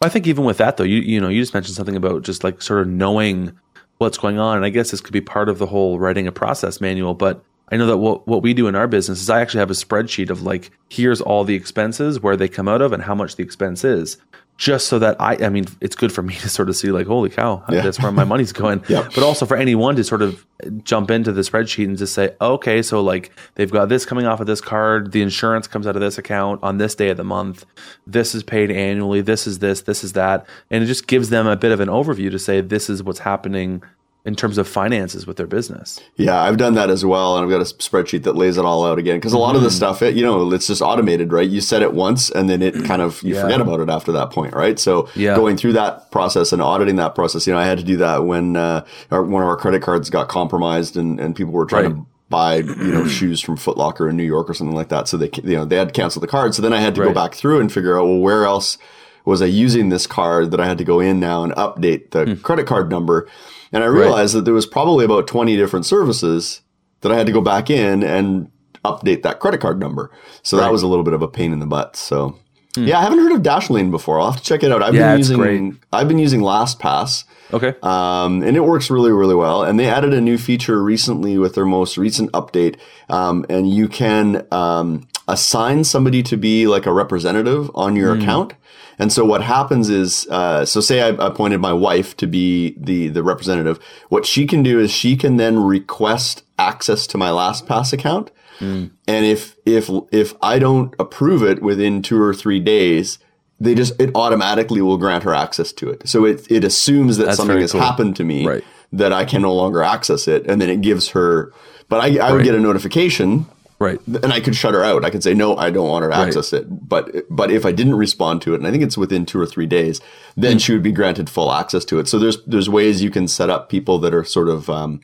i 0.00 0.08
think 0.08 0.26
even 0.26 0.44
with 0.44 0.58
that 0.58 0.76
though 0.76 0.84
you 0.84 1.00
you 1.00 1.20
know 1.20 1.28
you 1.28 1.42
just 1.42 1.52
mentioned 1.52 1.74
something 1.74 1.96
about 1.96 2.22
just 2.22 2.44
like 2.44 2.62
sort 2.62 2.80
of 2.80 2.86
knowing 2.86 3.52
what's 3.98 4.18
going 4.18 4.38
on 4.38 4.56
and 4.56 4.64
i 4.64 4.68
guess 4.68 4.92
this 4.92 5.00
could 5.00 5.12
be 5.12 5.20
part 5.20 5.48
of 5.48 5.58
the 5.58 5.66
whole 5.66 5.98
writing 5.98 6.26
a 6.26 6.32
process 6.32 6.80
manual 6.80 7.14
but 7.14 7.44
I 7.70 7.76
know 7.76 7.86
that 7.86 7.98
what, 7.98 8.26
what 8.26 8.42
we 8.42 8.54
do 8.54 8.68
in 8.68 8.74
our 8.74 8.86
business 8.86 9.20
is 9.20 9.30
I 9.30 9.40
actually 9.40 9.60
have 9.60 9.70
a 9.70 9.74
spreadsheet 9.74 10.30
of 10.30 10.42
like, 10.42 10.70
here's 10.90 11.20
all 11.20 11.44
the 11.44 11.54
expenses, 11.54 12.20
where 12.20 12.36
they 12.36 12.48
come 12.48 12.68
out 12.68 12.82
of, 12.82 12.92
and 12.92 13.02
how 13.02 13.14
much 13.14 13.36
the 13.36 13.42
expense 13.42 13.84
is 13.84 14.18
just 14.56 14.86
so 14.86 15.00
that 15.00 15.20
I, 15.20 15.36
I 15.44 15.48
mean, 15.48 15.66
it's 15.80 15.96
good 15.96 16.12
for 16.12 16.22
me 16.22 16.34
to 16.40 16.48
sort 16.48 16.68
of 16.68 16.76
see 16.76 16.90
like, 16.90 17.06
holy 17.06 17.30
cow, 17.30 17.64
yeah. 17.70 17.82
that's 17.82 18.00
where 18.00 18.12
my 18.12 18.24
money's 18.24 18.52
going. 18.52 18.82
But 19.14 19.22
also 19.22 19.46
for 19.46 19.56
anyone 19.56 19.96
to 19.96 20.04
sort 20.04 20.22
of 20.22 20.46
jump 20.82 21.10
into 21.10 21.30
the 21.32 21.42
spreadsheet 21.42 21.84
and 21.84 21.98
just 21.98 22.14
say, 22.14 22.34
okay, 22.40 22.82
so 22.82 23.00
like 23.02 23.32
they've 23.54 23.70
got 23.70 23.88
this 23.88 24.06
coming 24.06 24.26
off 24.26 24.40
of 24.40 24.46
this 24.46 24.60
card, 24.60 25.12
the 25.12 25.22
insurance 25.22 25.66
comes 25.66 25.86
out 25.86 25.94
of 25.96 26.00
this 26.00 26.18
account 26.18 26.62
on 26.62 26.78
this 26.78 26.94
day 26.94 27.10
of 27.10 27.16
the 27.16 27.24
month, 27.24 27.64
this 28.06 28.34
is 28.34 28.42
paid 28.42 28.70
annually, 28.70 29.20
this 29.20 29.46
is 29.46 29.58
this, 29.58 29.82
this 29.82 30.02
is 30.02 30.14
that, 30.14 30.46
and 30.70 30.82
it 30.82 30.86
just 30.86 31.06
gives 31.06 31.30
them 31.30 31.46
a 31.46 31.56
bit 31.56 31.72
of 31.72 31.80
an 31.80 31.88
overview 31.88 32.30
to 32.30 32.38
say 32.38 32.60
this 32.60 32.88
is 32.88 33.02
what's 33.02 33.20
happening 33.20 33.82
in 34.24 34.34
terms 34.34 34.56
of 34.56 34.66
finances 34.66 35.26
with 35.26 35.36
their 35.36 35.46
business. 35.46 36.00
Yeah, 36.16 36.40
I've 36.40 36.56
done 36.56 36.74
that 36.74 36.88
as 36.88 37.04
well, 37.04 37.36
and 37.36 37.44
I've 37.44 37.50
got 37.50 37.60
a 37.60 37.74
spreadsheet 37.74 38.22
that 38.22 38.34
lays 38.34 38.56
it 38.56 38.64
all 38.64 38.86
out 38.86 38.98
again 38.98 39.16
because 39.16 39.34
a 39.34 39.38
lot 39.38 39.52
mm. 39.52 39.56
of 39.56 39.62
the 39.62 39.68
mm-hmm. 39.68 39.76
stuff, 39.76 40.00
it 40.00 40.14
you 40.14 40.22
know, 40.22 40.50
it's 40.52 40.66
just 40.66 40.80
automated, 40.80 41.32
right? 41.32 41.48
You 41.48 41.60
set 41.60 41.82
it 41.82 41.92
once, 41.92 42.30
and 42.30 42.48
then 42.48 42.62
it 42.62 42.84
kind 42.84 43.02
of 43.02 43.22
you 43.22 43.34
yeah. 43.34 43.42
forget 43.42 43.60
about 43.60 43.80
it 43.80 43.90
after 43.90 44.12
that 44.12 44.30
point, 44.30 44.54
right? 44.54 44.78
So 44.78 45.08
yeah. 45.14 45.36
going 45.36 45.56
through 45.56 45.74
that 45.74 46.10
process 46.10 46.52
and 46.52 46.62
auditing 46.62 46.96
that 46.96 47.14
process, 47.14 47.46
you 47.46 47.52
know, 47.52 47.58
I 47.58 47.66
had 47.66 47.78
to 47.78 47.84
do 47.84 47.98
that 47.98 48.24
when 48.24 48.56
uh, 48.56 48.86
our, 49.10 49.22
one 49.22 49.42
of 49.42 49.48
our 49.48 49.56
credit 49.56 49.82
cards 49.82 50.08
got 50.08 50.28
compromised, 50.28 50.96
and 50.96 51.20
and 51.20 51.36
people 51.36 51.52
were 51.52 51.66
trying 51.66 51.84
right. 51.84 51.96
to 51.96 52.06
buy 52.30 52.56
you 52.56 52.92
know 52.92 53.06
shoes 53.06 53.42
from 53.42 53.58
Foot 53.58 53.76
Locker 53.76 54.08
in 54.08 54.16
New 54.16 54.24
York 54.24 54.48
or 54.48 54.54
something 54.54 54.74
like 54.74 54.88
that. 54.88 55.06
So 55.06 55.18
they 55.18 55.30
you 55.42 55.56
know 55.56 55.66
they 55.66 55.76
had 55.76 55.88
to 55.88 55.94
cancel 55.94 56.20
the 56.20 56.26
card. 56.26 56.54
So 56.54 56.62
then 56.62 56.72
I 56.72 56.80
had 56.80 56.94
to 56.94 57.02
right. 57.02 57.08
go 57.08 57.14
back 57.14 57.34
through 57.34 57.60
and 57.60 57.70
figure 57.70 57.98
out 57.98 58.06
well 58.06 58.18
where 58.18 58.44
else 58.44 58.78
was 59.24 59.40
I 59.40 59.46
using 59.46 59.88
this 59.88 60.06
card 60.06 60.50
that 60.50 60.60
I 60.60 60.66
had 60.66 60.78
to 60.78 60.84
go 60.84 61.00
in 61.00 61.18
now 61.18 61.44
and 61.44 61.52
update 61.54 62.10
the 62.10 62.24
mm. 62.24 62.42
credit 62.42 62.66
card 62.66 62.90
number. 62.90 63.28
And 63.74 63.82
I 63.82 63.88
realized 63.88 64.34
right. 64.34 64.38
that 64.38 64.44
there 64.44 64.54
was 64.54 64.66
probably 64.66 65.04
about 65.04 65.26
20 65.26 65.56
different 65.56 65.84
services 65.84 66.62
that 67.00 67.12
I 67.12 67.16
had 67.16 67.26
to 67.26 67.32
go 67.32 67.40
back 67.40 67.70
in 67.70 68.02
and 68.02 68.50
update 68.84 69.22
that 69.22 69.40
credit 69.40 69.60
card 69.60 69.80
number. 69.80 70.10
So 70.42 70.56
right. 70.56 70.64
that 70.64 70.72
was 70.72 70.82
a 70.82 70.86
little 70.86 71.04
bit 71.04 71.14
of 71.14 71.22
a 71.22 71.28
pain 71.28 71.52
in 71.52 71.58
the 71.58 71.66
butt. 71.66 71.96
So 71.96 72.38
hmm. 72.74 72.84
yeah, 72.84 72.98
I 72.98 73.02
haven't 73.02 73.18
heard 73.18 73.32
of 73.32 73.42
Dashlane 73.42 73.90
before. 73.90 74.20
I'll 74.20 74.30
have 74.30 74.40
to 74.40 74.46
check 74.46 74.62
it 74.62 74.70
out. 74.70 74.82
I've 74.82 74.94
yeah, 74.94 75.12
been 75.12 75.18
using 75.18 75.38
great. 75.38 75.72
I've 75.92 76.08
been 76.08 76.18
using 76.18 76.40
LastPass. 76.40 77.24
Okay. 77.52 77.74
Um, 77.82 78.42
and 78.42 78.56
it 78.56 78.64
works 78.64 78.90
really, 78.90 79.12
really 79.12 79.34
well. 79.34 79.62
And 79.62 79.78
they 79.78 79.86
added 79.86 80.14
a 80.14 80.20
new 80.20 80.38
feature 80.38 80.82
recently 80.82 81.36
with 81.36 81.54
their 81.54 81.66
most 81.66 81.98
recent 81.98 82.32
update. 82.32 82.78
Um, 83.08 83.44
and 83.48 83.68
you 83.68 83.88
can 83.88 84.46
um, 84.50 85.06
assign 85.28 85.84
somebody 85.84 86.22
to 86.22 86.36
be 86.36 86.66
like 86.66 86.86
a 86.86 86.92
representative 86.92 87.70
on 87.74 87.96
your 87.96 88.14
mm. 88.14 88.22
account. 88.22 88.54
And 88.98 89.12
so 89.12 89.24
what 89.24 89.42
happens 89.42 89.88
is, 89.88 90.26
uh, 90.30 90.64
so 90.64 90.80
say 90.80 91.00
I 91.00 91.08
appointed 91.08 91.58
my 91.60 91.72
wife 91.72 92.16
to 92.18 92.26
be 92.26 92.76
the 92.78 93.08
the 93.08 93.22
representative. 93.22 93.78
What 94.08 94.24
she 94.24 94.46
can 94.46 94.62
do 94.62 94.78
is 94.78 94.90
she 94.90 95.16
can 95.16 95.36
then 95.36 95.64
request 95.64 96.44
access 96.58 97.06
to 97.08 97.18
my 97.18 97.30
LastPass 97.30 97.92
account. 97.92 98.30
Mm. 98.60 98.90
And 99.08 99.26
if 99.26 99.56
if 99.66 99.90
if 100.12 100.34
I 100.40 100.58
don't 100.58 100.94
approve 100.98 101.42
it 101.42 101.60
within 101.60 102.02
two 102.02 102.22
or 102.22 102.32
three 102.32 102.60
days, 102.60 103.18
they 103.58 103.74
just 103.74 104.00
it 104.00 104.10
automatically 104.14 104.80
will 104.80 104.98
grant 104.98 105.24
her 105.24 105.34
access 105.34 105.72
to 105.72 105.90
it. 105.90 106.08
So 106.08 106.24
it 106.24 106.50
it 106.50 106.62
assumes 106.62 107.16
that 107.16 107.26
That's 107.26 107.36
something 107.36 107.60
has 107.60 107.72
cool. 107.72 107.80
happened 107.80 108.14
to 108.16 108.24
me 108.24 108.46
right. 108.46 108.64
that 108.92 109.12
I 109.12 109.24
can 109.24 109.42
no 109.42 109.52
longer 109.52 109.82
access 109.82 110.28
it, 110.28 110.46
and 110.46 110.60
then 110.60 110.70
it 110.70 110.82
gives 110.82 111.08
her. 111.08 111.52
But 111.88 112.00
I, 112.00 112.18
I 112.18 112.30
would 112.30 112.38
right. 112.38 112.44
get 112.44 112.54
a 112.54 112.60
notification 112.60 113.46
Right. 113.78 114.00
And 114.06 114.32
I 114.32 114.40
could 114.40 114.54
shut 114.54 114.74
her 114.74 114.84
out. 114.84 115.04
I 115.04 115.10
could 115.10 115.22
say, 115.22 115.34
no, 115.34 115.56
I 115.56 115.70
don't 115.70 115.88
want 115.88 116.04
her 116.04 116.10
to 116.10 116.16
right. 116.16 116.26
access 116.28 116.52
it. 116.52 116.66
But, 116.68 117.10
but 117.28 117.50
if 117.50 117.66
I 117.66 117.72
didn't 117.72 117.96
respond 117.96 118.42
to 118.42 118.54
it, 118.54 118.58
and 118.58 118.66
I 118.66 118.70
think 118.70 118.82
it's 118.82 118.96
within 118.96 119.26
two 119.26 119.40
or 119.40 119.46
three 119.46 119.66
days, 119.66 120.00
then 120.36 120.56
mm. 120.56 120.60
she 120.60 120.72
would 120.72 120.82
be 120.82 120.92
granted 120.92 121.28
full 121.28 121.52
access 121.52 121.84
to 121.86 121.98
it. 121.98 122.08
So 122.08 122.18
there's, 122.18 122.42
there's 122.44 122.70
ways 122.70 123.02
you 123.02 123.10
can 123.10 123.26
set 123.28 123.50
up 123.50 123.68
people 123.68 123.98
that 123.98 124.14
are 124.14 124.24
sort 124.24 124.48
of, 124.48 124.70
um, 124.70 125.00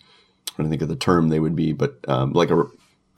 I 0.56 0.62
don't 0.62 0.70
think 0.70 0.82
of 0.82 0.88
the 0.88 0.96
term 0.96 1.28
they 1.28 1.40
would 1.40 1.56
be, 1.56 1.72
but, 1.72 1.96
um, 2.06 2.32
like 2.32 2.50
a, 2.50 2.64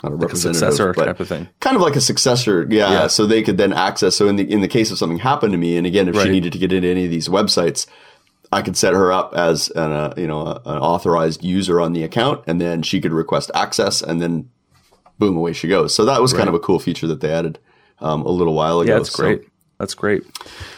not 0.02 0.10
a 0.12 0.14
like 0.16 0.22
representative, 0.22 0.68
a 0.68 0.72
successor 0.72 0.94
type 0.94 1.20
of 1.20 1.28
thing. 1.28 1.48
Kind 1.60 1.76
of 1.76 1.82
like 1.82 1.96
a 1.96 2.00
successor, 2.00 2.66
yeah, 2.68 2.90
yeah, 2.90 3.06
So 3.06 3.26
they 3.26 3.42
could 3.42 3.56
then 3.56 3.72
access. 3.72 4.16
So 4.16 4.28
in 4.28 4.36
the 4.36 4.50
in 4.50 4.60
the 4.60 4.68
case 4.68 4.90
of 4.90 4.98
something 4.98 5.18
happened 5.18 5.52
to 5.52 5.58
me, 5.58 5.76
and 5.76 5.86
again, 5.86 6.08
if 6.08 6.16
right. 6.16 6.24
she 6.24 6.30
needed 6.30 6.52
to 6.54 6.58
get 6.58 6.72
into 6.72 6.88
any 6.88 7.04
of 7.04 7.10
these 7.10 7.28
websites, 7.28 7.86
I 8.50 8.62
could 8.62 8.76
set 8.76 8.94
her 8.94 9.12
up 9.12 9.34
as 9.34 9.68
an 9.70 9.92
uh, 9.92 10.14
you 10.16 10.26
know 10.26 10.40
a, 10.40 10.62
an 10.66 10.78
authorized 10.78 11.44
user 11.44 11.80
on 11.80 11.92
the 11.92 12.02
account, 12.02 12.42
and 12.48 12.60
then 12.60 12.82
she 12.82 13.00
could 13.00 13.12
request 13.12 13.52
access, 13.54 14.02
and 14.02 14.20
then 14.20 14.50
boom, 15.18 15.36
away 15.36 15.52
she 15.52 15.68
goes. 15.68 15.94
So 15.94 16.04
that 16.04 16.20
was 16.20 16.32
right. 16.32 16.38
kind 16.38 16.48
of 16.48 16.54
a 16.54 16.60
cool 16.60 16.78
feature 16.78 17.06
that 17.06 17.20
they 17.20 17.30
added 17.30 17.58
um, 18.00 18.22
a 18.22 18.30
little 18.30 18.54
while 18.54 18.80
ago. 18.80 18.92
Yeah, 18.92 18.98
that's 18.98 19.12
so. 19.12 19.22
great. 19.22 19.42
That's 19.78 19.94
great. 19.94 20.22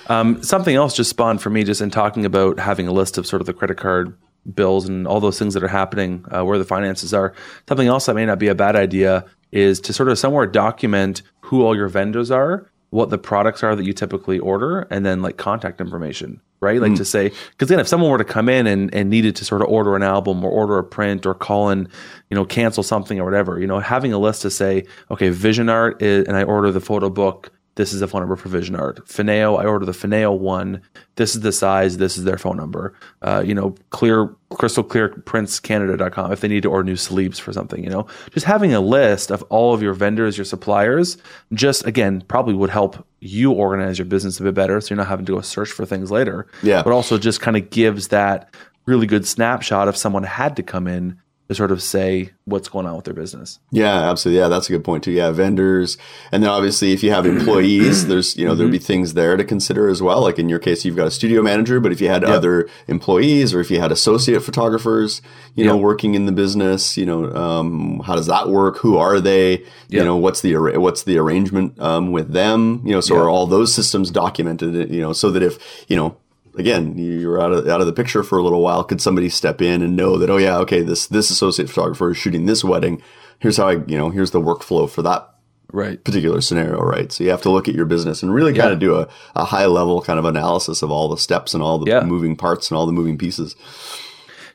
Um, 0.06 0.42
something 0.42 0.74
else 0.74 0.96
just 0.96 1.10
spawned 1.10 1.42
for 1.42 1.50
me 1.50 1.62
just 1.62 1.80
in 1.80 1.90
talking 1.90 2.24
about 2.24 2.58
having 2.58 2.88
a 2.88 2.92
list 2.92 3.18
of 3.18 3.26
sort 3.26 3.42
of 3.42 3.46
the 3.46 3.52
credit 3.52 3.76
card 3.76 4.16
bills 4.54 4.88
and 4.88 5.06
all 5.06 5.20
those 5.20 5.38
things 5.38 5.54
that 5.54 5.62
are 5.62 5.68
happening, 5.68 6.24
uh, 6.34 6.44
where 6.44 6.58
the 6.58 6.64
finances 6.64 7.12
are. 7.12 7.34
Something 7.68 7.88
else 7.88 8.06
that 8.06 8.14
may 8.14 8.26
not 8.26 8.38
be 8.38 8.48
a 8.48 8.54
bad 8.54 8.76
idea 8.76 9.24
is 9.52 9.80
to 9.80 9.92
sort 9.92 10.08
of 10.08 10.18
somewhere 10.18 10.46
document 10.46 11.22
who 11.40 11.62
all 11.62 11.76
your 11.76 11.88
vendors 11.88 12.30
are, 12.30 12.70
what 12.94 13.10
the 13.10 13.18
products 13.18 13.62
are 13.62 13.74
that 13.74 13.84
you 13.84 13.92
typically 13.92 14.38
order, 14.38 14.82
and 14.90 15.04
then 15.04 15.20
like 15.20 15.36
contact 15.36 15.80
information 15.80 16.40
right? 16.60 16.80
Like 16.80 16.92
mm. 16.92 16.96
to 16.96 17.04
say, 17.04 17.30
because 17.50 17.68
then 17.68 17.78
if 17.78 17.86
someone 17.86 18.10
were 18.10 18.16
to 18.16 18.24
come 18.24 18.48
in 18.48 18.66
and, 18.66 18.92
and 18.94 19.10
needed 19.10 19.36
to 19.36 19.44
sort 19.44 19.60
of 19.60 19.68
order 19.68 19.96
an 19.96 20.02
album 20.02 20.42
or 20.42 20.50
order 20.50 20.78
a 20.78 20.84
print 20.84 21.26
or 21.26 21.34
call 21.34 21.68
in, 21.68 21.88
you 22.30 22.34
know, 22.34 22.46
cancel 22.46 22.82
something 22.82 23.20
or 23.20 23.24
whatever, 23.26 23.60
you 23.60 23.66
know, 23.66 23.80
having 23.80 24.14
a 24.14 24.18
list 24.18 24.40
to 24.42 24.50
say, 24.50 24.84
okay, 25.10 25.28
Vision 25.28 25.68
Art 25.68 26.00
is, 26.00 26.26
and 26.26 26.38
I 26.38 26.42
order 26.42 26.72
the 26.72 26.80
photo 26.80 27.10
book 27.10 27.52
this 27.76 27.92
is 27.92 28.00
the 28.00 28.08
phone 28.08 28.22
number 28.22 28.36
for 28.36 28.48
Vision 28.48 28.76
Art. 28.76 29.04
Finao, 29.06 29.58
I 29.58 29.66
order 29.66 29.84
the 29.84 29.92
Finao 29.92 30.38
one. 30.38 30.80
This 31.16 31.34
is 31.34 31.40
the 31.40 31.52
size. 31.52 31.96
This 31.96 32.16
is 32.16 32.24
their 32.24 32.38
phone 32.38 32.56
number. 32.56 32.94
Uh, 33.22 33.42
you 33.44 33.54
know, 33.54 33.74
clear, 33.90 34.34
crystal 34.50 34.84
clear 34.84 35.08
prints 35.08 35.58
Canada.com 35.58 36.32
if 36.32 36.40
they 36.40 36.48
need 36.48 36.62
to 36.62 36.70
order 36.70 36.84
new 36.84 36.96
sleeves 36.96 37.38
for 37.38 37.52
something, 37.52 37.82
you 37.82 37.90
know, 37.90 38.06
just 38.30 38.46
having 38.46 38.72
a 38.74 38.80
list 38.80 39.30
of 39.30 39.42
all 39.44 39.74
of 39.74 39.82
your 39.82 39.92
vendors, 39.92 40.38
your 40.38 40.44
suppliers, 40.44 41.16
just 41.52 41.84
again, 41.86 42.20
probably 42.22 42.54
would 42.54 42.70
help 42.70 43.04
you 43.20 43.50
organize 43.50 43.98
your 43.98 44.06
business 44.06 44.38
a 44.38 44.44
bit 44.44 44.54
better. 44.54 44.80
So 44.80 44.94
you're 44.94 44.98
not 44.98 45.08
having 45.08 45.26
to 45.26 45.32
go 45.34 45.40
search 45.40 45.72
for 45.72 45.84
things 45.84 46.10
later. 46.10 46.46
Yeah. 46.62 46.82
But 46.82 46.92
also 46.92 47.18
just 47.18 47.40
kind 47.40 47.56
of 47.56 47.70
gives 47.70 48.08
that 48.08 48.54
really 48.86 49.06
good 49.06 49.26
snapshot 49.26 49.88
if 49.88 49.96
someone 49.96 50.24
had 50.24 50.56
to 50.56 50.62
come 50.62 50.86
in 50.86 51.18
to 51.48 51.54
sort 51.54 51.70
of 51.70 51.82
say 51.82 52.30
what's 52.46 52.68
going 52.68 52.86
on 52.86 52.96
with 52.96 53.04
their 53.04 53.14
business. 53.14 53.58
Yeah, 53.70 54.10
absolutely. 54.10 54.40
Yeah, 54.40 54.48
that's 54.48 54.68
a 54.68 54.72
good 54.72 54.84
point 54.84 55.04
too. 55.04 55.12
Yeah, 55.12 55.30
vendors, 55.30 55.98
and 56.32 56.42
then 56.42 56.50
obviously 56.50 56.92
if 56.92 57.02
you 57.02 57.10
have 57.10 57.26
employees, 57.26 58.06
there's 58.08 58.36
you 58.36 58.44
know 58.44 58.52
mm-hmm. 58.52 58.60
there'd 58.60 58.72
be 58.72 58.78
things 58.78 59.14
there 59.14 59.36
to 59.36 59.44
consider 59.44 59.88
as 59.88 60.00
well. 60.00 60.22
Like 60.22 60.38
in 60.38 60.48
your 60.48 60.58
case, 60.58 60.84
you've 60.84 60.96
got 60.96 61.06
a 61.06 61.10
studio 61.10 61.42
manager, 61.42 61.80
but 61.80 61.92
if 61.92 62.00
you 62.00 62.08
had 62.08 62.22
yep. 62.22 62.30
other 62.30 62.68
employees 62.88 63.52
or 63.52 63.60
if 63.60 63.70
you 63.70 63.78
had 63.78 63.92
associate 63.92 64.42
photographers, 64.42 65.20
you 65.54 65.64
yep. 65.64 65.72
know, 65.72 65.76
working 65.76 66.14
in 66.14 66.26
the 66.26 66.32
business, 66.32 66.96
you 66.96 67.04
know, 67.04 67.30
um, 67.34 68.00
how 68.00 68.14
does 68.14 68.26
that 68.26 68.48
work? 68.48 68.78
Who 68.78 68.96
are 68.96 69.20
they? 69.20 69.50
Yep. 69.52 69.66
You 69.88 70.04
know, 70.04 70.16
what's 70.16 70.40
the 70.40 70.56
what's 70.56 71.02
the 71.02 71.18
arrangement 71.18 71.78
um, 71.78 72.10
with 72.10 72.32
them? 72.32 72.82
You 72.86 72.92
know, 72.92 73.00
so 73.00 73.16
are 73.18 73.28
all 73.28 73.46
those 73.46 73.74
systems 73.74 74.10
documented? 74.10 74.90
You 74.90 75.00
know, 75.02 75.12
so 75.12 75.30
that 75.30 75.42
if 75.42 75.84
you 75.88 75.96
know 75.96 76.16
again, 76.56 76.96
you're 76.96 77.40
out 77.40 77.52
of 77.52 77.68
out 77.68 77.80
of 77.80 77.86
the 77.86 77.92
picture 77.92 78.22
for 78.22 78.38
a 78.38 78.42
little 78.42 78.62
while. 78.62 78.84
Could 78.84 79.00
somebody 79.00 79.28
step 79.28 79.60
in 79.60 79.82
and 79.82 79.96
know 79.96 80.18
that, 80.18 80.30
oh 80.30 80.36
yeah, 80.36 80.58
okay, 80.58 80.82
this 80.82 81.06
this 81.06 81.30
associate 81.30 81.68
photographer 81.68 82.10
is 82.10 82.16
shooting 82.16 82.46
this 82.46 82.64
wedding. 82.64 83.02
Here's 83.38 83.56
how 83.56 83.68
I, 83.68 83.72
you 83.86 83.98
know, 83.98 84.10
here's 84.10 84.30
the 84.30 84.40
workflow 84.40 84.88
for 84.88 85.02
that 85.02 85.28
right 85.72 86.02
particular 86.02 86.40
scenario, 86.40 86.80
right? 86.80 87.10
So 87.10 87.24
you 87.24 87.30
have 87.30 87.42
to 87.42 87.50
look 87.50 87.68
at 87.68 87.74
your 87.74 87.84
business 87.84 88.22
and 88.22 88.32
really 88.32 88.52
kind 88.52 88.68
yeah. 88.68 88.74
of 88.74 88.78
do 88.78 88.96
a, 88.96 89.08
a 89.34 89.44
high 89.44 89.66
level 89.66 90.00
kind 90.00 90.18
of 90.18 90.24
analysis 90.24 90.82
of 90.82 90.90
all 90.90 91.08
the 91.08 91.18
steps 91.18 91.52
and 91.54 91.62
all 91.62 91.78
the 91.78 91.90
yeah. 91.90 92.00
moving 92.00 92.36
parts 92.36 92.70
and 92.70 92.78
all 92.78 92.86
the 92.86 92.92
moving 92.92 93.18
pieces 93.18 93.56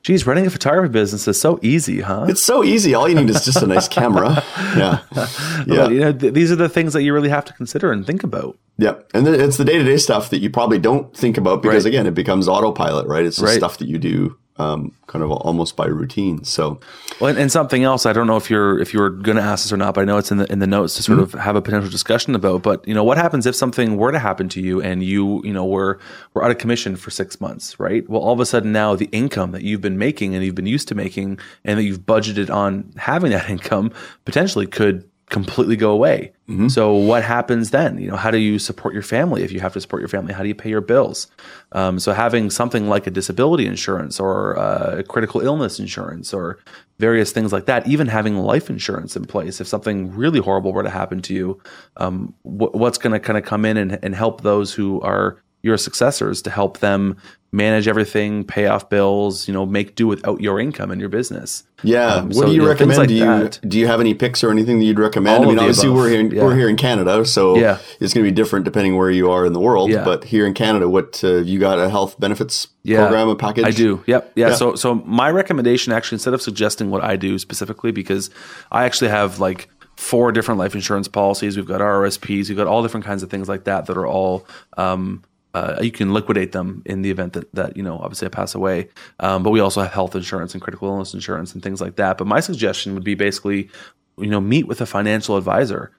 geez, 0.04 0.26
running 0.26 0.46
a 0.46 0.50
photography 0.50 0.92
business 0.92 1.28
is 1.28 1.40
so 1.40 1.60
easy, 1.62 2.02
huh? 2.02 2.26
It's 2.30 2.44
so 2.44 2.64
easy. 2.64 2.94
All 2.94 3.08
you 3.08 3.16
need 3.16 3.30
is 3.30 3.46
just 3.46 3.62
a 3.62 3.68
nice 3.68 3.88
camera. 3.88 4.44
Yeah. 4.78 5.00
yeah. 5.16 5.66
But, 5.68 5.92
you 5.92 6.00
know, 6.00 6.14
th- 6.14 6.34
these 6.34 6.52
are 6.52 6.56
the 6.56 6.70
things 6.70 6.94
that 6.94 7.04
you 7.04 7.14
really 7.14 7.30
have 7.30 7.46
to 7.46 7.54
consider 7.54 7.92
and 7.92 8.06
think 8.06 8.24
about. 8.24 8.58
Yep. 8.78 9.12
And 9.14 9.28
it's 9.28 9.58
the 9.58 9.66
day 9.66 9.78
to 9.78 9.84
day 9.84 9.98
stuff 9.98 10.30
that 10.30 10.40
you 10.40 10.50
probably 10.50 10.80
don't 10.80 11.16
think 11.16 11.38
about 11.38 11.62
because, 11.62 11.86
right. 11.86 11.90
again, 11.90 12.08
it 12.08 12.14
becomes 12.14 12.48
autopilot, 12.48 13.08
right? 13.08 13.26
It's 13.26 13.38
the 13.38 13.46
right. 13.46 13.58
stuff 13.58 13.78
that 13.80 13.88
you 13.88 13.98
do 13.98 14.38
um, 14.60 14.92
kind 15.08 15.24
of 15.24 15.32
almost 15.32 15.78
by 15.78 15.88
routine. 15.88 16.44
So, 16.44 16.82
well, 17.20 17.30
and, 17.30 17.40
and, 17.40 17.52
something 17.52 17.84
else, 17.84 18.06
I 18.06 18.12
don't 18.12 18.28
know 18.28 18.36
if 18.36 18.50
you're 18.50 18.78
if 18.80 18.94
you're 18.94 19.10
going 19.10 19.38
to 19.38 19.42
ask 19.42 19.64
this 19.64 19.72
or 19.72 19.78
not, 19.78 19.94
but 19.94 20.02
I 20.02 20.04
know 20.04 20.18
it's 20.18 20.32
in 20.32 20.38
the 20.38 20.52
in 20.52 20.60
the 20.60 20.68
notes 20.68 20.96
to 20.96 21.04
sort 21.04 21.20
mm-hmm. 21.20 21.38
of 21.38 21.44
have 21.44 21.56
a 21.56 21.62
potential 21.62 21.90
discussion 21.90 22.36
about. 22.36 22.62
But 22.62 22.86
you 22.86 22.94
know, 22.94 23.04
what 23.04 23.18
happens 23.18 23.46
if 23.46 23.56
something 23.56 23.96
were 23.96 24.12
to 24.12 24.20
happen 24.20 24.50
to 24.50 24.62
you 24.62 24.82
and 24.82 25.02
you 25.02 25.42
you 25.46 25.54
know 25.54 25.66
were 25.66 26.00
were 26.34 26.44
out 26.44 26.52
of 26.52 26.58
commission 26.58 26.98
for 26.98 27.10
six 27.10 27.40
months, 27.40 27.80
right? 27.80 28.08
Well, 28.10 28.22
all 28.22 28.34
of 28.34 28.40
a 28.42 28.46
sudden 28.46 28.74
now 28.74 28.96
the 28.96 29.10
income 29.14 29.52
that 29.54 29.64
you've 29.64 29.82
been 29.82 29.98
making 29.98 30.36
and 30.36 30.44
you've 30.44 30.56
been 30.56 30.66
used 30.66 30.90
to 30.90 30.96
making 30.96 31.40
and 31.64 31.80
that 31.80 31.84
you've 31.84 32.02
budgeted 32.02 32.54
on 32.54 32.92
having 32.98 33.32
that 33.32 33.50
income 33.50 33.94
potentially 34.26 34.68
could 34.68 35.10
completely 35.30 35.76
go 35.76 35.92
away. 35.92 36.34
Mm-hmm. 36.50 36.68
So 36.68 36.94
what 36.94 37.24
happens 37.24 37.70
then? 37.70 38.00
You 38.00 38.10
know, 38.10 38.16
how 38.16 38.32
do 38.32 38.40
you 38.40 38.58
support 38.58 38.94
your 38.94 39.04
family 39.04 39.44
if 39.44 39.52
you 39.52 39.60
have 39.60 39.74
to 39.74 39.82
support 39.82 40.02
your 40.02 40.10
family? 40.10 40.34
How 40.34 40.42
do 40.42 40.48
you 40.48 40.56
pay 40.56 40.70
your 40.70 40.82
bills? 40.82 41.28
Um, 41.72 42.00
so 42.00 42.14
having 42.14 42.50
something 42.50 42.90
like 42.90 43.06
a 43.06 43.12
disability 43.12 43.68
insurance 43.68 44.20
or 44.20 44.58
uh, 44.58 45.04
critical 45.08 45.42
illness 45.42 45.80
insurance 45.80 46.34
or 46.34 46.60
various 46.98 47.32
things 47.32 47.54
like 47.54 47.68
that, 47.68 47.88
even 47.88 48.08
having 48.08 48.38
life 48.38 48.70
insurance 48.70 49.16
in 49.16 49.26
place 49.26 49.62
if 49.62 49.68
something 49.68 50.14
really 50.16 50.40
horrible 50.40 50.74
were 50.74 50.84
to 50.84 50.90
happen 50.90 51.22
to 51.22 51.34
you, 51.34 51.62
um, 51.98 52.34
wh- 52.42 52.74
what's 52.74 52.98
going 52.98 53.14
to 53.14 53.20
kind 53.20 53.38
of 53.38 53.46
come 53.46 53.66
in 53.66 53.78
and, 53.78 54.00
and 54.04 54.16
help 54.16 54.42
those 54.42 54.74
who 54.74 55.00
are 55.02 55.42
your 55.62 55.78
successors 55.78 56.42
to 56.44 56.50
help 56.50 56.80
them 56.80 57.18
manage 57.52 57.88
everything, 57.88 58.44
pay 58.44 58.68
off 58.68 58.90
bills, 58.90 59.48
you 59.48 59.54
know, 59.54 59.66
make 59.66 59.96
do 59.96 60.06
without 60.08 60.40
your 60.40 60.60
income 60.60 60.92
in 60.92 61.00
your 61.00 61.10
business. 61.10 61.64
Yeah. 61.82 62.16
Um, 62.16 62.28
what 62.28 62.36
so, 62.36 62.46
do 62.46 62.48
you, 62.50 62.54
you 62.54 62.62
know, 62.62 62.68
recommend? 62.68 63.00
Like 63.00 63.08
do 63.08 63.14
you 63.16 63.26
that. 63.26 63.60
do 63.68 63.80
you 63.80 63.88
have 63.88 64.00
any 64.00 64.14
picks 64.14 64.44
or 64.44 64.52
anything 64.52 64.80
that 64.80 64.86
you'd 64.86 65.00
recommend? 65.00 65.44
All 65.44 65.46
I 65.46 65.48
mean, 65.48 65.60
obviously 65.60 65.88
above. 65.88 65.98
we're 65.98 66.10
here 66.10 66.20
in, 66.20 66.32
yeah. 66.32 66.44
we're 66.44 66.56
here 66.56 66.70
in 66.70 66.76
Canada, 66.76 67.26
so 67.26 67.58
yeah. 67.58 67.80
it's 68.00 68.14
going 68.14 68.24
to 68.24 68.32
be 68.32 68.36
different 68.36 68.66
depending 68.66 68.98
where 68.98 69.10
you 69.10 69.32
are 69.32 69.46
in 69.46 69.54
the 69.54 69.60
world. 69.60 69.90
Yeah. 69.90 70.04
But 70.04 70.26
here 70.26 70.46
in 70.46 70.54
Canada, 70.54 70.88
what 70.88 71.24
uh, 71.24 71.38
you 71.38 71.60
got 71.60 71.80
a 71.80 71.90
health 71.90 72.20
benefits 72.20 72.68
yeah. 72.84 73.00
program, 73.00 73.30
a 73.30 73.36
package? 73.36 73.66
I 73.66 73.72
do. 73.72 74.04
Yep. 74.06 74.34
Yeah. 74.36 74.50
yeah. 74.50 74.56
So 74.56 74.76
so 74.76 74.96
my 74.96 75.32
recommendation 75.32 75.92
actually 75.92 76.18
instead 76.18 76.36
of 76.36 76.42
suggesting 76.42 76.92
what 76.92 77.04
I 77.04 77.16
do 77.16 77.40
specifically 77.40 77.92
because 77.92 78.30
I 78.72 78.86
actually 78.86 79.10
have 79.10 79.40
like 79.40 79.70
four 79.96 80.32
different 80.32 80.60
life 80.60 80.76
insurance 80.76 81.08
policies. 81.08 81.58
We've 81.58 81.66
got 81.66 81.82
RRSPs. 81.82 82.48
We've 82.48 82.58
got 82.58 82.68
all 82.68 82.82
different 82.82 83.06
kinds 83.06 83.22
of 83.22 83.30
things 83.30 83.50
like 83.50 83.66
that 83.66 83.88
that 83.88 83.98
are 83.98 84.08
all 84.08 84.48
um, 84.78 85.24
uh, 85.54 85.80
you 85.82 85.92
can 85.92 86.14
liquidate 86.14 86.52
them 86.52 86.84
in 86.86 87.02
the 87.02 87.10
event 87.10 87.34
that, 87.34 87.54
that 87.56 87.76
you 87.76 87.84
know 87.84 87.98
obviously 87.98 88.28
I 88.28 88.30
pass 88.30 88.54
away. 88.54 88.90
Um, 89.20 89.44
but 89.44 89.50
we 89.52 89.60
also 89.60 89.82
have 89.82 89.92
health 89.92 90.16
insurance 90.16 90.54
and 90.54 90.62
critical 90.62 90.88
illness 90.88 91.14
insurance 91.14 91.54
and 91.54 91.64
things 91.64 91.82
like 91.82 91.96
that. 91.96 92.18
But 92.18 92.28
my 92.28 92.40
suggestion 92.40 92.94
would 92.94 93.04
be 93.04 93.16
basically, 93.16 93.70
you 94.18 94.28
know, 94.28 94.42
meet 94.42 94.68
with 94.68 94.82
a 94.82 94.86
financial 94.86 95.38
advisor. 95.38 95.92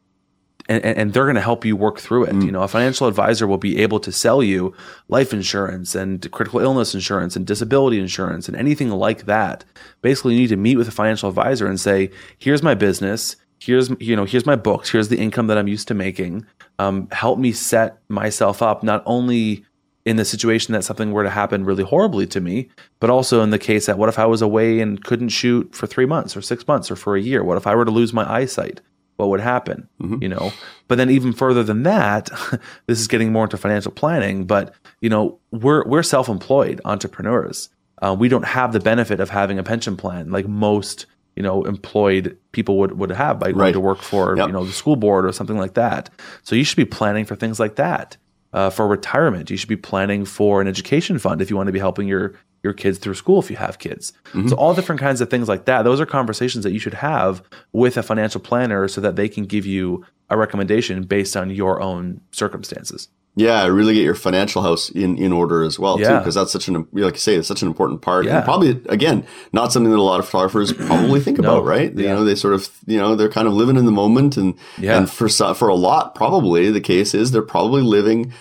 And, 0.69 0.85
and 0.85 1.13
they're 1.13 1.25
going 1.25 1.35
to 1.35 1.41
help 1.41 1.65
you 1.65 1.75
work 1.75 1.99
through 1.99 2.25
it. 2.25 2.33
Mm. 2.33 2.45
You 2.45 2.53
know, 2.53 2.63
a 2.63 2.69
financial 2.69 3.09
advisor 3.09 3.49
will 3.49 3.59
be 3.59 3.79
able 3.79 3.99
to 3.99 4.13
sell 4.13 4.41
you 4.41 4.73
life 5.09 5.33
insurance 5.33 5.97
and 5.97 6.31
critical 6.31 6.61
illness 6.61 6.95
insurance 6.95 7.35
and 7.35 7.45
disability 7.45 7.99
insurance 7.99 8.47
and 8.47 8.57
anything 8.57 8.91
like 8.91 9.25
that. 9.25 9.65
Basically, 10.01 10.35
you 10.35 10.43
need 10.43 10.49
to 10.49 10.57
meet 10.57 10.77
with 10.77 10.87
a 10.87 10.93
financial 10.93 11.29
advisor 11.29 11.67
and 11.67 11.81
say, 11.81 12.11
"Here's 12.39 12.63
my 12.63 12.75
business 12.75 13.35
here's 13.61 13.91
you 14.01 14.17
know 14.17 14.25
here's 14.25 14.47
my 14.47 14.57
books 14.57 14.91
here's 14.91 15.09
the 15.09 15.19
income 15.19 15.47
that 15.47 15.59
i'm 15.59 15.69
used 15.69 15.87
to 15.89 15.95
making. 15.95 16.47
Um, 16.79 17.09
help 17.13 17.39
me 17.39 17.53
set 17.53 17.99
myself 18.09 18.63
up 18.63 18.83
not 18.83 19.03
only 19.05 19.67
in 20.07 20.17
the 20.17 20.25
situation 20.25 20.73
that 20.73 20.83
something 20.83 21.13
were 21.13 21.23
to 21.23 21.29
happen 21.29 21.67
really 21.67 21.85
horribly 21.85 22.27
to 22.29 22.41
me 22.41 22.71
but 23.01 23.11
also 23.11 23.43
in 23.43 23.51
the 23.51 23.59
case 23.59 23.87
that 23.87 23.99
what 23.99 24.09
if 24.09 24.19
i 24.19 24.25
was 24.25 24.41
away 24.41 24.81
and 24.81 25.05
couldn't 25.05 25.29
shoot 25.29 25.75
for 25.75 25.87
three 25.87 26.07
months 26.07 26.37
or 26.37 26.41
six 26.41 26.67
months 26.67 26.91
or 26.91 26.97
for 26.97 27.17
a 27.17 27.21
year? 27.21 27.45
What 27.45 27.59
if 27.59 27.67
i 27.67 27.75
were 27.75 27.85
to 27.85 27.91
lose 27.91 28.13
my 28.13 28.31
eyesight? 28.31 28.81
What 29.17 29.29
would 29.29 29.41
happen? 29.41 29.87
Mm-hmm. 30.01 30.23
you 30.23 30.31
know? 30.31 30.51
But 30.89 30.97
then 30.97 31.11
even 31.11 31.35
further 31.35 31.63
than 31.63 31.83
that 31.83 32.31
this 32.87 32.99
is 32.99 33.09
getting 33.09 33.31
more 33.31 33.45
into 33.45 33.59
financial 33.59 33.93
planning 33.93 34.47
but 34.47 34.75
you 35.03 35.11
know 35.11 35.39
we're 35.51 35.85
we're 35.87 36.03
self-employed 36.03 36.81
entrepreneurs. 36.85 37.69
Uh, 38.03 38.17
we 38.19 38.31
don't 38.31 38.47
have 38.47 38.73
the 38.73 38.81
benefit 38.81 39.21
of 39.21 39.29
having 39.29 39.59
a 39.59 39.63
pension 39.63 39.95
plan 39.95 40.31
like 40.31 40.49
most 40.49 41.05
you 41.37 41.43
know 41.43 41.63
employed 41.65 42.37
people 42.53 42.79
would 42.79 42.99
would 42.99 43.11
have 43.11 43.39
by 43.39 43.53
going 43.53 43.59
right. 43.59 43.73
to 43.73 43.81
work 43.81 44.03
for 44.03 44.37
yep. 44.37 44.49
you 44.49 44.53
know 44.53 44.65
the 44.65 44.73
school 44.73 44.97
board 44.97 45.25
or 45.25 45.33
something 45.33 45.59
like 45.59 45.75
that. 45.75 46.11
So 46.43 46.55
you 46.55 46.65
should 46.65 46.77
be 46.77 46.85
planning 46.85 47.25
for 47.25 47.37
things 47.37 47.61
like 47.61 47.77
that. 47.77 48.17
Uh, 48.53 48.69
for 48.69 48.89
retirement, 48.89 49.49
you 49.49 49.57
should 49.57 49.69
be 49.69 49.77
planning 49.77 50.25
for 50.25 50.61
an 50.61 50.67
education 50.67 51.19
fund 51.21 51.41
if 51.41 51.51
you 51.51 51.57
want 51.57 51.69
to 51.69 51.73
be 51.73 51.79
helping 51.79 52.09
your 52.09 52.35
your 52.63 52.73
kids 52.73 52.99
through 52.99 53.15
school 53.15 53.39
if 53.39 53.51
you 53.51 53.57
have 53.57 53.79
kids. 53.79 54.13
Mm-hmm. 54.33 54.49
So 54.49 54.57
all 54.57 54.75
different 54.75 55.01
kinds 55.01 55.21
of 55.21 55.31
things 55.31 55.49
like 55.49 55.65
that. 55.65 55.83
Those 55.83 56.01
are 56.01 56.07
conversations 56.07 56.65
that 56.65 56.73
you 56.73 56.79
should 56.79 56.95
have 56.95 57.43
with 57.73 57.97
a 57.97 58.03
financial 58.03 58.41
planner 58.41 58.87
so 58.89 59.01
that 59.01 59.17
they 59.17 59.29
can 59.29 59.45
give 59.45 59.65
you 59.65 60.05
a 60.29 60.37
recommendation 60.37 61.05
based 61.05 61.37
on 61.37 61.51
your 61.51 61.81
own 61.81 62.21
circumstances. 62.33 63.09
Yeah, 63.37 63.65
really 63.67 63.95
get 63.95 64.03
your 64.03 64.17
financial 64.17 64.63
house 64.63 64.91
in, 64.91 65.17
in 65.17 65.33
order 65.33 65.63
as 65.63 65.79
well, 65.79 66.01
yeah. 66.01 66.09
too, 66.09 66.19
because 66.19 66.35
that's 66.35 66.51
such 66.51 66.69
an 66.69 66.87
like 66.93 67.15
you 67.15 67.21
say, 67.21 67.37
it's 67.37 67.47
such 67.49 67.63
an 67.63 67.69
important 67.69 68.03
part. 68.03 68.27
Yeah. 68.27 68.37
And 68.37 68.45
probably 68.45 68.71
again, 68.89 69.25
not 69.53 69.73
something 69.73 69.91
that 69.91 69.99
a 69.99 70.03
lot 70.03 70.21
of 70.21 70.27
photographers 70.27 70.73
probably 70.73 71.21
think 71.21 71.39
no. 71.39 71.49
about, 71.49 71.65
right? 71.65 71.95
Yeah. 71.95 72.03
You 72.03 72.09
know, 72.09 72.25
they 72.25 72.35
sort 72.35 72.55
of 72.55 72.69
you 72.87 72.99
know 72.99 73.15
they're 73.15 73.31
kind 73.31 73.47
of 73.47 73.55
living 73.55 73.77
in 73.77 73.87
the 73.87 73.93
moment, 73.93 74.37
and 74.37 74.55
yeah. 74.79 74.99
and 74.99 75.11
for 75.11 75.29
for 75.29 75.69
a 75.69 75.75
lot, 75.75 76.15
probably 76.15 76.71
the 76.71 76.81
case 76.81 77.15
is 77.15 77.31
they're 77.31 77.43
probably 77.43 77.83
living 77.83 78.33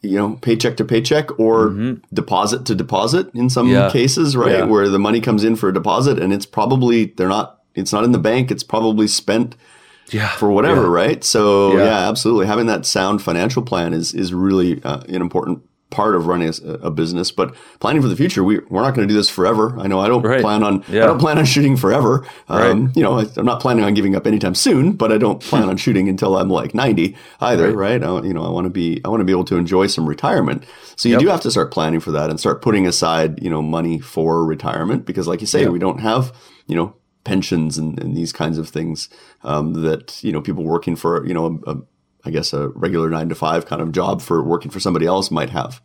you 0.00 0.16
know, 0.16 0.36
paycheck 0.36 0.76
to 0.76 0.84
paycheck 0.84 1.38
or 1.40 1.70
mm-hmm. 1.70 2.14
deposit 2.14 2.64
to 2.66 2.74
deposit 2.74 3.28
in 3.34 3.50
some 3.50 3.68
cases, 3.90 4.36
right? 4.36 4.68
Where 4.68 4.88
the 4.88 4.98
money 4.98 5.20
comes 5.20 5.42
in 5.42 5.56
for 5.56 5.70
a 5.70 5.74
deposit 5.74 6.20
and 6.20 6.32
it's 6.32 6.46
probably, 6.46 7.06
they're 7.06 7.28
not, 7.28 7.60
it's 7.74 7.92
not 7.92 8.04
in 8.04 8.12
the 8.12 8.18
bank. 8.18 8.52
It's 8.52 8.62
probably 8.62 9.08
spent 9.08 9.56
yeah, 10.10 10.28
for 10.28 10.50
whatever, 10.50 10.82
yeah. 10.82 10.88
right? 10.88 11.24
So 11.24 11.76
yeah. 11.76 11.84
yeah. 11.84 12.08
absolutely. 12.08 12.46
Having 12.46 12.66
that 12.66 12.86
sound 12.86 13.22
financial 13.22 13.62
plan 13.62 13.92
is 13.92 14.14
is 14.14 14.32
really 14.34 14.82
uh, 14.82 15.00
an 15.08 15.20
important 15.22 15.62
part 15.90 16.14
of 16.14 16.26
running 16.26 16.48
a, 16.48 16.72
a, 16.72 16.90
business. 16.90 17.30
But 17.30 17.54
planning 17.80 18.02
for 18.02 18.08
the 18.08 18.16
future, 18.16 18.44
we 18.44 18.58
we're 18.68 18.82
not 18.82 18.94
going 18.94 19.06
to 19.06 19.12
do 19.12 19.16
this 19.16 19.30
forever. 19.30 19.78
I 19.78 19.86
know 19.86 20.00
I 20.00 20.08
don't 20.08 20.22
right. 20.22 20.40
plan 20.40 20.62
on 20.62 20.84
yeah. 20.88 21.04
I 21.04 21.06
don't 21.06 21.18
plan 21.18 21.38
on 21.38 21.44
shooting 21.44 21.76
forever. 21.76 22.26
Um, 22.48 22.86
right. 22.86 22.96
You 22.96 23.02
know, 23.02 23.18
I, 23.18 23.26
am 23.36 23.44
not 23.44 23.60
planning 23.60 23.84
on 23.84 23.94
giving 23.94 24.14
up 24.14 24.26
anytime 24.26 24.54
soon, 24.54 24.92
but 24.92 25.12
I 25.12 25.18
don't 25.18 25.40
plan 25.40 25.68
on 25.68 25.76
shooting 25.76 26.08
until 26.08 26.36
I'm 26.36 26.50
like 26.50 26.74
90 26.74 27.16
either, 27.40 27.72
right? 27.72 28.00
right? 28.00 28.04
I, 28.04 28.26
you 28.26 28.34
know, 28.34 28.44
I 28.44 28.50
want 28.50 28.64
to 28.66 28.70
be 28.70 29.00
I 29.04 29.08
want 29.08 29.20
to 29.20 29.24
be 29.24 29.32
able 29.32 29.44
to 29.46 29.56
enjoy 29.56 29.86
some 29.86 30.06
retirement. 30.06 30.64
So 30.96 31.08
you 31.08 31.14
yep. 31.14 31.22
do 31.22 31.28
have 31.28 31.40
to 31.42 31.50
start 31.50 31.72
planning 31.72 32.00
for 32.00 32.10
that 32.12 32.30
and 32.30 32.38
start 32.38 32.62
putting 32.62 32.86
aside 32.86 33.42
you 33.42 33.50
know 33.50 33.62
money 33.62 33.98
for 33.98 34.44
retirement 34.44 35.06
because, 35.06 35.26
like 35.26 35.40
you 35.40 35.46
say, 35.46 35.62
yep. 35.62 35.70
we 35.70 35.78
don't 35.78 36.00
have 36.00 36.34
you 36.66 36.76
know 36.76 36.94
pensions 37.28 37.76
and, 37.76 38.00
and 38.00 38.16
these 38.16 38.32
kinds 38.32 38.56
of 38.56 38.70
things 38.70 39.10
um, 39.44 39.74
that 39.82 40.24
you 40.24 40.32
know 40.32 40.40
people 40.40 40.64
working 40.64 40.96
for 40.96 41.26
you 41.26 41.34
know 41.34 41.60
a, 41.66 41.72
a, 41.72 41.82
I 42.24 42.30
guess 42.30 42.54
a 42.54 42.68
regular 42.68 43.10
nine 43.10 43.28
to 43.28 43.34
five 43.34 43.66
kind 43.66 43.82
of 43.82 43.92
job 43.92 44.22
for 44.22 44.42
working 44.42 44.70
for 44.70 44.80
somebody 44.80 45.04
else 45.04 45.30
might 45.30 45.50
have. 45.50 45.82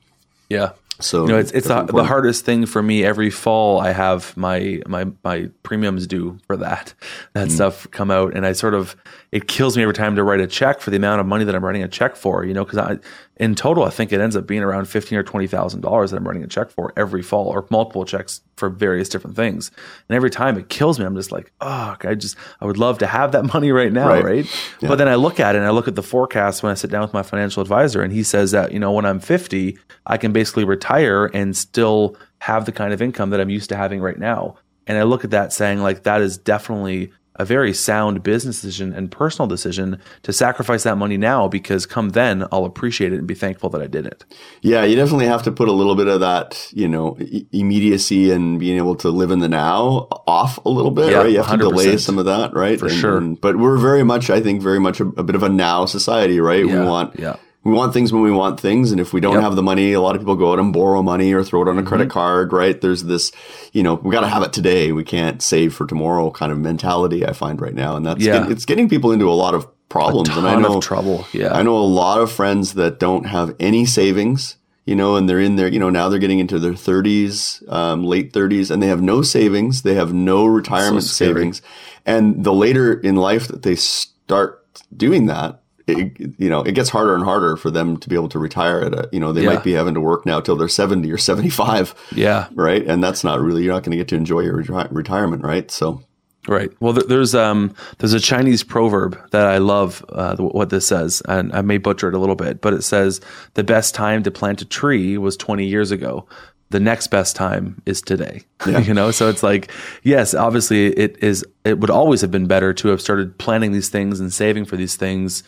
Yeah. 0.50 0.72
So 1.00 1.24
you 1.24 1.34
know, 1.34 1.38
it's 1.38 1.52
it's 1.52 1.70
a, 1.70 1.86
the 1.90 2.06
hardest 2.06 2.46
thing 2.46 2.66
for 2.66 2.82
me. 2.82 3.04
Every 3.04 3.30
fall, 3.30 3.82
I 3.82 3.92
have 3.92 4.36
my 4.38 4.82
my 4.88 5.08
my 5.24 5.50
premiums 5.64 6.08
due 6.08 6.40
for 6.48 6.56
that 6.58 6.94
that 7.34 7.50
mm. 7.50 7.52
stuff 7.52 7.90
come 7.92 8.10
out, 8.10 8.36
and 8.36 8.46
I 8.46 8.54
sort 8.54 8.74
of 8.74 8.96
it 9.34 9.48
kills 9.48 9.76
me 9.76 9.82
every 9.82 9.96
time 9.96 10.16
to 10.16 10.24
write 10.24 10.40
a 10.42 10.46
check 10.46 10.80
for 10.80 10.92
the 10.92 10.98
amount 10.98 11.20
of 11.20 11.26
money 11.26 11.44
that 11.44 11.56
I'm 11.56 11.66
writing 11.66 11.82
a 11.82 11.88
check 11.88 12.16
for. 12.16 12.46
You 12.46 12.54
know, 12.54 12.64
because 12.64 12.78
I 12.78 13.00
in 13.38 13.56
total, 13.56 13.84
I 13.84 13.90
think 13.90 14.14
it 14.14 14.22
ends 14.22 14.36
up 14.36 14.46
being 14.46 14.62
around 14.62 14.86
fifteen 14.86 15.18
or 15.18 15.24
twenty 15.24 15.48
thousand 15.48 15.82
dollars 15.82 16.12
that 16.12 16.18
I'm 16.18 16.28
writing 16.28 16.44
a 16.44 16.48
check 16.48 16.70
for 16.70 16.94
every 16.96 17.24
fall, 17.24 17.48
or 17.48 17.66
multiple 17.72 18.06
checks 18.06 18.42
for 18.58 18.70
various 18.70 19.10
different 19.10 19.36
things. 19.36 19.72
And 20.08 20.16
every 20.16 20.30
time 20.30 20.56
it 20.60 20.70
kills 20.70 21.00
me. 21.00 21.06
I'm 21.06 21.16
just 21.16 21.32
like, 21.32 21.52
oh, 21.62 21.96
I 22.02 22.14
just 22.14 22.36
I 22.62 22.68
would 22.68 22.78
love 22.78 23.00
to 23.00 23.08
have 23.08 23.32
that 23.32 23.44
money 23.54 23.72
right 23.72 23.92
now, 23.92 24.10
right? 24.10 24.24
right? 24.24 24.68
Yeah. 24.82 24.90
But 24.90 25.00
then 25.00 25.08
I 25.08 25.16
look 25.16 25.40
at 25.40 25.56
it 25.56 25.58
and 25.58 25.68
I 25.68 25.72
look 25.72 25.88
at 25.88 25.96
the 25.96 26.04
forecast 26.04 26.62
when 26.62 26.72
I 26.72 26.76
sit 26.76 26.92
down 26.92 27.02
with 27.02 27.14
my 27.14 27.24
financial 27.24 27.64
advisor, 27.64 28.04
and 28.04 28.14
he 28.14 28.22
says 28.22 28.52
that 28.52 28.72
you 28.72 28.78
know 28.78 28.92
when 28.92 29.06
I'm 29.06 29.20
50, 29.20 29.80
I 30.06 30.18
can 30.18 30.32
basically 30.32 30.64
retire 30.64 31.26
and 31.34 31.58
still 31.58 32.16
have 32.38 32.66
the 32.66 32.72
kind 32.72 32.94
of 32.94 33.02
income 33.02 33.32
that 33.32 33.40
I'm 33.42 33.50
used 33.50 33.70
to 33.70 33.76
having 33.76 34.00
right 34.00 34.20
now. 34.20 34.58
And 34.86 34.96
I 34.96 35.04
look 35.04 35.24
at 35.24 35.32
that 35.32 35.52
saying 35.54 35.82
like 35.82 36.04
that 36.04 36.22
is 36.22 36.38
definitely 36.38 37.12
a 37.36 37.46
very 37.46 37.74
sound 37.74 38.24
business 38.24 38.62
decision 38.62 38.94
and 38.94 39.12
personal 39.12 39.48
decision 39.48 40.00
to 40.22 40.32
sacrifice 40.32 40.84
that 40.84 40.98
money 40.98 41.18
now 41.18 41.48
because 41.48 41.86
come 41.86 42.10
then 42.10 42.46
I'll 42.52 42.66
appreciate 42.66 43.14
it 43.14 43.18
and 43.18 43.28
be 43.28 43.34
thankful 43.34 43.70
that 43.72 43.82
I 43.82 43.88
did 43.88 44.06
it. 44.06 44.24
Yeah, 44.62 44.84
you 44.84 44.96
definitely 44.96 45.26
have 45.26 45.44
to 45.44 45.52
put 45.52 45.68
a 45.68 45.72
little 45.72 45.96
bit 45.96 46.08
of 46.08 46.20
that, 46.20 46.70
you 46.74 46.88
know, 46.88 47.18
immediacy 47.52 48.32
and 48.32 48.60
being 48.60 48.78
able 48.78 48.96
to 48.98 49.10
live 49.10 49.32
in 49.32 49.40
the 49.40 49.50
now 49.50 50.08
off 50.28 50.64
a 50.66 50.70
little 50.70 50.92
bit, 50.92 51.12
yeah, 51.12 51.18
right? 51.20 51.32
You 51.32 51.38
have 51.38 51.48
100%. 51.48 51.52
to 51.52 51.58
delay 51.58 51.98
some 51.98 52.20
of 52.20 52.26
that, 52.26 52.54
right? 52.54 52.80
For 52.80 52.88
and, 52.88 52.96
sure. 52.96 53.18
And, 53.18 53.40
but 53.40 53.58
we're 53.58 53.78
very 53.78 54.04
much, 54.04 54.30
I 54.30 54.40
think, 54.40 54.62
very 54.62 54.80
much 54.80 55.00
a, 55.00 55.06
a 55.18 55.24
bit 55.24 55.36
of 55.36 55.44
a 55.44 55.50
now 55.50 55.86
society, 55.86 56.40
right? 56.40 56.66
Yeah, 56.66 56.82
we 56.82 56.86
want 56.86 57.20
yeah 57.20 57.38
we 57.64 57.72
want 57.72 57.94
things 57.94 58.12
when 58.12 58.22
we 58.22 58.32
want 58.32 58.60
things. 58.60 58.92
And 58.92 59.00
if 59.00 59.14
we 59.14 59.22
don't 59.22 59.36
yep. 59.36 59.44
have 59.44 59.56
the 59.56 59.64
money, 59.64 59.94
a 59.94 60.02
lot 60.02 60.16
of 60.16 60.22
people 60.22 60.36
go 60.36 60.52
out 60.52 60.60
and 60.60 60.74
borrow 60.74 61.02
money 61.02 61.34
or 61.34 61.44
throw 61.44 61.62
it 61.62 61.70
on 61.70 61.78
a 61.78 61.82
mm-hmm. 61.82 61.88
credit 61.88 62.10
card, 62.10 62.52
right? 62.52 62.80
There's 62.80 63.04
this, 63.04 63.32
you 63.72 63.84
know, 63.84 63.96
we 63.96 64.12
got 64.12 64.22
to 64.22 64.28
have 64.28 64.44
it 64.44 64.52
today. 64.52 64.92
We 64.92 65.04
can't 65.04 65.42
save 65.42 65.74
for 65.74 65.88
tomorrow 65.88 66.30
kind 66.30 66.52
of 66.52 66.60
mentality 66.60 67.26
I 67.26 67.32
find 67.32 67.62
right 67.62 67.74
now. 67.74 67.96
And 67.96 68.06
that's, 68.06 68.22
yeah. 68.22 68.50
It's 68.50 68.66
getting 68.66 68.90
people 68.90 69.12
into 69.12 69.30
a 69.30 69.34
lot 69.34 69.56
of 69.56 69.68
problems. 69.88 70.30
and 70.30 70.46
I 70.46 70.60
know 70.60 70.82
trouble. 70.82 71.26
Yeah. 71.32 71.54
I 71.54 71.64
know 71.64 71.78
a 71.78 71.80
lot 71.80 72.20
of 72.20 72.32
friends 72.32 72.74
that 72.74 73.00
don't 73.00 73.26
have 73.26 73.56
any 73.62 73.86
savings, 73.86 74.58
you 74.86 74.96
know, 74.96 75.16
and 75.16 75.30
they're 75.30 75.40
in 75.40 75.56
there, 75.56 75.70
you 75.70 75.80
know, 75.80 75.90
now 75.90 76.10
they're 76.10 76.20
getting 76.20 76.40
into 76.40 76.60
their 76.60 76.76
thirties, 76.76 77.64
um, 77.70 78.04
late 78.04 78.34
thirties 78.34 78.72
and 78.72 78.84
they 78.84 78.88
have 78.88 79.02
no 79.02 79.22
savings. 79.22 79.84
They 79.84 79.94
have 79.94 80.14
no 80.14 80.46
retirement 80.46 81.04
so 81.04 81.26
savings. 81.26 81.62
And 82.06 82.44
the 82.44 82.54
later 82.54 82.94
in 82.94 83.16
life 83.16 83.48
that 83.48 83.62
they 83.62 83.76
start 83.76 84.66
doing 84.98 85.28
that, 85.28 85.63
it, 85.88 86.36
you 86.40 86.50
know, 86.50 86.62
it 86.62 86.74
gets 86.74 86.90
harder 86.90 87.16
and 87.16 87.24
harder 87.24 87.58
for 87.58 87.70
them 87.70 87.98
to 87.98 88.10
be 88.10 88.16
able 88.16 88.30
to 88.30 88.40
retire 88.40 88.82
at 88.82 88.94
a, 88.94 89.10
you 89.12 89.20
know, 89.20 89.34
they 89.34 89.44
yeah. 89.44 89.54
might 89.54 89.64
be 89.64 89.74
having 89.74 89.94
to 89.94 90.02
work 90.02 90.26
now 90.26 90.40
till 90.40 90.56
they're 90.56 90.68
70 90.68 91.12
or 91.12 91.18
75. 91.18 91.94
Yeah. 92.16 92.48
Right. 92.54 92.86
And 92.86 93.04
that's 93.04 93.24
not 93.24 93.42
really, 93.42 93.64
you're 93.64 93.74
not 93.74 93.84
going 93.84 93.92
to 93.92 93.98
get 93.98 94.08
to 94.10 94.16
enjoy 94.16 94.42
your 94.42 94.56
re- 94.58 94.88
retirement. 94.92 95.44
Right. 95.44 95.70
So, 95.70 96.04
Right. 96.48 96.72
Well, 96.82 96.92
there's 96.92 97.34
um 97.34 97.74
there's 98.00 98.12
a 98.12 98.20
Chinese 98.20 98.64
proverb 98.64 99.18
that 99.32 99.48
I 99.48 99.60
love 99.60 100.04
uh, 100.10 100.36
what 100.36 100.72
this 100.72 100.86
says, 100.86 101.22
and 101.28 101.54
I 101.54 101.62
may 101.62 101.78
butcher 101.78 102.10
it 102.10 102.16
a 102.16 102.20
little 102.20 102.36
bit, 102.36 102.60
but 102.60 102.74
it 102.74 102.82
says 102.82 103.22
the 103.54 103.64
best 103.64 103.96
time 103.96 104.24
to 104.24 104.32
plant 104.32 104.62
a 104.62 104.66
tree 104.66 105.18
was 105.18 105.38
20 105.38 105.66
years 105.66 105.92
ago. 105.92 106.28
The 106.70 106.82
next 106.82 107.08
best 107.08 107.36
time 107.36 107.82
is 107.86 108.02
today. 108.02 108.44
Yeah. 108.66 108.80
you 108.80 108.94
know, 108.94 109.12
so 109.12 109.30
it's 109.30 109.44
like 109.44 109.72
yes, 110.04 110.34
obviously 110.34 110.88
it 110.88 111.22
is. 111.22 111.46
It 111.64 111.80
would 111.80 111.90
always 111.90 112.20
have 112.22 112.32
been 112.32 112.48
better 112.48 112.74
to 112.74 112.88
have 112.90 113.02
started 113.02 113.38
planning 113.38 113.72
these 113.72 113.90
things 113.90 114.20
and 114.20 114.34
saving 114.34 114.66
for 114.66 114.76
these 114.76 114.96
things 114.96 115.44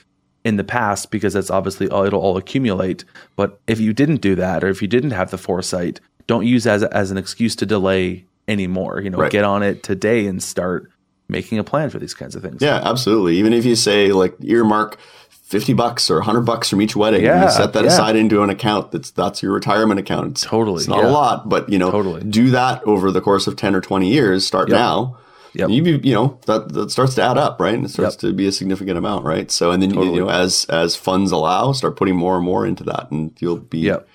in 0.46 0.56
the 0.56 0.64
past 0.64 1.12
because 1.12 1.34
that's 1.34 1.50
obviously 1.50 1.90
all 1.90 2.06
it'll 2.06 2.22
all 2.22 2.38
accumulate. 2.38 3.04
But 3.36 3.60
if 3.68 3.82
you 3.82 3.92
didn't 3.92 4.22
do 4.22 4.36
that, 4.36 4.64
or 4.64 4.70
if 4.70 4.82
you 4.82 4.88
didn't 4.88 5.12
have 5.12 5.32
the 5.32 5.38
foresight, 5.38 6.00
don't 6.28 6.46
use 6.46 6.66
as 6.66 6.84
as 6.84 7.12
an 7.12 7.18
excuse 7.18 7.56
to 7.58 7.66
delay 7.66 8.24
anymore. 8.48 9.02
You 9.02 9.10
know, 9.10 9.18
right. 9.18 9.32
get 9.32 9.44
on 9.44 9.64
it 9.64 9.84
today 9.84 10.28
and 10.28 10.42
start 10.42 10.90
making 11.28 11.58
a 11.58 11.64
plan 11.64 11.90
for 11.90 12.00
these 12.00 12.14
kinds 12.14 12.36
of 12.36 12.44
things. 12.44 12.62
Yeah, 12.62 12.80
absolutely. 12.84 13.38
Even 13.38 13.52
if 13.52 13.66
you 13.66 13.76
say 13.76 14.12
like 14.12 14.36
earmark 14.42 15.00
50 15.30 15.74
bucks 15.74 16.10
or 16.10 16.16
100 16.18 16.42
bucks 16.42 16.70
from 16.70 16.82
each 16.82 16.96
wedding. 16.96 17.24
Yeah, 17.24 17.46
you 17.46 17.52
set 17.52 17.74
that 17.74 17.84
yeah. 17.84 17.90
aside 17.90 18.16
into 18.16 18.44
an 18.44 18.50
account 18.50 18.92
that's 18.92 19.12
that's 19.12 19.42
your 19.42 19.54
retirement 19.54 20.00
account. 20.00 20.32
It's, 20.32 20.42
Totally, 20.44 20.78
It's 20.78 20.88
not 20.88 21.04
yeah. 21.04 21.10
a 21.10 21.12
lot, 21.12 21.50
but 21.50 21.70
you 21.70 21.80
know, 21.80 21.92
Totally. 21.92 22.24
do 22.24 22.52
that 22.52 22.84
over 22.84 23.12
the 23.12 23.22
course 23.22 23.48
of 23.48 23.56
10 23.56 23.76
or 23.76 23.82
20 23.82 24.08
years. 24.08 24.46
Start 24.46 24.70
now. 24.70 25.18
Yep. 25.56 25.70
You 25.70 25.84
you 26.04 26.14
know 26.14 26.40
that 26.48 26.74
that 26.74 26.92
starts 26.92 27.16
to 27.16 27.24
add 27.24 27.38
up, 27.38 27.60
right? 27.60 27.74
And 27.74 27.86
it 27.86 27.90
starts 27.90 28.16
to 28.18 28.34
be 28.34 28.46
a 28.48 28.52
significant 28.52 28.98
amount, 28.98 29.26
right? 29.26 29.50
So 29.50 29.72
and 29.72 29.82
then 29.82 29.94
you- 29.94 30.14
you 30.16 30.20
know 30.22 30.30
as 30.30 30.66
as 30.70 30.96
funds 30.96 31.32
allow, 31.32 31.72
start 31.72 31.96
putting 31.96 32.16
more 32.16 32.36
and 32.36 32.46
more 32.46 32.66
into 32.68 32.84
that, 32.86 33.10
and 33.12 33.32
you'll 33.40 33.58
be 33.58 33.80
Yep. 33.80 34.08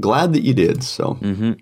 glad 0.00 0.32
that 0.34 0.42
you 0.42 0.54
did. 0.54 0.82
So. 0.84 1.18
Mm-hmm. 1.20 1.52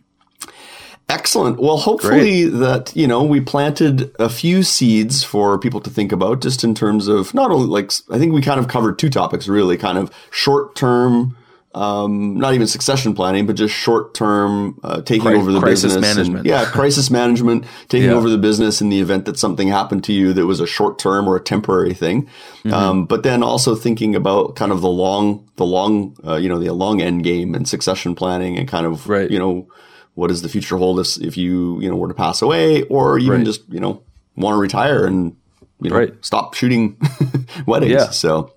Excellent. 1.08 1.60
Well, 1.60 1.76
hopefully 1.76 2.44
that 2.46 2.92
you 2.96 3.06
know 3.06 3.22
we 3.22 3.40
planted 3.40 4.14
a 4.18 4.28
few 4.30 4.62
seeds 4.62 5.22
for 5.22 5.58
people 5.58 5.80
to 5.80 5.90
think 5.90 6.10
about, 6.12 6.40
just 6.40 6.64
in 6.64 6.74
terms 6.74 7.06
of 7.06 7.34
not 7.34 7.50
only 7.50 7.66
like 7.66 7.92
I 8.10 8.18
think 8.18 8.32
we 8.32 8.40
kind 8.40 8.58
of 8.58 8.68
covered 8.68 8.98
two 8.98 9.10
topics 9.10 9.46
really, 9.46 9.76
kind 9.76 9.98
of 9.98 10.10
short 10.30 10.74
term, 10.74 11.36
um, 11.74 12.34
not 12.36 12.52
even 12.54 12.66
succession 12.66 13.14
planning, 13.14 13.46
but 13.46 13.56
just 13.56 13.74
short 13.74 14.14
term 14.14 14.78
uh, 14.84 15.00
taking 15.02 15.22
Cri- 15.26 15.36
over 15.38 15.52
the 15.52 15.60
crisis 15.60 15.94
business. 15.94 15.94
and- 15.94 16.16
management. 16.16 16.46
yeah, 16.46 16.64
crisis 16.66 17.10
management, 17.10 17.64
taking 17.88 18.10
Yeah. 18.10 18.14
over 18.16 18.28
the 18.28 18.38
business 18.38 18.80
in 18.82 18.90
the 18.90 19.00
event 19.00 19.24
that 19.24 19.38
something 19.38 19.68
happened 19.68 20.04
to 20.04 20.12
you 20.12 20.32
that 20.34 20.44
was 20.46 20.60
a 20.60 20.66
short 20.66 20.98
term 20.98 21.26
or 21.28 21.36
a 21.36 21.40
temporary 21.40 21.94
thing. 21.94 22.24
Mm-hmm. 22.64 22.72
Um, 22.74 23.04
but 23.06 23.22
then 23.22 23.42
also 23.42 23.74
thinking 23.74 24.14
about 24.14 24.54
kind 24.56 24.70
of 24.72 24.80
the 24.82 24.90
long, 24.90 25.48
the 25.56 25.64
long, 25.64 26.16
uh, 26.26 26.36
you 26.36 26.48
know, 26.48 26.58
the 26.58 26.72
long 26.74 27.00
end 27.00 27.24
game 27.24 27.54
and 27.54 27.66
succession 27.66 28.14
planning 28.14 28.58
and 28.58 28.68
kind 28.68 28.84
of, 28.86 29.08
Right. 29.08 29.30
you 29.30 29.38
know, 29.38 29.66
what 30.14 30.28
does 30.28 30.42
the 30.42 30.48
future 30.50 30.76
hold 30.76 31.00
if, 31.00 31.16
if 31.22 31.36
you, 31.38 31.80
you 31.80 31.88
know, 31.88 31.96
were 31.96 32.08
to 32.08 32.14
pass 32.14 32.42
away 32.42 32.82
or 32.84 33.18
even 33.18 33.38
Right. 33.38 33.44
just, 33.46 33.62
you 33.70 33.80
know, 33.80 34.02
want 34.36 34.54
to 34.56 34.60
retire 34.60 35.06
and, 35.06 35.34
you 35.80 35.88
know, 35.90 35.96
Right. 35.96 36.12
stop 36.20 36.52
shooting 36.54 36.98
weddings. 37.66 37.92
Yeah. 37.92 38.10
So, 38.10 38.52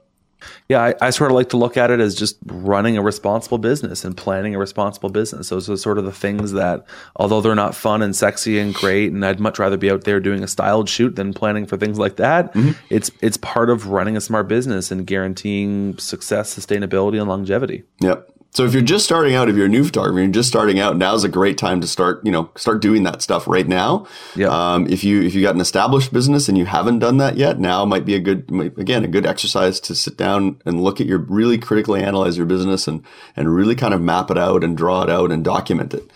Yeah, 0.68 0.82
I, 0.82 0.96
I 1.02 1.10
sort 1.12 1.32
of 1.32 1.36
like 1.36 1.50
to 1.50 1.58
look 1.58 1.78
at 1.78 1.92
it 1.92 2.00
as 2.00 2.16
just 2.16 2.38
running 2.46 2.98
a 2.98 3.02
responsible 3.02 3.58
business 3.58 4.04
and 4.04 4.16
planning 4.18 4.56
a 4.56 4.60
responsible 4.60 5.10
business. 5.10 5.50
Those 5.50 5.70
are 5.70 5.78
sort 5.78 5.98
of 5.98 6.06
the 6.06 6.12
things 6.12 6.54
that, 6.54 6.86
although 7.16 7.42
they're 7.42 7.56
not 7.56 7.76
fun 7.76 8.02
and 8.02 8.16
sexy 8.16 8.60
and 8.60 8.74
great, 8.74 9.12
and 9.12 9.26
I'd 9.26 9.40
much 9.40 9.60
rather 9.60 9.78
be 9.78 9.92
out 9.92 10.04
there 10.04 10.20
doing 10.20 10.44
a 10.44 10.48
styled 10.48 10.90
shoot 10.90 11.16
than 11.16 11.34
planning 11.34 11.66
for 11.66 11.78
things 11.78 12.00
like 12.00 12.16
that. 12.18 12.54
Mm-hmm. 12.54 12.72
It's 12.90 13.12
it's 13.22 13.38
part 13.38 13.70
of 13.70 13.88
running 13.88 14.18
a 14.18 14.22
smart 14.22 14.48
business 14.48 14.92
and 14.92 15.06
guaranteeing 15.06 15.98
success, 15.98 16.56
sustainability, 16.56 17.20
and 17.20 17.30
longevity. 17.30 17.84
Yep. 18.02 18.35
So 18.56 18.64
if 18.64 18.74
you're 18.74 18.82
just 18.82 19.04
starting 19.04 19.36
out, 19.36 19.50
if 19.50 19.58
you're 19.58 19.66
a 19.66 19.70
new 19.70 19.84
photographer, 19.84 20.18
you're 20.18 20.30
just 20.30 20.48
starting 20.48 20.80
out, 20.80 20.96
now's 20.96 21.26
a 21.26 21.30
great 21.30 21.58
time 21.58 21.82
to 21.82 21.88
start, 21.88 22.26
you 22.26 22.32
know, 22.32 22.50
start 22.56 22.82
doing 22.82 23.04
that 23.04 23.22
stuff 23.22 23.50
right 23.50 23.68
now. 23.68 24.08
Yeah. 24.34 24.48
Um, 24.48 24.88
if 24.88 25.04
you, 25.04 25.22
if 25.22 25.36
you 25.36 25.42
got 25.42 25.56
an 25.56 25.60
established 25.60 26.14
business 26.14 26.48
and 26.48 26.58
you 26.58 26.66
haven't 26.66 27.00
done 27.00 27.18
that 27.18 27.36
yet, 27.36 27.60
now 27.60 27.84
might 27.84 28.06
be 28.06 28.16
a 28.16 28.20
good, 28.22 28.50
again, 28.78 29.04
a 29.04 29.10
good 29.10 29.26
exercise 29.26 29.82
to 29.82 29.94
sit 29.94 30.16
down 30.16 30.62
and 30.66 30.82
look 30.82 31.02
at 31.02 31.06
your, 31.06 31.20
really 31.20 31.58
critically 31.58 32.02
analyze 32.02 32.38
your 32.38 32.46
business 32.46 32.88
and, 32.88 33.04
and 33.36 33.54
really 33.54 33.76
kind 33.76 33.94
of 33.94 34.02
map 34.02 34.32
it 34.32 34.38
out 34.38 34.64
and 34.64 34.78
draw 34.78 35.04
it 35.04 35.10
out 35.10 35.34
and 35.34 35.44
document 35.44 35.94
it. 35.94 36.10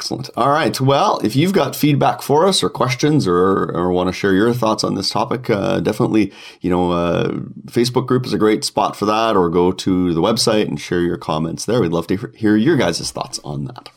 Excellent. 0.00 0.30
All 0.34 0.48
right. 0.48 0.80
Well, 0.80 1.18
if 1.22 1.36
you've 1.36 1.52
got 1.52 1.76
feedback 1.76 2.22
for 2.22 2.46
us 2.46 2.62
or 2.62 2.70
questions 2.70 3.28
or, 3.28 3.70
or 3.76 3.92
want 3.92 4.08
to 4.08 4.14
share 4.14 4.32
your 4.32 4.54
thoughts 4.54 4.82
on 4.82 4.94
this 4.94 5.10
topic, 5.10 5.50
uh, 5.50 5.80
definitely, 5.80 6.32
you 6.62 6.70
know, 6.70 6.90
uh, 6.90 7.28
Facebook 7.66 8.06
group 8.06 8.24
is 8.24 8.32
a 8.32 8.38
great 8.38 8.64
spot 8.64 8.96
for 8.96 9.04
that 9.04 9.36
or 9.36 9.50
go 9.50 9.72
to 9.72 10.14
the 10.14 10.22
website 10.22 10.66
and 10.66 10.80
share 10.80 11.02
your 11.02 11.18
comments 11.18 11.66
there. 11.66 11.82
We'd 11.82 11.92
love 11.92 12.06
to 12.06 12.32
hear 12.34 12.56
your 12.56 12.78
guys' 12.78 13.10
thoughts 13.10 13.40
on 13.44 13.64
that. 13.64 13.90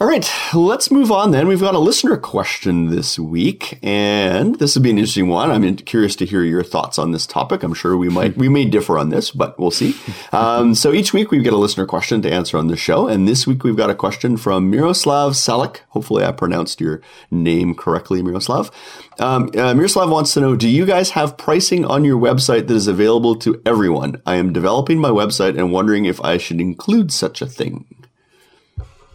All 0.00 0.06
right, 0.06 0.30
let's 0.54 0.92
move 0.92 1.10
on 1.10 1.32
then. 1.32 1.48
We've 1.48 1.60
got 1.60 1.74
a 1.74 1.80
listener 1.80 2.16
question 2.16 2.88
this 2.88 3.18
week, 3.18 3.80
and 3.82 4.54
this 4.60 4.76
would 4.76 4.84
be 4.84 4.90
an 4.90 4.98
interesting 4.98 5.26
one. 5.26 5.50
I'm 5.50 5.74
curious 5.74 6.14
to 6.16 6.24
hear 6.24 6.44
your 6.44 6.62
thoughts 6.62 7.00
on 7.00 7.10
this 7.10 7.26
topic. 7.26 7.64
I'm 7.64 7.74
sure 7.74 7.96
we 7.96 8.08
might 8.08 8.36
we 8.36 8.48
may 8.48 8.64
differ 8.64 8.96
on 8.96 9.08
this, 9.08 9.32
but 9.32 9.58
we'll 9.58 9.72
see. 9.72 9.96
Um, 10.30 10.76
so 10.76 10.92
each 10.92 11.12
week 11.12 11.32
we 11.32 11.40
get 11.40 11.52
a 11.52 11.56
listener 11.56 11.84
question 11.84 12.22
to 12.22 12.32
answer 12.32 12.56
on 12.56 12.68
the 12.68 12.76
show, 12.76 13.08
and 13.08 13.26
this 13.26 13.44
week 13.44 13.64
we've 13.64 13.76
got 13.76 13.90
a 13.90 13.94
question 13.94 14.36
from 14.36 14.70
Miroslav 14.70 15.32
Salik. 15.32 15.78
Hopefully, 15.88 16.22
I 16.22 16.30
pronounced 16.30 16.80
your 16.80 17.02
name 17.32 17.74
correctly, 17.74 18.22
Miroslav. 18.22 18.70
Um, 19.18 19.50
uh, 19.56 19.74
Miroslav 19.74 20.10
wants 20.10 20.32
to 20.34 20.40
know: 20.40 20.54
Do 20.54 20.68
you 20.68 20.86
guys 20.86 21.10
have 21.10 21.36
pricing 21.36 21.84
on 21.84 22.04
your 22.04 22.20
website 22.20 22.68
that 22.68 22.74
is 22.76 22.86
available 22.86 23.34
to 23.40 23.60
everyone? 23.66 24.22
I 24.24 24.36
am 24.36 24.52
developing 24.52 25.00
my 25.00 25.10
website 25.10 25.58
and 25.58 25.72
wondering 25.72 26.04
if 26.04 26.20
I 26.20 26.38
should 26.38 26.60
include 26.60 27.10
such 27.10 27.42
a 27.42 27.46
thing. 27.46 27.84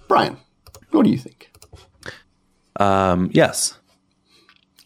Bryan. 0.09 0.35
What 0.93 1.05
do 1.05 1.11
you 1.11 1.17
think? 1.17 1.51
Um, 2.79 3.29
yes. 3.33 3.77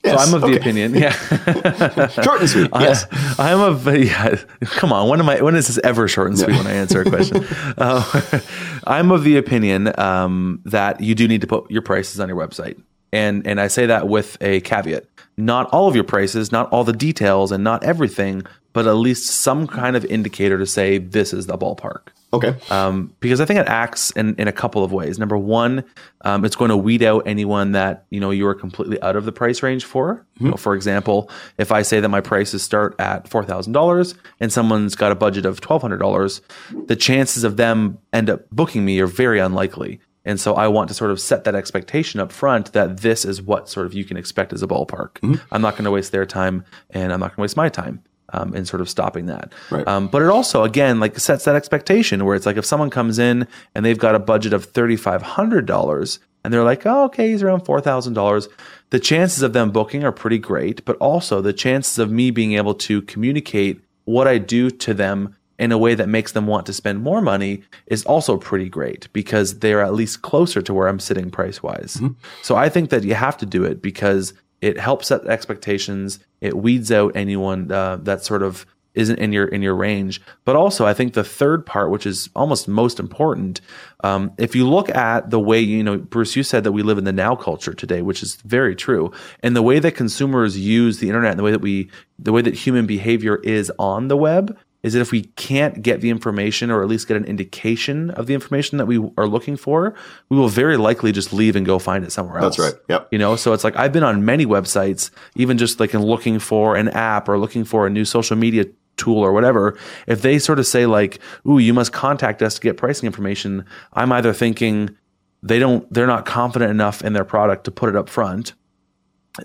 Yes, 0.04 0.24
so 0.24 0.28
I'm 0.28 0.34
of 0.36 0.42
the 0.42 0.56
okay. 0.56 0.58
opinion. 0.58 0.94
Yeah. 0.96 1.12
Short 2.22 2.40
and 2.40 2.50
sweet. 2.50 2.72
Yes. 2.80 3.06
I, 3.38 3.52
am 3.52 3.60
of 3.60 3.86
yeah, 3.88 4.36
come 4.62 4.94
on. 4.94 5.10
When 5.10 5.20
am 5.20 5.28
I? 5.28 5.42
When 5.42 5.56
is 5.56 5.68
this 5.68 5.80
ever 5.84 6.08
short 6.08 6.30
and 6.30 6.38
sweet 6.38 6.56
when 6.56 6.68
I 6.68 6.74
answer 6.74 7.02
a 7.02 7.06
question? 7.06 7.46
uh, 7.78 8.40
I'm 8.86 9.12
of 9.12 9.24
the 9.24 9.38
opinion 9.38 10.00
um, 10.00 10.62
that 10.66 11.02
you 11.02 11.16
do 11.16 11.28
need 11.28 11.42
to 11.42 11.48
put 11.48 11.70
your 11.70 11.82
prices 11.82 12.20
on 12.20 12.30
your 12.30 12.38
website, 12.38 12.82
and 13.12 13.46
and 13.46 13.60
I 13.60 13.68
say 13.68 13.86
that 13.88 14.08
with 14.08 14.38
a 14.40 14.62
caveat. 14.62 15.06
Not 15.36 15.68
all 15.72 15.88
of 15.88 15.96
your 15.96 16.04
prices, 16.04 16.52
not 16.52 16.70
all 16.72 16.84
the 16.84 16.94
details, 16.94 17.52
and 17.52 17.64
not 17.64 17.84
everything, 17.84 18.44
but 18.74 18.88
at 18.88 18.94
least 18.94 19.28
some 19.28 19.68
kind 19.68 19.96
of 19.96 20.06
indicator 20.06 20.58
to 20.58 20.66
say 20.66 21.00
this 21.00 21.34
is 21.34 21.48
the 21.48 21.58
ballpark 21.58 22.10
Okay. 22.34 22.56
um, 22.70 23.14
because 23.22 23.40
I 23.40 23.46
think 23.46 23.60
it 23.60 23.68
acts 23.68 24.12
in, 24.12 24.36
in 24.36 24.48
a 24.48 24.52
couple 24.52 24.84
of 24.84 24.92
ways. 24.92 25.18
Number 25.18 25.38
one, 25.38 25.86
um, 26.22 26.44
it's 26.44 26.58
going 26.58 26.70
to 26.70 26.78
weed 26.78 27.02
out 27.02 27.26
anyone 27.26 27.72
that 27.72 28.06
you 28.10 28.20
know 28.20 28.32
you 28.32 28.46
are 28.48 28.56
completely 28.56 29.02
out 29.02 29.16
of 29.16 29.26
the 29.26 29.32
price 29.32 29.64
range 29.64 29.86
for. 29.86 30.26
You 30.40 30.50
know, 30.50 30.58
for 30.58 30.76
example, 30.76 31.30
if 31.58 31.72
I 31.72 31.84
say 31.84 32.00
that 32.00 32.10
my 32.10 32.22
prices 32.22 32.64
start 32.64 32.96
at 33.00 33.28
four 33.30 33.44
thousand 33.44 33.74
dollars 33.74 34.14
and 34.40 34.52
someone's 34.52 34.96
got 34.96 35.12
a 35.12 35.16
budget 35.16 35.46
of 35.46 35.62
twelve 35.62 35.82
hundred 35.82 36.00
dollars, 36.00 36.42
the 36.88 36.96
chances 36.96 37.44
of 37.44 37.56
them 37.58 37.98
end 38.12 38.30
up 38.30 38.50
booking 38.52 38.84
me 38.84 39.00
are 39.00 39.08
very 39.08 39.40
unlikely. 39.40 40.02
And 40.26 40.38
so 40.38 40.56
I 40.56 40.68
want 40.68 40.90
to 40.90 40.94
sort 40.94 41.12
of 41.12 41.22
set 41.22 41.46
that 41.46 41.56
expectation 41.56 42.20
up 42.20 42.34
front 42.34 42.74
that 42.74 42.98
this 42.98 43.24
is 43.24 43.42
what 43.42 43.70
sort 43.70 43.86
of 43.86 43.94
you 43.94 44.04
can 44.04 44.18
expect 44.18 44.52
as 44.52 44.62
a 44.62 44.68
ballpark. 44.68 45.40
I'm 45.54 45.62
not 45.62 45.76
going 45.76 45.86
to 45.86 45.92
waste 45.92 46.12
their 46.12 46.26
time 46.26 46.66
and 46.90 47.14
I'm 47.14 47.22
not 47.22 47.28
going 47.28 47.38
to 47.38 47.42
waste 47.44 47.56
my 47.56 47.70
time 47.70 48.04
um, 48.34 48.54
in 48.56 48.66
sort 48.66 48.82
of 48.82 48.90
stopping 48.90 49.28
that. 49.28 49.54
Right. 49.72 49.88
Um, 49.88 50.08
but 50.08 50.22
it 50.22 50.30
also, 50.30 50.64
again, 50.64 51.00
like 51.00 51.18
sets 51.20 51.46
that 51.46 51.56
expectation 51.56 52.26
where 52.26 52.36
it's 52.36 52.46
like 52.46 52.58
if 52.58 52.66
someone 52.66 52.90
comes 52.90 53.20
in 53.20 53.48
and 53.74 53.86
they've 53.86 53.98
got 53.98 54.16
a 54.16 54.20
budget 54.20 54.54
of 54.54 54.72
$3,500 54.74 56.20
and 56.44 56.54
they're 56.54 56.64
like, 56.64 56.86
oh, 56.86 57.06
okay, 57.06 57.30
he's 57.30 57.44
around 57.44 57.62
$4,000, 57.62 58.48
the 58.90 59.00
chances 59.00 59.44
of 59.44 59.54
them 59.54 59.72
booking 59.72 60.04
are 60.04 60.12
pretty 60.12 60.40
great. 60.40 60.84
But 60.86 60.98
also 60.98 61.42
the 61.42 61.54
chances 61.54 62.00
of 62.00 62.12
me 62.12 62.32
being 62.32 62.54
able 62.54 62.74
to 62.76 63.02
communicate 63.04 63.82
what 64.06 64.28
I 64.28 64.38
do 64.38 64.70
to 64.70 64.94
them 64.94 65.36
in 65.60 65.72
a 65.72 65.78
way 65.78 65.96
that 65.96 66.08
makes 66.08 66.34
them 66.34 66.46
want 66.46 66.66
to 66.68 66.74
spend 66.74 67.02
more 67.02 67.20
money 67.20 67.64
is 67.88 68.06
also 68.06 68.38
pretty 68.38 68.70
great 68.70 69.12
because 69.12 69.60
they're 69.60 69.82
at 69.82 69.94
least 69.94 70.22
closer 70.22 70.62
to 70.62 70.74
where 70.74 70.88
I'm 70.88 71.00
sitting 71.00 71.32
price 71.32 71.64
wise. 71.64 72.00
So 72.44 72.56
I 72.56 72.70
think 72.70 72.92
that 72.92 73.04
you 73.04 73.16
have 73.16 73.38
to 73.38 73.46
do 73.46 73.64
it 73.64 73.82
because 73.82 74.34
it 74.62 74.80
helps 74.80 75.08
set 75.08 75.26
expectations. 75.28 76.20
It 76.42 76.58
weeds 76.58 76.92
out 76.92 77.16
anyone 77.16 77.72
uh, 77.72 77.98
that 77.98 78.24
sort 78.24 78.44
of 78.44 78.66
isn't 78.98 79.20
in 79.20 79.32
your 79.32 79.46
in 79.46 79.62
your 79.62 79.76
range. 79.76 80.20
But 80.44 80.56
also, 80.56 80.86
I 80.86 80.94
think 80.94 81.14
the 81.14 81.24
third 81.24 81.66
part, 81.66 81.92
which 81.92 82.06
is 82.06 82.30
almost 82.36 82.68
most 82.68 83.00
important, 83.00 83.62
um, 84.04 84.32
if 84.38 84.56
you 84.56 84.68
look 84.68 84.90
at 84.90 85.30
the 85.30 85.40
way 85.40 85.60
you 85.60 85.84
know, 85.84 85.98
Bruce, 85.98 86.36
you 86.36 86.44
said 86.44 86.64
that 86.64 86.72
we 86.72 86.82
live 86.82 86.98
in 86.98 87.04
the 87.04 87.14
now 87.14 87.36
culture 87.36 87.74
today, 87.74 88.02
which 88.02 88.24
is 88.24 88.38
very 88.38 88.76
true, 88.76 89.12
and 89.42 89.56
the 89.56 89.62
way 89.62 89.80
that 89.80 89.94
consumers 89.94 90.58
use 90.58 90.98
the 90.98 91.08
internet, 91.08 91.32
and 91.32 91.40
the 91.40 91.44
way 91.44 91.52
that 91.52 91.62
we, 91.62 91.92
the 92.18 92.34
way 92.34 92.42
that 92.42 92.56
human 92.56 92.88
behavior 92.88 93.38
is 93.38 93.72
on 93.78 94.08
the 94.08 94.18
web. 94.18 94.58
Is 94.88 94.94
that 94.94 95.02
if 95.02 95.12
we 95.12 95.24
can't 95.36 95.82
get 95.82 96.02
the 96.02 96.10
information 96.10 96.72
or 96.72 96.82
at 96.82 96.88
least 96.88 97.08
get 97.08 97.18
an 97.18 97.26
indication 97.26 98.10
of 98.12 98.26
the 98.26 98.34
information 98.34 98.78
that 98.78 98.86
we 98.86 98.98
are 99.18 99.28
looking 99.28 99.58
for, 99.58 99.94
we 100.30 100.38
will 100.38 100.48
very 100.48 100.78
likely 100.78 101.12
just 101.12 101.34
leave 101.34 101.56
and 101.56 101.66
go 101.66 101.78
find 101.78 102.04
it 102.04 102.12
somewhere 102.12 102.40
else. 102.40 102.58
That's 102.58 102.74
right. 102.74 102.82
Yep. 102.90 103.10
You 103.12 103.20
know, 103.20 103.36
so 103.36 103.54
it's 103.54 103.64
like 103.64 103.76
I've 103.76 103.94
been 103.94 104.04
on 104.04 104.26
many 104.26 104.46
websites, 104.46 105.12
even 105.36 105.58
just 105.58 105.80
like 105.80 105.94
in 105.94 106.02
looking 106.02 106.40
for 106.40 106.76
an 106.76 106.88
app 106.90 107.30
or 107.30 107.38
looking 107.38 107.66
for 107.66 107.86
a 107.86 107.90
new 107.90 108.06
social 108.06 108.36
media 108.36 108.66
tool 108.96 109.20
or 109.20 109.32
whatever. 109.32 109.78
If 110.08 110.22
they 110.22 110.40
sort 110.40 110.58
of 110.58 110.66
say 110.66 110.86
like, 110.86 111.20
"Ooh, 111.48 111.60
you 111.60 111.74
must 111.74 111.94
contact 111.94 112.42
us 112.42 112.56
to 112.56 112.62
get 112.62 112.78
pricing 112.78 113.06
information," 113.06 113.66
I'm 113.94 114.12
either 114.12 114.34
thinking 114.34 114.96
they 115.44 115.60
don't, 115.60 115.92
they're 115.94 116.08
not 116.08 116.26
confident 116.26 116.72
enough 116.72 117.04
in 117.04 117.14
their 117.14 117.24
product 117.24 117.66
to 117.66 117.72
put 117.72 117.90
it 117.90 117.96
up 117.96 118.10
front. 118.10 118.54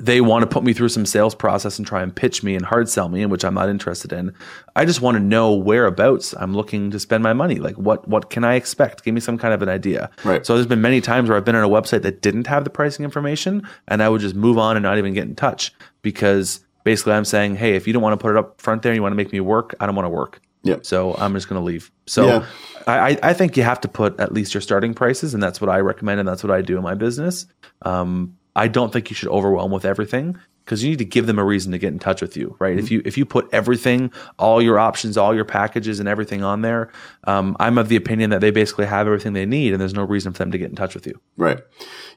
They 0.01 0.20
want 0.20 0.43
to 0.43 0.47
put 0.47 0.64
me 0.64 0.72
through 0.72 0.88
some 0.88 1.05
sales 1.07 1.34
process 1.34 1.78
and 1.78 1.86
try 1.86 2.03
and 2.03 2.14
pitch 2.14 2.43
me 2.43 2.55
and 2.55 2.64
hard 2.64 2.88
sell 2.88 3.09
me, 3.09 3.22
in 3.22 3.30
which 3.30 3.45
I'm 3.45 3.55
not 3.55 3.68
interested 3.68 4.12
in. 4.12 4.32
I 4.74 4.84
just 4.84 5.01
want 5.03 5.16
to 5.16 5.22
know 5.22 5.53
whereabouts 5.55 6.34
I'm 6.38 6.55
looking 6.55 6.90
to 6.93 6.99
spend 6.99 7.22
my 7.22 7.32
money. 7.32 7.57
Like 7.57 7.76
what 7.76 8.07
what 8.09 8.30
can 8.30 8.45
I 8.45 8.55
expect? 8.55 9.05
Give 9.05 9.12
me 9.14 9.20
some 9.20 9.36
kind 9.38 9.53
of 9.53 9.61
an 9.62 9.68
idea. 9.68 10.11
Right. 10.24 10.45
So 10.47 10.55
there's 10.55 10.66
been 10.66 10.80
many 10.80 11.01
times 11.01 11.28
where 11.28 11.36
I've 11.36 11.45
been 11.45 11.57
on 11.57 11.64
a 11.64 11.68
website 11.68 12.03
that 12.03 12.22
didn't 12.22 12.47
have 12.47 12.64
the 12.64 12.70
pricing 12.70 13.05
information, 13.05 13.66
and 13.88 14.03
I 14.03 14.09
would 14.09 14.20
just 14.20 14.34
move 14.34 14.59
on 14.59 14.76
and 14.76 14.82
not 14.82 14.99
even 14.99 15.12
get 15.14 15.24
in 15.24 15.34
touch 15.34 15.72
because 16.03 16.64
basically 16.84 17.12
I'm 17.12 17.24
saying, 17.24 17.57
hey, 17.57 17.76
if 17.76 17.86
you 17.86 17.93
don't 17.93 18.03
want 18.03 18.18
to 18.18 18.22
put 18.22 18.30
it 18.32 18.38
up 18.38 18.61
front 18.61 18.82
there 18.82 18.93
and 18.93 18.97
you 18.97 19.03
want 19.03 19.12
to 19.12 19.16
make 19.16 19.32
me 19.32 19.40
work, 19.40 19.74
I 19.80 19.86
don't 19.86 19.95
want 19.95 20.07
to 20.07 20.11
work. 20.11 20.40
Yep. 20.64 20.86
So 20.86 21.14
I'm 21.16 21.32
just 21.34 21.49
going 21.49 21.61
to 21.61 21.64
leave. 21.64 21.90
So 22.07 22.26
Yeah. 22.26 22.47
I, 22.86 23.11
I- 23.12 23.18
I 23.22 23.32
think 23.34 23.57
you 23.57 23.62
have 23.62 23.80
to 23.82 23.88
put 23.88 24.18
at 24.20 24.32
least 24.32 24.55
your 24.55 24.61
starting 24.61 24.95
prices, 24.95 25.34
and 25.34 25.43
that's 25.43 25.61
what 25.61 25.68
I 25.70 25.78
recommend, 25.78 26.20
and 26.20 26.28
that's 26.28 26.43
what 26.43 26.51
I 26.51 26.62
do 26.62 26.76
in 26.76 26.82
my 26.82 26.95
business. 26.95 27.47
Um, 27.82 28.36
I 28.55 28.69
don't 28.69 28.93
think 28.93 29.11
you 29.11 29.17
should 29.17 29.29
overwhelm 29.31 29.71
with 29.73 29.85
everything. 29.85 30.39
because 30.65 30.85
you 30.85 30.91
need 30.91 30.99
to 30.99 31.05
give 31.05 31.27
them 31.27 31.39
a 31.41 31.45
reason 31.45 31.73
to 31.73 31.79
get 31.79 31.93
in 31.93 31.99
touch 31.99 32.21
with 32.23 32.37
you, 32.37 32.55
right? 32.61 32.79
If 32.79 32.91
you 32.91 33.03
if 33.05 33.19
you 33.19 33.25
put 33.25 33.49
everything, 33.53 34.13
all 34.39 34.63
your 34.63 34.79
options, 34.79 35.17
all 35.17 35.35
your 35.35 35.45
packages, 35.45 35.99
and 35.99 36.09
everything 36.09 36.45
on 36.45 36.63
there, 36.63 36.91
um, 37.25 37.57
I'm 37.59 37.79
of 37.79 37.89
the 37.89 37.97
opinion 37.97 38.31
that 38.31 38.41
they 38.41 38.51
basically 38.53 38.87
have 38.87 39.07
everything 39.09 39.33
they 39.33 39.47
need, 39.47 39.73
and 39.73 39.81
there's 39.81 39.95
no 39.95 40.05
reason 40.05 40.33
for 40.33 40.39
them 40.39 40.53
to 40.53 40.59
get 40.59 40.71
in 40.71 40.77
touch 40.77 40.95
with 40.95 41.07
you. 41.07 41.21
Right. 41.37 41.59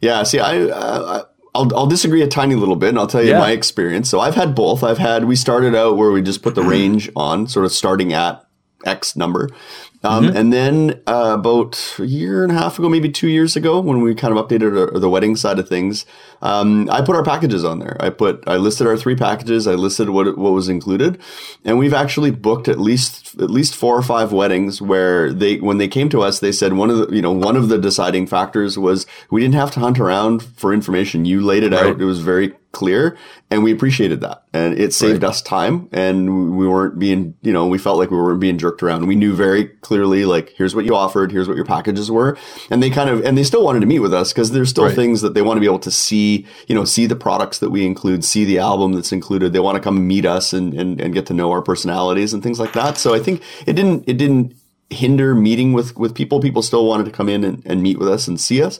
Yeah. 0.02 0.22
See, 0.24 0.40
I, 0.40 0.60
uh, 0.62 1.24
I'll, 1.56 1.76
I'll 1.76 1.88
disagree 1.88 2.22
a 2.22 2.28
tiny 2.28 2.54
little 2.56 2.76
bit 2.76 2.90
and 2.90 3.00
I'll 3.00 3.08
tell 3.08 3.24
you 3.24 3.30
Yeah. 3.32 3.40
my 3.40 3.52
experience. 3.52 4.10
So 4.10 4.20
I've 4.20 4.36
had 4.36 4.54
both. 4.54 4.84
I've 4.84 4.98
had, 5.00 5.24
we 5.26 5.36
started 5.38 5.74
out 5.74 5.96
where 5.98 6.12
we 6.12 6.22
just 6.22 6.42
put 6.44 6.54
the 6.54 6.64
range 6.76 7.10
on, 7.16 7.48
sort 7.48 7.66
of 7.66 7.72
starting 7.72 8.12
at 8.14 8.46
X 8.86 9.16
number. 9.16 9.50
Um, 10.06 10.26
And 10.36 10.54
then 10.54 11.02
uh, 11.08 11.36
about 11.40 11.96
a 12.00 12.06
year 12.06 12.44
and 12.44 12.52
a 12.52 12.56
half 12.56 12.78
ago, 12.80 12.90
maybe 12.90 13.10
two 13.10 13.28
years 13.28 13.56
ago, 13.56 13.80
when 13.80 14.02
we 14.02 14.14
kind 14.16 14.38
of 14.38 14.44
updated 14.44 14.94
our, 14.94 15.00
the 15.00 15.10
wedding 15.10 15.36
side 15.36 15.60
of 15.60 15.68
things, 15.68 16.06
um, 16.42 16.90
I 16.92 17.02
put 17.02 17.16
our 17.16 17.24
packages 17.24 17.64
on 17.66 17.80
there. 17.80 17.98
I 18.00 18.10
put, 18.10 18.44
I 18.48 18.58
listed 18.58 18.88
our 18.88 18.98
three 18.98 19.16
packages. 19.16 19.68
I 19.68 19.74
listed 19.74 20.10
what 20.10 20.38
what 20.38 20.52
was 20.54 20.70
included, 20.70 21.20
and 21.64 21.80
we've 21.80 21.94
actually 21.94 22.32
booked 22.32 22.68
at 22.68 22.80
least 22.80 23.36
at 23.42 23.50
least 23.50 23.76
four 23.76 23.98
or 23.98 24.04
five 24.04 24.32
weddings 24.32 24.82
where 24.82 25.34
they 25.34 25.58
when 25.58 25.78
they 25.80 25.88
came 25.88 26.10
to 26.10 26.22
us, 26.22 26.40
they 26.40 26.52
said 26.52 26.74
one 26.74 26.90
of 26.92 26.98
the 26.98 27.16
you 27.16 27.22
know 27.22 27.32
one 27.32 27.56
of 27.56 27.70
the 27.70 27.78
deciding 27.78 28.28
factors 28.28 28.78
was 28.78 29.08
we 29.32 29.42
didn't 29.42 29.56
have 29.56 29.72
to 29.72 29.80
hunt 29.80 30.00
around 30.00 30.44
for 30.44 30.74
information. 30.74 31.26
You 31.26 31.42
laid 31.42 31.64
it 31.64 31.74
out. 31.74 32.00
It 32.00 32.06
was 32.06 32.20
very 32.20 32.54
clear, 32.72 33.18
and 33.50 33.64
we 33.64 33.72
appreciated 33.72 34.20
that, 34.22 34.44
and 34.54 34.78
it 34.78 34.94
saved 34.94 35.24
us 35.24 35.42
time, 35.42 35.88
and 35.94 36.58
we 36.58 36.68
weren't 36.68 37.00
being 37.00 37.34
you 37.42 37.54
know 37.54 37.66
we 37.66 37.78
felt 37.78 37.98
like 37.98 38.12
we 38.12 38.18
weren't 38.18 38.42
being 38.42 38.58
jerked 38.58 38.84
around. 38.84 39.08
We 39.08 39.16
knew 39.16 39.34
very 39.34 39.66
clearly 39.66 39.95
like 40.04 40.50
here's 40.58 40.76
what 40.76 40.84
you 40.84 40.96
offered, 40.96 41.32
here's 41.32 41.48
what 41.48 41.56
your 41.56 41.66
packages 41.66 42.10
were, 42.12 42.38
and 42.70 42.82
they 42.84 42.90
kind 42.90 43.10
of 43.10 43.24
and 43.24 43.38
they 43.38 43.44
still 43.44 43.64
wanted 43.64 43.80
to 43.82 43.86
meet 43.86 44.00
with 44.00 44.14
us 44.14 44.34
because 44.34 44.52
there's 44.52 44.70
still 44.70 44.86
Right. 44.86 44.96
things 44.96 45.22
that 45.22 45.34
they 45.36 45.42
want 45.42 45.58
to 45.58 45.62
be 45.62 45.66
able 45.68 45.80
to 45.80 45.92
see, 45.92 46.46
you 46.68 46.76
know, 46.76 46.84
see 46.84 47.06
the 47.06 47.16
products 47.16 47.60
that 47.60 47.70
we 47.70 47.86
include, 47.86 48.26
see 48.26 48.44
the 48.44 48.60
album 48.60 48.94
that's 48.94 49.12
included. 49.12 49.54
They 49.54 49.60
want 49.60 49.76
to 49.76 49.82
come 49.82 50.08
meet 50.08 50.26
us 50.26 50.52
and, 50.54 50.74
and, 50.74 51.00
and 51.00 51.14
get 51.14 51.26
to 51.28 51.34
know 51.34 51.52
our 51.52 51.62
personalities 51.62 52.34
and 52.34 52.44
things 52.44 52.60
like 52.60 52.74
that. 52.74 52.98
So 52.98 53.14
I 53.14 53.20
think 53.20 53.42
it 53.66 53.74
didn't 53.74 54.04
it 54.08 54.18
didn't 54.18 54.56
hinder 54.90 55.34
meeting 55.36 55.74
with 55.74 55.96
with 55.98 56.14
people. 56.16 56.40
People 56.42 56.62
still 56.62 56.86
wanted 56.86 57.06
to 57.06 57.12
come 57.12 57.30
in 57.30 57.44
and, 57.44 57.64
and 57.66 57.82
meet 57.82 57.98
with 58.00 58.10
us 58.10 58.28
and 58.28 58.40
see 58.40 58.62
us. 58.62 58.80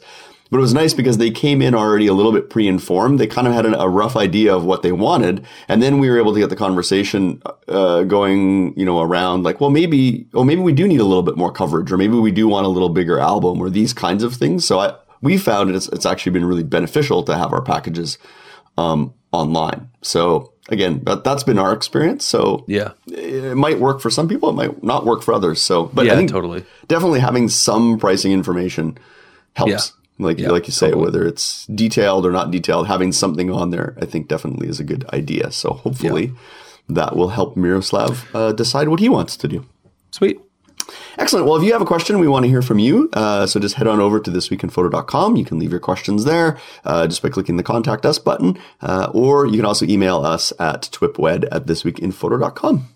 But 0.50 0.58
it 0.58 0.60
was 0.60 0.72
nice 0.74 0.94
because 0.94 1.18
they 1.18 1.30
came 1.30 1.60
in 1.60 1.74
already 1.74 2.06
a 2.06 2.12
little 2.12 2.30
bit 2.32 2.50
pre-informed. 2.50 3.18
They 3.18 3.26
kind 3.26 3.48
of 3.48 3.52
had 3.52 3.66
an, 3.66 3.74
a 3.74 3.88
rough 3.88 4.14
idea 4.16 4.54
of 4.54 4.64
what 4.64 4.82
they 4.82 4.92
wanted, 4.92 5.44
and 5.68 5.82
then 5.82 5.98
we 5.98 6.08
were 6.08 6.18
able 6.18 6.32
to 6.34 6.38
get 6.40 6.50
the 6.50 6.56
conversation 6.56 7.42
uh, 7.68 8.04
going, 8.04 8.78
you 8.78 8.84
know, 8.84 9.00
around 9.00 9.42
like, 9.42 9.60
well, 9.60 9.70
maybe, 9.70 10.26
oh, 10.34 10.44
maybe 10.44 10.60
we 10.60 10.72
do 10.72 10.86
need 10.86 11.00
a 11.00 11.04
little 11.04 11.24
bit 11.24 11.36
more 11.36 11.50
coverage, 11.50 11.90
or 11.90 11.96
maybe 11.96 12.14
we 12.14 12.30
do 12.30 12.46
want 12.46 12.64
a 12.64 12.68
little 12.68 12.88
bigger 12.90 13.18
album, 13.18 13.60
or 13.60 13.68
these 13.70 13.92
kinds 13.92 14.22
of 14.22 14.34
things. 14.34 14.64
So 14.64 14.78
I, 14.78 14.94
we 15.20 15.36
found 15.36 15.74
it's, 15.74 15.88
it's 15.88 16.06
actually 16.06 16.32
been 16.32 16.44
really 16.44 16.62
beneficial 16.62 17.24
to 17.24 17.36
have 17.36 17.52
our 17.52 17.62
packages 17.62 18.18
um, 18.78 19.14
online. 19.32 19.88
So 20.02 20.52
again, 20.68 21.02
that, 21.04 21.24
that's 21.24 21.42
been 21.42 21.58
our 21.58 21.72
experience. 21.72 22.24
So 22.24 22.64
Yeah. 22.68 22.92
it 23.06 23.56
might 23.56 23.80
work 23.80 24.00
for 24.00 24.10
some 24.10 24.28
people, 24.28 24.50
it 24.50 24.54
might 24.54 24.82
not 24.84 25.04
work 25.06 25.22
for 25.22 25.34
others. 25.34 25.60
So, 25.60 25.86
but 25.86 26.06
Yeah, 26.06 26.12
I 26.12 26.16
think 26.16 26.30
totally. 26.30 26.64
definitely 26.86 27.20
having 27.20 27.48
some 27.48 27.98
pricing 27.98 28.30
information 28.32 28.96
helps. 29.54 29.70
Yeah. 29.70 29.80
Like 30.18 30.38
Yeah, 30.38 30.50
like 30.50 30.66
you 30.66 30.72
say, 30.72 30.86
totally. 30.88 31.04
whether 31.04 31.26
it's 31.26 31.66
detailed 31.66 32.24
or 32.24 32.32
not 32.32 32.50
detailed, 32.50 32.86
having 32.86 33.12
something 33.12 33.50
on 33.50 33.70
there, 33.70 33.96
I 34.00 34.06
think 34.06 34.28
definitely 34.28 34.68
is 34.68 34.80
a 34.80 34.84
good 34.84 35.04
idea. 35.12 35.50
So 35.52 35.74
hopefully 35.74 36.32
that 36.88 37.16
will 37.16 37.28
help 37.28 37.56
Miroslav 37.56 38.24
uh, 38.34 38.52
decide 38.52 38.88
what 38.88 39.00
he 39.00 39.08
wants 39.08 39.36
to 39.38 39.48
do. 39.48 39.66
Sweet. 40.10 40.40
Excellent. 41.18 41.46
Well, 41.46 41.56
if 41.56 41.64
you 41.64 41.72
have 41.72 41.82
a 41.82 41.86
question, 41.86 42.18
we 42.20 42.28
want 42.28 42.44
to 42.44 42.48
hear 42.48 42.62
from 42.62 42.78
you. 42.78 43.10
Uh, 43.12 43.44
so 43.46 43.58
just 43.58 43.74
head 43.74 43.88
on 43.88 43.98
over 44.00 44.20
to 44.20 44.30
thisweekinphoto.com. 44.30 45.34
You 45.36 45.44
can 45.44 45.58
leave 45.58 45.72
your 45.72 45.80
questions 45.80 46.24
there 46.24 46.58
uh, 46.84 47.06
just 47.08 47.22
by 47.22 47.28
clicking 47.28 47.56
the 47.56 47.62
contact 47.64 48.06
us 48.06 48.18
button, 48.20 48.56
uh, 48.80 49.10
or 49.12 49.46
you 49.46 49.56
can 49.56 49.64
also 49.64 49.84
email 49.86 50.18
us 50.24 50.52
at 50.60 50.82
twipwed 50.92 51.48
at 51.50 51.66
thisweekinphoto.com. 51.66 52.86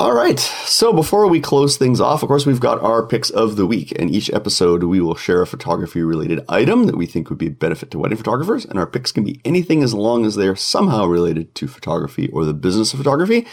All 0.00 0.14
right. 0.14 0.40
So 0.40 0.94
before 0.94 1.26
we 1.26 1.42
close 1.42 1.76
things 1.76 2.00
off, 2.00 2.22
of 2.22 2.28
course, 2.28 2.46
we've 2.46 2.58
got 2.58 2.80
our 2.80 3.04
picks 3.06 3.28
of 3.28 3.56
the 3.56 3.66
week. 3.66 3.92
And 3.98 4.10
each 4.10 4.32
episode, 4.32 4.82
we 4.84 4.98
will 4.98 5.14
share 5.14 5.42
a 5.42 5.46
photography 5.46 6.02
related 6.02 6.42
item 6.48 6.86
that 6.86 6.96
we 6.96 7.04
think 7.04 7.28
would 7.28 7.38
be 7.38 7.48
a 7.48 7.50
benefit 7.50 7.90
to 7.90 7.98
wedding 7.98 8.16
photographers. 8.16 8.64
And 8.64 8.78
our 8.78 8.86
picks 8.86 9.12
can 9.12 9.24
be 9.24 9.42
anything 9.44 9.82
as 9.82 9.92
long 9.92 10.24
as 10.24 10.36
they 10.36 10.48
are 10.48 10.56
somehow 10.56 11.04
related 11.04 11.54
to 11.56 11.68
photography 11.68 12.28
or 12.28 12.46
the 12.46 12.54
business 12.54 12.94
of 12.94 12.98
photography. 12.98 13.46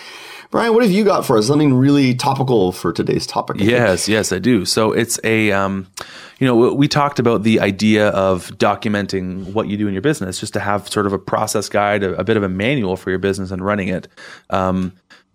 Bryan, 0.50 0.74
what 0.74 0.84
have 0.84 0.92
you 0.94 1.04
got 1.04 1.26
for 1.26 1.38
us? 1.38 1.48
Something 1.48 1.74
really 1.74 2.16
topical 2.16 2.72
for 2.72 2.94
today's 2.94 3.28
topic. 3.28 3.58
I 3.58 3.60
think. 3.60 3.72
Yes, 3.72 4.08
yes, 4.08 4.32
I 4.32 4.40
do. 4.40 4.64
So 4.64 4.94
it's 4.94 5.20
a, 5.26 5.52
um, 5.52 5.86
you 6.40 6.48
know, 6.48 6.74
we 6.74 6.88
talked 6.88 7.20
about 7.20 7.44
the 7.44 7.60
idea 7.60 8.08
of 8.12 8.52
documenting 8.52 9.52
what 9.52 9.68
you 9.68 9.76
do 9.76 9.88
in 9.90 9.94
your 9.94 10.02
business, 10.02 10.40
just 10.40 10.54
to 10.54 10.62
have 10.62 10.88
sort 10.88 11.08
of 11.08 11.12
a 11.12 11.20
process 11.20 11.68
guide, 11.68 12.04
a, 12.04 12.18
a 12.18 12.24
bit 12.24 12.38
of 12.38 12.44
a 12.44 12.48
manual 12.48 12.96
for 12.96 13.10
your 13.10 13.20
business 13.20 13.52
and 13.52 13.66
running 13.66 13.90
it. 13.90 14.08
Um, 14.50 14.94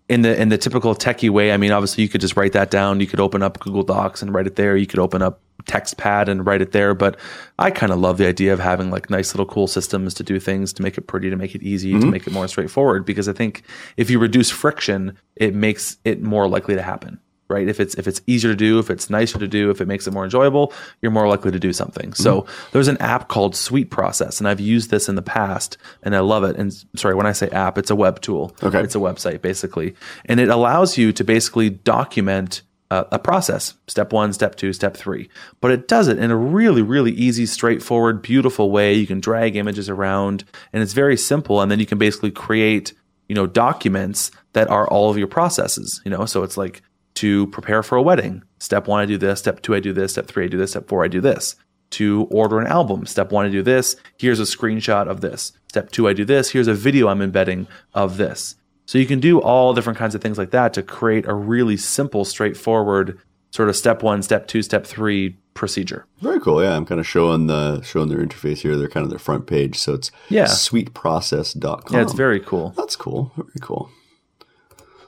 in 0.09 0.21
the 0.21 0.39
in 0.39 0.49
the 0.49 0.57
typical 0.57 0.93
techie 0.95 1.29
way, 1.29 1.51
I 1.51 1.57
mean, 1.57 1.71
obviously 1.71 2.03
you 2.03 2.09
could 2.09 2.21
just 2.21 2.35
write 2.35 2.53
that 2.53 2.69
down. 2.69 2.99
You 2.99 3.07
could 3.07 3.19
open 3.19 3.41
up 3.41 3.59
Google 3.59 3.83
Docs 3.83 4.21
and 4.21 4.33
write 4.33 4.47
it 4.47 4.55
there. 4.55 4.75
You 4.75 4.85
could 4.85 4.99
open 4.99 5.21
up 5.21 5.39
TextPad 5.63 6.27
and 6.27 6.45
write 6.45 6.61
it 6.61 6.71
there. 6.73 6.93
But 6.93 7.17
I 7.57 7.71
kind 7.71 7.91
of 7.91 7.99
love 7.99 8.17
the 8.17 8.27
idea 8.27 8.53
of 8.53 8.59
having 8.59 8.91
like 8.91 9.09
nice 9.09 9.33
little 9.33 9.45
cool 9.45 9.67
systems 9.67 10.13
to 10.15 10.23
do 10.23 10.39
things, 10.39 10.73
to 10.73 10.81
make 10.81 10.97
it 10.97 11.07
pretty, 11.07 11.29
to 11.29 11.35
make 11.35 11.55
it 11.55 11.63
easy, 11.63 11.91
to 11.93 11.99
mm-hmm. 11.99 12.09
make 12.09 12.27
it 12.27 12.33
more 12.33 12.47
straightforward. 12.47 13.05
Because 13.05 13.29
I 13.29 13.33
think 13.33 13.63
if 13.95 14.09
you 14.09 14.19
reduce 14.19 14.49
friction, 14.49 15.17
it 15.35 15.55
makes 15.55 15.97
it 16.03 16.21
more 16.21 16.47
likely 16.47 16.75
to 16.75 16.81
happen 16.81 17.19
right? 17.49 17.67
If 17.67 17.79
it's 17.79 17.95
if 17.95 18.07
it's 18.07 18.21
easier 18.27 18.51
to 18.51 18.55
do, 18.55 18.79
if 18.79 18.89
it's 18.89 19.09
nicer 19.09 19.37
to 19.37 19.47
do, 19.47 19.69
if 19.69 19.81
it 19.81 19.87
makes 19.87 20.07
it 20.07 20.13
more 20.13 20.23
enjoyable, 20.23 20.73
you're 21.01 21.11
more 21.11 21.27
likely 21.27 21.51
to 21.51 21.59
do 21.59 21.73
something. 21.73 22.13
So 22.13 22.45
there's 22.71 22.87
an 22.87 22.97
app 22.97 23.27
called 23.27 23.55
Sweet 23.55 23.91
Process, 23.91 24.39
and 24.39 24.47
I've 24.47 24.59
used 24.59 24.89
this 24.89 25.09
in 25.09 25.15
the 25.15 25.21
past, 25.21 25.77
and 26.01 26.15
I 26.15 26.19
love 26.19 26.43
it. 26.43 26.55
And 26.55 26.73
sorry, 26.95 27.15
when 27.15 27.25
I 27.25 27.31
say 27.31 27.49
app, 27.49 27.77
it's 27.77 27.91
a 27.91 27.95
web 27.95 28.21
tool. 28.21 28.55
Okay. 28.63 28.81
it's 28.81 28.95
a 28.95 28.99
website 28.99 29.41
basically, 29.41 29.95
and 30.25 30.39
it 30.39 30.49
allows 30.49 30.97
you 30.97 31.11
to 31.13 31.23
basically 31.23 31.69
document. 31.69 32.61
Uh, 32.91 33.05
a 33.11 33.17
process 33.17 33.73
step 33.87 34.13
one 34.13 34.31
step 34.33 34.53
two 34.55 34.71
step 34.71 34.95
three 34.95 35.27
but 35.61 35.71
it 35.71 35.87
does 35.87 36.07
it 36.07 36.19
in 36.19 36.29
a 36.29 36.35
really 36.35 36.83
really 36.83 37.11
easy 37.13 37.43
straightforward 37.43 38.21
beautiful 38.21 38.69
way 38.69 38.93
you 38.93 39.07
can 39.07 39.19
drag 39.19 39.55
images 39.55 39.89
around 39.89 40.43
and 40.71 40.83
it's 40.83 40.93
very 40.93 41.17
simple 41.17 41.59
and 41.59 41.71
then 41.71 41.79
you 41.79 41.87
can 41.87 41.97
basically 41.97 42.29
create 42.29 42.93
you 43.27 43.33
know 43.33 43.47
documents 43.47 44.29
that 44.51 44.69
are 44.69 44.87
all 44.89 45.09
of 45.09 45.17
your 45.17 45.25
processes 45.25 46.01
you 46.05 46.11
know 46.11 46.25
so 46.25 46.43
it's 46.43 46.55
like 46.55 46.83
to 47.15 47.47
prepare 47.47 47.83
for 47.83 47.95
a 47.97 48.01
wedding 48.01 48.43
step 48.59 48.87
one 48.87 48.99
i 48.99 49.05
do 49.05 49.17
this 49.17 49.39
step 49.39 49.61
two 49.61 49.75
i 49.75 49.79
do 49.79 49.93
this 49.93 50.11
step 50.13 50.27
three 50.27 50.45
i 50.45 50.47
do 50.47 50.57
this 50.57 50.71
step 50.71 50.87
four 50.87 51.03
i 51.03 51.07
do 51.07 51.21
this 51.21 51.55
to 51.91 52.27
order 52.31 52.59
an 52.59 52.67
album 52.67 53.05
step 53.05 53.31
one 53.31 53.45
i 53.45 53.49
do 53.49 53.61
this 53.61 53.95
here's 54.17 54.39
a 54.39 54.43
screenshot 54.43 55.07
of 55.07 55.21
this 55.21 55.51
step 55.67 55.91
two 55.91 56.07
i 56.07 56.13
do 56.13 56.25
this 56.25 56.51
here's 56.51 56.67
a 56.67 56.73
video 56.73 57.07
i'm 57.07 57.21
embedding 57.21 57.67
of 57.93 58.17
this 58.17 58.55
so 58.85 58.97
you 58.97 59.05
can 59.05 59.19
do 59.19 59.39
all 59.39 59.73
different 59.73 59.97
kinds 59.99 60.15
of 60.15 60.21
things 60.21 60.37
like 60.37 60.51
that 60.51 60.73
to 60.73 60.81
create 60.83 61.25
a 61.27 61.33
really 61.33 61.77
simple 61.77 62.25
straightforward 62.25 63.19
sort 63.51 63.69
of 63.69 63.75
step 63.75 64.01
one 64.01 64.21
step 64.23 64.47
two 64.47 64.61
step 64.63 64.85
three 64.85 65.37
procedure 65.53 66.07
Very 66.19 66.39
cool. 66.39 66.63
Yeah, 66.63 66.75
I'm 66.75 66.83
kind 66.83 66.99
of 66.99 67.05
showing 67.05 67.45
the 67.45 67.79
showing 67.83 68.09
their 68.09 68.17
interface 68.25 68.57
here. 68.57 68.75
They're 68.75 68.87
kind 68.89 69.03
of 69.03 69.11
their 69.11 69.19
front 69.19 69.45
page. 69.45 69.77
So 69.77 69.93
it's 69.93 70.09
Yeah. 70.29 70.45
sweetprocess.com. 70.45 71.95
yeah 71.95 72.01
it's 72.01 72.13
very 72.13 72.39
cool 72.39 72.73
That's 72.75 72.95
cool. 72.95 73.31
Very 73.35 73.51
cool. 73.61 73.91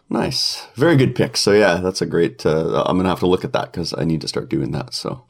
Nice. 0.10 0.66
Very 0.76 0.96
good 0.96 1.16
pick. 1.16 1.36
So 1.38 1.52
yeah, 1.52 1.78
that's 1.78 2.02
a 2.02 2.06
great. 2.06 2.46
Uh, 2.46 2.84
I'm 2.86 2.98
gonna 2.98 3.10
have 3.10 3.20
to 3.20 3.28
look 3.28 3.44
at 3.44 3.54
that 3.54 3.72
because 3.72 3.94
I 3.98 4.04
need 4.04 4.22
to 4.22 4.28
start 4.28 4.50
doing 4.50 4.72
that. 4.72 4.94
So 4.94 5.24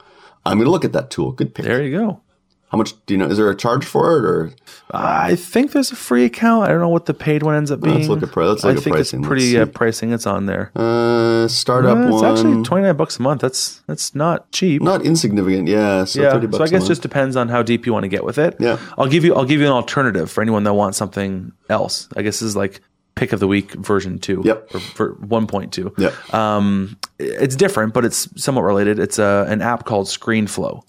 I'm 0.46 0.58
gonna 0.58 0.70
look 0.70 0.86
at 0.86 0.94
that 0.94 1.10
tool. 1.12 1.32
Good 1.32 1.56
pick. 1.56 1.66
there 1.66 1.82
you 1.82 1.98
go 1.98 2.22
How 2.70 2.78
much 2.78 2.94
do 3.06 3.14
you 3.14 3.18
know? 3.18 3.28
Is 3.28 3.38
there 3.38 3.50
a 3.50 3.56
charge 3.56 3.86
for 3.86 4.18
it 4.18 4.26
or? 4.26 4.52
I 4.92 5.36
think 5.36 5.72
there's 5.72 5.92
a 5.92 5.96
free 5.96 6.26
account. 6.26 6.66
I 6.66 6.68
don't 6.70 6.82
know 6.82 6.90
what 6.90 7.06
the 7.06 7.14
paid 7.14 7.42
one 7.42 7.56
ends 7.56 7.72
up 7.72 7.80
being. 7.80 7.96
Let's 7.96 8.10
look 8.10 8.22
at 8.22 8.32
pri- 8.34 8.46
let's 8.48 8.64
look 8.66 8.76
I 8.76 8.78
at 8.78 8.84
think 8.84 8.96
pricing. 8.98 9.20
it's 9.22 9.28
pretty 9.28 9.58
uh, 9.58 9.66
pricing. 9.66 10.12
It's 10.12 10.28
on 10.28 10.46
there. 10.46 10.72
Uh, 10.76 11.48
startup 11.48 11.98
Uh, 11.98 12.08
it's 12.08 12.22
one. 12.22 12.26
actually 12.26 12.64
twenty 12.64 12.84
nine 12.84 12.98
bucks 12.98 13.18
a 13.18 13.22
month. 13.22 13.40
That's 13.42 13.82
that's 13.88 14.14
not 14.14 14.52
cheap. 14.52 14.82
not 14.82 15.06
insignificant. 15.06 15.70
Yeah. 15.70 16.04
So 16.04 16.22
yeah. 16.22 16.32
So 16.32 16.64
I 16.64 16.68
guess 16.68 16.72
month. 16.82 16.88
just 16.88 17.02
depends 17.02 17.38
on 17.38 17.48
how 17.48 17.64
deep 17.64 17.86
you 17.86 17.94
want 17.94 18.04
to 18.04 18.10
get 18.10 18.26
with 18.26 18.38
it. 18.38 18.58
Yeah. 18.60 18.78
I'll 18.98 19.08
give 19.08 19.24
you 19.24 19.34
I'll 19.36 19.46
give 19.46 19.62
you 19.62 19.68
an 19.68 19.72
alternative 19.72 20.30
for 20.30 20.42
anyone 20.42 20.64
that 20.66 20.74
wants 20.74 20.98
something 20.98 21.54
else. 21.70 22.10
I 22.18 22.24
guess 22.24 22.36
this 22.42 22.50
is 22.50 22.56
like 22.58 22.82
pick 23.16 23.34
of 23.34 23.40
the 23.40 23.48
week 23.48 23.72
version 23.74 24.20
two. 24.20 24.42
Yep. 24.46 24.76
Or 24.76 24.80
for 24.80 25.14
one 25.16 25.48
point 25.48 25.74
two. 25.74 25.94
Yep. 25.98 26.34
Um, 26.34 26.98
it's 27.18 27.56
different, 27.56 27.94
but 27.94 28.06
it's 28.06 28.30
somewhat 28.42 28.64
related. 28.64 29.00
It's 29.00 29.20
a, 29.20 29.46
an 29.50 29.62
app 29.62 29.86
called 29.86 30.08
ScreenFlow. 30.08 30.84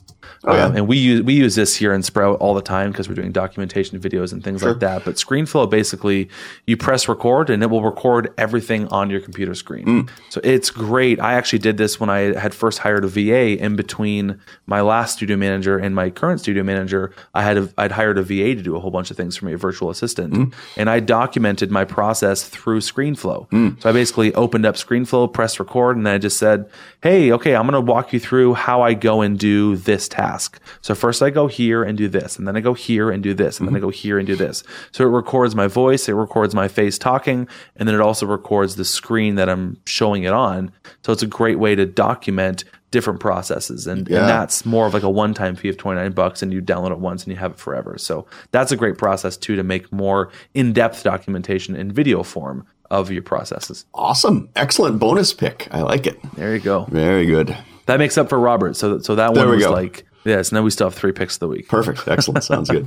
Um, 0.46 0.76
and 0.76 0.86
we 0.88 0.96
use 0.96 1.22
we 1.22 1.34
use 1.34 1.54
this 1.56 1.74
here 1.76 1.92
in 1.92 2.02
Sprout 2.02 2.38
all 2.40 2.54
the 2.54 2.62
time 2.62 2.92
because 2.92 3.08
we're 3.08 3.14
doing 3.16 3.32
documentation 3.32 3.98
videos 3.98 4.32
and 4.32 4.44
things 4.44 4.62
like 4.62 4.78
that. 4.80 5.04
But 5.04 5.16
ScreenFlow 5.16 5.68
basically 5.68 6.28
you 6.66 6.76
press 6.76 7.08
record 7.08 7.50
and 7.50 7.62
it 7.62 7.66
will 7.66 7.82
record 7.82 8.32
everything 8.38 8.86
on 8.88 9.10
your 9.10 9.20
computer 9.20 9.54
screen. 9.54 9.84
Mm. 9.86 10.10
So 10.30 10.40
it's 10.44 10.70
great. 10.70 11.18
I 11.20 11.34
actually 11.34 11.58
did 11.58 11.78
this 11.78 11.98
when 11.98 12.10
I 12.10 12.38
had 12.38 12.54
first 12.54 12.78
hired 12.78 13.04
a 13.04 13.08
VA 13.08 13.58
in 13.58 13.74
between 13.76 14.38
my 14.66 14.80
last 14.82 15.14
studio 15.16 15.36
manager 15.36 15.78
and 15.78 15.94
my 15.94 16.10
current 16.10 16.40
studio 16.40 16.62
manager. 16.62 17.12
I 17.34 17.42
had 17.42 17.56
a, 17.58 17.68
I'd 17.76 17.92
hired 17.92 18.18
a 18.18 18.22
VA 18.22 18.54
to 18.54 18.62
do 18.62 18.76
a 18.76 18.80
whole 18.80 18.90
bunch 18.92 19.10
of 19.10 19.16
things 19.16 19.36
for 19.36 19.46
me, 19.46 19.52
a 19.54 19.56
virtual 19.58 19.90
assistant, 19.90 20.32
Mm. 20.34 20.52
and 20.76 20.90
I 20.90 21.00
documented 21.00 21.70
my 21.70 21.84
process 21.84 22.48
through 22.48 22.80
ScreenFlow. 22.80 23.80
So 23.82 23.88
I 23.88 23.92
basically 23.92 24.34
opened 24.34 24.66
up 24.66 24.74
ScreenFlow, 24.76 25.32
pressed 25.32 25.58
record, 25.58 25.96
and 25.96 26.06
then 26.06 26.14
I 26.14 26.18
just 26.18 26.38
said, 26.38 26.68
"Hey, 27.02 27.32
okay, 27.32 27.54
I'm 27.56 27.66
going 27.66 27.74
to 27.84 27.92
walk 27.92 28.12
you 28.12 28.20
through 28.20 28.54
how 28.54 28.82
I 28.82 28.94
go 28.94 29.22
and 29.22 29.38
do 29.38 29.76
this 29.76 30.08
task. 30.08 30.35
So 30.80 30.94
first 30.94 31.22
I 31.22 31.30
go 31.30 31.46
here 31.46 31.82
and 31.82 31.96
do 31.96 32.08
this, 32.08 32.38
and 32.38 32.46
then 32.46 32.56
I 32.56 32.60
go 32.60 32.74
here 32.74 33.10
and 33.10 33.22
do 33.22 33.34
this, 33.34 33.58
and 33.58 33.66
mm-hmm. 33.66 33.74
then 33.74 33.82
I 33.82 33.86
go 33.86 33.90
here 33.90 34.18
and 34.18 34.26
do 34.26 34.36
this. 34.36 34.62
So 34.92 35.04
it 35.04 35.10
records 35.10 35.54
my 35.54 35.66
voice, 35.66 36.08
it 36.08 36.12
records 36.12 36.54
my 36.54 36.68
face 36.68 36.98
talking, 36.98 37.48
and 37.76 37.88
then 37.88 37.94
it 37.94 38.00
also 38.00 38.26
records 38.26 38.76
the 38.76 38.84
screen 38.84 39.36
that 39.36 39.48
I'm 39.48 39.78
showing 39.86 40.24
it 40.24 40.32
on. 40.32 40.72
So 41.04 41.12
it's 41.12 41.22
a 41.22 41.26
great 41.26 41.58
way 41.58 41.74
to 41.74 41.86
document 41.86 42.64
different 42.90 43.20
processes 43.20 43.86
and, 43.86 44.08
yeah. 44.08 44.20
and 44.20 44.28
that's 44.28 44.64
more 44.64 44.86
of 44.86 44.94
like 44.94 45.02
a 45.02 45.10
one-time 45.10 45.56
fee 45.56 45.68
of 45.68 45.76
29 45.76 46.12
bucks 46.12 46.42
and 46.42 46.52
you 46.52 46.62
download 46.62 46.92
it 46.92 46.98
once 46.98 47.24
and 47.24 47.32
you 47.32 47.38
have 47.38 47.52
it 47.52 47.58
forever 47.58 47.98
so 47.98 48.26
that's 48.52 48.70
a 48.70 48.76
great 48.76 48.96
process 48.96 49.36
too 49.36 49.56
to 49.56 49.62
make 49.62 49.92
more 49.92 50.30
in-depth 50.54 51.02
documentation 51.02 51.74
in 51.74 51.90
video 51.90 52.22
form 52.22 52.66
of 52.90 53.10
your 53.10 53.22
processes 53.22 53.84
awesome 53.92 54.48
excellent 54.54 54.98
bonus 55.00 55.34
pick 55.34 55.66
i 55.72 55.82
like 55.82 56.06
it 56.06 56.18
there 56.36 56.54
you 56.54 56.60
go 56.60 56.84
very 56.84 57.26
good 57.26 57.56
that 57.86 57.98
makes 57.98 58.16
up 58.16 58.28
for 58.28 58.38
robert 58.38 58.76
so 58.76 59.00
so 59.00 59.16
that 59.16 59.34
one 59.34 59.48
was 59.48 59.64
go. 59.64 59.72
like 59.72 60.06
Yes, 60.26 60.50
now 60.50 60.62
we 60.62 60.70
still 60.70 60.88
have 60.88 60.94
three 60.94 61.12
picks 61.12 61.36
of 61.36 61.40
the 61.40 61.48
week. 61.48 61.68
Perfect. 61.68 62.06
Excellent. 62.08 62.42
Sounds 62.42 62.68
good. 62.68 62.84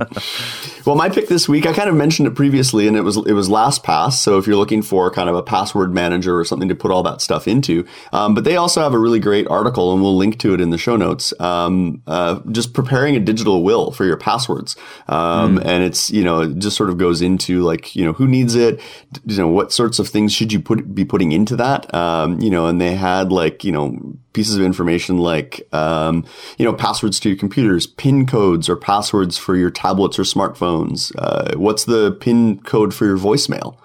well, 0.84 0.94
my 0.94 1.08
pick 1.08 1.28
this 1.28 1.48
week, 1.48 1.64
I 1.64 1.72
kind 1.72 1.88
of 1.88 1.94
mentioned 1.94 2.28
it 2.28 2.34
previously, 2.34 2.86
and 2.86 2.98
it 2.98 3.00
was 3.00 3.16
it 3.16 3.32
was 3.32 3.48
LastPass. 3.48 4.12
So 4.12 4.36
if 4.36 4.46
you're 4.46 4.56
looking 4.56 4.82
for 4.82 5.10
kind 5.10 5.30
of 5.30 5.34
a 5.34 5.42
password 5.42 5.94
manager 5.94 6.38
or 6.38 6.44
something 6.44 6.68
to 6.68 6.74
put 6.74 6.90
all 6.90 7.02
that 7.04 7.22
stuff 7.22 7.48
into, 7.48 7.86
um, 8.12 8.34
but 8.34 8.44
they 8.44 8.56
also 8.56 8.82
have 8.82 8.92
a 8.92 8.98
really 8.98 9.20
great 9.20 9.48
article, 9.48 9.92
and 9.92 10.02
we'll 10.02 10.16
link 10.16 10.38
to 10.40 10.52
it 10.52 10.60
in 10.60 10.68
the 10.68 10.76
show 10.76 10.96
notes. 10.96 11.32
Um, 11.40 12.02
uh, 12.06 12.40
just 12.50 12.74
preparing 12.74 13.16
a 13.16 13.20
digital 13.20 13.62
will 13.62 13.90
for 13.90 14.04
your 14.04 14.18
passwords, 14.18 14.76
um, 15.08 15.56
mm. 15.56 15.64
and 15.64 15.82
it's 15.82 16.10
you 16.10 16.22
know 16.22 16.42
it 16.42 16.58
just 16.58 16.76
sort 16.76 16.90
of 16.90 16.98
goes 16.98 17.22
into 17.22 17.62
like 17.62 17.96
you 17.96 18.04
know 18.04 18.12
who 18.12 18.28
needs 18.28 18.54
it, 18.54 18.80
you 19.24 19.38
know 19.38 19.48
what 19.48 19.72
sorts 19.72 19.98
of 19.98 20.08
things 20.08 20.30
should 20.30 20.52
you 20.52 20.60
put 20.60 20.94
be 20.94 21.06
putting 21.06 21.32
into 21.32 21.56
that, 21.56 21.92
um, 21.94 22.38
you 22.38 22.50
know, 22.50 22.66
and 22.66 22.82
they 22.82 22.94
had 22.94 23.32
like 23.32 23.64
you 23.64 23.72
know 23.72 23.98
pieces 24.32 24.56
of 24.56 24.62
information 24.62 25.18
like 25.18 25.66
um, 25.72 26.24
you 26.58 26.64
know 26.64 26.72
passwords 26.72 27.20
to 27.20 27.28
your 27.30 27.38
computers, 27.38 27.86
PIN 27.86 28.26
codes 28.26 28.68
or 28.68 28.76
passwords 28.76 29.36
for 29.36 29.56
your 29.56 29.70
tablets 29.70 30.18
or 30.18 30.22
smartphones. 30.22 31.12
Uh, 31.18 31.56
what's 31.56 31.84
the 31.84 32.12
PIN 32.12 32.60
code 32.60 32.94
for 32.94 33.06
your 33.06 33.18
voicemail? 33.18 33.76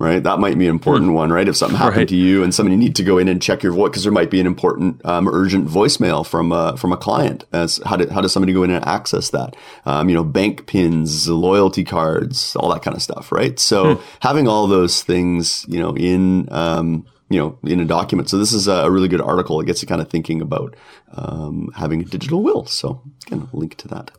Right, 0.00 0.22
that 0.22 0.38
might 0.38 0.56
be 0.56 0.66
an 0.66 0.70
important 0.70 1.08
hmm. 1.08 1.16
one. 1.16 1.32
Right, 1.32 1.48
if 1.48 1.56
something 1.56 1.76
happened 1.76 1.96
right. 1.96 2.08
to 2.08 2.14
you 2.14 2.44
and 2.44 2.54
somebody 2.54 2.76
need 2.76 2.94
to 2.96 3.02
go 3.02 3.18
in 3.18 3.26
and 3.26 3.42
check 3.42 3.64
your 3.64 3.72
voice 3.72 3.90
because 3.90 4.04
there 4.04 4.12
might 4.12 4.30
be 4.30 4.38
an 4.38 4.46
important 4.46 5.04
um, 5.04 5.26
urgent 5.26 5.66
voicemail 5.66 6.24
from 6.24 6.52
a, 6.52 6.76
from 6.76 6.92
a 6.92 6.96
client. 6.96 7.44
As 7.52 7.80
how, 7.84 7.96
do, 7.96 8.08
how 8.08 8.20
does 8.20 8.32
somebody 8.32 8.52
go 8.52 8.62
in 8.62 8.70
and 8.70 8.84
access 8.84 9.30
that? 9.30 9.56
Um, 9.86 10.08
you 10.08 10.14
know, 10.14 10.22
bank 10.22 10.68
pins, 10.68 11.28
loyalty 11.28 11.82
cards, 11.82 12.54
all 12.54 12.72
that 12.72 12.82
kind 12.82 12.96
of 12.96 13.02
stuff. 13.02 13.32
Right, 13.32 13.58
so 13.58 13.96
hmm. 13.96 14.02
having 14.20 14.46
all 14.46 14.68
those 14.68 15.02
things, 15.02 15.66
you 15.68 15.80
know, 15.80 15.96
in 15.96 16.48
um, 16.52 17.04
you 17.30 17.38
know, 17.38 17.58
in 17.64 17.80
a 17.80 17.84
document. 17.84 18.28
So 18.30 18.38
this 18.38 18.52
is 18.52 18.68
a 18.68 18.90
really 18.90 19.08
good 19.08 19.20
article. 19.20 19.60
It 19.60 19.66
gets 19.66 19.82
you 19.82 19.88
kind 19.88 20.00
of 20.00 20.08
thinking 20.08 20.40
about 20.40 20.76
um, 21.12 21.70
having 21.76 22.00
a 22.00 22.04
digital 22.04 22.42
will. 22.42 22.66
So 22.66 23.02
again, 23.26 23.48
link 23.52 23.76
to 23.76 23.88
that 23.88 24.10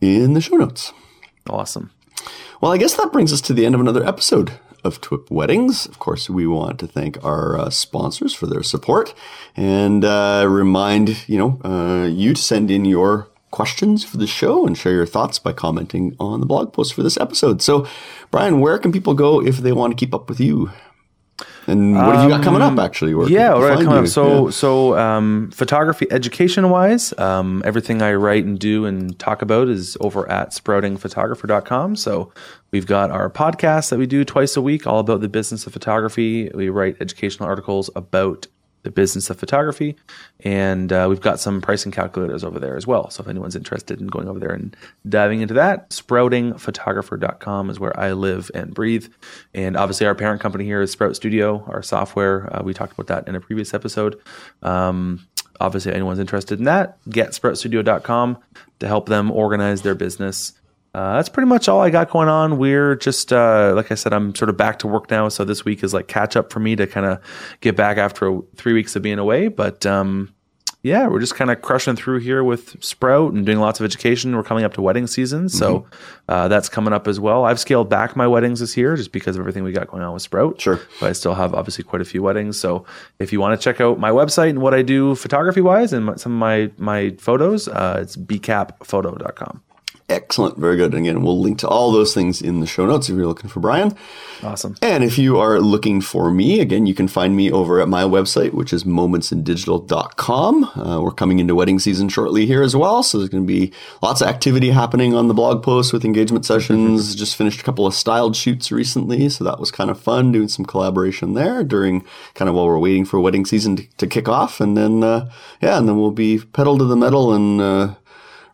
in 0.00 0.34
the 0.34 0.40
show 0.40 0.56
notes. 0.56 0.92
Awesome. 1.48 1.90
Well, 2.60 2.72
I 2.72 2.78
guess 2.78 2.96
that 2.96 3.12
brings 3.12 3.32
us 3.32 3.40
to 3.42 3.52
the 3.52 3.64
end 3.64 3.74
of 3.74 3.80
another 3.80 4.06
episode 4.06 4.52
of 4.84 5.00
TWIP 5.00 5.30
Weddings. 5.30 5.86
Of 5.86 5.98
course, 5.98 6.30
we 6.30 6.46
want 6.46 6.78
to 6.80 6.86
thank 6.86 7.22
our 7.24 7.58
uh, 7.58 7.70
sponsors 7.70 8.34
for 8.34 8.46
their 8.46 8.62
support 8.62 9.14
and 9.56 10.04
uh, 10.04 10.46
remind 10.48 11.28
you 11.28 11.38
know 11.38 11.60
uh, 11.64 12.06
you 12.06 12.34
to 12.34 12.40
send 12.40 12.70
in 12.70 12.84
your 12.84 13.28
questions 13.50 14.04
for 14.04 14.16
the 14.16 14.26
show 14.26 14.66
and 14.66 14.76
share 14.76 14.92
your 14.92 15.06
thoughts 15.06 15.38
by 15.38 15.52
commenting 15.52 16.14
on 16.20 16.40
the 16.40 16.46
blog 16.46 16.72
post 16.72 16.92
for 16.92 17.02
this 17.02 17.16
episode. 17.16 17.62
So, 17.62 17.86
Bryan, 18.30 18.60
where 18.60 18.78
can 18.78 18.92
people 18.92 19.14
go 19.14 19.42
if 19.42 19.58
they 19.58 19.72
want 19.72 19.92
to 19.92 19.96
keep 19.96 20.14
up 20.14 20.28
with 20.28 20.40
you? 20.40 20.70
And 21.66 21.94
what 21.96 22.14
have 22.14 22.24
you 22.24 22.28
got 22.30 22.44
coming 22.44 22.62
up? 22.62 22.72
Um, 22.72 22.78
actually, 22.78 23.14
Where 23.14 23.28
yeah, 23.28 23.54
what 23.54 23.78
coming 23.78 23.90
you? 23.90 23.98
up? 23.98 24.06
So, 24.06 24.46
yeah. 24.46 24.50
so 24.50 24.96
um, 24.96 25.50
photography 25.52 26.06
education 26.10 26.70
wise, 26.70 27.16
um, 27.18 27.62
everything 27.64 28.02
I 28.02 28.14
write 28.14 28.44
and 28.44 28.58
do 28.58 28.84
and 28.84 29.18
talk 29.18 29.42
about 29.42 29.68
is 29.68 29.96
over 30.00 30.30
at 30.30 30.50
sproutingphotographer.com. 30.50 31.96
So, 31.96 32.32
we've 32.70 32.86
got 32.86 33.10
our 33.10 33.28
podcast 33.28 33.90
that 33.90 33.98
we 33.98 34.06
do 34.06 34.24
twice 34.24 34.56
a 34.56 34.62
week, 34.62 34.86
all 34.86 35.00
about 35.00 35.20
the 35.20 35.28
business 35.28 35.66
of 35.66 35.72
photography. 35.72 36.50
We 36.54 36.68
write 36.68 36.96
educational 37.00 37.48
articles 37.48 37.90
about 37.96 38.46
the 38.86 38.90
business 38.92 39.28
of 39.30 39.38
photography. 39.38 39.96
And 40.40 40.92
uh, 40.92 41.06
we've 41.10 41.20
got 41.20 41.40
some 41.40 41.60
pricing 41.60 41.90
calculators 41.90 42.44
over 42.44 42.60
there 42.60 42.76
as 42.76 42.86
well. 42.86 43.10
So 43.10 43.20
if 43.20 43.28
anyone's 43.28 43.56
interested 43.56 44.00
in 44.00 44.06
going 44.06 44.28
over 44.28 44.38
there 44.38 44.52
and 44.52 44.76
diving 45.08 45.40
into 45.40 45.54
that, 45.54 45.90
sproutingphotographer.com 45.90 47.68
is 47.68 47.80
where 47.80 47.98
I 47.98 48.12
live 48.12 48.48
and 48.54 48.72
breathe. 48.72 49.08
And 49.52 49.76
obviously, 49.76 50.06
our 50.06 50.14
parent 50.14 50.40
company 50.40 50.64
here 50.64 50.80
is 50.80 50.92
Sprout 50.92 51.16
Studio, 51.16 51.64
our 51.66 51.82
software. 51.82 52.48
Uh, 52.56 52.62
we 52.62 52.72
talked 52.72 52.92
about 52.92 53.08
that 53.08 53.28
in 53.28 53.34
a 53.34 53.40
previous 53.40 53.74
episode. 53.74 54.20
Um, 54.62 55.26
obviously, 55.60 55.92
anyone's 55.92 56.20
interested 56.20 56.60
in 56.60 56.64
that, 56.66 56.98
get 57.10 57.30
sproutstudio.com 57.30 58.38
to 58.78 58.86
help 58.86 59.08
them 59.08 59.32
organize 59.32 59.82
their 59.82 59.96
business 59.96 60.52
uh, 60.96 61.16
that's 61.16 61.28
pretty 61.28 61.46
much 61.46 61.68
all 61.68 61.82
I 61.82 61.90
got 61.90 62.08
going 62.08 62.28
on. 62.28 62.56
We're 62.56 62.96
just, 62.96 63.30
uh, 63.30 63.74
like 63.76 63.92
I 63.92 63.96
said, 63.96 64.14
I'm 64.14 64.34
sort 64.34 64.48
of 64.48 64.56
back 64.56 64.78
to 64.78 64.86
work 64.86 65.10
now. 65.10 65.28
So 65.28 65.44
this 65.44 65.62
week 65.62 65.84
is 65.84 65.92
like 65.92 66.08
catch 66.08 66.36
up 66.36 66.50
for 66.50 66.58
me 66.58 66.74
to 66.74 66.86
kind 66.86 67.04
of 67.04 67.20
get 67.60 67.76
back 67.76 67.98
after 67.98 68.40
three 68.54 68.72
weeks 68.72 68.96
of 68.96 69.02
being 69.02 69.18
away. 69.18 69.48
But 69.48 69.84
um, 69.84 70.34
yeah, 70.82 71.06
we're 71.06 71.20
just 71.20 71.34
kind 71.34 71.50
of 71.50 71.60
crushing 71.60 71.96
through 71.96 72.20
here 72.20 72.42
with 72.42 72.82
Sprout 72.82 73.34
and 73.34 73.44
doing 73.44 73.58
lots 73.58 73.78
of 73.78 73.84
education. 73.84 74.34
We're 74.34 74.42
coming 74.42 74.64
up 74.64 74.72
to 74.72 74.80
wedding 74.80 75.06
season. 75.06 75.50
So 75.50 75.80
mm-hmm. 75.80 75.90
uh, 76.30 76.48
that's 76.48 76.70
coming 76.70 76.94
up 76.94 77.06
as 77.06 77.20
well. 77.20 77.44
I've 77.44 77.60
scaled 77.60 77.90
back 77.90 78.16
my 78.16 78.26
weddings 78.26 78.60
this 78.60 78.74
year 78.74 78.96
just 78.96 79.12
because 79.12 79.36
of 79.36 79.40
everything 79.40 79.64
we 79.64 79.72
got 79.72 79.88
going 79.88 80.02
on 80.02 80.14
with 80.14 80.22
Sprout. 80.22 80.58
Sure. 80.62 80.80
But 80.98 81.10
I 81.10 81.12
still 81.12 81.34
have 81.34 81.52
obviously 81.52 81.84
quite 81.84 82.00
a 82.00 82.06
few 82.06 82.22
weddings. 82.22 82.58
So 82.58 82.86
if 83.18 83.34
you 83.34 83.40
want 83.40 83.60
to 83.60 83.62
check 83.62 83.82
out 83.82 83.98
my 83.98 84.12
website 84.12 84.48
and 84.48 84.62
what 84.62 84.72
I 84.72 84.80
do 84.80 85.14
photography 85.14 85.60
wise 85.60 85.92
and 85.92 86.18
some 86.18 86.32
of 86.32 86.38
my, 86.38 86.70
my 86.78 87.10
photos, 87.18 87.68
uh, 87.68 87.98
it's 88.00 88.16
bcapphoto.com. 88.16 89.62
Excellent. 90.08 90.56
Very 90.56 90.76
good. 90.76 90.94
And 90.94 91.04
Again, 91.04 91.22
we'll 91.22 91.40
link 91.40 91.58
to 91.58 91.68
all 91.68 91.90
those 91.90 92.14
things 92.14 92.40
in 92.40 92.60
the 92.60 92.66
show 92.66 92.86
notes 92.86 93.08
if 93.08 93.16
you're 93.16 93.26
looking 93.26 93.50
for 93.50 93.58
Bryan. 93.58 93.92
Awesome. 94.40 94.76
And 94.80 95.02
if 95.02 95.18
you 95.18 95.38
are 95.38 95.58
looking 95.60 96.00
for 96.00 96.30
me, 96.30 96.60
again, 96.60 96.86
you 96.86 96.94
can 96.94 97.08
find 97.08 97.34
me 97.34 97.50
over 97.50 97.80
at 97.80 97.88
my 97.88 98.04
website, 98.04 98.52
which 98.52 98.72
is 98.72 98.84
momentsindigital.com. 98.84 100.64
Uh, 100.64 101.00
we're 101.00 101.10
coming 101.10 101.40
into 101.40 101.56
wedding 101.56 101.80
season 101.80 102.08
shortly 102.08 102.46
here 102.46 102.62
as 102.62 102.76
well. 102.76 103.02
So 103.02 103.18
there's 103.18 103.30
going 103.30 103.44
to 103.44 103.52
be 103.52 103.72
lots 104.00 104.20
of 104.20 104.28
activity 104.28 104.70
happening 104.70 105.12
on 105.14 105.26
the 105.26 105.34
blog 105.34 105.64
post 105.64 105.92
with 105.92 106.04
engagement 106.04 106.44
sessions. 106.46 107.08
Mm-hmm. 107.08 107.18
Just 107.18 107.34
finished 107.34 107.60
a 107.60 107.64
couple 107.64 107.86
of 107.86 107.94
styled 107.94 108.36
shoots 108.36 108.70
recently. 108.70 109.28
So 109.28 109.42
that 109.42 109.58
was 109.58 109.72
kind 109.72 109.90
of 109.90 110.00
fun 110.00 110.30
doing 110.30 110.48
some 110.48 110.66
collaboration 110.66 111.34
there 111.34 111.64
during 111.64 112.04
kind 112.34 112.48
of 112.48 112.54
while 112.54 112.66
we're 112.66 112.78
waiting 112.78 113.04
for 113.04 113.18
wedding 113.18 113.44
season 113.44 113.74
to, 113.76 113.86
to 113.96 114.06
kick 114.06 114.28
off. 114.28 114.60
And 114.60 114.76
then, 114.76 115.02
uh, 115.02 115.30
yeah, 115.60 115.78
and 115.78 115.88
then 115.88 115.98
we'll 115.98 116.12
be 116.12 116.38
pedal 116.38 116.78
to 116.78 116.84
the 116.84 116.96
metal 116.96 117.32
and, 117.32 117.60
uh, 117.60 117.94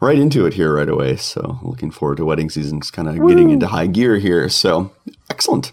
right 0.02 0.18
into 0.18 0.44
it 0.46 0.54
here 0.54 0.74
right 0.74 0.88
away. 0.88 1.16
So 1.16 1.58
looking 1.62 1.90
forward 1.90 2.16
to 2.16 2.24
wedding 2.24 2.50
season, 2.50 2.80
just 2.80 2.92
kind 2.92 3.08
of 3.08 3.26
getting 3.28 3.50
into 3.50 3.68
high 3.68 3.86
gear 3.86 4.18
here. 4.18 4.48
So 4.48 4.90
excellent. 5.30 5.72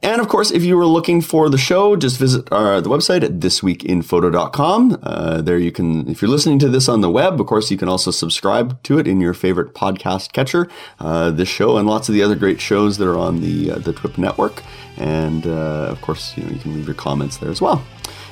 And 0.00 0.20
of 0.20 0.28
course, 0.28 0.52
if 0.52 0.62
you 0.62 0.76
were 0.76 0.86
looking 0.86 1.20
for 1.20 1.50
the 1.50 1.58
show, 1.58 1.96
just 1.96 2.18
visit 2.18 2.50
our, 2.52 2.80
the 2.80 2.88
website 2.88 3.24
at 3.24 3.40
thisweekinphoto.com. 3.40 5.00
Uh, 5.02 5.40
there 5.42 5.58
you 5.58 5.72
can, 5.72 6.08
if 6.08 6.22
you're 6.22 6.30
listening 6.30 6.60
to 6.60 6.68
this 6.68 6.88
on 6.88 7.00
the 7.00 7.10
web, 7.10 7.40
of 7.40 7.48
course, 7.48 7.68
you 7.68 7.76
can 7.76 7.88
also 7.88 8.12
subscribe 8.12 8.80
to 8.84 9.00
it 9.00 9.08
in 9.08 9.20
your 9.20 9.34
favorite 9.34 9.74
podcast 9.74 10.32
catcher. 10.32 10.68
Uh, 11.00 11.32
this 11.32 11.48
show 11.48 11.78
and 11.78 11.88
lots 11.88 12.08
of 12.08 12.14
the 12.14 12.22
other 12.22 12.36
great 12.36 12.60
shows 12.60 12.98
that 12.98 13.08
are 13.08 13.18
on 13.18 13.40
the 13.40 13.72
uh, 13.72 13.78
the 13.80 13.92
TWIP 13.92 14.18
network. 14.18 14.62
And 14.96 15.48
uh, 15.48 15.88
of 15.90 16.00
course, 16.00 16.36
you 16.36 16.44
know 16.44 16.50
you 16.50 16.60
can 16.60 16.74
leave 16.74 16.86
your 16.86 16.94
comments 16.94 17.38
there 17.38 17.50
as 17.50 17.60
well. 17.60 17.84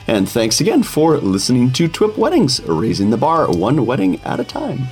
And 0.07 0.29
thanks 0.29 0.61
again 0.61 0.83
for 0.83 1.19
listening 1.19 1.73
to 1.73 1.89
TWIP 1.89 2.17
Weddings, 2.17 2.61
raising 2.63 3.11
the 3.11 3.17
bar 3.17 3.51
one 3.51 3.85
wedding 3.87 4.21
at 4.25 4.41
a 4.41 4.45
time. 4.45 4.87